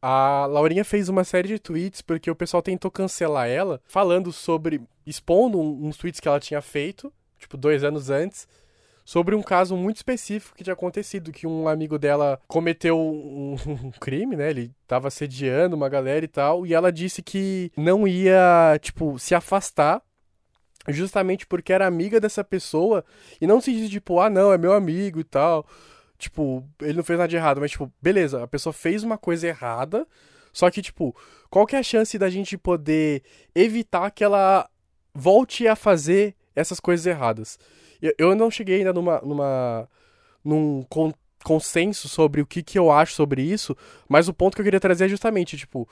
A 0.03 0.47
Laurinha 0.47 0.85
fez 0.85 1.09
uma 1.09 1.23
série 1.25 1.47
de 1.49 1.59
tweets 1.59 2.01
porque 2.03 2.31
o 2.31 2.35
pessoal 2.35 2.63
tentou 2.63 2.91
cancelar 2.91 3.49
ela, 3.49 3.81
falando 3.85 4.33
sobre. 4.33 4.81
expondo 5.07 5.61
uns 5.61 5.97
tweets 5.97 6.19
que 6.21 6.27
ela 6.29 6.41
tinha 6.41 6.61
feito, 6.63 7.13
tipo, 7.39 7.57
dois 7.57 7.85
anos 7.85 8.09
antes, 8.11 8.49
sobre 9.05 9.35
um 9.35 9.43
caso 9.43 9.77
muito 9.77 9.97
específico 9.97 10.57
que 10.57 10.65
tinha 10.65 10.73
acontecido, 10.75 11.31
que 11.33 11.47
um 11.47 11.69
amigo 11.69 11.99
dela 11.99 12.41
cometeu 12.49 12.99
um, 12.99 13.55
um 13.69 13.91
crime, 14.01 14.35
né? 14.37 14.51
Ele 14.51 14.73
tava 14.87 15.09
assediando 15.09 15.77
uma 15.77 15.89
galera 15.89 16.25
e 16.25 16.29
tal, 16.29 16.67
e 16.67 16.73
ela 16.75 16.91
disse 16.91 17.23
que 17.23 17.71
não 17.77 18.09
ia, 18.09 18.79
tipo, 18.81 19.19
se 19.19 19.35
afastar. 19.35 20.03
Justamente 20.93 21.47
porque 21.47 21.73
era 21.73 21.87
amiga 21.87 22.21
dessa 22.21 22.43
pessoa 22.45 23.05
e 23.41 23.47
não 23.47 23.61
se 23.61 23.73
diz, 23.73 23.91
tipo, 23.91 24.21
ah, 24.21 24.31
não, 24.31 24.53
é 24.53 24.59
meu 24.59 24.73
amigo 24.73 25.21
e 25.21 25.25
tal. 25.25 25.67
Tipo, 26.19 26.65
ele 26.81 26.95
não 26.95 27.05
fez 27.05 27.19
nada 27.19 27.29
de 27.29 27.37
errado, 27.37 27.61
mas, 27.61 27.71
tipo, 27.71 27.91
beleza, 28.01 28.43
a 28.43 28.47
pessoa 28.47 28.73
fez 28.73 29.03
uma 29.03 29.17
coisa 29.17 29.49
errada, 29.49 30.07
só 30.53 30.71
que, 30.71 30.83
tipo, 30.83 31.17
qual 31.49 31.67
que 31.67 31.75
é 31.75 31.79
a 31.79 31.83
chance 31.83 32.19
da 32.19 32.29
gente 32.29 32.59
poder 32.59 33.23
evitar 33.55 34.11
que 34.11 34.23
ela 34.23 34.69
volte 35.15 35.67
a 35.67 35.75
fazer 35.75 36.35
essas 36.55 36.81
coisas 36.81 37.07
erradas. 37.07 37.59
Eu, 38.19 38.35
não 38.35 38.51
cheguei 38.51 38.79
ainda 38.79 38.93
numa, 38.93 39.21
numa 39.21 39.89
num 40.45 40.83
con 40.89 41.13
consenso 41.43 42.07
sobre 42.07 42.43
o 42.43 42.47
que, 42.47 42.63
que 42.63 42.79
eu 42.79 42.93
acho 42.93 43.15
sobre 43.15 43.41
isso, 43.41 43.75
mas 44.07 44.29
o 44.29 44.35
ponto 44.35 44.55
que 44.55 44.61
eu 44.61 44.65
queria 44.65 44.79
trazer 44.79 45.07
é 45.07 45.09
justamente, 45.09 45.57
tipo, 45.57 45.89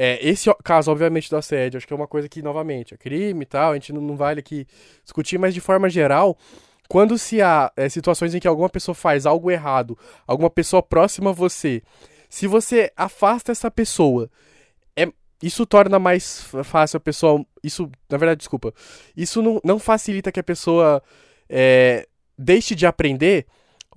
é, 0.00 0.16
esse 0.24 0.48
caso, 0.62 0.92
obviamente, 0.92 1.28
do 1.28 1.36
assédio, 1.36 1.76
acho 1.76 1.84
que 1.84 1.92
é 1.92 1.96
uma 1.96 2.06
coisa 2.06 2.28
que, 2.28 2.40
novamente, 2.40 2.94
é 2.94 2.96
crime 2.96 3.42
e 3.42 3.46
tal, 3.46 3.72
a 3.72 3.74
gente 3.74 3.92
não, 3.92 4.00
não 4.00 4.16
vale 4.16 4.38
aqui 4.38 4.64
discutir, 5.02 5.38
mas 5.38 5.52
de 5.52 5.60
forma 5.60 5.90
geral, 5.90 6.38
quando 6.88 7.18
se 7.18 7.42
há 7.42 7.72
é, 7.76 7.88
situações 7.88 8.32
em 8.32 8.38
que 8.38 8.46
alguma 8.46 8.68
pessoa 8.68 8.94
faz 8.94 9.26
algo 9.26 9.50
errado, 9.50 9.98
alguma 10.24 10.48
pessoa 10.48 10.80
próxima 10.80 11.30
a 11.30 11.32
você, 11.32 11.82
se 12.30 12.46
você 12.46 12.92
afasta 12.96 13.50
essa 13.50 13.72
pessoa, 13.72 14.30
é, 14.96 15.10
isso 15.42 15.66
torna 15.66 15.98
mais 15.98 16.48
fácil 16.62 16.98
a 16.98 17.00
pessoa. 17.00 17.44
Isso, 17.60 17.90
na 18.08 18.18
verdade, 18.18 18.38
desculpa. 18.38 18.72
Isso 19.16 19.42
não, 19.42 19.60
não 19.64 19.80
facilita 19.80 20.30
que 20.30 20.38
a 20.38 20.44
pessoa 20.44 21.02
é, 21.48 22.06
deixe 22.38 22.72
de 22.76 22.86
aprender 22.86 23.46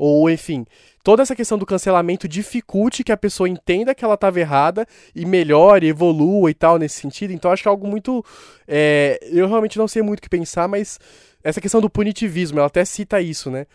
ou 0.04 0.32
enfim, 0.32 0.66
toda 1.04 1.22
essa 1.22 1.36
questão 1.36 1.60
do 1.60 1.66
cancelamento 1.66 2.28
dificulte 2.28 3.04
que 3.04 3.12
a 3.12 3.18
pessoa 3.18 3.48
entenda 3.48 3.94
que 3.94 4.04
ela 4.04 4.16
estava 4.16 4.40
errada 4.40 4.84
e 5.14 5.28
melhore, 5.28 5.88
evolua 5.88 6.50
e 6.50 6.56
tal 6.56 6.80
nesse 6.80 7.00
sentido. 7.00 7.32
Então 7.32 7.52
acho 7.52 7.62
que 7.62 7.68
é 7.68 7.70
algo 7.70 7.88
muito. 7.88 8.26
É, 8.68 9.20
eu 9.32 9.48
realmente 9.48 9.78
não 9.78 9.88
sei 9.88 10.02
muito 10.02 10.18
o 10.18 10.22
que 10.24 10.28
pensar, 10.28 10.68
mas 10.68 11.00
essa 11.44 11.62
questão 11.62 11.80
do 11.80 11.88
punitivismo, 11.88 12.58
ela 12.58 12.66
até 12.66 12.84
cita 12.84 13.22
isso, 13.22 13.52
né? 13.52 13.68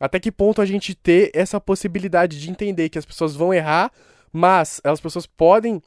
Até 0.00 0.18
que 0.18 0.32
ponto 0.32 0.62
a 0.62 0.64
gente 0.64 0.94
ter 0.94 1.30
essa 1.34 1.60
possibilidade 1.60 2.40
de 2.40 2.50
entender 2.50 2.88
que 2.88 2.98
as 2.98 3.04
pessoas 3.04 3.36
vão 3.36 3.52
errar, 3.52 3.92
mas 4.32 4.80
as 4.82 5.02
pessoas 5.02 5.26
podem 5.26 5.82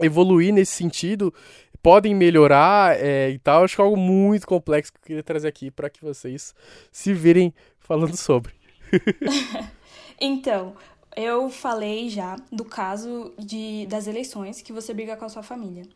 evoluir 0.00 0.54
nesse 0.54 0.72
sentido, 0.72 1.34
podem 1.82 2.14
melhorar 2.14 2.96
é, 2.98 3.28
e 3.28 3.38
tal. 3.38 3.64
Acho 3.64 3.76
que 3.76 3.82
é 3.82 3.84
algo 3.84 3.98
muito 3.98 4.46
complexo 4.46 4.90
que 4.90 4.98
eu 5.00 5.02
queria 5.02 5.22
trazer 5.22 5.48
aqui 5.48 5.70
para 5.70 5.90
que 5.90 6.00
vocês 6.00 6.54
se 6.90 7.12
virem 7.12 7.52
falando 7.78 8.16
sobre. 8.16 8.57
então, 10.20 10.74
eu 11.16 11.50
falei 11.50 12.08
já 12.08 12.36
do 12.50 12.64
caso 12.64 13.32
de, 13.38 13.86
das 13.86 14.06
eleições 14.06 14.62
que 14.62 14.72
você 14.72 14.94
briga 14.94 15.16
com 15.16 15.24
a 15.24 15.28
sua 15.28 15.42
família. 15.42 15.86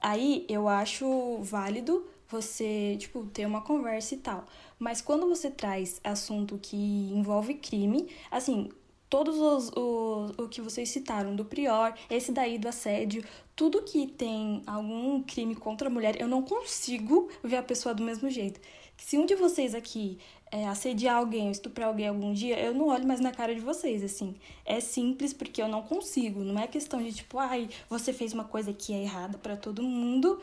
Aí 0.00 0.46
eu 0.48 0.68
acho 0.68 1.38
válido 1.42 2.06
você, 2.28 2.96
tipo, 2.98 3.24
ter 3.26 3.46
uma 3.46 3.62
conversa 3.62 4.14
e 4.14 4.18
tal. 4.18 4.44
Mas 4.78 5.00
quando 5.00 5.28
você 5.28 5.50
traz 5.50 6.00
assunto 6.04 6.58
que 6.62 6.76
envolve 6.76 7.54
crime, 7.54 8.08
assim, 8.30 8.70
todos 9.08 9.36
os, 9.38 9.72
os 9.74 10.38
o 10.38 10.48
que 10.48 10.60
vocês 10.60 10.88
citaram 10.90 11.34
do 11.34 11.44
prior, 11.44 11.94
esse 12.10 12.30
daí 12.30 12.58
do 12.58 12.68
assédio, 12.68 13.24
tudo 13.56 13.82
que 13.82 14.06
tem 14.06 14.62
algum 14.66 15.22
crime 15.22 15.54
contra 15.54 15.88
a 15.88 15.90
mulher, 15.90 16.20
eu 16.20 16.28
não 16.28 16.42
consigo 16.42 17.28
ver 17.42 17.56
a 17.56 17.62
pessoa 17.62 17.94
do 17.94 18.02
mesmo 18.02 18.30
jeito. 18.30 18.60
Se 18.96 19.16
um 19.16 19.24
de 19.24 19.34
vocês 19.34 19.74
aqui 19.74 20.18
é, 20.50 20.66
assediar 20.66 21.16
alguém, 21.16 21.50
estuprar 21.50 21.88
alguém 21.88 22.08
algum 22.08 22.32
dia, 22.32 22.58
eu 22.58 22.74
não 22.74 22.88
olho 22.88 23.06
mais 23.06 23.20
na 23.20 23.32
cara 23.32 23.54
de 23.54 23.60
vocês, 23.60 24.02
assim. 24.02 24.34
É 24.64 24.80
simples 24.80 25.32
porque 25.32 25.60
eu 25.60 25.68
não 25.68 25.82
consigo. 25.82 26.40
Não 26.40 26.58
é 26.58 26.66
questão 26.66 27.02
de 27.02 27.12
tipo, 27.12 27.38
ai, 27.38 27.68
você 27.88 28.12
fez 28.12 28.32
uma 28.32 28.44
coisa 28.44 28.72
que 28.72 28.92
é 28.92 29.02
errada 29.02 29.38
para 29.38 29.56
todo 29.56 29.82
mundo. 29.82 30.40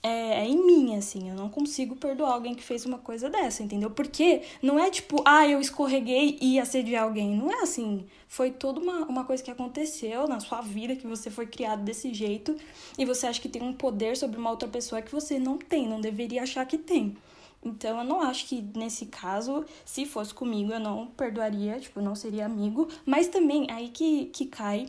É, 0.00 0.42
é, 0.42 0.46
em 0.46 0.64
mim, 0.64 0.96
assim. 0.96 1.28
Eu 1.28 1.34
não 1.34 1.48
consigo 1.48 1.96
perdoar 1.96 2.32
alguém 2.32 2.54
que 2.54 2.62
fez 2.62 2.86
uma 2.86 2.98
coisa 2.98 3.28
dessa, 3.28 3.62
entendeu? 3.62 3.90
Porque 3.90 4.42
não 4.62 4.78
é 4.78 4.90
tipo, 4.90 5.22
ah, 5.24 5.46
eu 5.46 5.60
escorreguei 5.60 6.38
e 6.40 6.60
assediar 6.60 7.04
alguém. 7.04 7.34
Não 7.36 7.50
é 7.50 7.62
assim. 7.62 8.06
Foi 8.28 8.50
toda 8.50 8.78
uma, 8.78 9.06
uma 9.06 9.24
coisa 9.24 9.42
que 9.42 9.50
aconteceu 9.50 10.28
na 10.28 10.38
sua 10.38 10.60
vida, 10.60 10.94
que 10.94 11.06
você 11.06 11.30
foi 11.30 11.46
criado 11.46 11.82
desse 11.82 12.14
jeito 12.14 12.56
e 12.96 13.04
você 13.04 13.26
acha 13.26 13.40
que 13.40 13.48
tem 13.48 13.62
um 13.62 13.72
poder 13.72 14.16
sobre 14.16 14.38
uma 14.38 14.50
outra 14.50 14.68
pessoa 14.68 15.02
que 15.02 15.10
você 15.10 15.38
não 15.38 15.58
tem, 15.58 15.88
não 15.88 16.00
deveria 16.00 16.42
achar 16.42 16.64
que 16.66 16.78
tem. 16.78 17.16
Então 17.62 17.98
eu 17.98 18.04
não 18.04 18.20
acho 18.20 18.46
que 18.46 18.62
nesse 18.76 19.06
caso, 19.06 19.64
se 19.84 20.06
fosse 20.06 20.32
comigo, 20.32 20.72
eu 20.72 20.80
não 20.80 21.06
perdoaria, 21.06 21.78
tipo, 21.80 22.00
não 22.00 22.14
seria 22.14 22.46
amigo. 22.46 22.88
Mas 23.04 23.28
também 23.28 23.66
aí 23.70 23.88
que, 23.88 24.26
que 24.26 24.46
cai. 24.46 24.88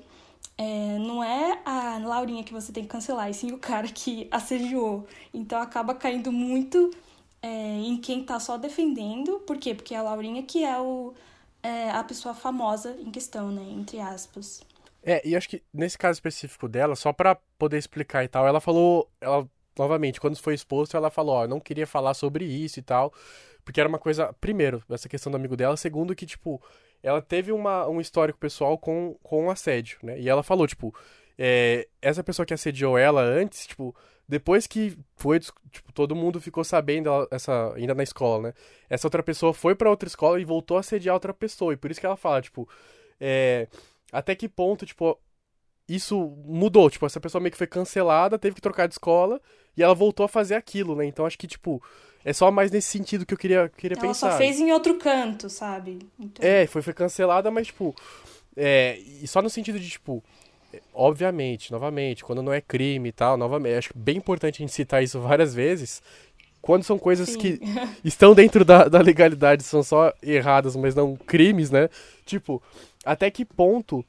É, 0.57 0.97
não 0.99 1.23
é 1.23 1.61
a 1.65 1.97
Laurinha 1.99 2.43
que 2.43 2.51
você 2.51 2.71
tem 2.71 2.83
que 2.83 2.89
cancelar, 2.89 3.29
e 3.29 3.33
sim 3.33 3.51
o 3.53 3.57
cara 3.57 3.87
que 3.87 4.27
assediou. 4.31 5.07
Então 5.33 5.59
acaba 5.61 5.95
caindo 5.95 6.31
muito 6.31 6.91
é, 7.41 7.47
em 7.47 7.97
quem 7.97 8.23
tá 8.23 8.39
só 8.39 8.57
defendendo. 8.57 9.39
Por 9.41 9.57
quê? 9.57 9.73
Porque 9.73 9.95
é 9.95 9.97
a 9.97 10.01
Laurinha 10.01 10.43
que 10.43 10.63
é, 10.63 10.77
o, 10.79 11.13
é 11.63 11.89
a 11.91 12.03
pessoa 12.03 12.33
famosa 12.35 12.95
em 12.99 13.09
questão, 13.11 13.51
né? 13.51 13.63
Entre 13.71 13.99
aspas. 13.99 14.61
É, 15.01 15.25
e 15.27 15.35
acho 15.35 15.49
que 15.49 15.63
nesse 15.73 15.97
caso 15.97 16.17
específico 16.17 16.67
dela, 16.67 16.95
só 16.95 17.13
para 17.13 17.35
poder 17.57 17.77
explicar 17.77 18.23
e 18.23 18.27
tal, 18.27 18.45
ela 18.45 18.59
falou. 18.59 19.09
Ela 19.21 19.49
novamente, 19.79 20.19
quando 20.19 20.37
foi 20.37 20.53
exposto, 20.53 20.95
ela 20.97 21.09
falou, 21.09 21.35
ó, 21.35 21.47
não 21.47 21.59
queria 21.59 21.87
falar 21.87 22.13
sobre 22.13 22.43
isso 22.45 22.79
e 22.79 22.83
tal, 22.83 23.13
porque 23.63 23.79
era 23.79 23.87
uma 23.87 23.97
coisa, 23.97 24.33
primeiro, 24.33 24.83
essa 24.89 25.07
questão 25.07 25.31
do 25.31 25.37
amigo 25.37 25.55
dela, 25.55 25.77
segundo 25.77 26.13
que, 26.13 26.25
tipo, 26.25 26.61
ela 27.01 27.21
teve 27.21 27.51
uma, 27.51 27.87
um 27.87 28.01
histórico 28.01 28.37
pessoal 28.37 28.77
com, 28.77 29.15
com 29.23 29.49
assédio, 29.49 29.97
né, 30.03 30.19
e 30.19 30.27
ela 30.27 30.43
falou, 30.43 30.67
tipo, 30.67 30.93
é, 31.37 31.87
essa 32.01 32.23
pessoa 32.23 32.45
que 32.45 32.53
assediou 32.53 32.97
ela 32.97 33.21
antes, 33.21 33.65
tipo, 33.65 33.95
depois 34.27 34.67
que 34.67 34.97
foi, 35.15 35.39
tipo, 35.39 35.93
todo 35.93 36.15
mundo 36.15 36.41
ficou 36.41 36.63
sabendo, 36.63 37.07
ela, 37.07 37.27
essa, 37.31 37.73
ainda 37.73 37.95
na 37.95 38.03
escola, 38.03 38.49
né, 38.49 38.53
essa 38.89 39.07
outra 39.07 39.23
pessoa 39.23 39.53
foi 39.53 39.73
para 39.75 39.89
outra 39.89 40.07
escola 40.07 40.39
e 40.41 40.45
voltou 40.45 40.75
a 40.75 40.81
assediar 40.81 41.15
outra 41.15 41.33
pessoa, 41.33 41.73
e 41.73 41.77
por 41.77 41.89
isso 41.89 42.01
que 42.01 42.05
ela 42.05 42.17
fala, 42.17 42.41
tipo, 42.41 42.67
é, 43.19 43.67
até 44.11 44.35
que 44.35 44.49
ponto, 44.49 44.85
tipo, 44.85 45.17
isso 45.87 46.35
mudou, 46.45 46.89
tipo, 46.89 47.05
essa 47.05 47.19
pessoa 47.19 47.41
meio 47.41 47.51
que 47.51 47.57
foi 47.57 47.65
cancelada, 47.65 48.37
teve 48.37 48.55
que 48.55 48.61
trocar 48.61 48.87
de 48.87 48.93
escola 48.93 49.41
e 49.75 49.83
ela 49.83 49.93
voltou 49.93 50.25
a 50.25 50.29
fazer 50.29 50.55
aquilo, 50.55 50.95
né? 50.95 51.05
Então 51.05 51.25
acho 51.25 51.37
que, 51.37 51.47
tipo, 51.47 51.81
é 52.23 52.33
só 52.33 52.51
mais 52.51 52.71
nesse 52.71 52.89
sentido 52.89 53.25
que 53.25 53.33
eu 53.33 53.37
queria, 53.37 53.69
queria 53.75 53.95
ela 53.95 54.07
pensar. 54.07 54.27
Ela 54.27 54.35
só 54.35 54.37
fez 54.37 54.59
em 54.59 54.71
outro 54.71 54.95
canto, 54.95 55.49
sabe? 55.49 55.99
Então... 56.19 56.47
É, 56.47 56.67
foi, 56.67 56.81
foi 56.81 56.93
cancelada, 56.93 57.49
mas, 57.49 57.67
tipo, 57.67 57.95
é, 58.55 58.97
e 59.21 59.27
só 59.27 59.41
no 59.41 59.49
sentido 59.49 59.79
de, 59.79 59.89
tipo, 59.89 60.23
obviamente, 60.93 61.71
novamente, 61.71 62.23
quando 62.23 62.41
não 62.41 62.53
é 62.53 62.61
crime 62.61 63.09
e 63.09 63.11
tal, 63.11 63.37
novamente, 63.37 63.77
acho 63.77 63.91
bem 63.95 64.17
importante 64.17 64.55
a 64.57 64.65
gente 64.65 64.73
citar 64.73 65.03
isso 65.03 65.19
várias 65.19 65.53
vezes, 65.53 66.01
quando 66.61 66.83
são 66.83 66.99
coisas 66.99 67.29
Sim. 67.29 67.39
que 67.39 67.59
estão 68.03 68.35
dentro 68.35 68.65
da, 68.65 68.85
da 68.85 69.01
legalidade, 69.01 69.63
são 69.63 69.81
só 69.81 70.13
erradas, 70.21 70.75
mas 70.75 70.93
não 70.93 71.15
crimes, 71.15 71.71
né? 71.71 71.89
Tipo, 72.25 72.61
até 73.05 73.31
que 73.31 73.45
ponto 73.45 74.05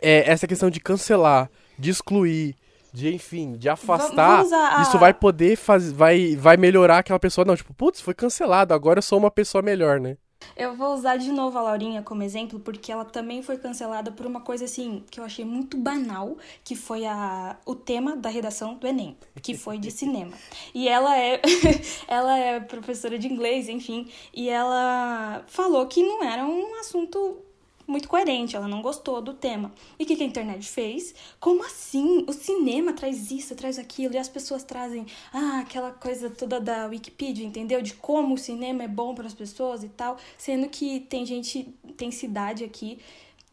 é, 0.00 0.30
essa 0.30 0.46
questão 0.46 0.70
de 0.70 0.80
cancelar, 0.80 1.50
de 1.78 1.90
excluir, 1.90 2.54
de 2.92 3.14
enfim, 3.14 3.52
de 3.52 3.68
afastar, 3.68 4.44
a... 4.52 4.82
isso 4.82 4.98
vai 4.98 5.12
poder 5.12 5.56
fazer, 5.56 5.92
vai, 5.92 6.36
vai 6.36 6.56
melhorar 6.56 6.98
aquela 6.98 7.18
pessoa. 7.18 7.44
Não, 7.44 7.56
tipo, 7.56 7.74
putz, 7.74 8.00
foi 8.00 8.14
cancelado, 8.14 8.74
agora 8.74 8.98
eu 8.98 9.02
sou 9.02 9.18
uma 9.18 9.30
pessoa 9.30 9.62
melhor, 9.62 10.00
né? 10.00 10.16
Eu 10.56 10.74
vou 10.74 10.94
usar 10.94 11.16
de 11.16 11.30
novo 11.32 11.58
a 11.58 11.62
Laurinha 11.62 12.02
como 12.02 12.22
exemplo, 12.22 12.60
porque 12.60 12.92
ela 12.92 13.04
também 13.04 13.42
foi 13.42 13.58
cancelada 13.58 14.10
por 14.10 14.26
uma 14.26 14.40
coisa 14.40 14.64
assim 14.64 15.04
que 15.10 15.18
eu 15.18 15.24
achei 15.24 15.44
muito 15.44 15.76
banal, 15.76 16.36
que 16.64 16.74
foi 16.74 17.04
a, 17.04 17.56
o 17.64 17.74
tema 17.74 18.16
da 18.16 18.28
redação 18.28 18.74
do 18.74 18.86
Enem, 18.86 19.16
que 19.42 19.56
foi 19.56 19.78
de 19.78 19.90
cinema. 19.90 20.32
E 20.74 20.88
ela 20.88 21.18
é 21.18 21.40
ela 22.06 22.38
é 22.38 22.60
professora 22.60 23.18
de 23.18 23.26
inglês, 23.26 23.68
enfim, 23.68 24.08
e 24.32 24.48
ela 24.48 25.42
falou 25.46 25.86
que 25.86 26.02
não 26.02 26.22
era 26.22 26.44
um 26.44 26.78
assunto 26.80 27.38
muito 27.86 28.08
coerente, 28.08 28.56
ela 28.56 28.66
não 28.66 28.82
gostou 28.82 29.20
do 29.22 29.32
tema. 29.32 29.72
E 29.98 30.04
o 30.04 30.06
que, 30.06 30.16
que 30.16 30.22
a 30.22 30.26
internet 30.26 30.68
fez? 30.68 31.14
Como 31.38 31.64
assim? 31.64 32.24
O 32.26 32.32
cinema 32.32 32.92
traz 32.92 33.30
isso, 33.30 33.54
traz 33.54 33.78
aquilo, 33.78 34.14
e 34.14 34.18
as 34.18 34.28
pessoas 34.28 34.64
trazem 34.64 35.06
ah, 35.32 35.60
aquela 35.60 35.90
coisa 35.90 36.28
toda 36.28 36.60
da 36.60 36.86
Wikipedia, 36.86 37.46
entendeu? 37.46 37.80
De 37.80 37.94
como 37.94 38.34
o 38.34 38.38
cinema 38.38 38.82
é 38.82 38.88
bom 38.88 39.14
para 39.14 39.26
as 39.26 39.34
pessoas 39.34 39.84
e 39.84 39.88
tal, 39.88 40.18
sendo 40.36 40.68
que 40.68 41.00
tem 41.00 41.24
gente, 41.24 41.74
tem 41.96 42.10
cidade 42.10 42.64
aqui 42.64 42.98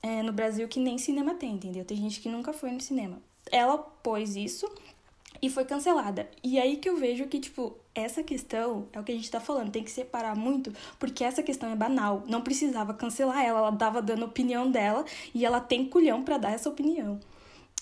é, 0.02 0.22
no 0.22 0.34
Brasil 0.34 0.68
que 0.68 0.80
nem 0.80 0.98
cinema 0.98 1.34
tem, 1.36 1.54
entendeu? 1.54 1.86
Tem 1.86 1.98
gente 1.98 2.20
que 2.20 2.30
nunca 2.30 2.52
foi 2.52 2.72
no 2.72 2.82
cinema. 2.82 3.22
Ela 3.52 3.78
pôs 3.78 4.36
isso 4.36 4.70
e 5.42 5.50
foi 5.50 5.66
cancelada. 5.66 6.30
E 6.44 6.60
aí 6.60 6.78
que 6.78 6.90
eu 6.90 6.98
vejo 6.98 7.28
que, 7.28 7.40
tipo, 7.40 7.76
essa 7.96 8.24
questão 8.24 8.88
é 8.92 9.00
o 9.00 9.04
que 9.04 9.12
a 9.12 9.16
gente 9.16 9.30
tá 9.30 9.40
falando, 9.40 9.72
tem 9.72 9.84
que 9.84 9.92
separar 9.92 10.36
muito, 10.36 10.74
porque 10.98 11.24
essa 11.24 11.44
questão 11.44 11.72
é 11.72 11.76
banal. 11.76 12.24
Não 12.28 12.42
precisava 12.42 12.94
cancelar 12.94 13.44
ela, 13.44 13.60
ela 13.60 13.72
dava 13.72 14.02
dando 14.02 14.24
a 14.24 14.28
opinião 14.28 14.70
dela 14.70 15.06
e 15.34 15.46
ela 15.46 15.60
tem 15.60 15.86
culhão 15.86 16.24
para 16.24 16.38
dar 16.38 16.52
essa 16.52 16.70
opinião. 16.70 17.20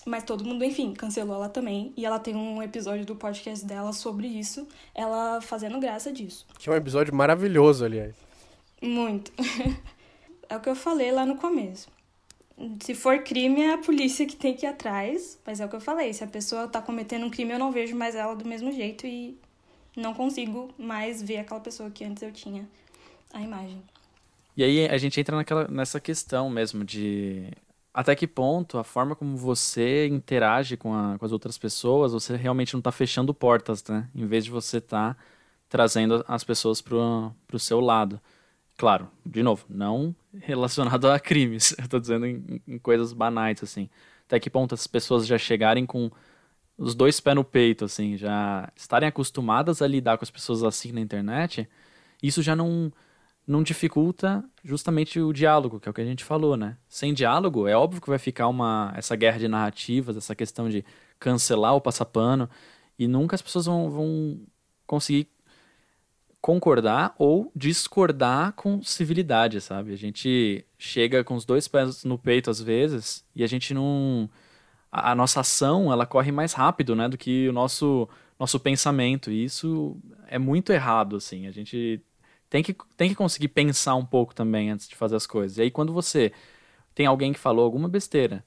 Mas 0.04 0.24
todo 0.24 0.44
mundo, 0.44 0.64
enfim, 0.64 0.92
cancelou 0.92 1.36
ela 1.36 1.48
também. 1.48 1.92
E 1.96 2.04
ela 2.04 2.18
tem 2.18 2.34
um 2.34 2.62
episódio 2.62 3.06
do 3.06 3.14
podcast 3.14 3.64
dela 3.64 3.92
sobre 3.92 4.26
isso, 4.26 4.66
ela 4.94 5.40
fazendo 5.40 5.78
graça 5.78 6.12
disso. 6.12 6.46
Que 6.58 6.68
é 6.68 6.72
um 6.72 6.76
episódio 6.76 7.14
maravilhoso, 7.14 7.84
aliás. 7.84 8.14
Muito. 8.82 9.32
é 10.48 10.56
o 10.56 10.60
que 10.60 10.68
eu 10.68 10.74
falei 10.74 11.12
lá 11.12 11.24
no 11.24 11.36
começo 11.36 11.88
se 12.80 12.94
for 12.94 13.18
crime, 13.20 13.62
é 13.62 13.74
a 13.74 13.78
polícia 13.78 14.26
que 14.26 14.36
tem 14.36 14.54
que 14.54 14.66
ir 14.66 14.68
atrás. 14.68 15.38
Mas 15.44 15.60
é 15.60 15.66
o 15.66 15.68
que 15.68 15.76
eu 15.76 15.80
falei: 15.80 16.12
se 16.12 16.22
a 16.22 16.26
pessoa 16.26 16.68
tá 16.68 16.80
cometendo 16.80 17.26
um 17.26 17.30
crime, 17.30 17.52
eu 17.52 17.58
não 17.58 17.72
vejo 17.72 17.96
mais 17.96 18.14
ela 18.14 18.34
do 18.34 18.44
mesmo 18.46 18.70
jeito 18.72 19.06
e 19.06 19.38
não 19.96 20.14
consigo 20.14 20.72
mais 20.78 21.22
ver 21.22 21.38
aquela 21.38 21.60
pessoa 21.60 21.90
que 21.90 22.04
antes 22.04 22.22
eu 22.22 22.32
tinha 22.32 22.68
a 23.32 23.40
imagem. 23.40 23.82
E 24.56 24.62
aí 24.62 24.86
a 24.86 24.98
gente 24.98 25.18
entra 25.20 25.36
naquela, 25.36 25.66
nessa 25.68 26.00
questão 26.00 26.50
mesmo 26.50 26.84
de 26.84 27.50
até 27.92 28.14
que 28.14 28.26
ponto 28.26 28.78
a 28.78 28.84
forma 28.84 29.14
como 29.14 29.36
você 29.36 30.06
interage 30.06 30.76
com, 30.76 30.94
a, 30.94 31.18
com 31.18 31.24
as 31.24 31.32
outras 31.32 31.58
pessoas, 31.58 32.12
você 32.12 32.36
realmente 32.36 32.72
não 32.72 32.78
está 32.78 32.90
fechando 32.90 33.34
portas, 33.34 33.84
né? 33.84 34.08
Em 34.14 34.26
vez 34.26 34.44
de 34.44 34.50
você 34.50 34.78
estar 34.78 35.14
tá 35.14 35.20
trazendo 35.68 36.24
as 36.26 36.42
pessoas 36.42 36.80
pro, 36.80 37.32
pro 37.46 37.58
seu 37.58 37.80
lado. 37.80 38.20
Claro, 38.78 39.08
de 39.24 39.42
novo, 39.42 39.64
não 39.68 40.14
relacionado 40.40 41.10
a 41.10 41.20
crimes. 41.20 41.74
Eu 41.78 41.88
tô 41.88 41.98
dizendo 41.98 42.26
em, 42.26 42.62
em 42.66 42.78
coisas 42.78 43.12
banais, 43.12 43.62
assim. 43.62 43.88
Até 44.26 44.40
que 44.40 44.48
ponto 44.48 44.74
as 44.74 44.86
pessoas 44.86 45.26
já 45.26 45.36
chegarem 45.36 45.84
com 45.84 46.10
os 46.82 46.96
dois 46.96 47.20
pés 47.20 47.36
no 47.36 47.44
peito, 47.44 47.84
assim, 47.84 48.16
já 48.16 48.68
estarem 48.74 49.08
acostumadas 49.08 49.80
a 49.80 49.86
lidar 49.86 50.18
com 50.18 50.24
as 50.24 50.30
pessoas 50.30 50.64
assim 50.64 50.90
na 50.90 51.00
internet, 51.00 51.68
isso 52.20 52.42
já 52.42 52.56
não, 52.56 52.92
não 53.46 53.62
dificulta 53.62 54.44
justamente 54.64 55.20
o 55.20 55.32
diálogo, 55.32 55.78
que 55.78 55.88
é 55.88 55.90
o 55.90 55.94
que 55.94 56.00
a 56.00 56.04
gente 56.04 56.24
falou, 56.24 56.56
né? 56.56 56.76
Sem 56.88 57.14
diálogo, 57.14 57.68
é 57.68 57.76
óbvio 57.76 58.00
que 58.00 58.10
vai 58.10 58.18
ficar 58.18 58.48
uma 58.48 58.92
essa 58.96 59.14
guerra 59.14 59.38
de 59.38 59.46
narrativas, 59.46 60.16
essa 60.16 60.34
questão 60.34 60.68
de 60.68 60.84
cancelar 61.20 61.76
o 61.76 61.80
passapano, 61.80 62.50
e 62.98 63.06
nunca 63.06 63.36
as 63.36 63.42
pessoas 63.42 63.66
vão, 63.66 63.88
vão 63.88 64.40
conseguir 64.84 65.28
concordar 66.40 67.14
ou 67.16 67.52
discordar 67.54 68.54
com 68.54 68.82
civilidade, 68.82 69.60
sabe? 69.60 69.92
A 69.92 69.96
gente 69.96 70.66
chega 70.76 71.22
com 71.22 71.36
os 71.36 71.44
dois 71.44 71.68
pés 71.68 72.02
no 72.02 72.18
peito 72.18 72.50
às 72.50 72.60
vezes 72.60 73.24
e 73.36 73.44
a 73.44 73.46
gente 73.46 73.72
não 73.72 74.28
a, 74.92 75.14
nossa 75.14 75.40
ação, 75.40 75.90
ela 75.92 76.06
corre 76.06 76.30
mais 76.30 76.52
rápido, 76.52 76.94
né, 76.94 77.08
do 77.08 77.18
que 77.18 77.48
o 77.48 77.52
nosso 77.52 78.08
nosso 78.38 78.58
pensamento, 78.58 79.30
e 79.30 79.44
isso 79.44 79.96
é 80.26 80.38
muito 80.38 80.72
errado 80.72 81.16
assim. 81.16 81.46
A 81.46 81.52
gente 81.52 82.02
tem 82.50 82.62
que 82.62 82.76
tem 82.96 83.08
que 83.08 83.14
conseguir 83.14 83.48
pensar 83.48 83.94
um 83.94 84.04
pouco 84.04 84.34
também 84.34 84.70
antes 84.70 84.88
de 84.88 84.96
fazer 84.96 85.16
as 85.16 85.26
coisas. 85.26 85.58
E 85.58 85.62
aí 85.62 85.70
quando 85.70 85.92
você 85.92 86.32
tem 86.94 87.06
alguém 87.06 87.32
que 87.32 87.38
falou 87.38 87.64
alguma 87.64 87.88
besteira, 87.88 88.44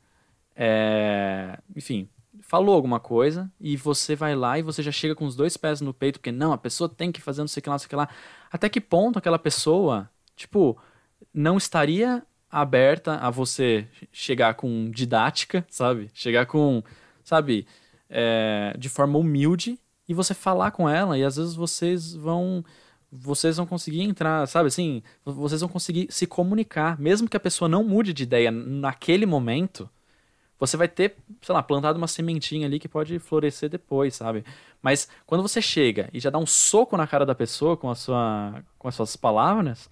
é, 0.55 1.59
enfim, 1.75 2.09
falou 2.41 2.75
alguma 2.75 2.99
coisa 2.99 3.51
e 3.59 3.77
você 3.77 4.15
vai 4.15 4.35
lá 4.35 4.59
e 4.59 4.61
você 4.61 4.83
já 4.83 4.91
chega 4.91 5.15
com 5.15 5.25
os 5.25 5.35
dois 5.35 5.57
pés 5.57 5.81
no 5.81 5.93
peito, 5.93 6.19
porque 6.19 6.31
não, 6.31 6.53
a 6.53 6.57
pessoa 6.57 6.89
tem 6.89 7.11
que 7.11 7.21
fazer 7.21 7.41
não 7.41 7.47
sei 7.47 7.61
o 7.61 7.63
que 7.63 7.69
lá, 7.69 7.73
não 7.75 7.79
sei 7.79 7.87
o 7.87 7.89
que 7.89 7.95
lá. 7.95 8.09
Até 8.51 8.69
que 8.69 8.81
ponto 8.81 9.17
aquela 9.19 9.39
pessoa, 9.39 10.09
tipo, 10.35 10.77
não 11.33 11.57
estaria 11.57 12.23
aberta 12.55 13.15
a 13.15 13.29
você 13.29 13.85
chegar 14.13 14.53
com 14.53 14.89
didática, 14.89 15.65
sabe? 15.69 16.09
Chegar 16.13 16.45
com, 16.45 16.81
sabe, 17.21 17.67
é, 18.09 18.73
de 18.77 18.87
forma 18.87 19.19
humilde 19.19 19.77
e 20.07 20.13
você 20.13 20.33
falar 20.33 20.71
com 20.71 20.87
ela 20.87 21.17
e 21.17 21.23
às 21.23 21.35
vezes 21.35 21.53
vocês 21.53 22.15
vão 22.15 22.63
vocês 23.11 23.57
vão 23.57 23.65
conseguir 23.65 24.01
entrar, 24.01 24.45
sabe 24.47 24.67
assim, 24.67 25.01
vocês 25.23 25.61
vão 25.61 25.69
conseguir 25.69 26.07
se 26.09 26.25
comunicar, 26.27 26.99
mesmo 26.99 27.29
que 27.29 27.37
a 27.37 27.39
pessoa 27.39 27.69
não 27.69 27.83
mude 27.83 28.13
de 28.13 28.23
ideia 28.23 28.51
naquele 28.51 29.25
momento, 29.25 29.89
você 30.59 30.75
vai 30.75 30.87
ter, 30.87 31.15
sei 31.41 31.53
lá, 31.53 31.63
plantado 31.63 31.97
uma 31.97 32.07
sementinha 32.07 32.67
ali 32.67 32.79
que 32.79 32.89
pode 32.89 33.19
florescer 33.19 33.69
depois, 33.69 34.15
sabe? 34.15 34.43
Mas 34.81 35.07
quando 35.25 35.41
você 35.41 35.61
chega 35.61 36.09
e 36.13 36.19
já 36.19 36.29
dá 36.29 36.37
um 36.37 36.45
soco 36.45 36.97
na 36.97 37.07
cara 37.07 37.25
da 37.25 37.35
pessoa 37.35 37.77
com, 37.77 37.89
a 37.89 37.95
sua, 37.95 38.63
com 38.77 38.87
as 38.87 38.95
suas 38.95 39.15
palavras, 39.15 39.89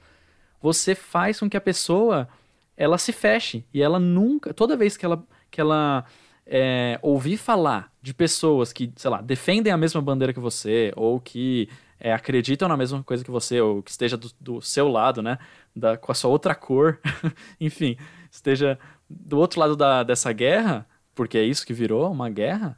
você 0.61 0.95
faz 0.95 1.39
com 1.39 1.49
que 1.49 1.57
a 1.57 1.61
pessoa 1.61 2.27
ela 2.75 2.97
se 2.97 3.11
feche 3.11 3.65
e 3.73 3.81
ela 3.81 3.99
nunca, 3.99 4.53
toda 4.53 4.77
vez 4.77 4.97
que 4.97 5.05
ela, 5.05 5.23
que 5.49 5.61
ela 5.61 6.05
é, 6.45 6.99
ouvir 7.01 7.37
falar 7.37 7.91
de 8.01 8.13
pessoas 8.13 8.73
que, 8.73 8.91
sei 8.95 9.09
lá, 9.09 9.21
defendem 9.21 9.71
a 9.71 9.77
mesma 9.77 10.01
bandeira 10.01 10.33
que 10.33 10.39
você 10.39 10.91
ou 10.95 11.19
que 11.19 11.69
é, 11.99 12.13
acreditam 12.13 12.67
na 12.67 12.75
mesma 12.75 13.01
coisa 13.03 13.23
que 13.23 13.31
você 13.31 13.61
ou 13.61 13.81
que 13.81 13.91
esteja 13.91 14.17
do, 14.17 14.29
do 14.39 14.61
seu 14.61 14.87
lado, 14.87 15.21
né, 15.21 15.37
da, 15.75 15.97
com 15.97 16.11
a 16.11 16.15
sua 16.15 16.29
outra 16.29 16.53
cor, 16.53 16.99
enfim, 17.59 17.97
esteja 18.29 18.77
do 19.09 19.37
outro 19.37 19.59
lado 19.59 19.75
da, 19.75 20.03
dessa 20.03 20.31
guerra, 20.33 20.85
porque 21.15 21.37
é 21.37 21.43
isso 21.43 21.65
que 21.65 21.73
virou 21.73 22.11
uma 22.11 22.29
guerra, 22.29 22.77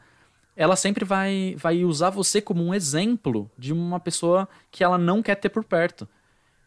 ela 0.56 0.76
sempre 0.76 1.04
vai, 1.04 1.56
vai 1.58 1.84
usar 1.84 2.10
você 2.10 2.42
como 2.42 2.64
um 2.64 2.74
exemplo 2.74 3.52
de 3.58 3.74
uma 3.74 4.00
pessoa 4.00 4.48
que 4.72 4.84
ela 4.84 4.98
não 4.98 5.22
quer 5.22 5.36
ter 5.36 5.50
por 5.50 5.64
perto. 5.64 6.08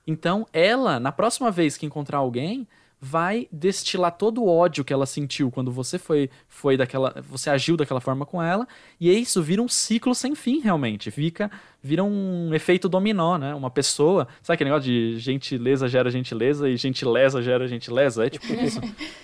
Então, 0.07 0.47
ela, 0.53 0.99
na 0.99 1.13
próxima 1.13 1.51
vez 1.51 1.77
que 1.77 1.87
encontrar 1.87 2.19
alguém, 2.19 2.67
vai 3.01 3.49
destilar 3.53 4.13
todo 4.13 4.43
o 4.43 4.49
ódio 4.49 4.85
que 4.85 4.93
ela 4.93 5.07
sentiu 5.07 5.51
quando 5.51 5.71
você 5.71 5.99
foi 5.99 6.29
foi 6.49 6.77
daquela 6.77 7.15
você 7.29 7.49
agiu 7.49 7.77
daquela 7.77 8.01
forma 8.01 8.27
com 8.27 8.43
ela 8.43 8.67
e 9.01 9.11
isso 9.11 9.43
vira 9.43 9.63
um 9.63 9.69
ciclo 9.69 10.15
sem 10.15 10.35
fim 10.35 10.61
realmente 10.61 11.11
fica 11.11 11.51
vira 11.81 12.03
um 12.03 12.53
efeito 12.53 12.89
dominó 12.89 13.39
né 13.39 13.55
uma 13.55 13.71
pessoa 13.71 14.27
sabe 14.43 14.55
aquele 14.55 14.71
negócio 14.71 14.91
de 14.91 15.19
gentileza 15.19 15.87
gera 15.87 16.11
gentileza 16.11 16.69
e 16.69 16.77
gentileza 16.77 17.41
gera 17.41 17.69
gentileza 17.69 18.27
é 18.27 18.31
tipo 18.31 18.53
isso 18.53 18.81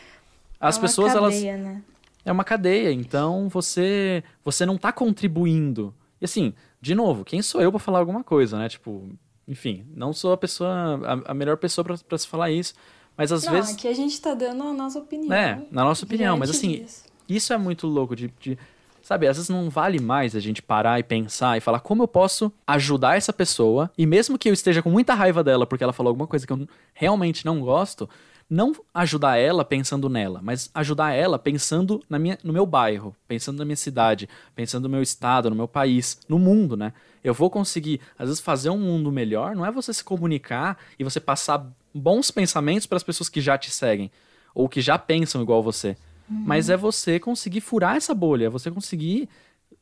as 0.60 0.78
é 0.78 0.80
pessoas 0.80 1.12
cadeia, 1.12 1.50
elas 1.52 1.60
né? 1.60 1.82
é 2.24 2.32
uma 2.32 2.44
cadeia, 2.44 2.90
então 2.90 3.48
você 3.48 4.24
você 4.42 4.64
não 4.64 4.78
tá 4.78 4.92
contribuindo. 4.92 5.94
E 6.20 6.24
assim, 6.24 6.54
de 6.80 6.94
novo, 6.94 7.24
quem 7.24 7.42
sou 7.42 7.60
eu 7.60 7.70
para 7.70 7.78
falar 7.78 7.98
alguma 7.98 8.24
coisa, 8.24 8.58
né? 8.58 8.68
Tipo, 8.68 9.08
enfim, 9.46 9.84
não 9.94 10.12
sou 10.12 10.32
a 10.32 10.36
pessoa 10.36 10.70
a, 11.04 11.32
a 11.32 11.34
melhor 11.34 11.58
pessoa 11.58 11.84
para 11.84 12.18
se 12.18 12.26
falar 12.26 12.50
isso, 12.50 12.74
mas 13.16 13.30
às 13.32 13.44
Não, 13.44 13.52
vezes, 13.52 13.74
aqui 13.74 13.88
a 13.88 13.94
gente 13.94 14.20
tá 14.20 14.34
dando 14.34 14.62
a 14.62 14.72
nossa 14.72 14.98
opinião. 14.98 15.32
é, 15.32 15.62
na 15.70 15.84
nossa 15.84 16.04
opinião, 16.04 16.36
mas 16.36 16.50
assim, 16.50 16.78
disso. 16.82 17.04
isso 17.28 17.52
é 17.52 17.58
muito 17.58 17.86
louco 17.86 18.14
de, 18.16 18.32
de 18.40 18.58
sabe, 19.02 19.26
às 19.28 19.36
vezes 19.36 19.50
não 19.50 19.68
vale 19.68 20.00
mais 20.00 20.34
a 20.34 20.40
gente 20.40 20.62
parar 20.62 20.98
e 20.98 21.02
pensar 21.02 21.56
e 21.56 21.60
falar 21.60 21.80
como 21.80 22.02
eu 22.02 22.08
posso 22.08 22.50
ajudar 22.66 23.16
essa 23.16 23.32
pessoa 23.32 23.90
e 23.98 24.06
mesmo 24.06 24.38
que 24.38 24.48
eu 24.48 24.52
esteja 24.54 24.82
com 24.82 24.90
muita 24.90 25.14
raiva 25.14 25.44
dela 25.44 25.66
porque 25.66 25.84
ela 25.84 25.92
falou 25.92 26.10
alguma 26.10 26.26
coisa 26.26 26.46
que 26.46 26.52
eu 26.52 26.66
realmente 26.94 27.44
não 27.44 27.60
gosto, 27.60 28.08
não 28.48 28.72
ajudar 28.94 29.36
ela 29.36 29.64
pensando 29.64 30.08
nela, 30.08 30.40
mas 30.42 30.70
ajudar 30.74 31.12
ela 31.12 31.38
pensando 31.38 32.02
na 32.08 32.18
minha, 32.18 32.38
no 32.42 32.52
meu 32.52 32.66
bairro, 32.66 33.14
pensando 33.28 33.58
na 33.58 33.64
minha 33.64 33.76
cidade, 33.76 34.28
pensando 34.54 34.84
no 34.84 34.90
meu 34.90 35.02
estado, 35.02 35.50
no 35.50 35.56
meu 35.56 35.68
país, 35.68 36.18
no 36.28 36.38
mundo, 36.38 36.76
né? 36.76 36.92
Eu 37.22 37.32
vou 37.32 37.48
conseguir, 37.48 38.00
às 38.18 38.28
vezes, 38.28 38.40
fazer 38.42 38.68
um 38.68 38.78
mundo 38.78 39.10
melhor, 39.10 39.56
não 39.56 39.64
é 39.64 39.70
você 39.72 39.94
se 39.94 40.04
comunicar 40.04 40.76
e 40.98 41.04
você 41.04 41.18
passar 41.18 41.66
bons 41.94 42.30
pensamentos 42.30 42.86
para 42.86 42.96
as 42.96 43.02
pessoas 43.02 43.28
que 43.28 43.40
já 43.40 43.56
te 43.56 43.70
seguem, 43.70 44.10
ou 44.54 44.68
que 44.68 44.80
já 44.80 44.98
pensam 44.98 45.40
igual 45.40 45.62
você. 45.62 45.96
Mas 46.28 46.70
é 46.70 46.76
você 46.76 47.20
conseguir 47.20 47.60
furar 47.60 47.96
essa 47.96 48.14
bolha, 48.14 48.46
é 48.46 48.50
você 48.50 48.70
conseguir 48.70 49.28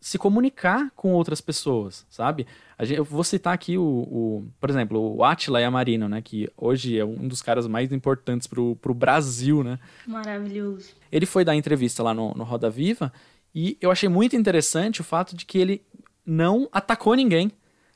se 0.00 0.18
comunicar 0.18 0.90
com 0.96 1.12
outras 1.12 1.40
pessoas, 1.40 2.04
sabe? 2.10 2.44
A 2.76 2.84
gente, 2.84 2.98
eu 2.98 3.04
vou 3.04 3.22
citar 3.22 3.54
aqui 3.54 3.78
o, 3.78 3.84
o, 3.84 4.44
por 4.60 4.68
exemplo, 4.68 5.16
o 5.16 5.22
Atila 5.22 5.60
Yamarino, 5.60 6.08
né? 6.08 6.20
Que 6.20 6.50
hoje 6.56 6.98
é 6.98 7.04
um 7.04 7.28
dos 7.28 7.40
caras 7.40 7.68
mais 7.68 7.92
importantes 7.92 8.48
pro, 8.48 8.74
pro 8.76 8.92
Brasil, 8.92 9.62
né? 9.62 9.78
Maravilhoso. 10.04 10.90
Ele 11.10 11.24
foi 11.24 11.44
dar 11.44 11.54
entrevista 11.54 12.02
lá 12.02 12.12
no, 12.12 12.34
no 12.34 12.42
Roda 12.42 12.68
Viva 12.68 13.12
e 13.54 13.78
eu 13.80 13.92
achei 13.92 14.08
muito 14.08 14.34
interessante 14.34 15.00
o 15.00 15.04
fato 15.04 15.36
de 15.36 15.46
que 15.46 15.58
ele 15.58 15.80
não 16.26 16.68
atacou 16.72 17.14
ninguém, 17.14 17.52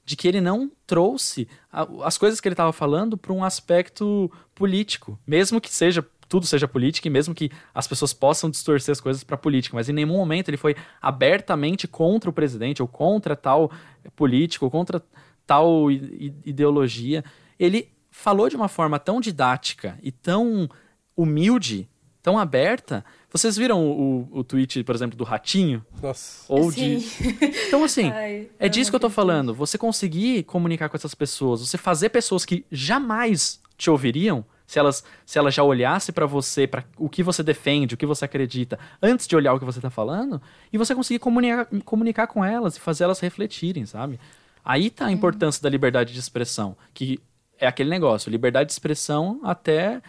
de 0.06 0.16
que 0.16 0.26
ele 0.28 0.40
não 0.40 0.70
trouxe 0.86 1.48
a- 1.70 1.86
as 2.04 2.16
coisas 2.16 2.40
que 2.40 2.46
ele 2.48 2.54
estava 2.54 2.72
falando 2.72 3.18
para 3.18 3.32
um 3.32 3.42
aspecto 3.44 4.30
político, 4.54 5.18
mesmo 5.26 5.60
que 5.60 5.68
seja 5.68 6.06
tudo 6.28 6.44
seja 6.44 6.66
política 6.66 7.06
e 7.06 7.10
mesmo 7.10 7.32
que 7.32 7.50
as 7.72 7.86
pessoas 7.86 8.12
possam 8.12 8.50
distorcer 8.50 8.90
as 8.92 9.00
coisas 9.00 9.22
para 9.22 9.36
política, 9.36 9.76
mas 9.76 9.88
em 9.88 9.92
nenhum 9.92 10.16
momento 10.16 10.48
ele 10.48 10.56
foi 10.56 10.74
abertamente 11.00 11.86
contra 11.86 12.28
o 12.28 12.32
presidente 12.32 12.82
ou 12.82 12.88
contra 12.88 13.36
tal 13.36 13.70
político, 14.16 14.64
ou 14.64 14.70
contra 14.70 15.00
tal 15.46 15.88
ideologia. 15.88 17.24
Ele 17.58 17.88
falou 18.10 18.48
de 18.48 18.56
uma 18.56 18.66
forma 18.66 18.98
tão 18.98 19.20
didática 19.20 19.98
e 20.02 20.10
tão 20.10 20.68
humilde, 21.16 21.88
tão 22.26 22.40
aberta. 22.40 23.04
Vocês 23.30 23.56
viram 23.56 23.86
o, 23.86 24.28
o, 24.32 24.38
o 24.40 24.44
tweet, 24.44 24.82
por 24.82 24.96
exemplo, 24.96 25.16
do 25.16 25.22
Ratinho? 25.22 25.86
Nossa. 26.02 26.44
Ou 26.52 26.72
Sim. 26.72 26.98
de. 26.98 27.06
Então, 27.68 27.84
assim, 27.84 28.10
Ai, 28.10 28.48
é 28.58 28.68
disso 28.68 28.90
que 28.90 28.96
eu 28.96 29.00
tô 29.00 29.08
falando. 29.08 29.54
Você 29.54 29.78
conseguir 29.78 30.42
comunicar 30.42 30.88
com 30.88 30.96
essas 30.96 31.14
pessoas, 31.14 31.60
você 31.60 31.78
fazer 31.78 32.08
pessoas 32.08 32.44
que 32.44 32.66
jamais 32.68 33.60
te 33.78 33.88
ouviriam, 33.88 34.44
se 34.66 34.76
elas, 34.76 35.04
se 35.24 35.38
elas 35.38 35.54
já 35.54 35.62
olhassem 35.62 36.12
pra 36.12 36.26
você, 36.26 36.66
pra 36.66 36.82
o 36.98 37.08
que 37.08 37.22
você 37.22 37.44
defende, 37.44 37.94
o 37.94 37.96
que 37.96 38.06
você 38.06 38.24
acredita, 38.24 38.76
antes 39.00 39.28
de 39.28 39.36
olhar 39.36 39.54
o 39.54 39.60
que 39.60 39.64
você 39.64 39.80
tá 39.80 39.90
falando, 39.90 40.42
e 40.72 40.76
você 40.76 40.96
conseguir 40.96 41.20
comunicar, 41.20 41.68
comunicar 41.84 42.26
com 42.26 42.44
elas 42.44 42.76
e 42.76 42.80
fazer 42.80 43.04
elas 43.04 43.20
refletirem, 43.20 43.86
sabe? 43.86 44.18
Aí 44.64 44.90
tá 44.90 45.06
a 45.06 45.12
importância 45.12 45.62
da 45.62 45.68
liberdade 45.68 46.12
de 46.12 46.18
expressão, 46.18 46.76
que 46.92 47.20
é 47.56 47.68
aquele 47.68 47.88
negócio, 47.88 48.30
liberdade 48.30 48.66
de 48.66 48.72
expressão 48.72 49.38
até 49.44 49.76
é, 49.92 50.02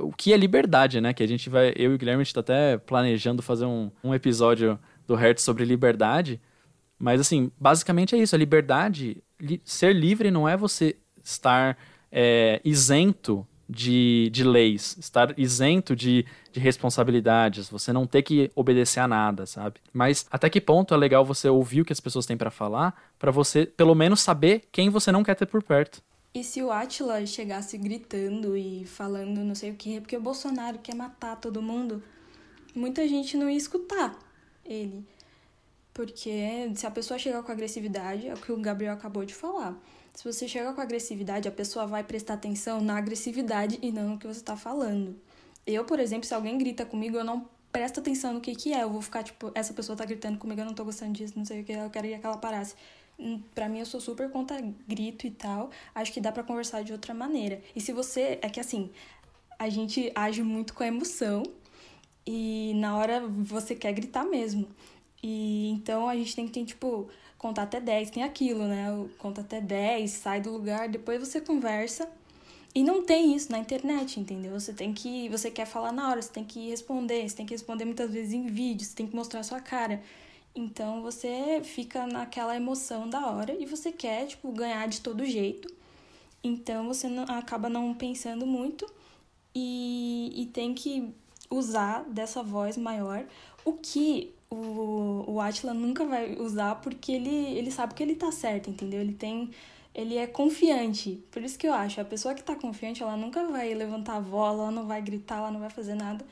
o 0.00 0.12
que 0.12 0.32
é 0.32 0.36
liberdade, 0.36 1.00
né? 1.00 1.12
Que 1.12 1.22
a 1.22 1.26
gente 1.28 1.48
vai, 1.48 1.72
eu 1.76 1.92
e 1.92 1.94
o 1.94 1.98
Guilherme 1.98 2.20
a 2.20 2.24
gente 2.24 2.34
tá 2.34 2.40
até 2.40 2.78
planejando 2.78 3.42
fazer 3.42 3.64
um, 3.64 3.90
um 4.02 4.14
episódio 4.14 4.78
do 5.06 5.14
Hertz 5.14 5.42
sobre 5.42 5.64
liberdade, 5.64 6.40
mas 6.98 7.20
assim, 7.20 7.50
basicamente 7.58 8.14
é 8.14 8.18
isso. 8.18 8.34
A 8.34 8.38
liberdade, 8.38 9.22
li- 9.40 9.62
ser 9.64 9.94
livre 9.94 10.30
não 10.30 10.48
é 10.48 10.56
você 10.56 10.96
estar 11.22 11.78
é, 12.10 12.60
isento 12.64 13.46
de, 13.68 14.30
de 14.32 14.44
leis, 14.44 14.96
estar 14.98 15.38
isento 15.38 15.94
de, 15.94 16.24
de 16.50 16.58
responsabilidades, 16.58 17.68
você 17.68 17.92
não 17.92 18.06
ter 18.06 18.22
que 18.22 18.50
obedecer 18.54 19.00
a 19.00 19.06
nada, 19.08 19.44
sabe? 19.44 19.76
Mas 19.92 20.26
até 20.30 20.48
que 20.48 20.60
ponto 20.60 20.94
é 20.94 20.96
legal 20.96 21.24
você 21.24 21.48
ouvir 21.48 21.82
o 21.82 21.84
que 21.84 21.92
as 21.92 22.00
pessoas 22.00 22.24
têm 22.24 22.36
pra 22.36 22.50
falar, 22.50 22.94
pra 23.18 23.30
você 23.30 23.66
pelo 23.66 23.94
menos 23.94 24.20
saber 24.20 24.62
quem 24.72 24.88
você 24.88 25.12
não 25.12 25.22
quer 25.22 25.34
ter 25.34 25.46
por 25.46 25.62
perto. 25.62 26.02
E 26.34 26.44
se 26.44 26.62
o 26.62 26.70
Atila 26.70 27.24
chegasse 27.26 27.76
gritando 27.78 28.56
e 28.56 28.84
falando 28.84 29.42
não 29.42 29.54
sei 29.54 29.70
o 29.70 29.74
que, 29.74 29.96
é 29.96 30.00
porque 30.00 30.16
o 30.16 30.20
Bolsonaro 30.20 30.78
quer 30.78 30.94
matar 30.94 31.36
todo 31.36 31.62
mundo, 31.62 32.02
muita 32.74 33.06
gente 33.08 33.36
não 33.36 33.48
ia 33.48 33.56
escutar 33.56 34.16
ele. 34.64 35.04
Porque 35.92 36.70
se 36.76 36.86
a 36.86 36.90
pessoa 36.90 37.18
chegar 37.18 37.42
com 37.42 37.50
agressividade, 37.50 38.28
é 38.28 38.34
o 38.34 38.36
que 38.36 38.52
o 38.52 38.56
Gabriel 38.56 38.92
acabou 38.92 39.24
de 39.24 39.34
falar. 39.34 39.76
Se 40.14 40.24
você 40.24 40.46
chega 40.46 40.72
com 40.72 40.80
agressividade, 40.80 41.48
a 41.48 41.52
pessoa 41.52 41.86
vai 41.86 42.04
prestar 42.04 42.34
atenção 42.34 42.80
na 42.80 42.96
agressividade 42.96 43.78
e 43.82 43.90
não 43.90 44.10
no 44.10 44.18
que 44.18 44.26
você 44.26 44.40
tá 44.40 44.56
falando. 44.56 45.16
Eu, 45.66 45.84
por 45.84 45.98
exemplo, 45.98 46.26
se 46.26 46.34
alguém 46.34 46.56
grita 46.56 46.84
comigo, 46.86 47.16
eu 47.16 47.24
não 47.24 47.48
presto 47.72 48.00
atenção 48.00 48.32
no 48.32 48.40
que 48.40 48.54
que 48.54 48.72
é. 48.72 48.82
Eu 48.82 48.90
vou 48.90 49.02
ficar 49.02 49.22
tipo, 49.22 49.50
essa 49.54 49.72
pessoa 49.72 49.96
tá 49.96 50.04
gritando 50.04 50.38
comigo, 50.38 50.60
eu 50.60 50.64
não 50.64 50.74
tô 50.74 50.84
gostando 50.84 51.12
disso, 51.12 51.34
não 51.36 51.44
sei 51.44 51.62
o 51.62 51.64
que, 51.64 51.72
eu 51.72 51.90
queria 51.90 52.18
que 52.18 52.26
ela 52.26 52.38
parasse. 52.38 52.74
Hum, 53.18 53.42
Pra 53.54 53.68
mim, 53.68 53.80
eu 53.80 53.86
sou 53.86 54.00
super 54.00 54.30
contra 54.30 54.60
grito 54.86 55.26
e 55.26 55.30
tal. 55.30 55.70
Acho 55.94 56.12
que 56.12 56.20
dá 56.20 56.30
pra 56.32 56.42
conversar 56.42 56.82
de 56.82 56.92
outra 56.92 57.12
maneira. 57.14 57.60
E 57.74 57.80
se 57.80 57.92
você. 57.92 58.38
É 58.42 58.48
que 58.48 58.60
assim, 58.60 58.90
a 59.58 59.68
gente 59.68 60.10
age 60.14 60.42
muito 60.42 60.74
com 60.74 60.82
a 60.82 60.86
emoção 60.86 61.42
e 62.26 62.72
na 62.76 62.96
hora 62.96 63.26
você 63.26 63.74
quer 63.74 63.92
gritar 63.92 64.24
mesmo. 64.24 64.68
E 65.22 65.70
então 65.70 66.08
a 66.08 66.14
gente 66.16 66.34
tem 66.36 66.46
que 66.46 66.52
ter, 66.52 66.64
tipo, 66.66 67.08
contar 67.38 67.62
até 67.64 67.80
10, 67.80 68.10
tem 68.10 68.22
aquilo, 68.22 68.64
né? 68.68 68.86
Conta 69.18 69.40
até 69.40 69.60
10, 69.60 70.10
sai 70.12 70.40
do 70.40 70.50
lugar, 70.52 70.88
depois 70.88 71.18
você 71.20 71.40
conversa. 71.40 72.08
E 72.74 72.82
não 72.84 73.04
tem 73.04 73.34
isso 73.34 73.50
na 73.50 73.58
internet, 73.58 74.20
entendeu? 74.20 74.58
Você 74.58 74.72
tem 74.72 74.92
que. 74.94 75.28
Você 75.30 75.50
quer 75.50 75.66
falar 75.66 75.92
na 75.92 76.10
hora, 76.10 76.22
você 76.22 76.30
tem 76.32 76.44
que 76.44 76.68
responder, 76.70 77.28
você 77.28 77.36
tem 77.36 77.46
que 77.46 77.54
responder 77.54 77.84
muitas 77.84 78.12
vezes 78.12 78.32
em 78.32 78.46
vídeo, 78.46 78.86
você 78.86 78.94
tem 78.94 79.06
que 79.06 79.16
mostrar 79.16 79.40
a 79.40 79.42
sua 79.42 79.60
cara. 79.60 80.02
Então 80.54 81.02
você 81.02 81.60
fica 81.62 82.06
naquela 82.06 82.56
emoção 82.56 83.08
da 83.08 83.26
hora 83.28 83.52
e 83.52 83.66
você 83.66 83.92
quer, 83.92 84.26
tipo, 84.26 84.50
ganhar 84.52 84.88
de 84.88 85.00
todo 85.00 85.24
jeito. 85.24 85.72
Então 86.42 86.86
você 86.86 87.08
não, 87.08 87.24
acaba 87.24 87.68
não 87.68 87.94
pensando 87.94 88.46
muito 88.46 88.86
e, 89.54 90.32
e 90.34 90.46
tem 90.46 90.74
que 90.74 91.12
usar 91.50 92.04
dessa 92.04 92.42
voz 92.42 92.76
maior, 92.76 93.24
o 93.64 93.72
que 93.72 94.34
o, 94.50 95.24
o 95.26 95.40
Atila 95.40 95.74
nunca 95.74 96.04
vai 96.04 96.36
usar 96.36 96.76
porque 96.76 97.12
ele, 97.12 97.58
ele 97.58 97.70
sabe 97.70 97.94
que 97.94 98.02
ele 98.02 98.14
tá 98.14 98.32
certo, 98.32 98.70
entendeu? 98.70 99.00
Ele 99.00 99.14
tem. 99.14 99.50
Ele 99.94 100.16
é 100.16 100.26
confiante. 100.26 101.22
Por 101.30 101.42
isso 101.42 101.58
que 101.58 101.66
eu 101.66 101.72
acho, 101.72 102.00
a 102.00 102.04
pessoa 102.04 102.34
que 102.34 102.42
tá 102.42 102.54
confiante, 102.54 103.02
ela 103.02 103.16
nunca 103.16 103.44
vai 103.48 103.74
levantar 103.74 104.16
a 104.16 104.20
voz, 104.20 104.58
ela 104.58 104.70
não 104.70 104.86
vai 104.86 105.02
gritar, 105.02 105.38
ela 105.38 105.50
não 105.50 105.58
vai 105.60 105.70
fazer 105.70 105.94
nada. 105.94 106.24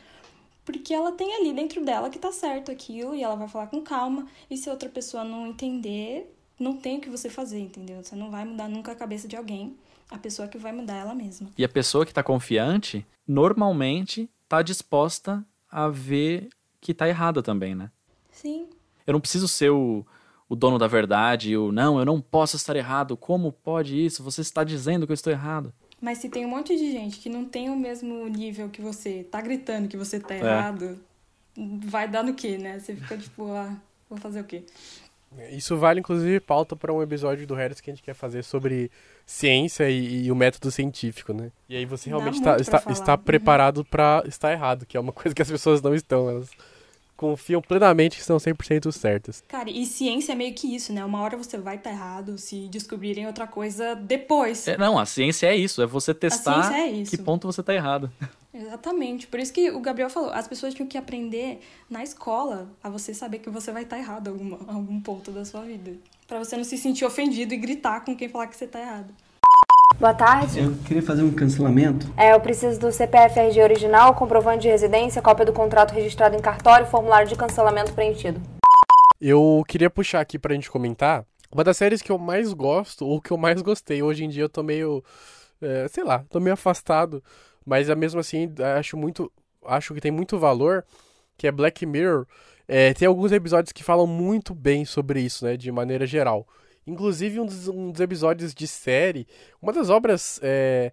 Porque 0.66 0.92
ela 0.92 1.12
tem 1.12 1.32
ali 1.36 1.54
dentro 1.54 1.84
dela 1.84 2.10
que 2.10 2.18
tá 2.18 2.32
certo 2.32 2.72
aquilo 2.72 3.14
e 3.14 3.22
ela 3.22 3.36
vai 3.36 3.46
falar 3.46 3.68
com 3.68 3.80
calma. 3.80 4.26
E 4.50 4.56
se 4.56 4.68
outra 4.68 4.88
pessoa 4.88 5.22
não 5.22 5.46
entender, 5.46 6.36
não 6.58 6.76
tem 6.76 6.98
o 6.98 7.00
que 7.00 7.08
você 7.08 7.30
fazer, 7.30 7.60
entendeu? 7.60 8.02
Você 8.02 8.16
não 8.16 8.32
vai 8.32 8.44
mudar 8.44 8.68
nunca 8.68 8.90
a 8.90 8.96
cabeça 8.96 9.28
de 9.28 9.36
alguém. 9.36 9.76
A 10.10 10.18
pessoa 10.18 10.48
que 10.48 10.58
vai 10.58 10.72
mudar 10.72 10.96
é 10.96 11.00
ela 11.00 11.14
mesma. 11.14 11.48
E 11.56 11.64
a 11.64 11.68
pessoa 11.68 12.04
que 12.04 12.12
tá 12.12 12.22
confiante, 12.22 13.06
normalmente 13.26 14.28
tá 14.48 14.60
disposta 14.60 15.46
a 15.70 15.88
ver 15.88 16.48
que 16.80 16.92
tá 16.92 17.08
errada 17.08 17.44
também, 17.44 17.76
né? 17.76 17.90
Sim. 18.32 18.66
Eu 19.06 19.12
não 19.12 19.20
preciso 19.20 19.46
ser 19.46 19.70
o, 19.70 20.04
o 20.48 20.56
dono 20.56 20.78
da 20.78 20.88
verdade, 20.88 21.56
o 21.56 21.70
não, 21.70 22.00
eu 22.00 22.04
não 22.04 22.20
posso 22.20 22.56
estar 22.56 22.74
errado. 22.74 23.16
Como 23.16 23.52
pode 23.52 24.04
isso? 24.04 24.22
Você 24.24 24.40
está 24.40 24.64
dizendo 24.64 25.06
que 25.06 25.12
eu 25.12 25.14
estou 25.14 25.32
errado. 25.32 25.72
Mas 26.06 26.18
se 26.18 26.28
tem 26.28 26.46
um 26.46 26.48
monte 26.50 26.76
de 26.76 26.92
gente 26.92 27.18
que 27.18 27.28
não 27.28 27.44
tem 27.44 27.68
o 27.68 27.74
mesmo 27.74 28.28
nível 28.28 28.68
que 28.68 28.80
você, 28.80 29.24
tá 29.28 29.40
gritando 29.40 29.88
que 29.88 29.96
você 29.96 30.20
tá 30.20 30.36
É. 30.36 30.38
errado, 30.38 31.00
vai 31.84 32.06
dar 32.06 32.22
no 32.22 32.32
quê, 32.32 32.56
né? 32.56 32.78
Você 32.78 32.94
fica 32.94 33.16
tipo, 33.18 33.50
ah, 33.50 33.76
vou 34.08 34.16
fazer 34.16 34.40
o 34.40 34.44
quê? 34.44 34.62
Isso 35.50 35.76
vale, 35.76 35.98
inclusive, 35.98 36.38
pauta 36.38 36.76
para 36.76 36.92
um 36.92 37.02
episódio 37.02 37.44
do 37.44 37.56
Harris 37.56 37.80
que 37.80 37.90
a 37.90 37.92
gente 37.92 38.04
quer 38.04 38.14
fazer 38.14 38.44
sobre 38.44 38.88
ciência 39.26 39.90
e, 39.90 40.26
e 40.26 40.30
o 40.30 40.36
método 40.36 40.70
científico, 40.70 41.32
né? 41.32 41.50
E 41.68 41.74
aí 41.76 41.84
você 41.84 42.08
realmente 42.08 42.40
muito 42.40 42.60
está, 42.60 42.84
está 42.88 43.14
Uhum. 43.14 43.18
preparado 43.24 43.84
para 43.84 44.22
estar 44.28 44.52
errado, 44.52 44.86
que 44.86 44.96
é 44.96 45.00
uma 45.00 45.10
coisa 45.12 45.34
que 45.34 45.42
as 45.42 45.50
pessoas 45.50 45.82
não 45.82 45.92
estão. 45.92 46.30
Elas 46.30 46.48
confiam 47.16 47.62
plenamente 47.62 48.16
que 48.16 48.20
estão 48.20 48.36
100% 48.36 48.92
certas. 48.92 49.42
Cara, 49.48 49.70
e 49.70 49.86
ciência 49.86 50.32
é 50.32 50.34
meio 50.34 50.54
que 50.54 50.74
isso, 50.74 50.92
né? 50.92 51.04
Uma 51.04 51.20
hora 51.22 51.36
você 51.36 51.56
vai 51.58 51.76
estar 51.76 51.90
errado 51.90 52.36
se 52.38 52.68
descobrirem 52.68 53.26
outra 53.26 53.46
coisa 53.46 53.94
depois. 53.94 54.68
É, 54.68 54.76
não, 54.76 54.98
a 54.98 55.06
ciência 55.06 55.46
é 55.46 55.56
isso, 55.56 55.82
é 55.82 55.86
você 55.86 56.12
testar 56.12 56.62
ciência 56.62 56.80
é 56.80 56.90
isso. 56.90 57.10
que 57.10 57.18
ponto 57.18 57.46
você 57.46 57.62
tá 57.62 57.74
errado. 57.74 58.10
Exatamente. 58.52 59.26
Por 59.26 59.38
isso 59.38 59.52
que 59.52 59.70
o 59.70 59.80
Gabriel 59.80 60.08
falou, 60.08 60.30
as 60.30 60.48
pessoas 60.48 60.72
tinham 60.72 60.88
que 60.88 60.96
aprender 60.96 61.60
na 61.90 62.02
escola 62.02 62.70
a 62.82 62.88
você 62.88 63.12
saber 63.12 63.40
que 63.40 63.50
você 63.50 63.70
vai 63.70 63.82
estar 63.82 63.98
errado 63.98 64.34
em 64.40 64.58
algum 64.66 65.00
ponto 65.00 65.30
da 65.30 65.44
sua 65.44 65.62
vida. 65.62 65.92
Pra 66.26 66.38
você 66.38 66.56
não 66.56 66.64
se 66.64 66.78
sentir 66.78 67.04
ofendido 67.04 67.52
e 67.52 67.56
gritar 67.56 68.00
com 68.04 68.16
quem 68.16 68.28
falar 68.28 68.46
que 68.46 68.56
você 68.56 68.66
tá 68.66 68.80
errado. 68.80 69.12
Boa 69.94 70.12
tarde. 70.12 70.58
Eu 70.58 70.74
queria 70.84 71.02
fazer 71.02 71.22
um 71.22 71.32
cancelamento. 71.32 72.12
É, 72.16 72.34
eu 72.34 72.40
preciso 72.40 72.78
do 72.78 72.92
CPF 72.92 73.38
RG 73.38 73.62
original, 73.62 74.14
comprovante 74.14 74.62
de 74.62 74.68
residência, 74.68 75.22
cópia 75.22 75.46
do 75.46 75.52
contrato 75.52 75.92
registrado 75.94 76.36
em 76.36 76.40
cartório, 76.40 76.86
formulário 76.86 77.28
de 77.28 77.34
cancelamento 77.36 77.94
preenchido. 77.94 78.40
Eu 79.18 79.64
queria 79.66 79.88
puxar 79.88 80.20
aqui 80.20 80.38
pra 80.38 80.52
gente 80.52 80.70
comentar 80.70 81.24
uma 81.50 81.64
das 81.64 81.78
séries 81.78 82.02
que 82.02 82.12
eu 82.12 82.18
mais 82.18 82.52
gosto, 82.52 83.06
ou 83.06 83.20
que 83.20 83.30
eu 83.30 83.38
mais 83.38 83.62
gostei. 83.62 84.02
Hoje 84.02 84.24
em 84.24 84.28
dia 84.28 84.42
eu 84.42 84.48
tô 84.48 84.62
meio. 84.62 85.02
é, 85.62 85.88
sei 85.88 86.04
lá, 86.04 86.24
tô 86.28 86.40
meio 86.40 86.52
afastado. 86.52 87.22
Mas 87.64 87.88
mesmo 87.96 88.20
assim, 88.20 88.52
acho 88.78 88.96
muito. 88.96 89.32
Acho 89.64 89.94
que 89.94 90.00
tem 90.00 90.10
muito 90.10 90.38
valor. 90.38 90.84
Que 91.38 91.46
é 91.46 91.52
Black 91.52 91.86
Mirror. 91.86 92.26
É, 92.68 92.92
tem 92.92 93.06
alguns 93.08 93.32
episódios 93.32 93.72
que 93.72 93.84
falam 93.84 94.06
muito 94.06 94.54
bem 94.54 94.84
sobre 94.84 95.20
isso, 95.20 95.44
né? 95.44 95.56
De 95.56 95.70
maneira 95.72 96.06
geral. 96.06 96.46
Inclusive, 96.86 97.40
um 97.40 97.46
dos, 97.46 97.68
um 97.68 97.90
dos 97.90 98.00
episódios 98.00 98.54
de 98.54 98.66
série. 98.66 99.26
Uma 99.60 99.72
das 99.72 99.90
obras 99.90 100.38
é, 100.42 100.92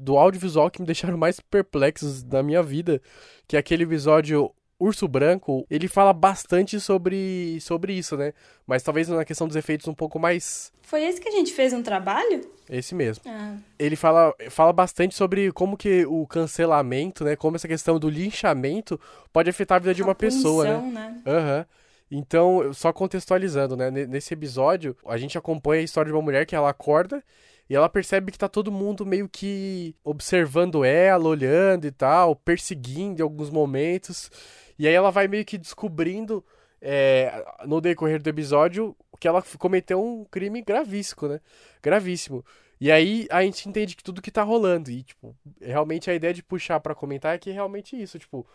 do 0.00 0.16
audiovisual 0.16 0.70
que 0.70 0.80
me 0.80 0.86
deixaram 0.86 1.18
mais 1.18 1.40
perplexos 1.40 2.24
na 2.24 2.42
minha 2.42 2.62
vida. 2.62 3.00
Que 3.46 3.56
é 3.56 3.58
aquele 3.58 3.84
episódio 3.84 4.52
Urso 4.78 5.08
Branco, 5.08 5.66
ele 5.70 5.88
fala 5.88 6.12
bastante 6.12 6.78
sobre, 6.78 7.58
sobre 7.60 7.94
isso, 7.94 8.16
né? 8.16 8.32
Mas 8.66 8.82
talvez 8.82 9.08
na 9.08 9.24
questão 9.24 9.46
dos 9.46 9.56
efeitos 9.56 9.88
um 9.88 9.94
pouco 9.94 10.18
mais. 10.18 10.70
Foi 10.82 11.02
esse 11.02 11.20
que 11.20 11.28
a 11.28 11.32
gente 11.32 11.52
fez 11.52 11.72
um 11.72 11.82
trabalho? 11.82 12.42
Esse 12.68 12.94
mesmo. 12.94 13.24
Ah, 13.26 13.56
Ele 13.78 13.96
fala, 13.96 14.34
fala 14.50 14.72
bastante 14.72 15.14
sobre 15.14 15.50
como 15.52 15.76
que 15.76 16.04
o 16.04 16.26
cancelamento, 16.26 17.24
né? 17.24 17.36
Como 17.36 17.56
essa 17.56 17.66
questão 17.66 17.98
do 17.98 18.10
linchamento 18.10 19.00
pode 19.32 19.48
afetar 19.48 19.76
a 19.76 19.78
vida 19.78 19.94
de 19.94 20.02
a 20.02 20.04
uma 20.04 20.14
pessoa, 20.14 20.64
né? 20.64 20.74
punição, 20.74 20.92
né? 20.92 21.22
Aham. 21.26 21.66
Então, 22.10 22.72
só 22.72 22.92
contextualizando, 22.92 23.76
né? 23.76 23.90
ne- 23.90 24.06
Nesse 24.06 24.32
episódio, 24.34 24.96
a 25.06 25.16
gente 25.16 25.36
acompanha 25.36 25.80
a 25.82 25.84
história 25.84 26.10
de 26.10 26.16
uma 26.16 26.22
mulher 26.22 26.46
que 26.46 26.54
ela 26.54 26.70
acorda 26.70 27.22
e 27.68 27.74
ela 27.74 27.88
percebe 27.88 28.30
que 28.30 28.38
tá 28.38 28.48
todo 28.48 28.70
mundo 28.70 29.04
meio 29.04 29.28
que 29.28 29.94
observando 30.04 30.84
ela, 30.84 31.26
olhando 31.28 31.84
e 31.86 31.90
tal, 31.90 32.36
perseguindo 32.36 33.20
em 33.20 33.24
alguns 33.24 33.50
momentos. 33.50 34.30
E 34.78 34.86
aí 34.86 34.94
ela 34.94 35.10
vai 35.10 35.26
meio 35.26 35.44
que 35.44 35.58
descobrindo 35.58 36.44
é, 36.80 37.44
no 37.66 37.80
decorrer 37.80 38.22
do 38.22 38.28
episódio 38.30 38.96
que 39.18 39.26
ela 39.26 39.42
cometeu 39.58 40.00
um 40.00 40.24
crime 40.24 40.62
gravíssimo, 40.62 41.26
né? 41.28 41.40
Gravíssimo. 41.82 42.44
E 42.80 42.92
aí 42.92 43.26
a 43.30 43.42
gente 43.42 43.68
entende 43.68 43.96
que 43.96 44.04
tudo 44.04 44.22
que 44.22 44.30
tá 44.30 44.42
rolando. 44.44 44.90
E, 44.90 45.02
tipo, 45.02 45.34
realmente 45.60 46.08
a 46.10 46.14
ideia 46.14 46.34
de 46.34 46.42
puxar 46.42 46.78
pra 46.78 46.94
comentar 46.94 47.34
é 47.34 47.38
que 47.38 47.50
é 47.50 47.52
realmente 47.54 48.00
isso. 48.00 48.18
Tipo, 48.18 48.46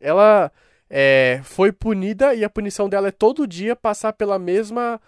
ela 0.00 0.50
é, 0.96 1.40
foi 1.42 1.72
punida 1.72 2.34
e 2.34 2.44
a 2.44 2.48
punição 2.48 2.88
dela 2.88 3.08
é 3.08 3.10
todo 3.10 3.48
dia 3.48 3.74
passar 3.74 4.12
pela 4.12 4.38
mesma 4.38 5.00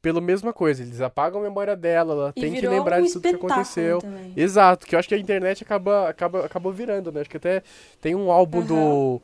pela 0.00 0.18
mesma 0.18 0.50
coisa. 0.50 0.82
Eles 0.82 1.02
apagam 1.02 1.40
a 1.40 1.44
memória 1.44 1.76
dela, 1.76 2.14
ela 2.14 2.32
E 2.34 2.40
tem 2.40 2.54
que 2.54 2.66
lembrar 2.66 3.02
um 3.02 3.04
de 3.04 3.12
tudo 3.12 3.22
que 3.28 3.34
aconteceu. 3.34 3.98
também. 3.98 4.32
Exato, 4.34 4.86
que 4.86 4.94
eu 4.94 4.98
acho 4.98 5.06
que 5.06 5.14
a 5.14 5.18
internet 5.18 5.62
acaba, 5.62 6.08
acaba, 6.08 6.46
acabou 6.46 6.72
virando, 6.72 7.12
né? 7.12 7.20
Acho 7.20 7.28
que 7.28 7.36
até 7.36 7.62
tem 8.00 8.14
um 8.14 8.30
álbum 8.30 8.62
do, 8.62 9.20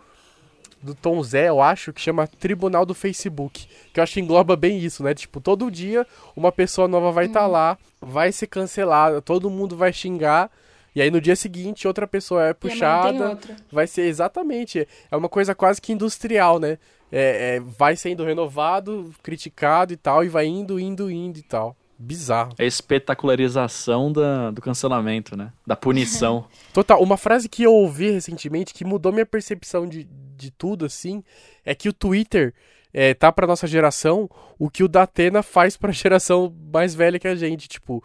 do 0.82 0.94
Tom 0.94 1.22
Zé, 1.22 1.48
eu 1.48 1.62
acho, 1.62 1.94
que 1.94 2.00
chama 2.00 2.26
Tribunal 2.26 2.84
do 2.84 2.94
Facebook. 2.94 3.66
Que 3.94 3.98
eu 4.00 4.04
acho 4.04 4.12
que 4.12 4.20
engloba 4.20 4.54
bem 4.54 4.78
isso, 4.80 5.02
né? 5.02 5.14
Tipo, 5.14 5.40
todo 5.40 5.70
dia 5.70 6.06
uma 6.36 6.52
pessoa 6.52 6.86
nova 6.86 7.10
vai 7.10 7.24
estar 7.26 7.46
lá, 7.46 7.78
vai 8.00 8.32
ser 8.32 8.48
cancelada, 8.48 9.22
todo 9.22 9.48
mundo 9.48 9.76
vai 9.76 9.94
xingar. 9.94 10.50
E 10.94 11.00
aí 11.00 11.10
no 11.10 11.20
dia 11.20 11.34
seguinte 11.36 11.86
outra 11.88 12.06
pessoa 12.06 12.46
é 12.46 12.50
E 12.50 12.54
puxada. 12.54 13.30
outra. 13.30 13.56
Vai 13.70 13.86
ser 13.86 14.02
exatamente. 14.02 14.86
É 15.10 15.16
uma 15.16 15.28
coisa 15.28 15.54
quase 15.54 15.80
que 15.80 15.92
industrial, 15.92 16.58
né? 16.58 16.78
É, 17.10 17.56
é, 17.56 17.60
vai 17.60 17.94
sendo 17.96 18.24
renovado, 18.24 19.12
criticado 19.22 19.92
e 19.92 19.96
tal, 19.96 20.24
e 20.24 20.28
vai 20.28 20.46
indo, 20.46 20.78
indo, 20.80 21.10
indo 21.10 21.38
e 21.38 21.42
tal. 21.42 21.76
Bizarro. 21.98 22.52
É 22.58 22.64
a 22.64 22.66
espetacularização 22.66 24.12
da, 24.12 24.50
do 24.50 24.60
cancelamento, 24.60 25.36
né? 25.36 25.52
Da 25.66 25.76
punição. 25.76 26.46
Total, 26.72 27.00
uma 27.02 27.16
frase 27.16 27.48
que 27.48 27.62
eu 27.62 27.72
ouvi 27.72 28.10
recentemente 28.10 28.74
que 28.74 28.84
mudou 28.84 29.12
minha 29.12 29.26
percepção 29.26 29.86
de, 29.86 30.08
de 30.36 30.50
tudo, 30.50 30.84
assim, 30.84 31.22
é 31.64 31.74
que 31.74 31.88
o 31.88 31.92
Twitter 31.92 32.52
é, 32.92 33.14
tá 33.14 33.30
pra 33.30 33.46
nossa 33.46 33.66
geração 33.66 34.28
o 34.58 34.68
que 34.68 34.82
o 34.82 34.88
Datena 34.88 35.42
faz 35.42 35.76
pra 35.76 35.92
geração 35.92 36.52
mais 36.72 36.94
velha 36.94 37.18
que 37.18 37.28
a 37.28 37.34
gente, 37.34 37.68
tipo, 37.68 38.02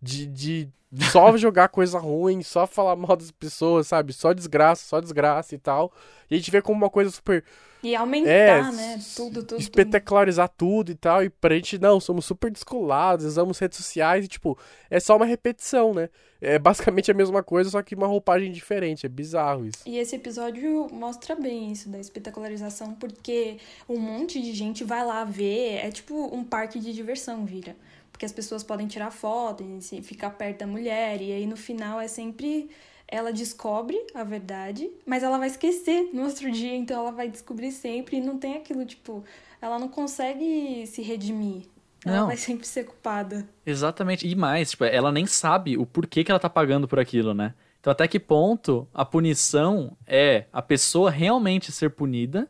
de, 0.00 0.26
de 0.26 0.68
só 1.12 1.36
jogar 1.38 1.68
coisa 1.68 1.98
ruim, 1.98 2.42
só 2.42 2.66
falar 2.66 2.96
mal 2.96 3.16
das 3.16 3.30
pessoas, 3.30 3.86
sabe? 3.86 4.12
Só 4.12 4.32
desgraça, 4.32 4.84
só 4.86 5.00
desgraça 5.00 5.54
e 5.54 5.58
tal. 5.58 5.92
E 6.30 6.34
a 6.34 6.38
gente 6.38 6.50
vê 6.50 6.60
como 6.60 6.76
uma 6.76 6.90
coisa 6.90 7.10
super 7.10 7.44
E 7.82 7.94
aumentar, 7.94 8.30
É, 8.30 8.62
né? 8.72 9.00
Tudo, 9.16 9.40
tudo, 9.40 9.46
tudo. 9.46 9.60
espetacularizar 9.60 10.48
tudo 10.48 10.90
e 10.90 10.94
tal, 10.94 11.22
e 11.24 11.30
pra 11.30 11.54
gente, 11.54 11.78
não, 11.78 12.00
somos 12.00 12.24
super 12.24 12.50
descolados, 12.50 13.24
usamos 13.24 13.58
redes 13.58 13.78
sociais 13.78 14.24
e, 14.24 14.28
tipo, 14.28 14.58
é 14.90 14.98
só 15.00 15.16
uma 15.16 15.26
repetição, 15.26 15.94
né? 15.94 16.08
É 16.42 16.58
basicamente 16.58 17.10
a 17.10 17.14
mesma 17.14 17.42
coisa, 17.42 17.70
só 17.70 17.82
que 17.82 17.94
uma 17.94 18.06
roupagem 18.06 18.50
diferente, 18.50 19.04
é 19.06 19.08
bizarro 19.08 19.66
isso. 19.66 19.78
E 19.86 19.98
esse 19.98 20.16
episódio 20.16 20.88
mostra 20.90 21.34
bem 21.34 21.70
isso 21.70 21.88
da 21.88 21.98
espetacularização, 21.98 22.94
porque 22.94 23.58
um 23.88 23.98
monte 23.98 24.40
de 24.40 24.52
gente 24.54 24.82
vai 24.82 25.04
lá 25.04 25.22
ver, 25.24 25.84
é 25.84 25.90
tipo 25.90 26.14
um 26.34 26.42
parque 26.42 26.78
de 26.78 26.92
diversão, 26.94 27.44
vira. 27.44 27.76
Porque 28.20 28.26
as 28.26 28.32
pessoas 28.32 28.62
podem 28.62 28.86
tirar 28.86 29.10
foto 29.10 29.64
e 29.64 30.02
ficar 30.02 30.28
perto 30.32 30.58
da 30.58 30.66
mulher, 30.66 31.22
e 31.22 31.32
aí 31.32 31.46
no 31.46 31.56
final 31.56 31.98
é 31.98 32.06
sempre 32.06 32.68
ela 33.08 33.32
descobre 33.32 33.98
a 34.14 34.22
verdade, 34.22 34.90
mas 35.06 35.22
ela 35.22 35.38
vai 35.38 35.48
esquecer 35.48 36.10
no 36.12 36.24
outro 36.24 36.52
dia, 36.52 36.76
então 36.76 37.00
ela 37.00 37.12
vai 37.12 37.30
descobrir 37.30 37.72
sempre 37.72 38.18
e 38.18 38.20
não 38.20 38.38
tem 38.38 38.58
aquilo, 38.58 38.84
tipo, 38.84 39.24
ela 39.58 39.78
não 39.78 39.88
consegue 39.88 40.86
se 40.86 41.00
redimir. 41.00 41.62
Ela 42.04 42.20
Não. 42.20 42.26
vai 42.26 42.36
sempre 42.36 42.66
ser 42.66 42.84
culpada. 42.84 43.48
Exatamente. 43.64 44.26
E 44.28 44.34
mais, 44.34 44.70
tipo, 44.70 44.84
ela 44.84 45.10
nem 45.10 45.26
sabe 45.26 45.76
o 45.76 45.84
porquê 45.86 46.22
que 46.22 46.30
ela 46.30 46.40
tá 46.40 46.48
pagando 46.48 46.86
por 46.86 46.98
aquilo, 46.98 47.32
né? 47.34 47.54
Então, 47.78 47.90
até 47.90 48.06
que 48.06 48.20
ponto 48.20 48.86
a 48.92 49.04
punição 49.04 49.96
é 50.06 50.44
a 50.52 50.62
pessoa 50.62 51.10
realmente 51.10 51.72
ser 51.72 51.90
punida 51.90 52.48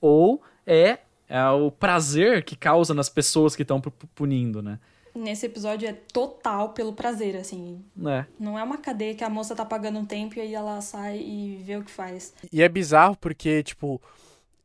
ou 0.00 0.42
é, 0.66 0.98
é 1.28 1.48
o 1.48 1.70
prazer 1.70 2.44
que 2.44 2.54
causa 2.56 2.92
nas 2.92 3.08
pessoas 3.08 3.56
que 3.56 3.62
estão 3.62 3.80
punindo, 4.14 4.60
né? 4.60 4.78
Nesse 5.16 5.46
episódio 5.46 5.88
é 5.88 5.92
total 5.92 6.70
pelo 6.70 6.92
prazer, 6.92 7.36
assim. 7.36 7.82
É. 8.06 8.26
Não 8.38 8.58
é 8.58 8.62
uma 8.62 8.78
cadeia 8.78 9.14
que 9.14 9.24
a 9.24 9.30
moça 9.30 9.56
tá 9.56 9.64
pagando 9.64 9.98
um 9.98 10.04
tempo 10.04 10.36
e 10.36 10.40
aí 10.40 10.54
ela 10.54 10.80
sai 10.80 11.18
e 11.18 11.56
vê 11.64 11.76
o 11.76 11.82
que 11.82 11.90
faz. 11.90 12.34
E 12.52 12.62
é 12.62 12.68
bizarro 12.68 13.16
porque, 13.16 13.62
tipo, 13.62 14.00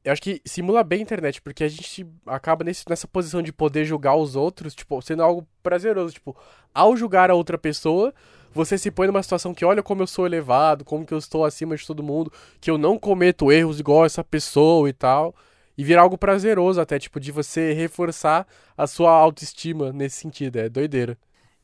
eu 0.03 0.11
acho 0.11 0.21
que 0.21 0.41
simula 0.43 0.83
bem 0.83 0.99
a 0.99 1.03
internet, 1.03 1.41
porque 1.41 1.63
a 1.63 1.67
gente 1.67 2.05
acaba 2.25 2.63
nesse, 2.63 2.83
nessa 2.89 3.07
posição 3.07 3.41
de 3.41 3.53
poder 3.53 3.85
julgar 3.85 4.15
os 4.15 4.35
outros, 4.35 4.73
tipo, 4.73 5.01
sendo 5.01 5.21
algo 5.21 5.47
prazeroso. 5.61 6.13
Tipo, 6.13 6.35
ao 6.73 6.97
julgar 6.97 7.29
a 7.29 7.35
outra 7.35 7.57
pessoa, 7.57 8.13
você 8.53 8.77
se 8.77 8.89
põe 8.89 9.07
numa 9.07 9.21
situação 9.21 9.53
que 9.53 9.63
olha 9.63 9.83
como 9.83 10.01
eu 10.01 10.07
sou 10.07 10.25
elevado, 10.25 10.83
como 10.83 11.05
que 11.05 11.13
eu 11.13 11.17
estou 11.17 11.45
acima 11.45 11.75
de 11.75 11.85
todo 11.85 12.03
mundo, 12.03 12.31
que 12.59 12.69
eu 12.69 12.77
não 12.77 12.97
cometo 12.97 13.51
erros 13.51 13.79
igual 13.79 14.03
essa 14.03 14.23
pessoa 14.23 14.89
e 14.89 14.93
tal. 14.93 15.35
E 15.81 15.83
vira 15.83 15.99
algo 15.99 16.15
prazeroso 16.15 16.79
até, 16.79 16.99
tipo, 16.99 17.19
de 17.19 17.31
você 17.31 17.73
reforçar 17.73 18.45
a 18.77 18.85
sua 18.85 19.09
autoestima 19.09 19.91
nesse 19.91 20.17
sentido. 20.17 20.57
É 20.57 20.69
doideira. 20.69 21.17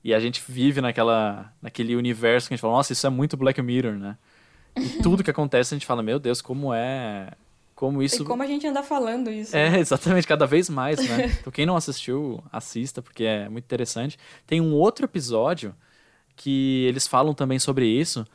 E 0.03 0.11
a 0.11 0.19
gente 0.19 0.41
vive 0.47 0.81
naquela, 0.81 1.53
naquele 1.61 1.95
universo 1.95 2.47
que 2.47 2.55
a 2.55 2.57
gente 2.57 2.61
fala, 2.61 2.73
nossa, 2.73 2.93
isso 2.93 3.05
é 3.05 3.11
muito 3.11 3.37
Black 3.37 3.61
Mirror, 3.61 3.93
né? 3.93 4.17
E 4.75 4.89
tudo 5.03 5.23
que 5.23 5.29
acontece 5.29 5.71
a 5.71 5.77
gente 5.77 5.85
fala, 5.85 6.01
meu 6.01 6.17
Deus, 6.17 6.41
como 6.41 6.73
é. 6.73 7.29
Como 7.75 8.01
isso. 8.01 8.23
E 8.23 8.25
como 8.25 8.41
a 8.41 8.47
gente 8.47 8.65
anda 8.65 8.81
falando 8.81 9.29
isso. 9.29 9.55
É, 9.55 9.77
exatamente, 9.77 10.25
cada 10.25 10.47
vez 10.47 10.67
mais, 10.67 10.97
né? 10.97 11.27
Então, 11.39 11.53
quem 11.53 11.67
não 11.67 11.75
assistiu, 11.75 12.43
assista, 12.51 13.03
porque 13.03 13.23
é 13.23 13.47
muito 13.47 13.65
interessante. 13.65 14.17
Tem 14.47 14.59
um 14.59 14.73
outro 14.73 15.05
episódio 15.05 15.75
que 16.35 16.85
eles 16.87 17.05
falam 17.05 17.35
também 17.35 17.59
sobre 17.59 17.85
isso, 17.85 18.25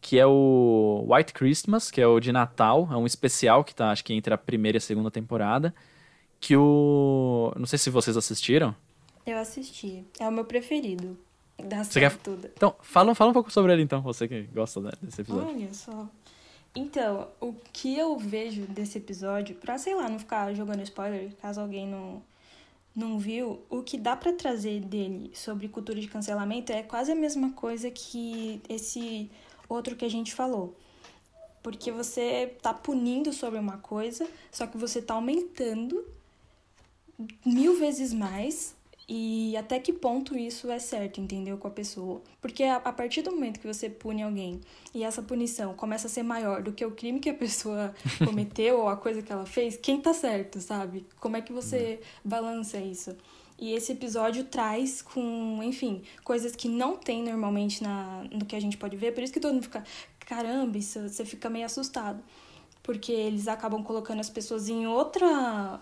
que 0.00 0.18
é 0.18 0.26
o 0.26 1.04
White 1.08 1.32
Christmas, 1.32 1.90
que 1.90 2.00
é 2.00 2.06
o 2.06 2.18
de 2.20 2.32
Natal, 2.32 2.88
é 2.90 2.96
um 2.96 3.06
especial 3.06 3.62
que 3.62 3.74
tá, 3.74 3.90
acho 3.90 4.04
que 4.04 4.12
entre 4.14 4.32
a 4.32 4.38
primeira 4.38 4.76
e 4.76 4.78
a 4.78 4.80
segunda 4.80 5.10
temporada, 5.10 5.74
que 6.40 6.56
o... 6.56 7.52
não 7.56 7.66
sei 7.66 7.78
se 7.78 7.90
vocês 7.90 8.16
assistiram. 8.16 8.74
Eu 9.26 9.36
assisti. 9.38 10.04
É 10.18 10.26
o 10.26 10.32
meu 10.32 10.44
preferido 10.44 11.18
da 11.62 11.84
Você 11.84 11.92
série 11.92 12.08
quer- 12.10 12.16
toda. 12.18 12.50
Então, 12.56 12.74
fala, 12.80 13.14
fala 13.14 13.30
um 13.30 13.34
pouco 13.34 13.52
sobre 13.52 13.72
ele 13.72 13.82
então, 13.82 14.00
você 14.00 14.26
que 14.26 14.42
gosta 14.44 14.80
né, 14.80 14.90
desse 15.02 15.20
episódio. 15.20 15.48
Olha 15.54 15.74
só. 15.74 16.08
Então, 16.74 17.28
o 17.40 17.52
que 17.72 17.98
eu 17.98 18.16
vejo 18.16 18.62
desse 18.62 18.96
episódio, 18.96 19.54
pra, 19.56 19.76
sei 19.76 19.94
lá, 19.94 20.08
não 20.08 20.18
ficar 20.18 20.54
jogando 20.54 20.82
spoiler, 20.82 21.32
caso 21.42 21.60
alguém 21.60 21.86
não, 21.86 22.22
não 22.94 23.18
viu, 23.18 23.60
o 23.68 23.82
que 23.82 23.98
dá 23.98 24.16
pra 24.16 24.32
trazer 24.32 24.80
dele 24.80 25.30
sobre 25.34 25.68
cultura 25.68 26.00
de 26.00 26.06
cancelamento 26.08 26.72
é 26.72 26.82
quase 26.82 27.10
a 27.12 27.14
mesma 27.14 27.50
coisa 27.52 27.90
que 27.90 28.62
esse 28.68 29.28
outro 29.74 29.96
que 29.96 30.04
a 30.04 30.10
gente 30.10 30.34
falou. 30.34 30.74
Porque 31.62 31.90
você 31.90 32.54
tá 32.62 32.72
punindo 32.72 33.32
sobre 33.32 33.58
uma 33.58 33.78
coisa, 33.78 34.26
só 34.50 34.66
que 34.66 34.78
você 34.78 35.02
tá 35.02 35.14
aumentando 35.14 36.04
mil 37.44 37.78
vezes 37.78 38.12
mais 38.12 38.74
e 39.12 39.56
até 39.56 39.80
que 39.80 39.92
ponto 39.92 40.38
isso 40.38 40.70
é 40.70 40.78
certo, 40.78 41.20
entendeu? 41.20 41.58
Com 41.58 41.66
a 41.66 41.70
pessoa. 41.70 42.22
Porque 42.40 42.62
a, 42.62 42.76
a 42.76 42.92
partir 42.92 43.22
do 43.22 43.32
momento 43.32 43.58
que 43.58 43.66
você 43.66 43.90
pune 43.90 44.22
alguém 44.22 44.60
e 44.94 45.02
essa 45.02 45.20
punição 45.20 45.74
começa 45.74 46.06
a 46.06 46.10
ser 46.10 46.22
maior 46.22 46.62
do 46.62 46.72
que 46.72 46.84
o 46.84 46.92
crime 46.92 47.18
que 47.18 47.28
a 47.28 47.34
pessoa 47.34 47.92
cometeu 48.24 48.78
ou 48.78 48.88
a 48.88 48.96
coisa 48.96 49.20
que 49.20 49.32
ela 49.32 49.44
fez, 49.44 49.76
quem 49.76 50.00
tá 50.00 50.14
certo, 50.14 50.60
sabe? 50.60 51.04
Como 51.18 51.36
é 51.36 51.42
que 51.42 51.52
você 51.52 52.00
balança 52.24 52.78
isso? 52.78 53.16
E 53.60 53.74
esse 53.74 53.92
episódio 53.92 54.44
traz 54.44 55.02
com, 55.02 55.60
enfim, 55.62 56.02
coisas 56.24 56.56
que 56.56 56.66
não 56.66 56.96
tem 56.96 57.22
normalmente 57.22 57.82
na, 57.82 58.24
no 58.32 58.46
que 58.46 58.56
a 58.56 58.60
gente 58.60 58.78
pode 58.78 58.96
ver. 58.96 59.12
Por 59.12 59.22
isso 59.22 59.32
que 59.32 59.38
todo 59.38 59.52
mundo 59.52 59.64
fica, 59.64 59.84
caramba, 60.20 60.78
isso, 60.78 61.06
você 61.06 61.26
fica 61.26 61.50
meio 61.50 61.66
assustado. 61.66 62.22
Porque 62.82 63.12
eles 63.12 63.46
acabam 63.46 63.82
colocando 63.84 64.20
as 64.20 64.30
pessoas 64.30 64.70
em 64.70 64.86
outra, 64.86 65.78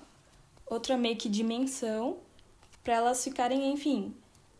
outra 0.66 0.96
meio 0.96 1.16
que 1.16 1.28
dimensão 1.28 2.16
para 2.82 2.94
elas 2.94 3.22
ficarem, 3.22 3.72
enfim, 3.72 4.12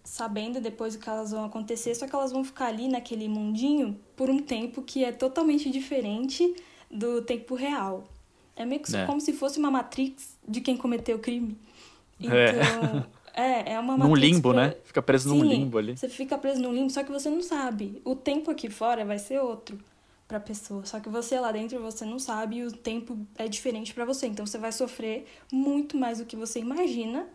sabendo 0.05 0.61
depois 0.61 0.95
o 0.95 0.99
que 1.01 1.09
elas 1.09 1.33
vão 1.33 1.45
acontecer, 1.45 1.95
só 1.97 2.07
que 2.07 2.15
elas 2.15 2.31
vão 2.31 2.45
ficar 2.45 2.67
ali 2.67 2.87
naquele 2.87 3.29
mundinho 3.29 3.99
por 4.15 4.31
um 4.31 4.39
tempo 4.39 4.81
que 4.83 5.05
é 5.05 5.11
totalmente 5.11 5.69
diferente 5.71 6.55
do 6.89 7.21
tempo 7.23 7.57
real. 7.57 8.07
É 8.55 8.65
meio 8.65 8.81
que 8.81 8.95
É. 8.95 9.07
como 9.07 9.21
se 9.21 9.33
fosse 9.33 9.59
uma 9.59 9.71
Matrix 9.71 10.37
de 10.47 10.61
quem 10.61 10.77
cometeu 10.77 11.17
o 11.17 11.21
crime. 11.21 11.57
É. 12.21 12.51
Então, 12.51 13.07
é, 13.35 13.73
é 13.75 13.79
uma 13.81 13.97
Num 13.97 14.15
limbo, 14.15 14.53
pra- 14.53 14.69
né? 14.69 14.77
Fica 14.85 15.01
preso 15.03 15.29
num 15.29 15.43
Sim, 15.43 15.49
limbo 15.49 15.79
ali. 15.79 15.97
Você 15.97 16.09
fica 16.09 16.37
preso 16.37 16.61
num 16.61 16.73
limbo, 16.73 16.91
só 16.91 17.05
que 17.05 17.13
você 17.13 17.31
não 17.31 17.43
sabe. 17.43 18.01
O 18.05 18.17
tempo 18.17 18.51
aqui 18.51 18.69
fora 18.69 19.05
vai 19.05 19.19
ser 19.19 19.39
outro 19.41 19.79
pra 20.27 20.39
pessoa. 20.41 20.85
Só 20.85 21.01
que 21.01 21.09
você 21.09 21.39
lá 21.39 21.53
dentro 21.53 21.81
você 21.81 22.05
não 22.05 22.19
sabe 22.19 22.57
e 22.57 22.65
o 22.65 22.73
tempo 22.73 23.19
é 23.37 23.47
diferente 23.49 23.95
pra 23.95 24.05
você. 24.05 24.27
Então 24.27 24.45
você 24.45 24.59
vai 24.59 24.73
sofrer 24.73 25.27
muito 25.53 25.97
mais 25.97 26.19
do 26.19 26.25
que 26.25 26.37
você 26.37 26.59
imagina. 26.59 27.27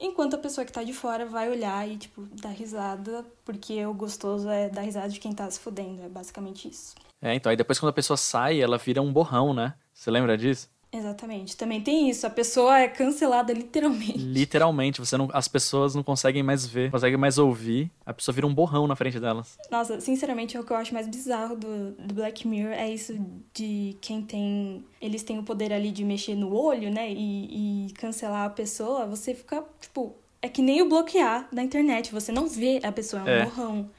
Enquanto 0.00 0.34
a 0.34 0.38
pessoa 0.38 0.64
que 0.64 0.72
tá 0.72 0.84
de 0.84 0.92
fora 0.92 1.26
vai 1.26 1.50
olhar 1.50 1.88
e, 1.88 1.96
tipo, 1.96 2.22
dar 2.40 2.50
risada, 2.50 3.26
porque 3.44 3.84
o 3.84 3.92
gostoso 3.92 4.48
é 4.48 4.68
dar 4.68 4.82
risada 4.82 5.08
de 5.08 5.18
quem 5.18 5.32
tá 5.32 5.50
se 5.50 5.58
fudendo. 5.58 6.02
É 6.02 6.08
basicamente 6.08 6.68
isso. 6.68 6.94
É, 7.20 7.34
então, 7.34 7.50
aí 7.50 7.56
depois 7.56 7.80
quando 7.80 7.90
a 7.90 7.94
pessoa 7.94 8.16
sai, 8.16 8.60
ela 8.60 8.78
vira 8.78 9.02
um 9.02 9.12
borrão, 9.12 9.52
né? 9.52 9.74
Você 9.92 10.08
lembra 10.08 10.38
disso? 10.38 10.70
Exatamente. 10.92 11.56
Também 11.56 11.80
tem 11.80 12.08
isso. 12.08 12.26
A 12.26 12.30
pessoa 12.30 12.78
é 12.78 12.88
cancelada 12.88 13.52
literalmente. 13.54 14.18
Literalmente, 14.18 15.00
você 15.00 15.16
não, 15.16 15.28
as 15.32 15.46
pessoas 15.46 15.94
não 15.94 16.02
conseguem 16.02 16.42
mais 16.42 16.66
ver, 16.66 16.84
não 16.84 16.92
conseguem 16.92 17.18
mais 17.18 17.36
ouvir, 17.38 17.90
a 18.06 18.14
pessoa 18.14 18.34
vira 18.34 18.46
um 18.46 18.54
borrão 18.54 18.86
na 18.86 18.96
frente 18.96 19.20
delas. 19.20 19.58
Nossa, 19.70 20.00
sinceramente, 20.00 20.56
é 20.56 20.60
o 20.60 20.64
que 20.64 20.72
eu 20.72 20.76
acho 20.76 20.94
mais 20.94 21.06
bizarro 21.06 21.56
do, 21.56 21.92
do 21.92 22.14
Black 22.14 22.48
Mirror 22.48 22.72
é 22.72 22.90
isso 22.90 23.18
de 23.54 23.96
quem 24.00 24.22
tem. 24.22 24.84
Eles 25.00 25.22
têm 25.22 25.38
o 25.38 25.42
poder 25.42 25.72
ali 25.72 25.90
de 25.90 26.04
mexer 26.04 26.34
no 26.34 26.54
olho, 26.54 26.90
né? 26.90 27.10
E, 27.12 27.86
e 27.88 27.92
cancelar 27.92 28.46
a 28.46 28.50
pessoa. 28.50 29.06
Você 29.06 29.34
fica, 29.34 29.62
tipo. 29.80 30.14
É 30.40 30.48
que 30.48 30.62
nem 30.62 30.80
o 30.80 30.88
bloquear 30.88 31.48
da 31.52 31.60
internet. 31.64 32.12
Você 32.12 32.30
não 32.30 32.46
vê 32.48 32.80
a 32.84 32.92
pessoa, 32.92 33.22
é 33.22 33.24
um 33.24 33.28
É. 33.28 33.44
borrão. 33.44 33.90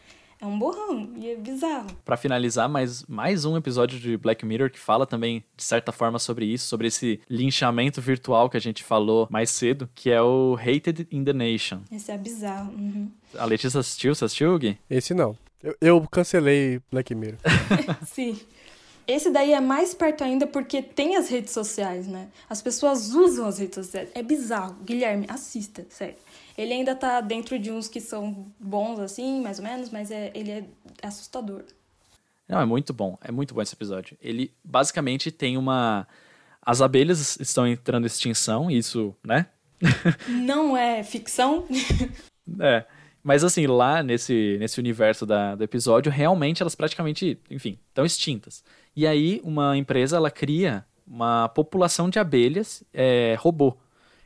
É 0.42 0.46
um 0.46 0.58
borrão. 0.58 1.10
E 1.18 1.32
é 1.32 1.36
bizarro. 1.36 1.88
Pra 2.06 2.16
finalizar, 2.16 2.70
mais, 2.70 3.04
mais 3.08 3.44
um 3.44 3.58
episódio 3.58 4.00
de 4.00 4.16
Black 4.16 4.46
Mirror 4.46 4.70
que 4.72 4.80
fala 4.80 5.06
também, 5.06 5.44
de 5.56 5.64
certa 5.64 5.92
forma, 5.92 6.18
sobre 6.18 6.46
isso, 6.46 6.68
sobre 6.68 6.88
esse 6.88 7.20
linchamento 7.30 8.02
virtual 8.02 8.50
que 8.50 8.56
a 8.56 8.62
gente 8.62 8.84
falou 8.84 9.28
mais 9.30 9.50
cedo, 9.50 9.90
que 9.94 10.10
é 10.10 10.22
o 10.22 10.58
Hated 10.58 11.08
in 11.12 11.26
the 11.26 11.34
Nation. 11.34 11.82
Esse 11.92 12.12
é 12.12 12.18
bizarro. 12.18 12.72
Uhum. 12.72 13.12
A 13.38 13.44
Letícia 13.44 13.80
assistiu? 13.80 14.16
Você 14.16 14.26
assistiu, 14.26 14.58
Gui? 14.58 14.78
Esse 14.90 15.14
não. 15.14 15.38
Eu, 15.62 15.76
eu 15.82 16.08
cancelei 16.10 16.82
Black 16.90 17.14
Mirror. 17.14 17.38
Sim. 18.08 18.40
Esse 19.06 19.32
daí 19.32 19.54
é 19.54 19.60
mais 19.60 19.94
perto 19.96 20.24
ainda 20.24 20.46
porque 20.46 20.84
tem 20.84 21.16
as 21.16 21.30
redes 21.30 21.52
sociais, 21.52 22.06
né? 22.08 22.28
As 22.48 22.62
pessoas 22.62 23.10
usam 23.10 23.48
as 23.48 23.58
redes 23.58 23.74
sociais. 23.74 24.10
É 24.14 24.22
bizarro. 24.22 24.76
Guilherme, 24.84 25.26
assista, 25.28 25.84
sério. 25.90 26.16
Ele 26.60 26.74
ainda 26.74 26.94
tá 26.94 27.22
dentro 27.22 27.58
de 27.58 27.72
uns 27.72 27.88
que 27.88 28.02
são 28.02 28.46
bons, 28.60 29.00
assim, 29.00 29.42
mais 29.42 29.60
ou 29.60 29.64
menos, 29.64 29.90
mas 29.90 30.12
é, 30.12 30.30
ele 30.36 30.52
é 30.52 30.66
assustador. 31.02 31.64
Não, 32.50 32.60
é 32.60 32.66
muito 32.66 32.94
bom. 32.94 33.18
É 33.24 33.32
muito 33.32 33.54
bom 33.54 33.62
esse 33.62 33.74
episódio. 33.74 34.18
Ele 34.22 34.54
basicamente 34.62 35.32
tem 35.32 35.58
uma. 35.58 36.06
As 36.62 36.82
abelhas 36.82 37.40
estão 37.40 37.66
entrando 37.66 38.04
em 38.04 38.08
extinção, 38.08 38.70
isso, 38.70 39.16
né? 39.24 39.46
Não 40.28 40.76
é 40.76 41.02
ficção? 41.02 41.66
É. 42.60 42.84
Mas 43.24 43.44
assim, 43.44 43.68
lá 43.68 44.02
nesse, 44.02 44.58
nesse 44.60 44.80
universo 44.80 45.24
da, 45.24 45.54
do 45.54 45.64
episódio, 45.64 46.12
realmente 46.12 46.64
elas 46.64 46.74
praticamente, 46.74 47.40
enfim, 47.48 47.78
estão 47.90 48.04
extintas. 48.04 48.64
E 48.96 49.06
aí 49.06 49.40
uma 49.44 49.78
empresa, 49.78 50.18
ela 50.18 50.32
cria 50.32 50.84
uma 51.06 51.48
população 51.50 52.10
de 52.10 52.18
abelhas 52.18 52.84
é, 52.92 53.36
robô. 53.38 53.78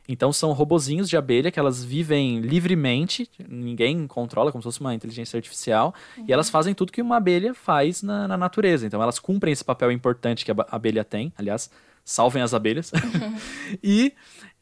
Então 0.08 0.32
são 0.32 0.52
robozinhos 0.52 1.08
de 1.08 1.16
abelha 1.16 1.50
que 1.50 1.58
elas 1.58 1.82
vivem 1.82 2.40
livremente, 2.40 3.28
ninguém 3.48 4.06
controla, 4.06 4.52
como 4.52 4.60
se 4.60 4.66
fosse 4.66 4.80
uma 4.80 4.94
inteligência 4.94 5.36
artificial, 5.36 5.94
e 6.28 6.32
elas 6.32 6.50
fazem 6.50 6.74
tudo 6.74 6.92
que 6.92 7.00
uma 7.00 7.16
abelha 7.16 7.54
faz 7.54 8.02
na, 8.02 8.28
na 8.28 8.36
natureza. 8.36 8.86
Então 8.86 9.02
elas 9.02 9.18
cumprem 9.18 9.52
esse 9.52 9.64
papel 9.64 9.90
importante 9.90 10.44
que 10.44 10.50
a 10.50 10.56
abelha 10.70 11.04
tem, 11.04 11.32
aliás, 11.38 11.70
salvem 12.04 12.42
as 12.42 12.52
abelhas. 12.52 12.92
e 13.82 14.12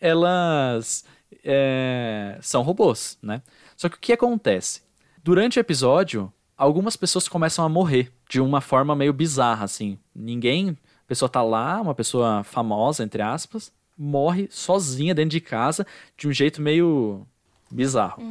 elas 0.00 1.04
é, 1.44 2.38
são 2.40 2.62
robôs, 2.62 3.18
né? 3.20 3.42
Só 3.76 3.88
que 3.88 3.96
o 3.96 4.00
que 4.00 4.12
acontece? 4.12 4.82
Durante 5.24 5.58
o 5.58 5.60
episódio, 5.60 6.32
algumas 6.56 6.96
pessoas 6.96 7.28
começam 7.28 7.64
a 7.64 7.68
morrer 7.68 8.12
de 8.28 8.40
uma 8.40 8.60
forma 8.60 8.94
meio 8.94 9.12
bizarra, 9.12 9.64
assim. 9.64 9.98
Ninguém. 10.14 10.76
A 11.04 11.08
pessoa 11.12 11.28
tá 11.28 11.42
lá, 11.42 11.80
uma 11.80 11.94
pessoa 11.94 12.42
famosa, 12.44 13.02
entre 13.02 13.20
aspas, 13.20 13.72
morre 13.96 14.48
sozinha 14.50 15.14
dentro 15.14 15.30
de 15.30 15.40
casa, 15.40 15.86
de 16.16 16.28
um 16.28 16.32
jeito 16.32 16.60
meio 16.60 17.26
Bizarro. 17.70 18.22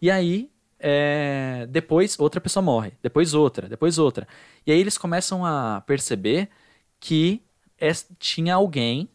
E 0.00 0.10
aí, 0.10 0.50
é, 0.78 1.66
depois 1.70 2.18
outra 2.18 2.40
pessoa 2.40 2.62
morre, 2.62 2.92
depois 3.02 3.34
outra, 3.34 3.68
depois 3.68 3.98
outra. 3.98 4.28
E 4.66 4.70
aí 4.72 4.78
eles 4.78 4.96
começam 4.98 5.44
a 5.44 5.80
perceber 5.86 6.48
que 7.00 7.42
es- 7.80 8.06
tinha 8.18 8.54
alguém, 8.54 9.08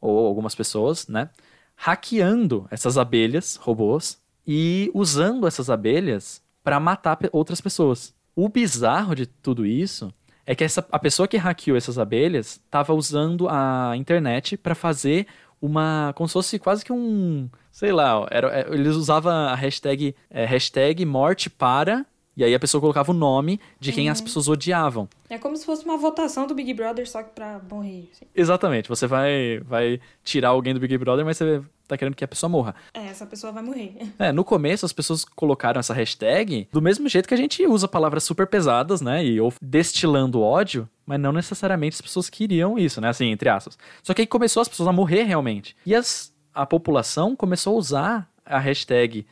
ou 0.00 0.26
algumas 0.26 0.54
pessoas, 0.54 1.06
né, 1.08 1.28
hackeando 1.76 2.66
essas 2.70 2.96
abelhas, 2.96 3.56
robôs, 3.56 4.18
e 4.46 4.90
usando 4.94 5.46
essas 5.46 5.68
abelhas 5.70 6.42
para 6.62 6.78
matar 6.80 7.18
outras 7.32 7.60
pessoas. 7.60 8.14
O 8.36 8.48
bizarro 8.48 9.14
de 9.14 9.26
tudo 9.26 9.66
isso 9.66 10.12
é 10.46 10.54
que 10.54 10.64
essa, 10.64 10.86
a 10.90 10.98
pessoa 10.98 11.26
que 11.26 11.36
hackeou 11.36 11.76
essas 11.76 11.98
abelhas 11.98 12.60
estava 12.64 12.92
usando 12.92 13.48
a 13.48 13.92
internet 13.96 14.56
para 14.56 14.74
fazer 14.74 15.26
uma. 15.60 16.12
como 16.14 16.28
se 16.28 16.32
fosse 16.34 16.58
quase 16.58 16.84
que 16.84 16.92
um. 16.92 17.48
sei 17.72 17.92
lá, 17.92 18.26
era, 18.30 18.60
é, 18.60 18.66
eles 18.72 18.94
usavam 18.94 19.32
a 19.32 19.54
hashtag, 19.54 20.14
é, 20.30 20.44
hashtag 20.44 21.04
morte 21.04 21.48
para. 21.48 22.04
E 22.36 22.42
aí 22.42 22.54
a 22.54 22.58
pessoa 22.58 22.80
colocava 22.80 23.12
o 23.12 23.14
nome 23.14 23.60
de 23.78 23.92
quem 23.92 24.08
as 24.08 24.20
pessoas 24.20 24.48
odiavam. 24.48 25.08
É 25.30 25.38
como 25.38 25.56
se 25.56 25.64
fosse 25.64 25.84
uma 25.84 25.96
votação 25.96 26.46
do 26.46 26.54
Big 26.54 26.74
Brother, 26.74 27.08
só 27.08 27.22
que 27.22 27.30
pra 27.30 27.60
morrer. 27.70 28.08
assim. 28.12 28.26
Exatamente. 28.34 28.88
Você 28.88 29.06
vai, 29.06 29.60
vai 29.64 30.00
tirar 30.24 30.48
alguém 30.48 30.74
do 30.74 30.80
Big 30.80 30.96
Brother, 30.98 31.24
mas 31.24 31.36
você 31.36 31.62
tá 31.86 31.96
querendo 31.96 32.14
que 32.14 32.24
a 32.24 32.28
pessoa 32.28 32.50
morra. 32.50 32.74
É, 32.92 33.06
essa 33.06 33.24
pessoa 33.26 33.52
vai 33.52 33.62
morrer. 33.62 33.94
É, 34.18 34.32
no 34.32 34.44
começo 34.44 34.86
as 34.86 34.92
pessoas 34.92 35.24
colocaram 35.24 35.78
essa 35.80 35.92
hashtag 35.92 36.68
do 36.72 36.80
mesmo 36.80 37.08
jeito 37.08 37.28
que 37.28 37.34
a 37.34 37.36
gente 37.36 37.66
usa 37.66 37.86
palavras 37.86 38.24
super 38.24 38.46
pesadas, 38.46 39.00
né? 39.00 39.24
E 39.24 39.40
ou 39.40 39.52
destilando 39.60 40.40
ódio, 40.40 40.88
mas 41.04 41.20
não 41.20 41.32
necessariamente 41.32 41.94
as 41.94 42.00
pessoas 42.00 42.30
queriam 42.30 42.78
isso, 42.78 43.00
né? 43.00 43.08
Assim, 43.08 43.26
entre 43.26 43.48
aspas. 43.48 43.76
Só 44.02 44.14
que 44.14 44.22
aí 44.22 44.26
começou 44.26 44.60
as 44.60 44.68
pessoas 44.68 44.88
a 44.88 44.92
morrer 44.92 45.24
realmente. 45.24 45.76
E 45.84 45.94
as, 45.94 46.32
a 46.54 46.64
população 46.64 47.36
começou 47.36 47.74
a 47.74 47.78
usar 47.78 48.30
a 48.46 48.58
hashtag 48.58 49.26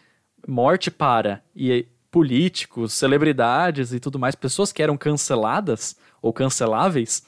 morte 0.46 0.90
para 0.90 1.42
e 1.54 1.86
políticos, 2.12 2.92
celebridades 2.92 3.92
e 3.92 3.98
tudo 3.98 4.18
mais, 4.18 4.36
pessoas 4.36 4.70
que 4.70 4.82
eram 4.82 4.96
canceladas 4.96 5.96
ou 6.20 6.32
canceláveis, 6.32 7.26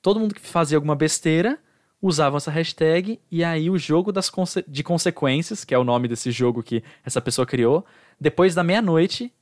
todo 0.00 0.20
mundo 0.20 0.34
que 0.34 0.40
fazia 0.40 0.78
alguma 0.78 0.94
besteira 0.94 1.58
usava 2.00 2.36
essa 2.36 2.50
hashtag 2.50 3.20
e 3.30 3.42
aí 3.42 3.68
o 3.68 3.76
jogo 3.76 4.12
das 4.12 4.30
conse- 4.30 4.64
de 4.68 4.82
consequências, 4.82 5.64
que 5.64 5.74
é 5.74 5.78
o 5.78 5.84
nome 5.84 6.06
desse 6.06 6.30
jogo 6.30 6.62
que 6.62 6.82
essa 7.04 7.20
pessoa 7.20 7.44
criou, 7.44 7.84
depois 8.20 8.54
da 8.54 8.62
meia-noite, 8.62 9.32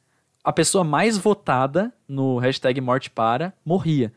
a 0.42 0.52
pessoa 0.52 0.82
mais 0.82 1.18
votada 1.18 1.92
no 2.08 2.38
hashtag 2.38 2.80
morte 2.80 3.10
para 3.10 3.52
morria. 3.64 4.12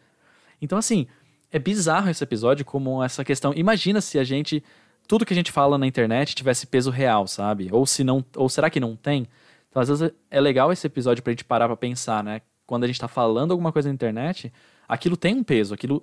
Então, 0.62 0.78
assim, 0.78 1.06
é 1.52 1.60
bizarro 1.60 2.10
esse 2.10 2.24
episódio 2.24 2.64
como 2.64 3.04
essa 3.04 3.24
questão. 3.24 3.54
Imagina 3.54 4.00
se 4.02 4.18
a 4.18 4.24
gente. 4.24 4.64
Tudo 5.08 5.26
que 5.26 5.34
a 5.34 5.36
gente 5.36 5.52
fala 5.52 5.78
na 5.78 5.86
internet 5.86 6.34
tivesse 6.34 6.66
peso 6.66 6.90
real, 6.90 7.28
sabe? 7.28 7.70
Ou 7.72 7.86
se 7.86 8.04
não. 8.04 8.26
Ou 8.36 8.50
será 8.50 8.70
que 8.70 8.80
não 8.80 8.96
tem? 8.96 9.28
Então, 9.76 9.82
às 9.84 9.90
vezes, 9.90 10.10
é 10.32 10.40
legal 10.40 10.72
esse 10.72 10.88
episódio 10.88 11.22
pra 11.22 11.34
gente 11.34 11.44
parar 11.44 11.68
pra 11.68 11.76
pensar, 11.76 12.24
né? 12.24 12.40
Quando 12.66 12.86
a 12.86 12.88
gente 12.88 12.98
tá 12.98 13.10
falando 13.10 13.52
alguma 13.52 13.74
coisa 13.74 13.90
na 13.90 13.94
internet, 13.94 14.50
aquilo 14.88 15.18
tem 15.18 15.36
um 15.36 15.44
peso, 15.44 15.74
aquilo 15.74 16.02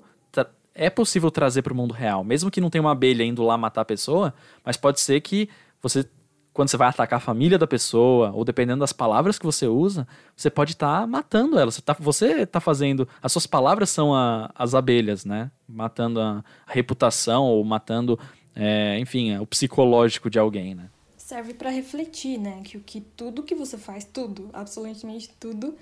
é 0.74 0.90
possível 0.90 1.30
trazer 1.30 1.62
pro 1.62 1.74
mundo 1.74 1.92
real. 1.94 2.22
Mesmo 2.22 2.50
que 2.50 2.60
não 2.60 2.68
tenha 2.68 2.82
uma 2.82 2.92
abelha 2.92 3.22
indo 3.24 3.42
lá 3.42 3.56
matar 3.56 3.80
a 3.80 3.84
pessoa, 3.86 4.34
mas 4.62 4.76
pode 4.76 5.00
ser 5.00 5.22
que 5.22 5.48
você 5.80 6.06
quando 6.52 6.68
você 6.68 6.76
vai 6.76 6.88
atacar 6.88 7.16
a 7.16 7.20
família 7.20 7.58
da 7.58 7.66
pessoa, 7.66 8.30
ou 8.34 8.44
dependendo 8.44 8.80
das 8.80 8.92
palavras 8.92 9.38
que 9.38 9.46
você 9.46 9.66
usa, 9.66 10.06
você 10.36 10.50
pode 10.50 10.72
estar 10.72 11.06
matando 11.06 11.58
ela. 11.58 11.70
Você 11.70 11.80
tá, 11.80 11.96
você 11.98 12.44
tá 12.44 12.60
fazendo. 12.60 13.08
As 13.22 13.32
suas 13.32 13.46
palavras 13.46 13.88
são 13.88 14.14
a- 14.14 14.50
as 14.54 14.74
abelhas, 14.74 15.24
né? 15.24 15.50
Matando 15.66 16.20
a, 16.20 16.44
a 16.66 16.72
reputação, 16.72 17.44
ou 17.44 17.64
matando, 17.64 18.18
é, 18.54 18.98
enfim, 18.98 19.34
o 19.38 19.46
psicológico 19.46 20.28
de 20.28 20.38
alguém, 20.38 20.74
né? 20.74 20.90
Serve 21.24 21.54
pra 21.54 21.70
refletir, 21.70 22.36
né? 22.36 22.62
Que 22.64 22.76
o 22.76 22.80
que 22.80 23.00
tudo 23.00 23.44
que 23.44 23.54
você 23.54 23.78
faz, 23.78 24.04
tudo, 24.04 24.50
absolutamente 24.52 25.30
tudo, 25.38 25.76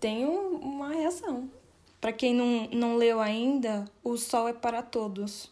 tem 0.00 0.24
um- 0.24 0.56
uma 0.56 0.88
reação. 0.88 1.50
Pra 2.00 2.10
quem 2.10 2.34
não, 2.34 2.68
não 2.72 2.96
leu 2.96 3.20
ainda, 3.20 3.84
O 4.02 4.16
Sol 4.16 4.48
é 4.48 4.52
para 4.54 4.82
Todos. 4.82 5.50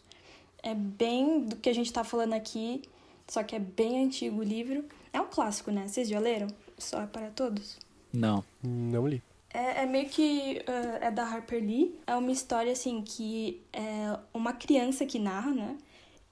É 0.63 0.73
bem 0.73 1.39
do 1.41 1.55
que 1.55 1.69
a 1.69 1.73
gente 1.73 1.93
tá 1.93 2.03
falando 2.03 2.33
aqui, 2.33 2.81
só 3.27 3.43
que 3.43 3.55
é 3.55 3.59
bem 3.59 4.03
antigo 4.05 4.39
o 4.39 4.43
livro. 4.43 4.83
É 5.13 5.21
um 5.21 5.27
clássico, 5.27 5.69
né? 5.71 5.87
Vocês 5.87 6.09
já 6.09 6.19
leram? 6.19 6.47
O 6.77 6.81
Sol 6.81 7.01
é 7.01 7.07
para 7.07 7.29
Todos? 7.29 7.77
Não. 8.11 8.43
Não 8.63 9.07
li. 9.07 9.21
É, 9.53 9.83
é 9.83 9.85
meio 9.85 10.09
que 10.09 10.63
eh, 10.65 10.97
é 11.01 11.11
da 11.11 11.23
Harper 11.25 11.61
Lee. 11.63 11.95
É 12.07 12.15
uma 12.15 12.31
história 12.31 12.71
assim 12.71 13.01
que 13.03 13.61
é 13.71 14.17
uma 14.33 14.51
criança 14.53 15.05
que 15.05 15.19
narra, 15.19 15.51
né? 15.51 15.77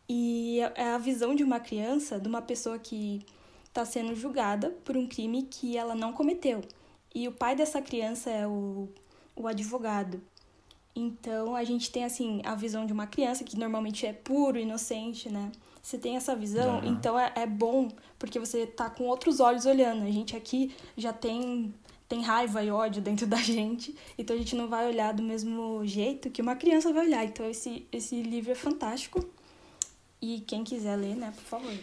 E 0.09 0.59
é 0.73 0.91
a 0.91 0.97
visão 0.97 1.35
de 1.35 1.43
uma 1.43 1.59
criança, 1.59 2.19
de 2.19 2.27
uma 2.27 2.41
pessoa 2.41 2.79
que 2.79 3.23
está 3.65 3.85
sendo 3.85 4.15
julgada 4.15 4.71
por 4.83 4.97
um 4.97 5.07
crime 5.07 5.43
que 5.43 5.77
ela 5.77 5.93
não 5.93 6.11
cometeu. 6.11 6.61
E 7.13 7.27
o 7.27 7.31
pai 7.31 7.55
dessa 7.55 7.81
criança 7.81 8.31
é 8.31 8.47
o, 8.47 8.89
o 9.35 9.47
advogado. 9.47 10.19
Então 10.95 11.55
a 11.55 11.63
gente 11.63 11.91
tem 11.91 12.03
assim 12.03 12.41
a 12.43 12.55
visão 12.55 12.85
de 12.85 12.91
uma 12.91 13.07
criança 13.07 13.43
que 13.43 13.57
normalmente 13.57 14.05
é 14.05 14.11
puro, 14.11 14.57
inocente, 14.57 15.29
né? 15.29 15.51
Você 15.81 15.97
tem 15.97 16.17
essa 16.17 16.35
visão, 16.35 16.77
Aham. 16.79 16.87
então 16.87 17.17
é, 17.17 17.31
é 17.35 17.45
bom 17.45 17.87
porque 18.17 18.37
você 18.39 18.67
tá 18.67 18.89
com 18.89 19.05
outros 19.05 19.39
olhos 19.39 19.65
olhando. 19.65 20.03
A 20.03 20.11
gente 20.11 20.35
aqui 20.35 20.75
já 20.97 21.13
tem 21.13 21.73
tem 22.07 22.23
raiva 22.23 22.63
e 22.63 22.71
ódio 22.71 23.01
dentro 23.03 23.27
da 23.27 23.37
gente, 23.41 23.95
então 24.17 24.35
a 24.35 24.39
gente 24.39 24.55
não 24.55 24.67
vai 24.67 24.87
olhar 24.87 25.13
do 25.13 25.21
mesmo 25.21 25.85
jeito 25.85 26.31
que 26.31 26.41
uma 26.41 26.55
criança 26.55 26.91
vai 26.91 27.05
olhar. 27.05 27.23
Então 27.23 27.45
esse 27.45 27.87
esse 27.91 28.21
livro 28.21 28.51
é 28.51 28.55
fantástico. 28.55 29.23
E 30.21 30.41
quem 30.41 30.63
quiser 30.63 30.95
ler, 30.95 31.15
né, 31.15 31.31
por 31.35 31.43
favor. 31.43 31.73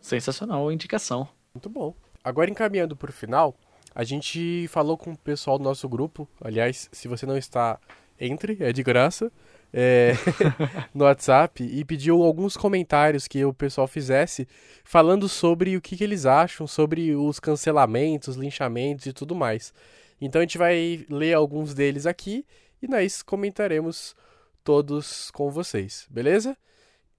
Sensacional 0.00 0.70
indicação. 0.70 1.28
Muito 1.54 1.68
bom. 1.68 1.94
Agora 2.22 2.50
encaminhando 2.50 2.96
pro 2.96 3.12
final, 3.12 3.54
a 3.94 4.04
gente 4.04 4.66
falou 4.68 4.96
com 4.96 5.12
o 5.12 5.18
pessoal 5.18 5.58
do 5.58 5.64
nosso 5.64 5.88
grupo. 5.88 6.28
Aliás, 6.40 6.88
se 6.92 7.08
você 7.08 7.26
não 7.26 7.36
está, 7.36 7.78
entre, 8.18 8.56
é 8.60 8.72
de 8.72 8.82
graça. 8.82 9.30
é, 9.72 10.14
no 10.94 11.04
WhatsApp 11.04 11.62
e 11.62 11.84
pediu 11.84 12.22
alguns 12.22 12.56
comentários 12.56 13.28
que 13.28 13.44
o 13.44 13.54
pessoal 13.54 13.86
fizesse 13.86 14.46
falando 14.84 15.28
sobre 15.28 15.76
o 15.76 15.80
que, 15.80 15.96
que 15.96 16.04
eles 16.04 16.26
acham 16.26 16.66
sobre 16.66 17.14
os 17.14 17.38
cancelamentos, 17.38 18.36
linchamentos 18.36 19.06
e 19.06 19.12
tudo 19.12 19.34
mais. 19.34 19.72
Então 20.20 20.40
a 20.40 20.42
gente 20.42 20.58
vai 20.58 21.04
ler 21.08 21.34
alguns 21.34 21.74
deles 21.74 22.06
aqui 22.06 22.44
e 22.82 22.88
nós 22.88 23.22
comentaremos 23.22 24.14
todos 24.62 25.30
com 25.30 25.50
vocês, 25.50 26.06
beleza? 26.10 26.56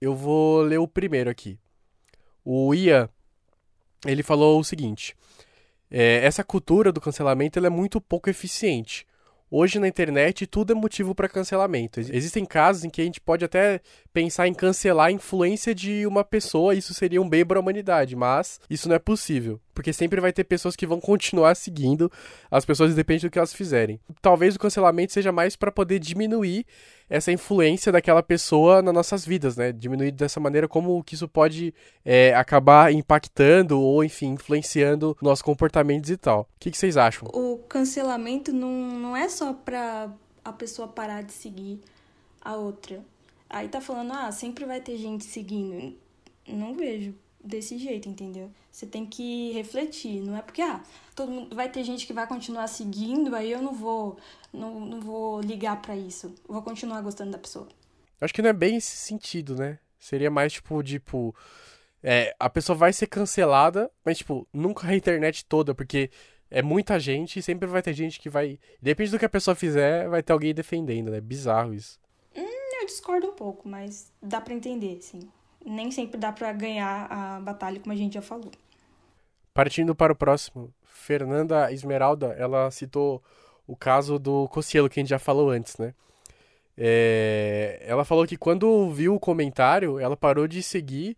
Eu 0.02 0.16
vou 0.16 0.62
ler 0.62 0.78
o 0.78 0.88
primeiro 0.88 1.30
aqui. 1.30 1.56
O 2.44 2.74
Ian 2.74 3.08
ele 4.04 4.24
falou 4.24 4.58
o 4.58 4.64
seguinte: 4.64 5.14
é, 5.88 6.24
essa 6.24 6.42
cultura 6.42 6.90
do 6.90 7.00
cancelamento 7.00 7.56
ela 7.56 7.68
é 7.68 7.70
muito 7.70 8.00
pouco 8.00 8.28
eficiente. 8.28 9.06
Hoje 9.48 9.78
na 9.78 9.86
internet 9.86 10.44
tudo 10.44 10.72
é 10.72 10.74
motivo 10.74 11.14
para 11.14 11.28
cancelamento. 11.28 12.00
Ex- 12.00 12.10
Existem 12.10 12.44
casos 12.44 12.82
em 12.82 12.90
que 12.90 13.00
a 13.00 13.04
gente 13.04 13.20
pode 13.20 13.44
até 13.44 13.80
pensar 14.12 14.48
em 14.48 14.54
cancelar 14.54 15.06
a 15.06 15.12
influência 15.12 15.72
de 15.72 16.04
uma 16.04 16.24
pessoa, 16.24 16.74
isso 16.74 16.92
seria 16.94 17.22
um 17.22 17.28
bem 17.28 17.46
para 17.46 17.58
a 17.58 17.62
humanidade, 17.62 18.16
mas 18.16 18.58
isso 18.68 18.88
não 18.88 18.96
é 18.96 18.98
possível, 18.98 19.60
porque 19.74 19.92
sempre 19.92 20.20
vai 20.20 20.32
ter 20.32 20.44
pessoas 20.44 20.76
que 20.76 20.86
vão 20.86 21.00
continuar 21.00 21.54
seguindo 21.54 22.10
as 22.50 22.64
pessoas 22.64 22.92
independente 22.92 23.26
do 23.26 23.30
que 23.30 23.38
elas 23.38 23.52
fizerem. 23.52 24.00
Talvez 24.20 24.54
o 24.54 24.58
cancelamento 24.58 25.12
seja 25.12 25.32
mais 25.32 25.56
para 25.56 25.72
poder 25.72 25.98
diminuir 25.98 26.66
essa 27.08 27.30
influência 27.30 27.92
daquela 27.92 28.22
pessoa 28.22 28.80
nas 28.80 28.94
nossas 28.94 29.24
vidas, 29.24 29.56
né? 29.56 29.72
Diminuir 29.72 30.12
dessa 30.12 30.40
maneira 30.40 30.66
como 30.66 31.02
que 31.04 31.14
isso 31.14 31.28
pode 31.28 31.74
é, 32.04 32.34
acabar 32.34 32.92
impactando 32.92 33.80
ou, 33.80 34.02
enfim, 34.02 34.32
influenciando 34.32 35.16
nossos 35.20 35.42
comportamentos 35.42 36.10
e 36.10 36.16
tal. 36.16 36.42
O 36.42 36.46
que, 36.58 36.70
que 36.70 36.78
vocês 36.78 36.96
acham? 36.96 37.28
O 37.32 37.58
cancelamento 37.68 38.52
não, 38.52 38.70
não 38.70 39.16
é 39.16 39.28
só 39.28 39.52
pra 39.52 40.10
a 40.44 40.52
pessoa 40.52 40.88
parar 40.88 41.22
de 41.22 41.32
seguir 41.32 41.80
a 42.40 42.56
outra. 42.56 43.00
Aí 43.48 43.68
tá 43.68 43.80
falando, 43.80 44.12
ah, 44.12 44.32
sempre 44.32 44.64
vai 44.64 44.80
ter 44.80 44.96
gente 44.96 45.24
seguindo. 45.24 45.94
Não 46.48 46.74
vejo 46.74 47.14
desse 47.44 47.78
jeito, 47.78 48.08
entendeu? 48.08 48.50
Você 48.70 48.86
tem 48.86 49.04
que 49.06 49.52
refletir. 49.52 50.20
Não 50.22 50.36
é 50.36 50.42
porque, 50.42 50.62
ah, 50.62 50.82
todo 51.14 51.30
mundo 51.30 51.54
vai 51.54 51.68
ter 51.68 51.84
gente 51.84 52.06
que 52.06 52.12
vai 52.12 52.26
continuar 52.26 52.66
seguindo, 52.68 53.34
aí 53.34 53.50
eu 53.50 53.60
não 53.60 53.74
vou, 53.74 54.16
não, 54.52 54.80
não 54.80 55.00
vou 55.00 55.40
ligar 55.40 55.80
pra 55.80 55.96
isso. 55.96 56.34
Vou 56.46 56.62
continuar 56.62 57.00
gostando 57.02 57.32
da 57.32 57.38
pessoa. 57.38 57.68
Acho 58.20 58.32
que 58.32 58.42
não 58.42 58.50
é 58.50 58.54
bem 58.54 58.76
esse 58.76 58.96
sentido, 58.96 59.56
né? 59.56 59.78
Seria 59.98 60.30
mais 60.30 60.52
tipo, 60.52 60.82
tipo. 60.82 61.34
É, 62.02 62.34
a 62.38 62.50
pessoa 62.50 62.76
vai 62.76 62.92
ser 62.92 63.06
cancelada, 63.06 63.90
mas, 64.04 64.18
tipo, 64.18 64.46
nunca 64.52 64.88
a 64.88 64.96
internet 64.96 65.44
toda, 65.44 65.72
porque 65.72 66.10
é 66.50 66.60
muita 66.60 66.98
gente 66.98 67.38
e 67.38 67.42
sempre 67.42 67.68
vai 67.68 67.82
ter 67.82 67.92
gente 67.92 68.18
que 68.18 68.28
vai. 68.28 68.58
Depende 68.80 69.10
do 69.10 69.18
que 69.18 69.24
a 69.24 69.28
pessoa 69.28 69.54
fizer, 69.54 70.08
vai 70.08 70.22
ter 70.22 70.32
alguém 70.32 70.52
defendendo, 70.52 71.10
né? 71.10 71.20
Bizarro 71.20 71.72
isso. 71.72 72.00
Eu 72.82 72.86
discordo 72.86 73.28
um 73.28 73.32
pouco, 73.32 73.68
mas 73.68 74.12
dá 74.20 74.40
pra 74.40 74.52
entender, 74.52 75.00
sim. 75.00 75.30
Nem 75.64 75.90
sempre 75.90 76.18
dá 76.18 76.32
pra 76.32 76.52
ganhar 76.52 77.06
a 77.10 77.40
batalha, 77.40 77.80
como 77.80 77.92
a 77.92 77.96
gente 77.96 78.14
já 78.14 78.22
falou. 78.22 78.50
Partindo 79.54 79.94
para 79.94 80.12
o 80.12 80.16
próximo, 80.16 80.72
Fernanda 80.84 81.72
Esmeralda, 81.72 82.28
ela 82.38 82.70
citou 82.70 83.22
o 83.66 83.76
caso 83.76 84.18
do 84.18 84.48
Cossielo, 84.48 84.88
que 84.88 84.98
a 84.98 85.02
gente 85.02 85.10
já 85.10 85.18
falou 85.18 85.50
antes, 85.50 85.76
né? 85.76 85.94
É, 86.76 87.82
ela 87.86 88.04
falou 88.04 88.26
que 88.26 88.36
quando 88.36 88.90
viu 88.90 89.14
o 89.14 89.20
comentário, 89.20 89.98
ela 89.98 90.16
parou 90.16 90.48
de 90.48 90.62
seguir 90.62 91.16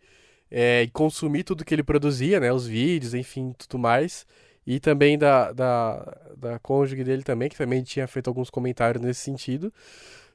é, 0.51 0.83
e 0.83 0.89
consumir 0.89 1.45
tudo 1.45 1.65
que 1.65 1.75
ele 1.75 1.83
produzia, 1.83 2.41
né? 2.41 2.53
Os 2.53 2.66
vídeos, 2.66 3.15
enfim, 3.15 3.55
tudo 3.57 3.79
mais. 3.79 4.27
E 4.66 4.81
também 4.81 5.19
da, 5.19 5.53
da, 5.53 6.19
da 6.37 6.59
cônjuge 6.59 7.05
dele 7.05 7.23
também, 7.23 7.49
que 7.49 7.57
também 7.57 7.83
tinha 7.83 8.07
feito 8.07 8.29
alguns 8.29 8.51
comentários 8.51 9.03
nesse 9.03 9.21
sentido. 9.21 9.73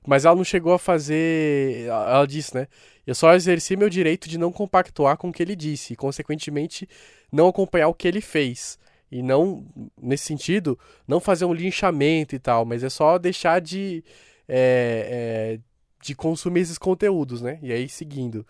Mas 0.07 0.25
ela 0.25 0.35
não 0.35 0.43
chegou 0.43 0.73
a 0.73 0.79
fazer. 0.79 1.85
Ela 1.87 2.25
disse, 2.25 2.55
né? 2.55 2.67
Eu 3.05 3.15
só 3.15 3.33
exerci 3.33 3.75
meu 3.75 3.89
direito 3.89 4.29
de 4.29 4.37
não 4.37 4.51
compactuar 4.51 5.17
com 5.17 5.29
o 5.29 5.33
que 5.33 5.41
ele 5.41 5.55
disse, 5.55 5.93
e, 5.93 5.95
consequentemente, 5.95 6.87
não 7.31 7.47
acompanhar 7.47 7.87
o 7.87 7.93
que 7.93 8.07
ele 8.07 8.21
fez. 8.21 8.77
E 9.11 9.23
não, 9.23 9.65
nesse 9.99 10.25
sentido, 10.25 10.77
não 11.07 11.19
fazer 11.19 11.45
um 11.45 11.53
linchamento 11.53 12.35
e 12.35 12.39
tal, 12.39 12.65
mas 12.65 12.83
é 12.83 12.89
só 12.89 13.17
deixar 13.17 13.59
de, 13.59 14.03
é, 14.47 15.57
é, 15.57 15.59
de 16.01 16.13
consumir 16.13 16.61
esses 16.61 16.77
conteúdos, 16.77 17.41
né? 17.41 17.57
E 17.63 17.71
aí, 17.73 17.89
seguindo. 17.89 18.45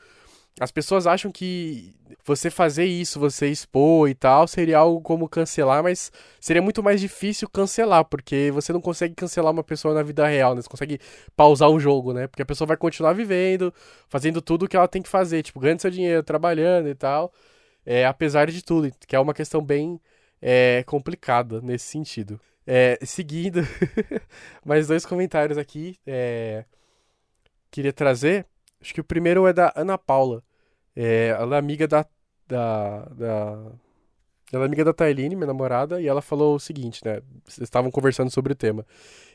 As 0.59 0.71
pessoas 0.71 1.07
acham 1.07 1.31
que 1.31 1.95
você 2.25 2.49
fazer 2.49 2.83
isso, 2.85 3.19
você 3.19 3.47
expor 3.47 4.09
e 4.09 4.13
tal, 4.13 4.47
seria 4.47 4.79
algo 4.79 5.01
como 5.01 5.29
cancelar, 5.29 5.81
mas 5.81 6.11
seria 6.39 6.61
muito 6.61 6.83
mais 6.83 6.99
difícil 6.99 7.47
cancelar, 7.49 8.03
porque 8.05 8.51
você 8.51 8.73
não 8.73 8.81
consegue 8.81 9.15
cancelar 9.15 9.53
uma 9.53 9.63
pessoa 9.63 9.93
na 9.93 10.03
vida 10.03 10.27
real, 10.27 10.55
né? 10.55 10.61
Você 10.61 10.69
consegue 10.69 10.99
pausar 11.35 11.69
um 11.69 11.79
jogo, 11.79 12.13
né? 12.13 12.27
Porque 12.27 12.41
a 12.41 12.45
pessoa 12.45 12.67
vai 12.67 12.77
continuar 12.77 13.13
vivendo, 13.13 13.73
fazendo 14.07 14.41
tudo 14.41 14.65
o 14.65 14.67
que 14.67 14.75
ela 14.75 14.87
tem 14.87 15.01
que 15.01 15.09
fazer, 15.09 15.41
tipo, 15.43 15.59
ganhando 15.59 15.81
seu 15.81 15.91
dinheiro, 15.91 16.23
trabalhando 16.23 16.89
e 16.89 16.95
tal, 16.95 17.31
é, 17.85 18.05
apesar 18.05 18.51
de 18.51 18.63
tudo, 18.63 18.91
que 19.07 19.15
é 19.15 19.19
uma 19.19 19.33
questão 19.33 19.61
bem 19.61 19.99
é, 20.41 20.83
complicada 20.85 21.61
nesse 21.61 21.85
sentido. 21.85 22.39
É, 22.67 22.99
seguindo, 23.03 23.61
mais 24.65 24.87
dois 24.87 25.05
comentários 25.05 25.57
aqui, 25.57 25.97
é, 26.05 26.65
queria 27.71 27.93
trazer. 27.93 28.45
Acho 28.81 28.93
que 28.93 29.01
o 29.01 29.03
primeiro 29.03 29.47
é 29.47 29.53
da 29.53 29.73
Ana 29.75 29.97
Paula. 29.97 30.43
É, 30.95 31.27
ela 31.39 31.55
é 31.55 31.59
amiga 31.59 31.87
da, 31.87 32.05
da, 32.47 33.05
da. 33.05 33.71
Ela 34.51 34.63
é 34.63 34.65
amiga 34.65 34.83
da 34.83 34.93
Tailine, 34.93 35.35
minha 35.35 35.47
namorada, 35.47 36.01
e 36.01 36.07
ela 36.07 36.21
falou 36.21 36.55
o 36.55 36.59
seguinte, 36.59 37.01
né? 37.05 37.21
Vocês 37.45 37.65
estavam 37.65 37.91
conversando 37.91 38.31
sobre 38.31 38.53
o 38.53 38.55
tema. 38.55 38.85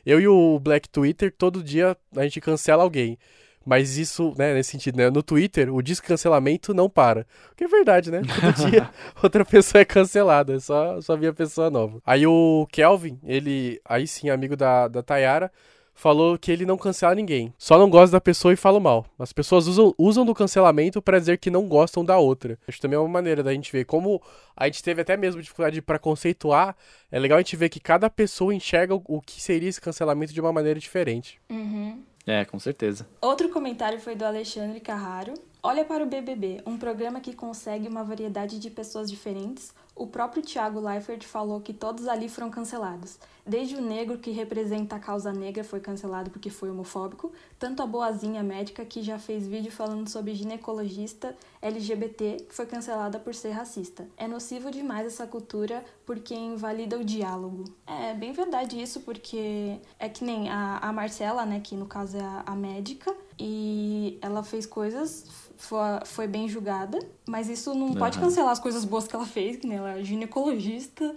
Eu 0.05 0.19
e 0.19 0.27
o 0.27 0.59
Black 0.59 0.89
Twitter, 0.89 1.33
todo 1.35 1.63
dia 1.63 1.95
a 2.15 2.23
gente 2.23 2.41
cancela 2.41 2.83
alguém. 2.83 3.17
Mas 3.65 3.97
isso, 3.97 4.33
né, 4.37 4.53
nesse 4.53 4.71
sentido, 4.71 4.97
né? 4.97 5.09
No 5.09 5.23
Twitter, 5.23 5.73
o 5.73 5.81
descancelamento 5.81 6.71
não 6.71 6.87
para. 6.87 7.25
O 7.51 7.55
que 7.55 7.63
é 7.63 7.67
verdade, 7.67 8.11
né? 8.11 8.21
Todo 8.21 8.69
dia 8.69 8.91
outra 9.23 9.43
pessoa 9.43 9.81
é 9.81 9.85
cancelada, 9.85 10.59
só, 10.59 11.01
só 11.01 11.17
via 11.17 11.33
pessoa 11.33 11.71
nova. 11.71 11.99
Aí 12.05 12.27
o 12.27 12.67
Kelvin, 12.71 13.19
ele, 13.23 13.81
aí 13.83 14.05
sim, 14.05 14.29
amigo 14.29 14.55
da, 14.55 14.87
da 14.87 15.01
Tayara, 15.01 15.51
falou 15.95 16.37
que 16.37 16.51
ele 16.51 16.65
não 16.65 16.77
cancela 16.77 17.15
ninguém. 17.15 17.53
Só 17.57 17.79
não 17.79 17.89
gosta 17.89 18.11
da 18.11 18.21
pessoa 18.21 18.53
e 18.53 18.57
fala 18.57 18.79
mal. 18.79 19.05
As 19.17 19.31
pessoas 19.31 19.65
usam, 19.65 19.95
usam 19.97 20.25
do 20.25 20.35
cancelamento 20.35 21.01
para 21.01 21.17
dizer 21.17 21.37
que 21.37 21.49
não 21.49 21.67
gostam 21.67 22.03
da 22.03 22.17
outra. 22.17 22.59
Acho 22.67 22.81
também 22.81 22.97
é 22.97 22.99
uma 22.99 23.07
maneira 23.07 23.41
da 23.41 23.53
gente 23.53 23.71
ver 23.71 23.85
como 23.85 24.21
a 24.55 24.65
gente 24.65 24.83
teve 24.83 25.01
até 25.01 25.15
mesmo 25.15 25.41
dificuldade 25.41 25.81
para 25.81 25.97
conceituar. 25.97 26.75
É 27.09 27.17
legal 27.17 27.37
a 27.37 27.41
gente 27.41 27.55
ver 27.55 27.69
que 27.69 27.79
cada 27.79 28.09
pessoa 28.09 28.53
enxerga 28.53 28.93
o 28.93 29.21
que 29.21 29.41
seria 29.41 29.69
esse 29.69 29.81
cancelamento 29.81 30.33
de 30.33 30.41
uma 30.41 30.51
maneira 30.51 30.79
diferente. 30.79 31.39
Uhum. 31.49 32.03
É, 32.27 32.43
com 32.43 32.59
certeza. 32.59 33.07
Outro 33.21 33.49
comentário 33.49 33.99
foi 33.99 34.15
do 34.15 34.25
Alexandre 34.25 34.79
Carraro. 34.79 35.33
Olha 35.61 35.85
para 35.85 36.03
o 36.03 36.07
BBB, 36.07 36.61
um 36.65 36.77
programa 36.77 37.19
que 37.19 37.33
consegue 37.33 37.87
uma 37.87 38.03
variedade 38.03 38.59
de 38.59 38.69
pessoas 38.69 39.09
diferentes. 39.09 39.73
O 39.95 40.05
próprio 40.05 40.43
Thiago 40.43 40.81
Leifert 40.81 41.23
falou 41.25 41.61
que 41.61 41.73
todos 41.73 42.05
ali 42.07 42.27
foram 42.27 42.49
cancelados. 42.49 43.17
Desde 43.47 43.75
o 43.75 43.81
negro 43.81 44.17
que 44.17 44.29
representa 44.29 44.97
a 44.97 44.99
causa 44.99 45.31
negra 45.31 45.63
foi 45.63 45.79
cancelado 45.79 46.29
porque 46.29 46.49
foi 46.49 46.69
homofóbico, 46.69 47.31
tanto 47.57 47.81
a 47.81 47.85
boazinha 47.85 48.43
médica 48.43 48.83
que 48.83 49.01
já 49.01 49.17
fez 49.17 49.47
vídeo 49.47 49.71
falando 49.71 50.09
sobre 50.09 50.35
ginecologista 50.35 51.33
LGBT 51.61 52.47
foi 52.49 52.65
cancelada 52.65 53.19
por 53.19 53.33
ser 53.33 53.51
racista. 53.51 54.05
É 54.17 54.27
nocivo 54.27 54.69
demais 54.69 55.07
essa 55.07 55.25
cultura 55.25 55.85
porque 56.05 56.35
invalida 56.35 56.97
o 56.97 57.03
diálogo. 57.03 57.63
É 57.87 58.13
bem 58.13 58.33
verdade 58.33 58.81
isso, 58.81 58.99
porque 59.01 59.79
é 59.97 60.09
que 60.09 60.25
nem 60.25 60.49
a, 60.49 60.79
a 60.79 60.91
Marcela, 60.91 61.45
né, 61.45 61.61
que 61.61 61.75
no 61.75 61.85
caso 61.85 62.17
é 62.17 62.21
a, 62.21 62.43
a 62.47 62.55
médica, 62.55 63.15
e 63.39 64.17
ela 64.21 64.43
fez 64.43 64.65
coisas 64.65 65.44
foi, 65.57 66.27
bem 66.27 66.47
julgada, 66.47 66.99
mas 67.27 67.49
isso 67.49 67.73
não 67.73 67.87
uhum. 67.87 67.95
pode 67.95 68.19
cancelar 68.19 68.51
as 68.51 68.59
coisas 68.59 68.85
boas 68.85 69.07
que 69.07 69.15
ela 69.15 69.25
fez, 69.25 69.57
que 69.57 69.67
nem 69.67 69.77
ela 69.77 69.99
é 69.99 70.03
ginecologista 70.03 71.13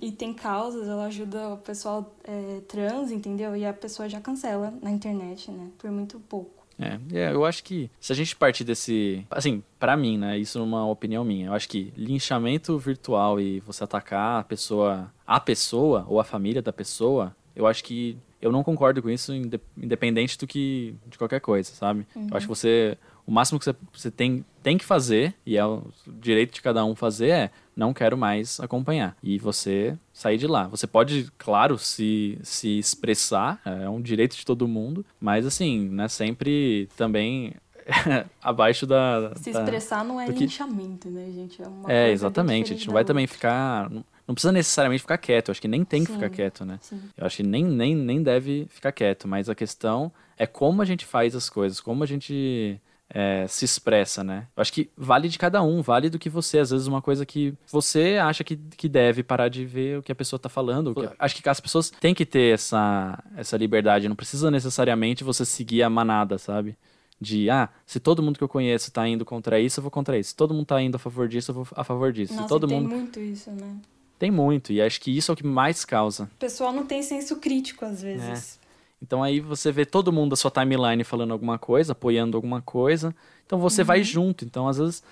e 0.00 0.12
tem 0.12 0.32
causas, 0.32 0.88
ela 0.88 1.06
ajuda 1.06 1.54
o 1.54 1.56
pessoal 1.58 2.14
é, 2.24 2.60
trans, 2.68 3.10
entendeu? 3.10 3.56
E 3.56 3.64
a 3.66 3.72
pessoa 3.72 4.08
já 4.08 4.20
cancela 4.20 4.72
na 4.80 4.90
internet, 4.90 5.50
né? 5.50 5.68
Por 5.78 5.90
muito 5.90 6.20
pouco. 6.20 6.64
É, 6.78 6.98
é, 7.12 7.32
eu 7.32 7.44
acho 7.44 7.62
que 7.62 7.90
se 8.00 8.12
a 8.12 8.16
gente 8.16 8.34
partir 8.34 8.64
desse. 8.64 9.24
Assim, 9.30 9.62
para 9.78 9.96
mim, 9.96 10.18
né? 10.18 10.38
Isso 10.38 10.58
é 10.58 10.62
uma 10.62 10.86
opinião 10.86 11.24
minha. 11.24 11.48
Eu 11.48 11.54
acho 11.54 11.68
que 11.68 11.92
linchamento 11.96 12.78
virtual 12.78 13.40
e 13.40 13.60
você 13.60 13.84
atacar 13.84 14.40
a 14.40 14.44
pessoa, 14.44 15.12
a 15.26 15.40
pessoa 15.40 16.04
ou 16.08 16.20
a 16.20 16.24
família 16.24 16.62
da 16.62 16.72
pessoa, 16.72 17.34
eu 17.54 17.66
acho 17.66 17.82
que 17.84 18.16
eu 18.40 18.52
não 18.52 18.62
concordo 18.62 19.00
com 19.02 19.10
isso, 19.10 19.32
independente 19.76 20.38
do 20.38 20.46
que. 20.46 20.94
de 21.06 21.16
qualquer 21.16 21.40
coisa, 21.40 21.72
sabe? 21.72 22.06
Uhum. 22.14 22.28
Eu 22.30 22.36
acho 22.36 22.46
que 22.46 22.54
você 22.54 22.98
o 23.26 23.32
máximo 23.32 23.58
que 23.58 23.74
você 23.92 24.10
tem, 24.10 24.44
tem 24.62 24.76
que 24.76 24.84
fazer, 24.84 25.34
e 25.46 25.56
é 25.56 25.64
o 25.64 25.84
direito 26.06 26.54
de 26.54 26.62
cada 26.62 26.84
um 26.84 26.94
fazer, 26.94 27.28
é 27.28 27.50
não 27.76 27.92
quero 27.92 28.16
mais 28.16 28.60
acompanhar. 28.60 29.16
E 29.22 29.38
você 29.38 29.98
sair 30.12 30.38
de 30.38 30.46
lá. 30.46 30.68
Você 30.68 30.86
pode, 30.86 31.30
claro, 31.36 31.78
se, 31.78 32.38
se 32.42 32.78
expressar, 32.78 33.60
é 33.64 33.88
um 33.88 34.00
direito 34.00 34.36
de 34.36 34.44
todo 34.44 34.68
mundo, 34.68 35.04
mas 35.18 35.46
assim, 35.46 35.88
né, 35.88 36.06
sempre 36.08 36.88
também 36.96 37.54
abaixo 38.42 38.86
da. 38.86 39.32
Se 39.36 39.52
da... 39.52 39.60
expressar 39.60 40.04
não 40.04 40.20
é 40.20 40.26
Porque... 40.26 40.40
linchamento, 40.40 41.08
né, 41.08 41.26
gente? 41.32 41.62
É, 41.86 42.08
é 42.08 42.10
exatamente. 42.10 42.72
A 42.72 42.76
gente 42.76 42.86
não 42.86 42.94
vai 42.94 43.04
também 43.04 43.26
ficar. 43.26 43.90
Não 44.26 44.34
precisa 44.34 44.52
necessariamente 44.52 45.02
ficar 45.02 45.18
quieto. 45.18 45.48
Eu 45.48 45.52
acho 45.52 45.60
que 45.60 45.68
nem 45.68 45.84
tem 45.84 46.02
que 46.02 46.10
sim, 46.10 46.14
ficar 46.14 46.30
quieto, 46.30 46.64
né? 46.64 46.78
Sim. 46.80 47.00
Eu 47.16 47.26
acho 47.26 47.36
que 47.36 47.42
nem, 47.42 47.62
nem, 47.62 47.94
nem 47.94 48.22
deve 48.22 48.66
ficar 48.70 48.90
quieto. 48.90 49.28
Mas 49.28 49.50
a 49.50 49.54
questão 49.54 50.10
é 50.38 50.46
como 50.46 50.80
a 50.80 50.84
gente 50.84 51.04
faz 51.04 51.34
as 51.34 51.50
coisas, 51.50 51.80
como 51.80 52.02
a 52.02 52.06
gente 52.06 52.80
é, 53.14 53.46
se 53.46 53.64
expressa, 53.64 54.24
né? 54.24 54.48
Eu 54.56 54.60
acho 54.60 54.72
que 54.72 54.90
vale 54.96 55.28
de 55.28 55.38
cada 55.38 55.62
um, 55.62 55.80
vale 55.80 56.10
do 56.10 56.18
que 56.18 56.28
você. 56.28 56.58
Às 56.58 56.70
vezes 56.70 56.88
uma 56.88 57.00
coisa 57.00 57.24
que 57.24 57.54
você 57.70 58.18
acha 58.20 58.42
que, 58.42 58.56
que 58.56 58.88
deve 58.88 59.22
parar 59.22 59.48
de 59.48 59.64
ver 59.64 60.00
o 60.00 60.02
que 60.02 60.10
a 60.10 60.16
pessoa 60.16 60.38
tá 60.38 60.48
falando. 60.48 60.92
Que, 60.92 61.08
acho 61.16 61.40
que 61.40 61.48
as 61.48 61.60
pessoas 61.60 61.90
têm 61.90 62.12
que 62.12 62.26
ter 62.26 62.54
essa, 62.54 63.22
essa 63.36 63.56
liberdade. 63.56 64.08
Não 64.08 64.16
precisa 64.16 64.50
necessariamente 64.50 65.22
você 65.22 65.44
seguir 65.44 65.84
a 65.84 65.88
manada, 65.88 66.38
sabe? 66.38 66.76
De, 67.20 67.48
ah, 67.48 67.68
se 67.86 68.00
todo 68.00 68.20
mundo 68.20 68.36
que 68.36 68.42
eu 68.42 68.48
conheço 68.48 68.90
tá 68.90 69.06
indo 69.06 69.24
contra 69.24 69.60
isso, 69.60 69.78
eu 69.78 69.82
vou 69.82 69.90
contra 69.92 70.18
isso. 70.18 70.30
Se 70.30 70.36
todo 70.36 70.52
mundo 70.52 70.66
tá 70.66 70.82
indo 70.82 70.96
a 70.96 70.98
favor 70.98 71.28
disso, 71.28 71.52
eu 71.52 71.54
vou 71.54 71.68
a 71.76 71.84
favor 71.84 72.12
disso. 72.12 72.32
Nossa, 72.32 72.44
se 72.44 72.48
todo 72.48 72.66
tem 72.66 72.80
mundo... 72.80 72.96
muito 72.96 73.20
isso, 73.20 73.50
né? 73.52 73.76
Tem 74.18 74.30
muito, 74.30 74.72
e 74.72 74.80
acho 74.80 75.00
que 75.00 75.16
isso 75.16 75.30
é 75.30 75.34
o 75.34 75.36
que 75.36 75.46
mais 75.46 75.84
causa. 75.84 76.24
O 76.24 76.38
pessoal 76.38 76.72
não 76.72 76.86
tem 76.86 77.02
senso 77.02 77.36
crítico, 77.36 77.84
às 77.84 78.00
vezes. 78.00 78.58
É. 78.60 78.63
Então 79.04 79.22
aí 79.22 79.38
você 79.38 79.70
vê 79.70 79.84
todo 79.84 80.10
mundo 80.10 80.30
da 80.30 80.36
sua 80.36 80.50
timeline 80.50 81.04
falando 81.04 81.32
alguma 81.32 81.58
coisa, 81.58 81.92
apoiando 81.92 82.38
alguma 82.38 82.62
coisa. 82.62 83.14
Então 83.44 83.58
você 83.58 83.82
uhum. 83.82 83.86
vai 83.86 84.02
junto. 84.02 84.46
Então 84.46 84.66
às 84.66 84.78
vezes 84.78 85.02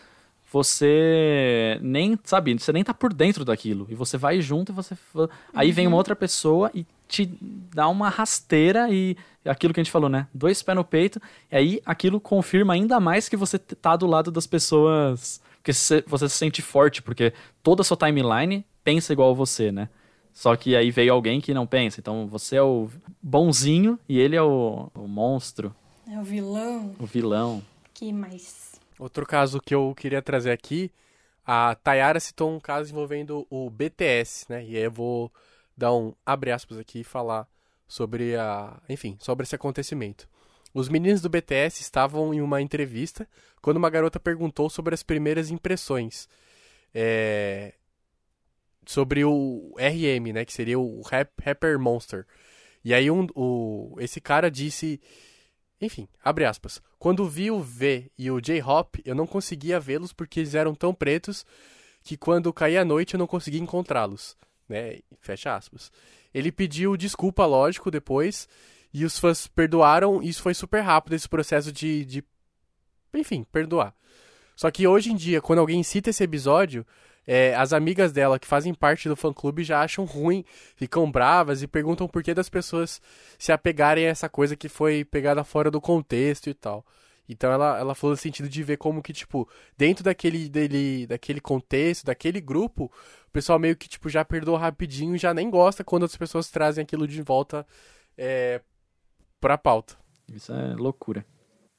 você 0.50 1.78
nem, 1.82 2.18
sabe, 2.24 2.58
você 2.58 2.72
nem 2.72 2.82
tá 2.82 2.94
por 2.94 3.12
dentro 3.12 3.44
daquilo. 3.44 3.86
E 3.90 3.94
você 3.94 4.16
vai 4.16 4.40
junto 4.40 4.72
e 4.72 4.74
você. 4.74 4.96
Aí 5.54 5.68
uhum. 5.68 5.74
vem 5.74 5.86
uma 5.86 5.92
uhum. 5.92 5.98
outra 5.98 6.16
pessoa 6.16 6.70
e 6.74 6.86
te 7.06 7.30
dá 7.74 7.86
uma 7.88 8.08
rasteira 8.08 8.88
e 8.90 9.14
aquilo 9.44 9.74
que 9.74 9.80
a 9.80 9.84
gente 9.84 9.92
falou, 9.92 10.08
né? 10.08 10.26
Dois 10.32 10.62
pés 10.62 10.74
no 10.74 10.84
peito. 10.84 11.20
E 11.50 11.56
aí 11.56 11.82
aquilo 11.84 12.18
confirma 12.18 12.72
ainda 12.72 12.98
mais 12.98 13.28
que 13.28 13.36
você 13.36 13.58
tá 13.58 13.94
do 13.94 14.06
lado 14.06 14.30
das 14.30 14.46
pessoas. 14.46 15.38
Porque 15.56 15.74
você, 15.74 16.02
você 16.06 16.28
se 16.30 16.36
sente 16.36 16.62
forte, 16.62 17.02
porque 17.02 17.34
toda 17.62 17.82
a 17.82 17.84
sua 17.84 17.96
timeline 17.96 18.64
pensa 18.82 19.12
igual 19.12 19.34
você, 19.34 19.70
né? 19.70 19.88
Só 20.32 20.56
que 20.56 20.74
aí 20.74 20.90
veio 20.90 21.12
alguém 21.12 21.40
que 21.40 21.52
não 21.52 21.66
pensa. 21.66 22.00
Então 22.00 22.26
você 22.26 22.56
é 22.56 22.62
o 22.62 22.88
bonzinho 23.22 23.98
e 24.08 24.18
ele 24.18 24.36
é 24.36 24.42
o, 24.42 24.90
o 24.94 25.06
monstro. 25.06 25.74
É 26.10 26.18
o 26.18 26.22
vilão. 26.22 26.94
O 26.98 27.06
vilão. 27.06 27.62
Que 27.92 28.12
mais? 28.12 28.72
Outro 28.98 29.26
caso 29.26 29.60
que 29.60 29.74
eu 29.74 29.94
queria 29.96 30.22
trazer 30.22 30.50
aqui, 30.50 30.90
a 31.44 31.74
Tayara 31.74 32.20
citou 32.20 32.54
um 32.54 32.60
caso 32.60 32.90
envolvendo 32.90 33.46
o 33.50 33.68
BTS, 33.68 34.46
né? 34.48 34.64
E 34.64 34.76
aí 34.76 34.84
eu 34.84 34.90
vou 34.90 35.32
dar 35.76 35.92
um 35.92 36.14
abre 36.24 36.52
aspas 36.52 36.78
aqui 36.78 37.00
e 37.00 37.04
falar 37.04 37.46
sobre 37.86 38.36
a, 38.36 38.80
enfim, 38.88 39.16
sobre 39.20 39.44
esse 39.44 39.54
acontecimento. 39.54 40.28
Os 40.72 40.88
meninos 40.88 41.20
do 41.20 41.28
BTS 41.28 41.82
estavam 41.82 42.32
em 42.32 42.40
uma 42.40 42.62
entrevista 42.62 43.28
quando 43.60 43.76
uma 43.76 43.90
garota 43.90 44.18
perguntou 44.18 44.70
sobre 44.70 44.94
as 44.94 45.02
primeiras 45.02 45.50
impressões. 45.50 46.28
É, 46.94 47.74
sobre 48.86 49.24
o 49.24 49.74
RM, 49.78 50.32
né, 50.32 50.44
que 50.44 50.52
seria 50.52 50.78
o 50.78 51.02
rap, 51.02 51.30
Rapper 51.42 51.78
Monster. 51.78 52.26
E 52.84 52.92
aí 52.92 53.10
um, 53.10 53.26
o, 53.34 53.96
esse 53.98 54.20
cara 54.20 54.50
disse, 54.50 55.00
enfim, 55.80 56.08
abre 56.22 56.44
aspas, 56.44 56.80
quando 56.98 57.28
vi 57.28 57.50
o 57.50 57.60
V 57.60 58.10
e 58.18 58.30
o 58.30 58.40
J-Hop, 58.40 58.96
eu 59.04 59.14
não 59.14 59.26
conseguia 59.26 59.78
vê-los 59.78 60.12
porque 60.12 60.40
eles 60.40 60.54
eram 60.54 60.74
tão 60.74 60.92
pretos 60.92 61.44
que 62.02 62.16
quando 62.16 62.52
caía 62.52 62.82
a 62.82 62.84
noite 62.84 63.14
eu 63.14 63.18
não 63.18 63.26
conseguia 63.26 63.60
encontrá-los, 63.60 64.36
né, 64.68 64.98
fecha 65.20 65.54
aspas. 65.54 65.90
Ele 66.34 66.50
pediu 66.50 66.96
desculpa, 66.96 67.46
lógico, 67.46 67.90
depois, 67.90 68.48
e 68.92 69.04
os 69.04 69.18
fãs 69.18 69.46
perdoaram, 69.46 70.22
e 70.22 70.28
isso 70.28 70.42
foi 70.42 70.54
super 70.54 70.80
rápido, 70.80 71.14
esse 71.14 71.28
processo 71.28 71.70
de, 71.70 72.04
de 72.04 72.24
enfim, 73.14 73.44
perdoar. 73.44 73.94
Só 74.56 74.70
que 74.70 74.86
hoje 74.86 75.10
em 75.10 75.16
dia, 75.16 75.40
quando 75.40 75.60
alguém 75.60 75.82
cita 75.82 76.10
esse 76.10 76.22
episódio, 76.22 76.86
é, 77.26 77.54
as 77.54 77.72
amigas 77.72 78.12
dela 78.12 78.38
que 78.38 78.46
fazem 78.46 78.74
parte 78.74 79.08
do 79.08 79.16
fã-clube 79.16 79.62
já 79.62 79.80
acham 79.82 80.04
ruim, 80.04 80.44
ficam 80.74 81.10
bravas 81.10 81.62
e 81.62 81.66
perguntam 81.66 82.08
por 82.08 82.22
que 82.22 82.34
das 82.34 82.48
pessoas 82.48 83.00
se 83.38 83.52
apegarem 83.52 84.06
a 84.06 84.10
essa 84.10 84.28
coisa 84.28 84.56
que 84.56 84.68
foi 84.68 85.04
pegada 85.04 85.44
fora 85.44 85.70
do 85.70 85.80
contexto 85.80 86.50
e 86.50 86.54
tal. 86.54 86.84
Então 87.28 87.52
ela, 87.52 87.78
ela 87.78 87.94
falou 87.94 88.12
no 88.14 88.16
sentido 88.16 88.48
de 88.48 88.62
ver 88.62 88.76
como 88.76 89.02
que, 89.02 89.12
tipo, 89.12 89.48
dentro 89.76 90.02
daquele, 90.02 90.48
dele, 90.48 91.06
daquele 91.06 91.40
contexto, 91.40 92.04
daquele 92.04 92.40
grupo, 92.40 92.84
o 93.28 93.30
pessoal 93.32 93.58
meio 93.58 93.76
que, 93.76 93.88
tipo, 93.88 94.08
já 94.08 94.24
perdoa 94.24 94.58
rapidinho 94.58 95.16
já 95.16 95.32
nem 95.32 95.48
gosta 95.48 95.84
quando 95.84 96.04
as 96.04 96.16
pessoas 96.16 96.50
trazem 96.50 96.82
aquilo 96.82 97.06
de 97.06 97.22
volta 97.22 97.66
é, 98.18 98.60
pra 99.40 99.56
pauta. 99.56 99.96
Isso 100.32 100.52
é 100.52 100.74
loucura. 100.74 101.24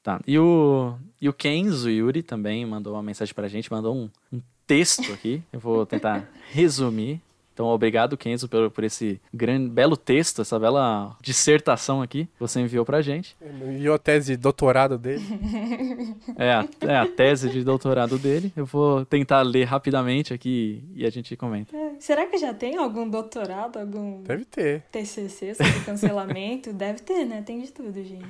Tá. 0.02 0.20
E 0.28 0.38
o, 0.38 0.98
e 1.22 1.30
o 1.30 1.34
Kenzo 1.34 1.90
Yuri 1.90 2.24
também 2.24 2.66
mandou 2.66 2.94
uma 2.94 3.04
mensagem 3.04 3.34
pra 3.34 3.48
gente, 3.48 3.72
mandou 3.72 3.96
um, 3.96 4.10
um 4.32 4.42
texto 4.66 5.12
aqui. 5.12 5.42
Eu 5.52 5.60
vou 5.60 5.86
tentar 5.86 6.30
resumir. 6.52 7.22
Então, 7.54 7.68
obrigado, 7.68 8.18
Kenzo, 8.18 8.50
por, 8.50 8.72
por 8.72 8.84
esse 8.84 9.22
grande, 9.32 9.70
belo 9.70 9.96
texto, 9.96 10.42
essa 10.42 10.60
bela 10.60 11.16
dissertação 11.22 12.02
aqui 12.02 12.26
que 12.26 12.40
você 12.40 12.60
enviou 12.60 12.84
pra 12.84 13.00
gente. 13.02 13.38
Enviou 13.42 13.94
a 13.94 14.00
tese 14.00 14.36
de 14.36 14.42
doutorado 14.42 14.98
dele. 14.98 15.24
É 16.36 16.52
a, 16.52 16.68
é 16.82 16.98
a 16.98 17.06
tese 17.06 17.50
de 17.50 17.64
doutorado 17.64 18.18
dele. 18.18 18.52
Eu 18.56 18.66
vou 18.66 19.06
tentar 19.06 19.42
ler 19.44 19.66
rapidamente 19.66 20.34
aqui 20.34 20.84
e 20.96 21.06
a 21.06 21.10
gente 21.10 21.36
comenta. 21.36 21.76
É, 21.76 21.92
será 22.00 22.26
que 22.26 22.38
já 22.38 22.54
tem 22.54 22.76
algum 22.78 23.08
doutorado, 23.08 23.78
algum 23.78 24.24
Deve 24.24 24.46
ter. 24.46 24.82
TCC 24.92 25.54
sobre 25.54 25.80
cancelamento? 25.86 26.74
Deve 26.74 27.02
ter, 27.02 27.26
né? 27.26 27.44
Tem 27.46 27.62
de 27.62 27.72
tudo, 27.72 27.94
gente. 28.04 28.26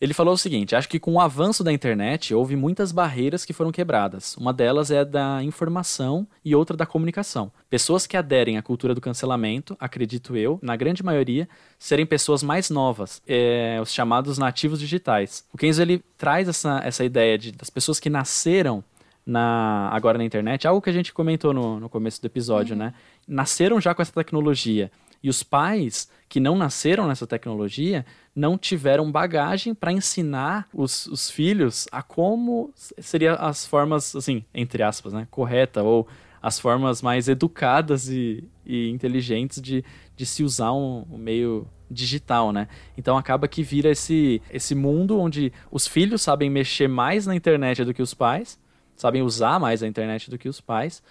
Ele 0.00 0.14
falou 0.14 0.32
o 0.32 0.38
seguinte: 0.38 0.74
acho 0.74 0.88
que 0.88 0.98
com 0.98 1.14
o 1.14 1.20
avanço 1.20 1.62
da 1.62 1.72
internet 1.72 2.34
houve 2.34 2.56
muitas 2.56 2.90
barreiras 2.90 3.44
que 3.44 3.52
foram 3.52 3.70
quebradas. 3.70 4.34
Uma 4.36 4.52
delas 4.52 4.90
é 4.90 5.04
da 5.04 5.42
informação 5.42 6.26
e 6.42 6.54
outra 6.54 6.76
da 6.76 6.86
comunicação. 6.86 7.52
Pessoas 7.68 8.06
que 8.06 8.16
aderem 8.16 8.56
à 8.56 8.62
cultura 8.62 8.94
do 8.94 9.00
cancelamento, 9.00 9.76
acredito 9.78 10.36
eu, 10.36 10.58
na 10.62 10.74
grande 10.74 11.02
maioria, 11.02 11.46
serem 11.78 12.06
pessoas 12.06 12.42
mais 12.42 12.70
novas, 12.70 13.20
é, 13.26 13.78
os 13.82 13.92
chamados 13.92 14.38
nativos 14.38 14.80
digitais. 14.80 15.44
O 15.52 15.58
Kenzo 15.58 15.82
ele 15.82 16.02
traz 16.16 16.48
essa, 16.48 16.80
essa 16.82 17.04
ideia 17.04 17.36
de, 17.36 17.52
das 17.52 17.68
pessoas 17.68 18.00
que 18.00 18.08
nasceram 18.08 18.82
na, 19.24 19.90
agora 19.92 20.16
na 20.16 20.24
internet, 20.24 20.66
algo 20.66 20.80
que 20.80 20.88
a 20.88 20.92
gente 20.94 21.12
comentou 21.12 21.52
no, 21.52 21.78
no 21.78 21.88
começo 21.90 22.20
do 22.22 22.26
episódio, 22.26 22.74
né? 22.74 22.94
Nasceram 23.28 23.78
já 23.80 23.94
com 23.94 24.00
essa 24.00 24.12
tecnologia. 24.12 24.90
E 25.22 25.28
os 25.28 25.42
pais 25.42 26.08
que 26.28 26.40
não 26.40 26.56
nasceram 26.56 27.06
nessa 27.06 27.26
tecnologia 27.26 28.06
não 28.34 28.56
tiveram 28.56 29.10
bagagem 29.10 29.74
para 29.74 29.92
ensinar 29.92 30.68
os, 30.72 31.06
os 31.06 31.30
filhos 31.30 31.88
a 31.90 32.02
como 32.02 32.72
seriam 32.98 33.36
as 33.38 33.66
formas, 33.66 34.14
assim, 34.14 34.44
entre 34.54 34.82
aspas, 34.82 35.12
né, 35.12 35.26
correta 35.30 35.82
ou 35.82 36.06
as 36.42 36.58
formas 36.58 37.02
mais 37.02 37.28
educadas 37.28 38.08
e, 38.08 38.48
e 38.64 38.88
inteligentes 38.88 39.60
de, 39.60 39.84
de 40.16 40.24
se 40.24 40.42
usar 40.42 40.72
um, 40.72 41.04
um 41.10 41.18
meio 41.18 41.66
digital, 41.90 42.52
né? 42.52 42.68
Então 42.96 43.18
acaba 43.18 43.48
que 43.48 43.62
vira 43.62 43.90
esse, 43.90 44.40
esse 44.50 44.74
mundo 44.74 45.18
onde 45.18 45.52
os 45.70 45.86
filhos 45.86 46.22
sabem 46.22 46.48
mexer 46.48 46.88
mais 46.88 47.26
na 47.26 47.34
internet 47.34 47.84
do 47.84 47.92
que 47.92 48.00
os 48.00 48.14
pais, 48.14 48.58
sabem 48.96 49.22
usar 49.22 49.58
mais 49.58 49.82
a 49.82 49.86
internet 49.88 50.30
do 50.30 50.38
que 50.38 50.48
os 50.48 50.60
pais, 50.60 51.02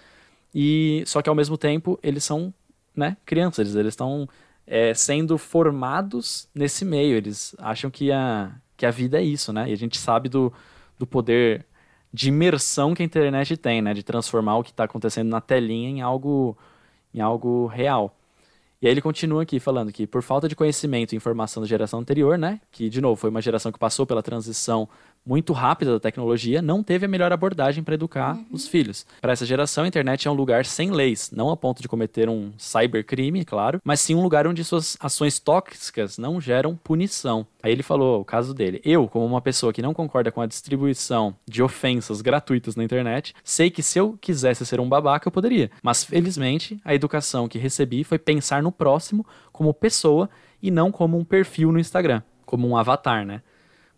e 0.54 1.04
só 1.06 1.22
que 1.22 1.28
ao 1.28 1.34
mesmo 1.34 1.56
tempo 1.56 1.98
eles 2.02 2.24
são 2.24 2.52
né, 3.00 3.16
crianças, 3.24 3.74
eles 3.74 3.92
estão 3.92 4.28
é, 4.66 4.94
sendo 4.94 5.36
formados 5.36 6.48
nesse 6.54 6.84
meio, 6.84 7.16
eles 7.16 7.56
acham 7.58 7.90
que 7.90 8.12
a, 8.12 8.52
que 8.76 8.86
a 8.86 8.90
vida 8.90 9.18
é 9.18 9.22
isso, 9.22 9.52
né? 9.52 9.68
E 9.68 9.72
a 9.72 9.76
gente 9.76 9.98
sabe 9.98 10.28
do, 10.28 10.52
do 10.98 11.06
poder 11.06 11.66
de 12.12 12.28
imersão 12.28 12.94
que 12.94 13.02
a 13.02 13.06
internet 13.06 13.56
tem, 13.56 13.82
né? 13.82 13.92
De 13.92 14.02
transformar 14.02 14.58
o 14.58 14.62
que 14.62 14.70
está 14.70 14.84
acontecendo 14.84 15.28
na 15.28 15.40
telinha 15.40 15.88
em 15.88 16.00
algo, 16.00 16.56
em 17.12 17.20
algo 17.20 17.66
real. 17.66 18.16
E 18.82 18.86
aí 18.86 18.92
ele 18.92 19.02
continua 19.02 19.42
aqui 19.42 19.60
falando 19.60 19.92
que 19.92 20.06
por 20.06 20.22
falta 20.22 20.48
de 20.48 20.56
conhecimento 20.56 21.12
e 21.12 21.16
informação 21.16 21.62
da 21.62 21.68
geração 21.68 22.00
anterior, 22.00 22.38
né, 22.38 22.60
que 22.72 22.88
de 22.88 23.00
novo 23.00 23.14
foi 23.16 23.28
uma 23.28 23.42
geração 23.42 23.70
que 23.70 23.78
passou 23.78 24.06
pela 24.06 24.22
transição 24.22 24.88
muito 25.24 25.52
rápida 25.52 25.92
da 25.92 26.00
tecnologia, 26.00 26.62
não 26.62 26.82
teve 26.82 27.04
a 27.06 27.08
melhor 27.08 27.32
abordagem 27.32 27.84
para 27.84 27.94
educar 27.94 28.34
Uhum. 28.36 28.46
os 28.52 28.66
filhos. 28.66 29.06
Para 29.20 29.32
essa 29.32 29.44
geração, 29.46 29.84
a 29.84 29.88
internet 29.88 30.26
é 30.26 30.30
um 30.30 30.34
lugar 30.34 30.64
sem 30.64 30.90
leis, 30.90 31.30
não 31.30 31.50
a 31.50 31.56
ponto 31.56 31.82
de 31.82 31.88
cometer 31.88 32.28
um 32.28 32.52
cybercrime, 32.58 33.44
claro, 33.44 33.80
mas 33.84 34.00
sim 34.00 34.14
um 34.14 34.22
lugar 34.22 34.46
onde 34.46 34.64
suas 34.64 34.96
ações 35.00 35.38
tóxicas 35.38 36.18
não 36.18 36.40
geram 36.40 36.74
punição. 36.76 37.46
Aí 37.62 37.70
ele 37.72 37.82
falou 37.82 38.20
o 38.20 38.24
caso 38.24 38.54
dele. 38.54 38.80
Eu, 38.84 39.06
como 39.06 39.26
uma 39.26 39.40
pessoa 39.40 39.72
que 39.72 39.82
não 39.82 39.92
concorda 39.92 40.32
com 40.32 40.40
a 40.40 40.46
distribuição 40.46 41.36
de 41.46 41.62
ofensas 41.62 42.22
gratuitas 42.22 42.74
na 42.74 42.82
internet, 42.84 43.34
sei 43.44 43.70
que 43.70 43.82
se 43.82 43.98
eu 43.98 44.16
quisesse 44.20 44.64
ser 44.64 44.80
um 44.80 44.88
babaca, 44.88 45.28
eu 45.28 45.32
poderia. 45.32 45.70
Mas 45.82 46.02
felizmente, 46.02 46.80
a 46.84 46.94
educação 46.94 47.46
que 47.48 47.58
recebi 47.58 48.02
foi 48.04 48.18
pensar 48.18 48.62
no 48.62 48.72
próximo 48.72 49.26
como 49.52 49.74
pessoa 49.74 50.28
e 50.62 50.70
não 50.70 50.90
como 50.90 51.18
um 51.18 51.24
perfil 51.24 51.70
no 51.72 51.78
Instagram, 51.78 52.22
como 52.46 52.66
um 52.66 52.76
avatar, 52.76 53.26
né? 53.26 53.42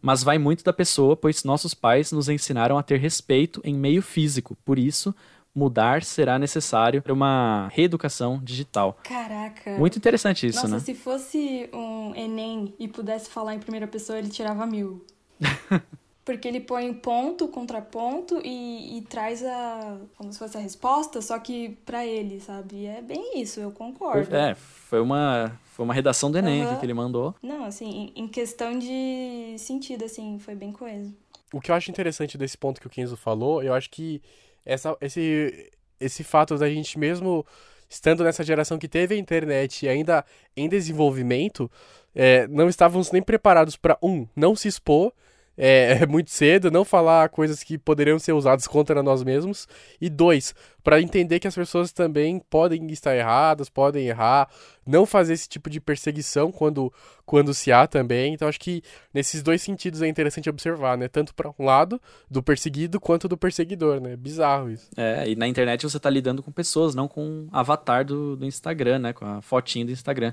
Mas 0.03 0.25
vai 0.25 0.37
muito 0.37 0.65
da 0.65 0.73
pessoa, 0.73 1.17
pois 1.17 1.45
nossos 1.45 1.73
pais 1.73 2.11
nos 2.11 2.29
ensinaram 2.29 2.77
a 2.77 2.83
ter 2.83 2.99
respeito 2.99 3.61
em 3.65 3.75
meio 3.75 4.03
físico. 4.03 4.57
Por 4.65 4.79
isso, 4.79 5.15
mudar 5.55 6.03
será 6.03 6.39
necessário 6.39 7.01
para 7.01 7.13
uma 7.13 7.69
reeducação 7.73 8.41
digital. 8.43 8.99
Caraca. 9.05 9.79
Muito 9.79 9.97
interessante 9.97 10.47
isso, 10.47 10.63
Nossa, 10.63 10.75
né? 10.75 10.81
se 10.81 10.95
fosse 10.95 11.71
um 11.73 12.15
Enem 12.17 12.75
e 12.79 12.89
pudesse 12.89 13.31
falar 13.31 13.55
em 13.55 13.59
primeira 13.59 13.87
pessoa, 13.87 14.19
ele 14.19 14.29
tirava 14.29 14.67
mil. 14.67 15.05
Porque 16.25 16.47
ele 16.47 16.61
põe 16.61 16.93
ponto, 16.95 17.49
contraponto 17.49 18.41
e, 18.45 18.99
e 18.99 19.03
traz 19.03 19.45
a. 19.45 19.99
como 20.17 20.33
se 20.33 20.39
fosse 20.39 20.57
a 20.57 20.61
resposta, 20.61 21.21
só 21.21 21.39
que 21.39 21.71
pra 21.85 22.07
ele, 22.07 22.39
sabe? 22.41 22.77
E 22.77 22.87
é 22.87 23.03
bem 23.03 23.41
isso, 23.41 23.59
eu 23.59 23.73
concordo. 23.73 24.35
É, 24.35 24.55
foi 24.55 25.01
uma, 25.01 25.59
foi 25.73 25.85
uma 25.85 25.93
redação 25.93 26.31
do 26.31 26.39
Enem 26.39 26.65
aqui 26.65 26.79
que 26.79 26.87
ele 26.87 26.95
mandou. 26.95 27.35
Não, 27.43 27.65
assim, 27.65 28.13
em 28.17 28.23
em 28.23 28.29
questão 28.29 28.79
de 28.79 29.57
sentido, 29.59 30.05
assim, 30.05 30.39
foi 30.39 30.55
bem 30.55 30.71
coeso. 30.71 31.13
O 31.53 31.61
que 31.61 31.71
eu 31.71 31.75
acho 31.75 31.91
interessante 31.91 32.39
desse 32.39 32.57
ponto 32.57 32.81
que 32.81 32.87
o 32.87 32.91
Kenzo 32.91 33.17
falou, 33.17 33.63
eu 33.63 33.75
acho 33.75 33.91
que 33.91 34.23
essa, 34.65 34.97
esse, 35.01 35.71
esse 36.01 36.23
fato 36.25 36.57
da 36.57 36.69
gente 36.69 36.99
mesmo 36.99 37.45
estando 37.91 38.25
nessa 38.25 38.43
geração 38.43 38.79
que 38.79 38.89
teve 38.89 39.15
a 39.15 39.19
internet 39.19 39.85
e 39.85 39.89
ainda 39.89 40.25
em 40.57 40.69
desenvolvimento, 40.69 41.71
é, 42.15 42.47
não 42.49 42.69
estávamos 42.69 43.11
nem 43.13 43.21
preparados 43.21 43.77
para 43.77 43.99
um, 44.03 44.27
não 44.35 44.57
se 44.57 44.69
expor 44.69 45.13
é, 45.59 46.07
muito 46.07 46.31
cedo, 46.31 46.71
não 46.71 46.85
falar 46.85 47.29
coisas 47.29 47.63
que 47.63 47.77
poderiam 47.77 48.19
ser 48.19 48.33
usadas 48.33 48.67
contra 48.67 49.03
nós 49.03 49.23
mesmos, 49.23 49.69
e 50.01 50.09
dois, 50.09 50.55
para 50.83 51.01
entender 51.01 51.39
que 51.39 51.47
as 51.47 51.55
pessoas 51.55 51.93
também 51.93 52.41
podem 52.51 52.87
estar 52.91 53.15
erradas, 53.15 53.69
podem 53.69 54.07
errar, 54.07 54.49
não 54.87 55.07
fazer 55.07 55.35
esse 55.35 55.49
tipo 55.49 55.71
de 55.71 55.81
perseguição 55.81 56.51
quando, 56.51 56.93
quando 57.25 57.55
se 57.55 57.71
há 57.71 57.87
também. 57.87 58.35
Então 58.35 58.49
acho 58.49 58.59
que 58.59 58.83
nesses 59.15 59.43
dois 59.43 59.63
sentidos 59.63 60.03
é 60.03 60.09
interessante 60.09 60.51
observar, 60.51 60.99
né? 60.99 61.07
Tanto 61.07 61.35
para 61.35 61.51
um 61.57 61.65
lado 61.65 62.01
do 62.29 62.43
perseguido 62.43 63.01
quanto 63.01 63.29
do 63.29 63.37
perseguidor, 63.37 64.01
né? 64.01 64.17
Bizarro 64.17 64.71
isso. 64.71 64.91
É, 64.97 65.29
e 65.29 65.37
na 65.37 65.47
internet 65.47 65.85
você 65.85 66.01
tá 66.01 66.11
lidando 66.11 66.43
com 66.43 66.51
pessoas, 66.51 66.95
não 66.95 67.07
com 67.07 67.23
um 67.23 67.49
avatar 67.53 68.05
do, 68.05 68.37
do 68.37 68.45
Instagram, 68.45 68.99
né? 68.99 69.13
Com 69.13 69.25
a 69.25 69.41
fotinho 69.41 69.87
do 69.87 69.93
Instagram. 69.93 70.33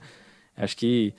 Acho 0.58 0.76
que 0.76 1.14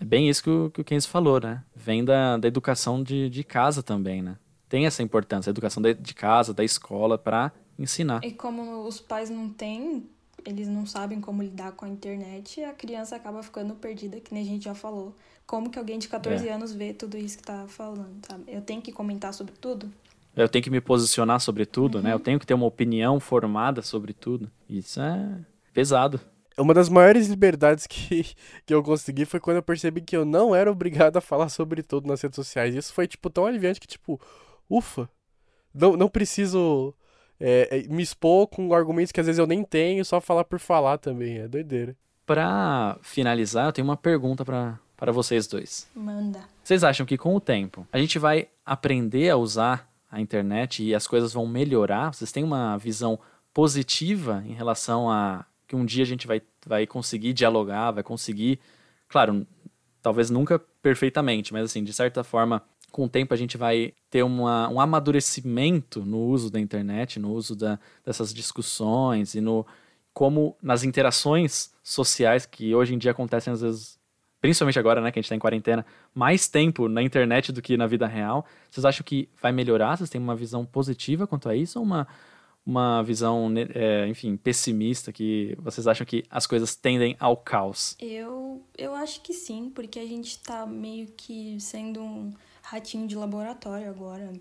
é 0.00 0.04
bem 0.04 0.28
isso 0.28 0.42
que 0.42 0.50
o, 0.50 0.70
que 0.70 0.80
o 0.80 0.84
Kenzo 0.84 1.08
falou, 1.08 1.40
né? 1.40 1.62
Vem 1.74 2.04
da, 2.04 2.36
da 2.36 2.48
educação 2.48 3.02
de, 3.02 3.28
de 3.30 3.44
casa 3.44 3.82
também, 3.82 4.22
né? 4.22 4.36
Tem 4.68 4.86
essa 4.86 5.02
importância, 5.02 5.50
a 5.50 5.52
educação 5.52 5.82
de, 5.82 5.94
de 5.94 6.14
casa, 6.14 6.52
da 6.52 6.64
escola, 6.64 7.16
para 7.16 7.52
ensinar. 7.78 8.24
E 8.24 8.32
como 8.32 8.86
os 8.86 9.00
pais 9.00 9.30
não 9.30 9.48
têm, 9.48 10.08
eles 10.44 10.66
não 10.68 10.84
sabem 10.84 11.20
como 11.20 11.42
lidar 11.42 11.72
com 11.72 11.84
a 11.84 11.88
internet, 11.88 12.62
a 12.64 12.72
criança 12.72 13.14
acaba 13.16 13.42
ficando 13.42 13.74
perdida, 13.74 14.20
que 14.20 14.34
nem 14.34 14.42
a 14.42 14.46
gente 14.46 14.64
já 14.64 14.74
falou. 14.74 15.14
Como 15.46 15.70
que 15.70 15.78
alguém 15.78 15.98
de 15.98 16.08
14 16.08 16.48
É. 16.48 16.52
anos 16.52 16.72
vê 16.72 16.92
tudo 16.92 17.16
isso 17.16 17.36
que 17.38 17.44
tá 17.44 17.66
falando, 17.68 18.16
sabe? 18.26 18.44
Eu 18.48 18.62
tenho 18.62 18.80
que 18.82 18.90
comentar 18.90 19.32
sobre 19.32 19.54
tudo? 19.60 19.90
Eu 20.34 20.48
tenho 20.48 20.64
que 20.64 20.70
me 20.70 20.80
posicionar 20.80 21.38
sobre 21.40 21.64
tudo, 21.64 21.98
Uhum. 21.98 22.04
né? 22.04 22.12
Eu 22.12 22.18
tenho 22.18 22.40
que 22.40 22.46
ter 22.46 22.54
uma 22.54 22.66
opinião 22.66 23.20
formada 23.20 23.80
sobre 23.82 24.12
tudo. 24.12 24.50
Isso 24.68 25.00
é 25.00 25.38
pesado. 25.72 26.20
Uma 26.56 26.74
das 26.74 26.88
maiores 26.88 27.26
liberdades 27.26 27.86
que, 27.86 28.34
que 28.64 28.74
eu 28.74 28.82
consegui 28.82 29.24
foi 29.24 29.40
quando 29.40 29.56
eu 29.56 29.62
percebi 29.62 30.00
que 30.00 30.16
eu 30.16 30.24
não 30.24 30.54
era 30.54 30.70
obrigado 30.70 31.16
a 31.16 31.20
falar 31.20 31.48
sobre 31.48 31.82
tudo 31.82 32.08
nas 32.08 32.20
redes 32.20 32.36
sociais. 32.36 32.74
Isso 32.74 32.92
foi, 32.92 33.06
tipo, 33.06 33.28
tão 33.30 33.46
aliviante 33.46 33.80
que, 33.80 33.86
tipo, 33.86 34.20
ufa, 34.68 35.08
não, 35.74 35.96
não 35.96 36.08
preciso 36.08 36.94
é, 37.40 37.68
é, 37.70 37.88
me 37.88 38.02
expor 38.02 38.46
com 38.46 38.72
argumentos 38.72 39.12
que 39.12 39.20
às 39.20 39.26
vezes 39.26 39.38
eu 39.38 39.46
nem 39.46 39.64
tenho, 39.64 40.04
só 40.04 40.20
falar 40.20 40.44
por 40.44 40.58
falar 40.58 40.98
também. 40.98 41.38
É 41.38 41.48
doideira. 41.48 41.96
Pra 42.24 42.98
finalizar, 43.02 43.66
eu 43.66 43.72
tenho 43.72 43.86
uma 43.86 43.96
pergunta 43.96 44.44
pra 44.44 44.78
para 44.96 45.12
vocês 45.12 45.46
dois. 45.46 45.88
Manda. 45.94 46.40
Vocês 46.62 46.82
acham 46.82 47.04
que 47.04 47.18
com 47.18 47.34
o 47.34 47.40
tempo 47.40 47.86
a 47.92 47.98
gente 47.98 48.18
vai 48.18 48.48
aprender 48.64 49.28
a 49.28 49.36
usar 49.36 49.88
a 50.10 50.20
internet 50.20 50.82
e 50.82 50.94
as 50.94 51.06
coisas 51.06 51.32
vão 51.32 51.46
melhorar? 51.46 52.14
Vocês 52.14 52.32
têm 52.32 52.44
uma 52.44 52.76
visão 52.78 53.18
positiva 53.52 54.42
em 54.46 54.54
relação 54.54 55.10
a 55.10 55.44
que 55.66 55.76
um 55.76 55.84
dia 55.84 56.02
a 56.02 56.06
gente 56.06 56.26
vai, 56.26 56.42
vai 56.66 56.86
conseguir 56.86 57.32
dialogar, 57.32 57.90
vai 57.90 58.02
conseguir, 58.02 58.60
claro, 59.08 59.46
talvez 60.02 60.30
nunca 60.30 60.58
perfeitamente, 60.58 61.52
mas 61.52 61.64
assim, 61.64 61.82
de 61.82 61.92
certa 61.92 62.22
forma, 62.22 62.62
com 62.92 63.06
o 63.06 63.08
tempo 63.08 63.34
a 63.34 63.36
gente 63.36 63.56
vai 63.56 63.92
ter 64.10 64.22
uma, 64.22 64.68
um 64.68 64.80
amadurecimento 64.80 66.04
no 66.04 66.18
uso 66.18 66.50
da 66.50 66.60
internet, 66.60 67.18
no 67.18 67.32
uso 67.32 67.56
da, 67.56 67.78
dessas 68.04 68.32
discussões 68.32 69.34
e 69.34 69.40
no 69.40 69.66
como 70.12 70.56
nas 70.62 70.84
interações 70.84 71.72
sociais 71.82 72.46
que 72.46 72.72
hoje 72.72 72.94
em 72.94 72.98
dia 72.98 73.10
acontecem 73.10 73.52
às 73.52 73.62
vezes, 73.62 73.98
principalmente 74.40 74.78
agora, 74.78 75.00
né, 75.00 75.10
que 75.10 75.18
a 75.18 75.20
gente 75.20 75.26
está 75.26 75.34
em 75.34 75.40
quarentena, 75.40 75.84
mais 76.14 76.46
tempo 76.46 76.88
na 76.88 77.02
internet 77.02 77.50
do 77.50 77.60
que 77.60 77.76
na 77.76 77.88
vida 77.88 78.06
real. 78.06 78.46
Vocês 78.70 78.84
acham 78.84 79.02
que 79.04 79.28
vai 79.42 79.50
melhorar? 79.50 79.96
Vocês 79.96 80.08
têm 80.08 80.20
uma 80.20 80.36
visão 80.36 80.64
positiva 80.64 81.26
quanto 81.26 81.48
a 81.48 81.56
isso 81.56 81.80
ou 81.80 81.84
uma 81.84 82.06
uma 82.66 83.02
visão, 83.02 83.48
né, 83.48 83.66
é, 83.74 84.06
enfim, 84.08 84.36
pessimista, 84.36 85.12
que 85.12 85.56
vocês 85.58 85.86
acham 85.86 86.06
que 86.06 86.24
as 86.30 86.46
coisas 86.46 86.74
tendem 86.74 87.14
ao 87.20 87.36
caos? 87.36 87.94
Eu, 88.00 88.62
eu 88.76 88.94
acho 88.94 89.20
que 89.20 89.32
sim, 89.34 89.70
porque 89.74 89.98
a 89.98 90.06
gente 90.06 90.38
tá 90.38 90.64
meio 90.64 91.08
que 91.16 91.58
sendo 91.60 92.00
um 92.00 92.32
ratinho 92.62 93.06
de 93.06 93.14
laboratório 93.14 93.88
agora. 93.88 94.32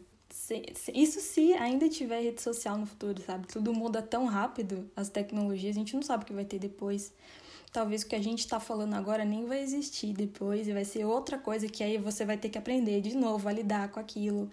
Isso 0.94 1.20
se 1.20 1.54
ainda 1.54 1.88
tiver 1.90 2.22
rede 2.22 2.42
social 2.42 2.78
no 2.78 2.86
futuro, 2.86 3.22
sabe? 3.22 3.46
Tudo 3.48 3.74
muda 3.74 4.02
tão 4.02 4.26
rápido, 4.26 4.90
as 4.96 5.10
tecnologias, 5.10 5.76
a 5.76 5.80
gente 5.80 5.96
não 5.96 6.02
sabe 6.02 6.24
o 6.24 6.26
que 6.26 6.34
vai 6.34 6.46
ter 6.46 6.60
depois. 6.60 7.14
Talvez 7.72 8.04
o 8.04 8.08
que 8.08 8.16
a 8.16 8.22
gente 8.22 8.40
está 8.40 8.60
falando 8.60 8.94
agora 8.94 9.26
nem 9.26 9.46
vai 9.46 9.62
existir 9.62 10.14
depois, 10.14 10.68
e 10.68 10.74
vai 10.74 10.86
ser 10.86 11.06
outra 11.06 11.38
coisa 11.38 11.68
que 11.68 11.84
aí 11.84 11.98
você 11.98 12.24
vai 12.24 12.38
ter 12.38 12.50
que 12.50 12.58
aprender 12.58 13.02
de 13.02 13.18
novo 13.18 13.50
a 13.50 13.52
lidar 13.52 13.90
com 13.90 14.00
aquilo. 14.00 14.50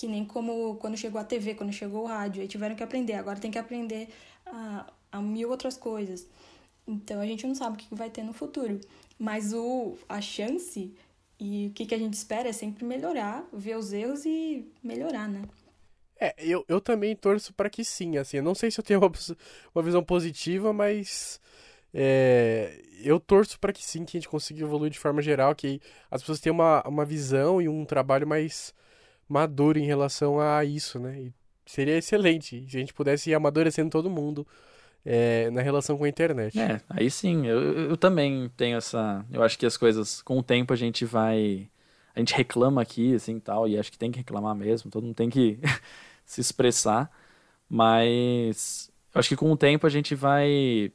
Que 0.00 0.06
nem 0.06 0.24
como 0.24 0.76
quando 0.76 0.96
chegou 0.96 1.20
a 1.20 1.24
TV, 1.24 1.54
quando 1.54 1.74
chegou 1.74 2.04
o 2.04 2.06
rádio, 2.06 2.40
aí 2.40 2.48
tiveram 2.48 2.74
que 2.74 2.82
aprender. 2.82 3.12
Agora 3.12 3.38
tem 3.38 3.50
que 3.50 3.58
aprender 3.58 4.08
a, 4.46 4.90
a 5.12 5.20
mil 5.20 5.50
outras 5.50 5.76
coisas. 5.76 6.26
Então 6.88 7.20
a 7.20 7.26
gente 7.26 7.46
não 7.46 7.54
sabe 7.54 7.74
o 7.74 7.78
que 7.78 7.94
vai 7.94 8.08
ter 8.08 8.22
no 8.22 8.32
futuro. 8.32 8.80
Mas 9.18 9.52
o, 9.52 9.98
a 10.08 10.18
chance 10.22 10.94
e 11.38 11.66
o 11.66 11.70
que, 11.72 11.84
que 11.84 11.94
a 11.94 11.98
gente 11.98 12.14
espera 12.14 12.48
é 12.48 12.52
sempre 12.52 12.82
melhorar, 12.82 13.46
ver 13.52 13.76
os 13.76 13.92
erros 13.92 14.24
e 14.24 14.66
melhorar, 14.82 15.28
né? 15.28 15.42
É, 16.18 16.34
eu, 16.38 16.64
eu 16.66 16.80
também 16.80 17.14
torço 17.14 17.52
para 17.52 17.68
que 17.68 17.84
sim, 17.84 18.16
assim, 18.16 18.38
eu 18.38 18.42
não 18.42 18.54
sei 18.54 18.70
se 18.70 18.80
eu 18.80 18.84
tenho 18.84 19.00
uma, 19.04 19.12
uma 19.74 19.82
visão 19.82 20.02
positiva, 20.02 20.72
mas 20.72 21.38
é, 21.92 22.82
eu 23.02 23.20
torço 23.20 23.60
para 23.60 23.72
que 23.72 23.84
sim, 23.84 24.06
que 24.06 24.16
a 24.16 24.20
gente 24.20 24.30
consiga 24.30 24.62
evoluir 24.62 24.90
de 24.90 24.98
forma 24.98 25.20
geral, 25.20 25.54
que 25.54 25.78
as 26.10 26.22
pessoas 26.22 26.40
tenham 26.40 26.54
uma, 26.54 26.82
uma 26.88 27.04
visão 27.04 27.60
e 27.60 27.68
um 27.68 27.84
trabalho 27.84 28.26
mais 28.26 28.72
maduro 29.30 29.78
em 29.78 29.86
relação 29.86 30.40
a 30.40 30.64
isso, 30.64 30.98
né? 30.98 31.20
E 31.20 31.34
seria 31.64 31.96
excelente 31.96 32.66
se 32.68 32.76
a 32.76 32.80
gente 32.80 32.92
pudesse 32.92 33.30
ir 33.30 33.34
amadurecendo 33.34 33.90
todo 33.90 34.10
mundo 34.10 34.46
é, 35.04 35.48
na 35.50 35.62
relação 35.62 35.96
com 35.96 36.04
a 36.04 36.08
internet. 36.08 36.58
É, 36.58 36.80
aí 36.90 37.08
sim, 37.10 37.46
eu, 37.46 37.90
eu 37.90 37.96
também 37.96 38.50
tenho 38.56 38.76
essa. 38.76 39.24
Eu 39.30 39.42
acho 39.42 39.56
que 39.58 39.64
as 39.64 39.76
coisas, 39.76 40.20
com 40.22 40.38
o 40.38 40.42
tempo, 40.42 40.72
a 40.72 40.76
gente 40.76 41.04
vai. 41.04 41.70
A 42.14 42.18
gente 42.18 42.34
reclama 42.34 42.82
aqui, 42.82 43.14
assim 43.14 43.38
tal, 43.38 43.68
e 43.68 43.78
acho 43.78 43.92
que 43.92 43.98
tem 43.98 44.10
que 44.10 44.18
reclamar 44.18 44.54
mesmo, 44.54 44.90
todo 44.90 45.04
mundo 45.04 45.14
tem 45.14 45.30
que 45.30 45.60
se 46.26 46.40
expressar, 46.40 47.08
mas 47.68 48.90
eu 49.14 49.20
acho 49.20 49.28
que 49.28 49.36
com 49.36 49.50
o 49.52 49.56
tempo 49.56 49.86
a 49.86 49.90
gente 49.90 50.14
vai 50.16 50.92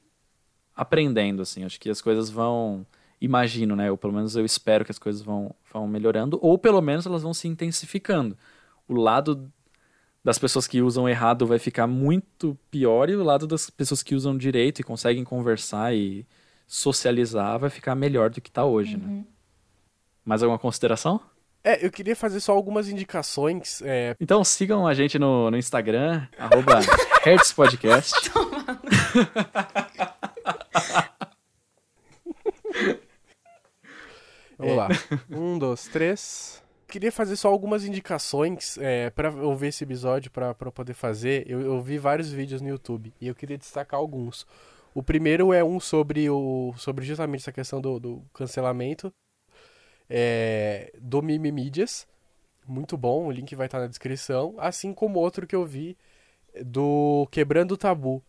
aprendendo, 0.75 1.41
assim, 1.41 1.63
acho 1.63 1.79
que 1.79 1.89
as 1.89 2.01
coisas 2.01 2.29
vão 2.29 2.85
imagino, 3.19 3.75
né? 3.75 3.91
Ou 3.91 3.97
pelo 3.97 4.13
menos 4.13 4.35
eu 4.35 4.45
espero 4.45 4.85
que 4.85 4.91
as 4.91 4.99
coisas 4.99 5.21
vão, 5.21 5.53
vão 5.71 5.87
melhorando, 5.87 6.39
ou 6.41 6.57
pelo 6.57 6.81
menos 6.81 7.05
elas 7.05 7.23
vão 7.23 7.33
se 7.33 7.47
intensificando. 7.47 8.37
O 8.87 8.95
lado 8.95 9.51
das 10.23 10.39
pessoas 10.39 10.67
que 10.67 10.81
usam 10.81 11.07
errado 11.07 11.45
vai 11.45 11.59
ficar 11.59 11.87
muito 11.87 12.57
pior 12.71 13.09
e 13.09 13.15
o 13.15 13.23
lado 13.23 13.45
das 13.45 13.69
pessoas 13.69 14.01
que 14.01 14.15
usam 14.15 14.37
direito 14.37 14.79
e 14.79 14.83
conseguem 14.83 15.23
conversar 15.23 15.95
e 15.95 16.25
socializar 16.67 17.59
vai 17.59 17.69
ficar 17.69 17.93
melhor 17.93 18.31
do 18.31 18.41
que 18.41 18.49
está 18.49 18.65
hoje, 18.65 18.97
né? 18.97 19.05
uhum. 19.05 19.17
né? 19.17 19.25
Mais 20.23 20.41
alguma 20.41 20.57
consideração? 20.57 21.21
É, 21.63 21.85
eu 21.85 21.91
queria 21.91 22.15
fazer 22.15 22.39
só 22.39 22.53
algumas 22.53 22.89
indicações. 22.89 23.81
É... 23.83 24.15
Então 24.19 24.43
sigam 24.43 24.87
a 24.87 24.93
gente 24.93 25.19
no, 25.19 25.51
no 25.51 25.57
Instagram, 25.57 26.27
arroba 26.37 26.79
HertzPodcast. 27.25 28.31
Vamos 34.57 34.73
é. 34.73 34.75
lá. 34.75 34.87
Um, 35.29 35.57
dois, 35.57 35.87
três. 35.87 36.63
Queria 36.87 37.11
fazer 37.11 37.35
só 37.35 37.49
algumas 37.49 37.83
indicações 37.83 38.77
é, 38.77 39.09
para 39.09 39.31
ouvir 39.31 39.67
esse 39.67 39.83
episódio, 39.83 40.31
para 40.31 40.53
poder 40.53 40.93
fazer. 40.93 41.49
Eu, 41.49 41.61
eu 41.61 41.81
vi 41.81 41.97
vários 41.97 42.31
vídeos 42.31 42.61
no 42.61 42.69
YouTube 42.69 43.13
e 43.19 43.27
eu 43.27 43.35
queria 43.35 43.57
destacar 43.57 43.99
alguns. 43.99 44.45
O 44.93 45.03
primeiro 45.03 45.51
é 45.51 45.63
um 45.63 45.79
sobre, 45.79 46.29
o, 46.29 46.73
sobre 46.77 47.03
justamente 47.03 47.41
essa 47.41 47.51
questão 47.51 47.81
do, 47.81 47.99
do 47.99 48.23
cancelamento 48.33 49.11
é, 50.09 50.93
do 51.01 51.21
Mimi 51.21 51.51
Mídias. 51.51 52.07
Muito 52.67 52.97
bom, 52.97 53.27
o 53.27 53.31
link 53.31 53.53
vai 53.55 53.67
estar 53.67 53.79
na 53.79 53.87
descrição. 53.87 54.55
Assim 54.57 54.93
como 54.93 55.19
outro 55.19 55.45
que 55.45 55.55
eu 55.55 55.65
vi 55.65 55.97
do 56.63 57.27
Quebrando 57.31 57.73
o 57.73 57.77
Tabu 57.77 58.23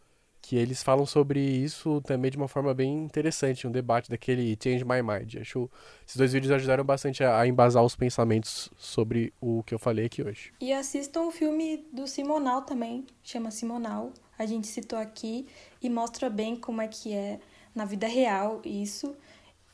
que 0.46 0.54
eles 0.54 0.80
falam 0.80 1.04
sobre 1.04 1.40
isso 1.40 2.00
também 2.02 2.30
de 2.30 2.36
uma 2.36 2.46
forma 2.46 2.72
bem 2.72 3.02
interessante, 3.02 3.66
um 3.66 3.70
debate 3.70 4.08
daquele 4.08 4.56
Change 4.62 4.84
My 4.84 5.02
Mind. 5.02 5.34
Acho 5.40 5.68
esses 6.06 6.16
dois 6.16 6.32
vídeos 6.32 6.52
ajudaram 6.52 6.84
bastante 6.84 7.24
a, 7.24 7.44
embasar 7.44 7.82
os 7.82 7.96
pensamentos 7.96 8.70
sobre 8.78 9.32
o 9.40 9.64
que 9.64 9.74
eu 9.74 9.78
falei 9.78 10.06
aqui 10.06 10.22
hoje. 10.22 10.52
E 10.60 10.72
assistam 10.72 11.22
o 11.22 11.32
filme 11.32 11.84
do 11.92 12.06
Simonal 12.06 12.62
também, 12.62 13.04
chama 13.24 13.50
Simonal. 13.50 14.12
A 14.38 14.46
gente 14.46 14.68
citou 14.68 15.00
aqui 15.00 15.48
e 15.82 15.90
mostra 15.90 16.30
bem 16.30 16.54
como 16.54 16.80
é 16.80 16.86
que 16.86 17.12
é 17.12 17.40
na 17.74 17.84
vida 17.84 18.06
real 18.06 18.62
isso 18.64 19.16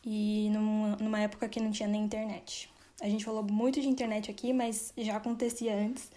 e 0.02 0.50
numa 0.98 1.20
época 1.20 1.50
que 1.50 1.60
não 1.60 1.70
tinha 1.70 1.88
nem 1.88 2.02
internet. 2.02 2.70
A 3.02 3.08
gente 3.10 3.26
falou 3.26 3.42
muito 3.42 3.78
de 3.78 3.88
internet 3.88 4.30
aqui, 4.30 4.54
mas 4.54 4.94
já 4.96 5.16
acontecia 5.16 5.76
antes 5.76 6.10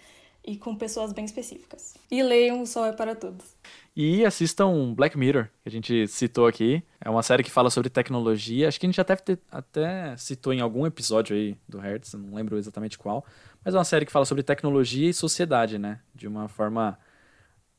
e 0.46 0.56
com 0.56 0.76
pessoas 0.76 1.12
bem 1.12 1.26
específicas. 1.26 1.96
E 2.10 2.22
leiam 2.22 2.62
O 2.62 2.68
Sol 2.68 2.86
é 2.86 2.94
para 2.94 3.16
Todos. 3.16 3.56
E 3.96 4.26
assistam 4.26 4.94
Black 4.94 5.18
Mirror, 5.18 5.46
que 5.64 5.70
a 5.70 5.72
gente 5.72 6.06
citou 6.08 6.48
aqui. 6.48 6.84
É 7.00 7.10
uma 7.10 7.24
série 7.24 7.44
que 7.44 7.50
fala 7.50 7.70
sobre 7.70 7.90
tecnologia. 7.90 8.68
Acho 8.68 8.78
que 8.78 8.86
a 8.86 8.90
gente 8.90 9.00
até, 9.00 9.18
até 9.50 10.18
citou 10.18 10.52
em 10.52 10.60
algum 10.60 10.86
episódio 10.86 11.34
aí 11.34 11.56
do 11.68 11.80
Hertz, 11.80 12.14
não 12.14 12.36
lembro 12.36 12.58
exatamente 12.58 12.98
qual. 12.98 13.26
Mas 13.64 13.74
é 13.74 13.78
uma 13.78 13.86
série 13.86 14.06
que 14.06 14.12
fala 14.12 14.26
sobre 14.26 14.44
tecnologia 14.44 15.10
e 15.10 15.14
sociedade, 15.14 15.80
né? 15.80 16.02
De 16.14 16.28
uma 16.28 16.50
forma, 16.50 17.00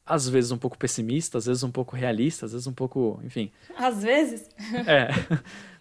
às 0.07 0.27
vezes 0.27 0.51
um 0.51 0.57
pouco 0.57 0.79
pessimista, 0.79 1.37
às 1.37 1.45
vezes 1.45 1.63
um 1.63 1.71
pouco 1.71 1.95
realista, 1.95 2.47
às 2.47 2.53
vezes 2.53 2.67
um 2.67 2.73
pouco. 2.73 3.21
Enfim. 3.23 3.53
Às 3.77 4.03
vezes? 4.03 4.49
é. 4.89 5.09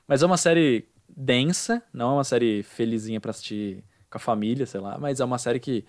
Mas 0.05 0.21
é 0.21 0.25
uma 0.25 0.37
série 0.37 0.85
densa, 1.07 1.81
não 1.93 2.09
é 2.09 2.13
uma 2.15 2.23
série 2.25 2.61
felizinha 2.61 3.21
para 3.21 3.31
assistir 3.31 3.85
com 4.09 4.17
a 4.17 4.19
família, 4.19 4.65
sei 4.65 4.81
lá. 4.81 4.97
Mas 4.97 5.21
é 5.21 5.23
uma 5.23 5.37
série 5.37 5.61
que 5.61 5.85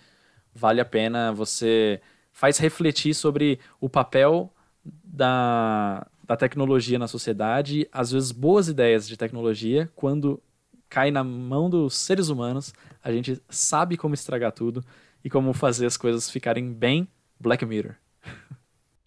vale 0.54 0.80
a 0.80 0.84
pena 0.84 1.32
você 1.32 2.00
faz 2.36 2.58
refletir 2.58 3.14
sobre 3.14 3.58
o 3.80 3.88
papel 3.88 4.52
da, 4.84 6.06
da 6.22 6.36
tecnologia 6.36 6.98
na 6.98 7.08
sociedade, 7.08 7.88
às 7.90 8.12
vezes 8.12 8.30
boas 8.30 8.68
ideias 8.68 9.08
de 9.08 9.16
tecnologia, 9.16 9.90
quando 9.96 10.38
cai 10.86 11.10
na 11.10 11.24
mão 11.24 11.70
dos 11.70 11.96
seres 11.96 12.28
humanos, 12.28 12.74
a 13.02 13.10
gente 13.10 13.42
sabe 13.48 13.96
como 13.96 14.12
estragar 14.12 14.52
tudo 14.52 14.84
e 15.24 15.30
como 15.30 15.54
fazer 15.54 15.86
as 15.86 15.96
coisas 15.96 16.28
ficarem 16.28 16.70
bem 16.74 17.08
Black 17.40 17.64
Mirror. 17.64 17.94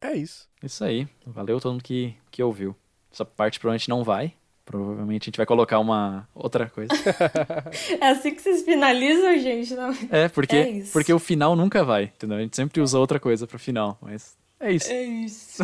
É 0.01 0.15
isso. 0.15 0.49
Isso 0.63 0.83
aí. 0.83 1.07
Valeu 1.23 1.59
todo 1.59 1.73
mundo 1.73 1.83
que, 1.83 2.15
que 2.31 2.41
ouviu. 2.41 2.75
Essa 3.11 3.23
parte 3.23 3.59
provavelmente 3.59 3.89
não 3.89 4.03
vai, 4.03 4.33
Provavelmente 4.69 5.23
a 5.23 5.25
gente 5.25 5.37
vai 5.37 5.47
colocar 5.47 5.79
uma 5.79 6.29
outra 6.31 6.69
coisa. 6.69 6.93
é 7.99 8.09
assim 8.11 8.35
que 8.35 8.39
vocês 8.39 8.61
finalizam, 8.61 9.35
gente? 9.39 9.73
Não... 9.73 9.97
É, 10.11 10.29
porque, 10.29 10.55
é 10.55 10.83
porque 10.93 11.11
o 11.11 11.17
final 11.17 11.55
nunca 11.55 11.83
vai, 11.83 12.03
entendeu? 12.03 12.37
A 12.37 12.41
gente 12.41 12.55
sempre 12.55 12.79
usa 12.79 12.99
outra 12.99 13.19
coisa 13.19 13.47
pro 13.47 13.57
final, 13.57 13.97
mas 13.99 14.37
é 14.59 14.71
isso. 14.71 14.91
É 14.91 15.03
isso. 15.03 15.63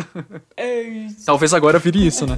É 0.56 0.82
isso. 0.82 1.24
Talvez 1.24 1.54
agora 1.54 1.78
vire 1.78 2.04
isso, 2.04 2.26
né? 2.26 2.36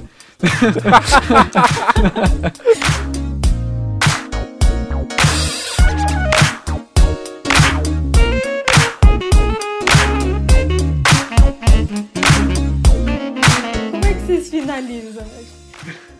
Como 13.91 14.05
é 14.05 14.13
que 14.13 14.21
vocês 14.21 14.49
finalizam? 14.51 15.58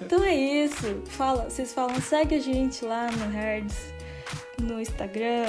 Então 0.09 0.23
é 0.23 0.33
isso. 0.33 1.03
Fala, 1.05 1.43
vocês 1.47 1.71
falam, 1.71 2.01
segue 2.01 2.33
a 2.33 2.39
gente 2.39 2.83
lá 2.83 3.11
no 3.11 3.31
Herds, 3.31 3.77
no 4.59 4.81
Instagram. 4.81 5.45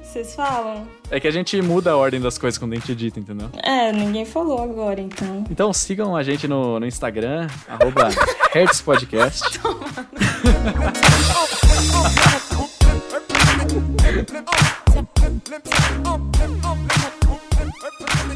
Vocês 0.00 0.32
falam? 0.32 0.86
É 1.10 1.18
que 1.18 1.26
a 1.26 1.30
gente 1.32 1.60
muda 1.60 1.90
a 1.90 1.96
ordem 1.96 2.20
das 2.20 2.38
coisas 2.38 2.56
quando 2.56 2.74
a 2.74 2.76
gente 2.76 2.92
edita, 2.92 3.18
entendeu? 3.18 3.50
É, 3.64 3.90
ninguém 3.90 4.24
falou 4.24 4.62
agora, 4.62 5.00
então. 5.00 5.44
Então 5.50 5.72
sigam 5.72 6.14
a 6.14 6.22
gente 6.22 6.46
no, 6.46 6.78
no 6.78 6.86
Instagram, 6.86 7.48
arroba 7.68 8.10
Podcast. 8.84 9.58
Toma. 9.58 9.80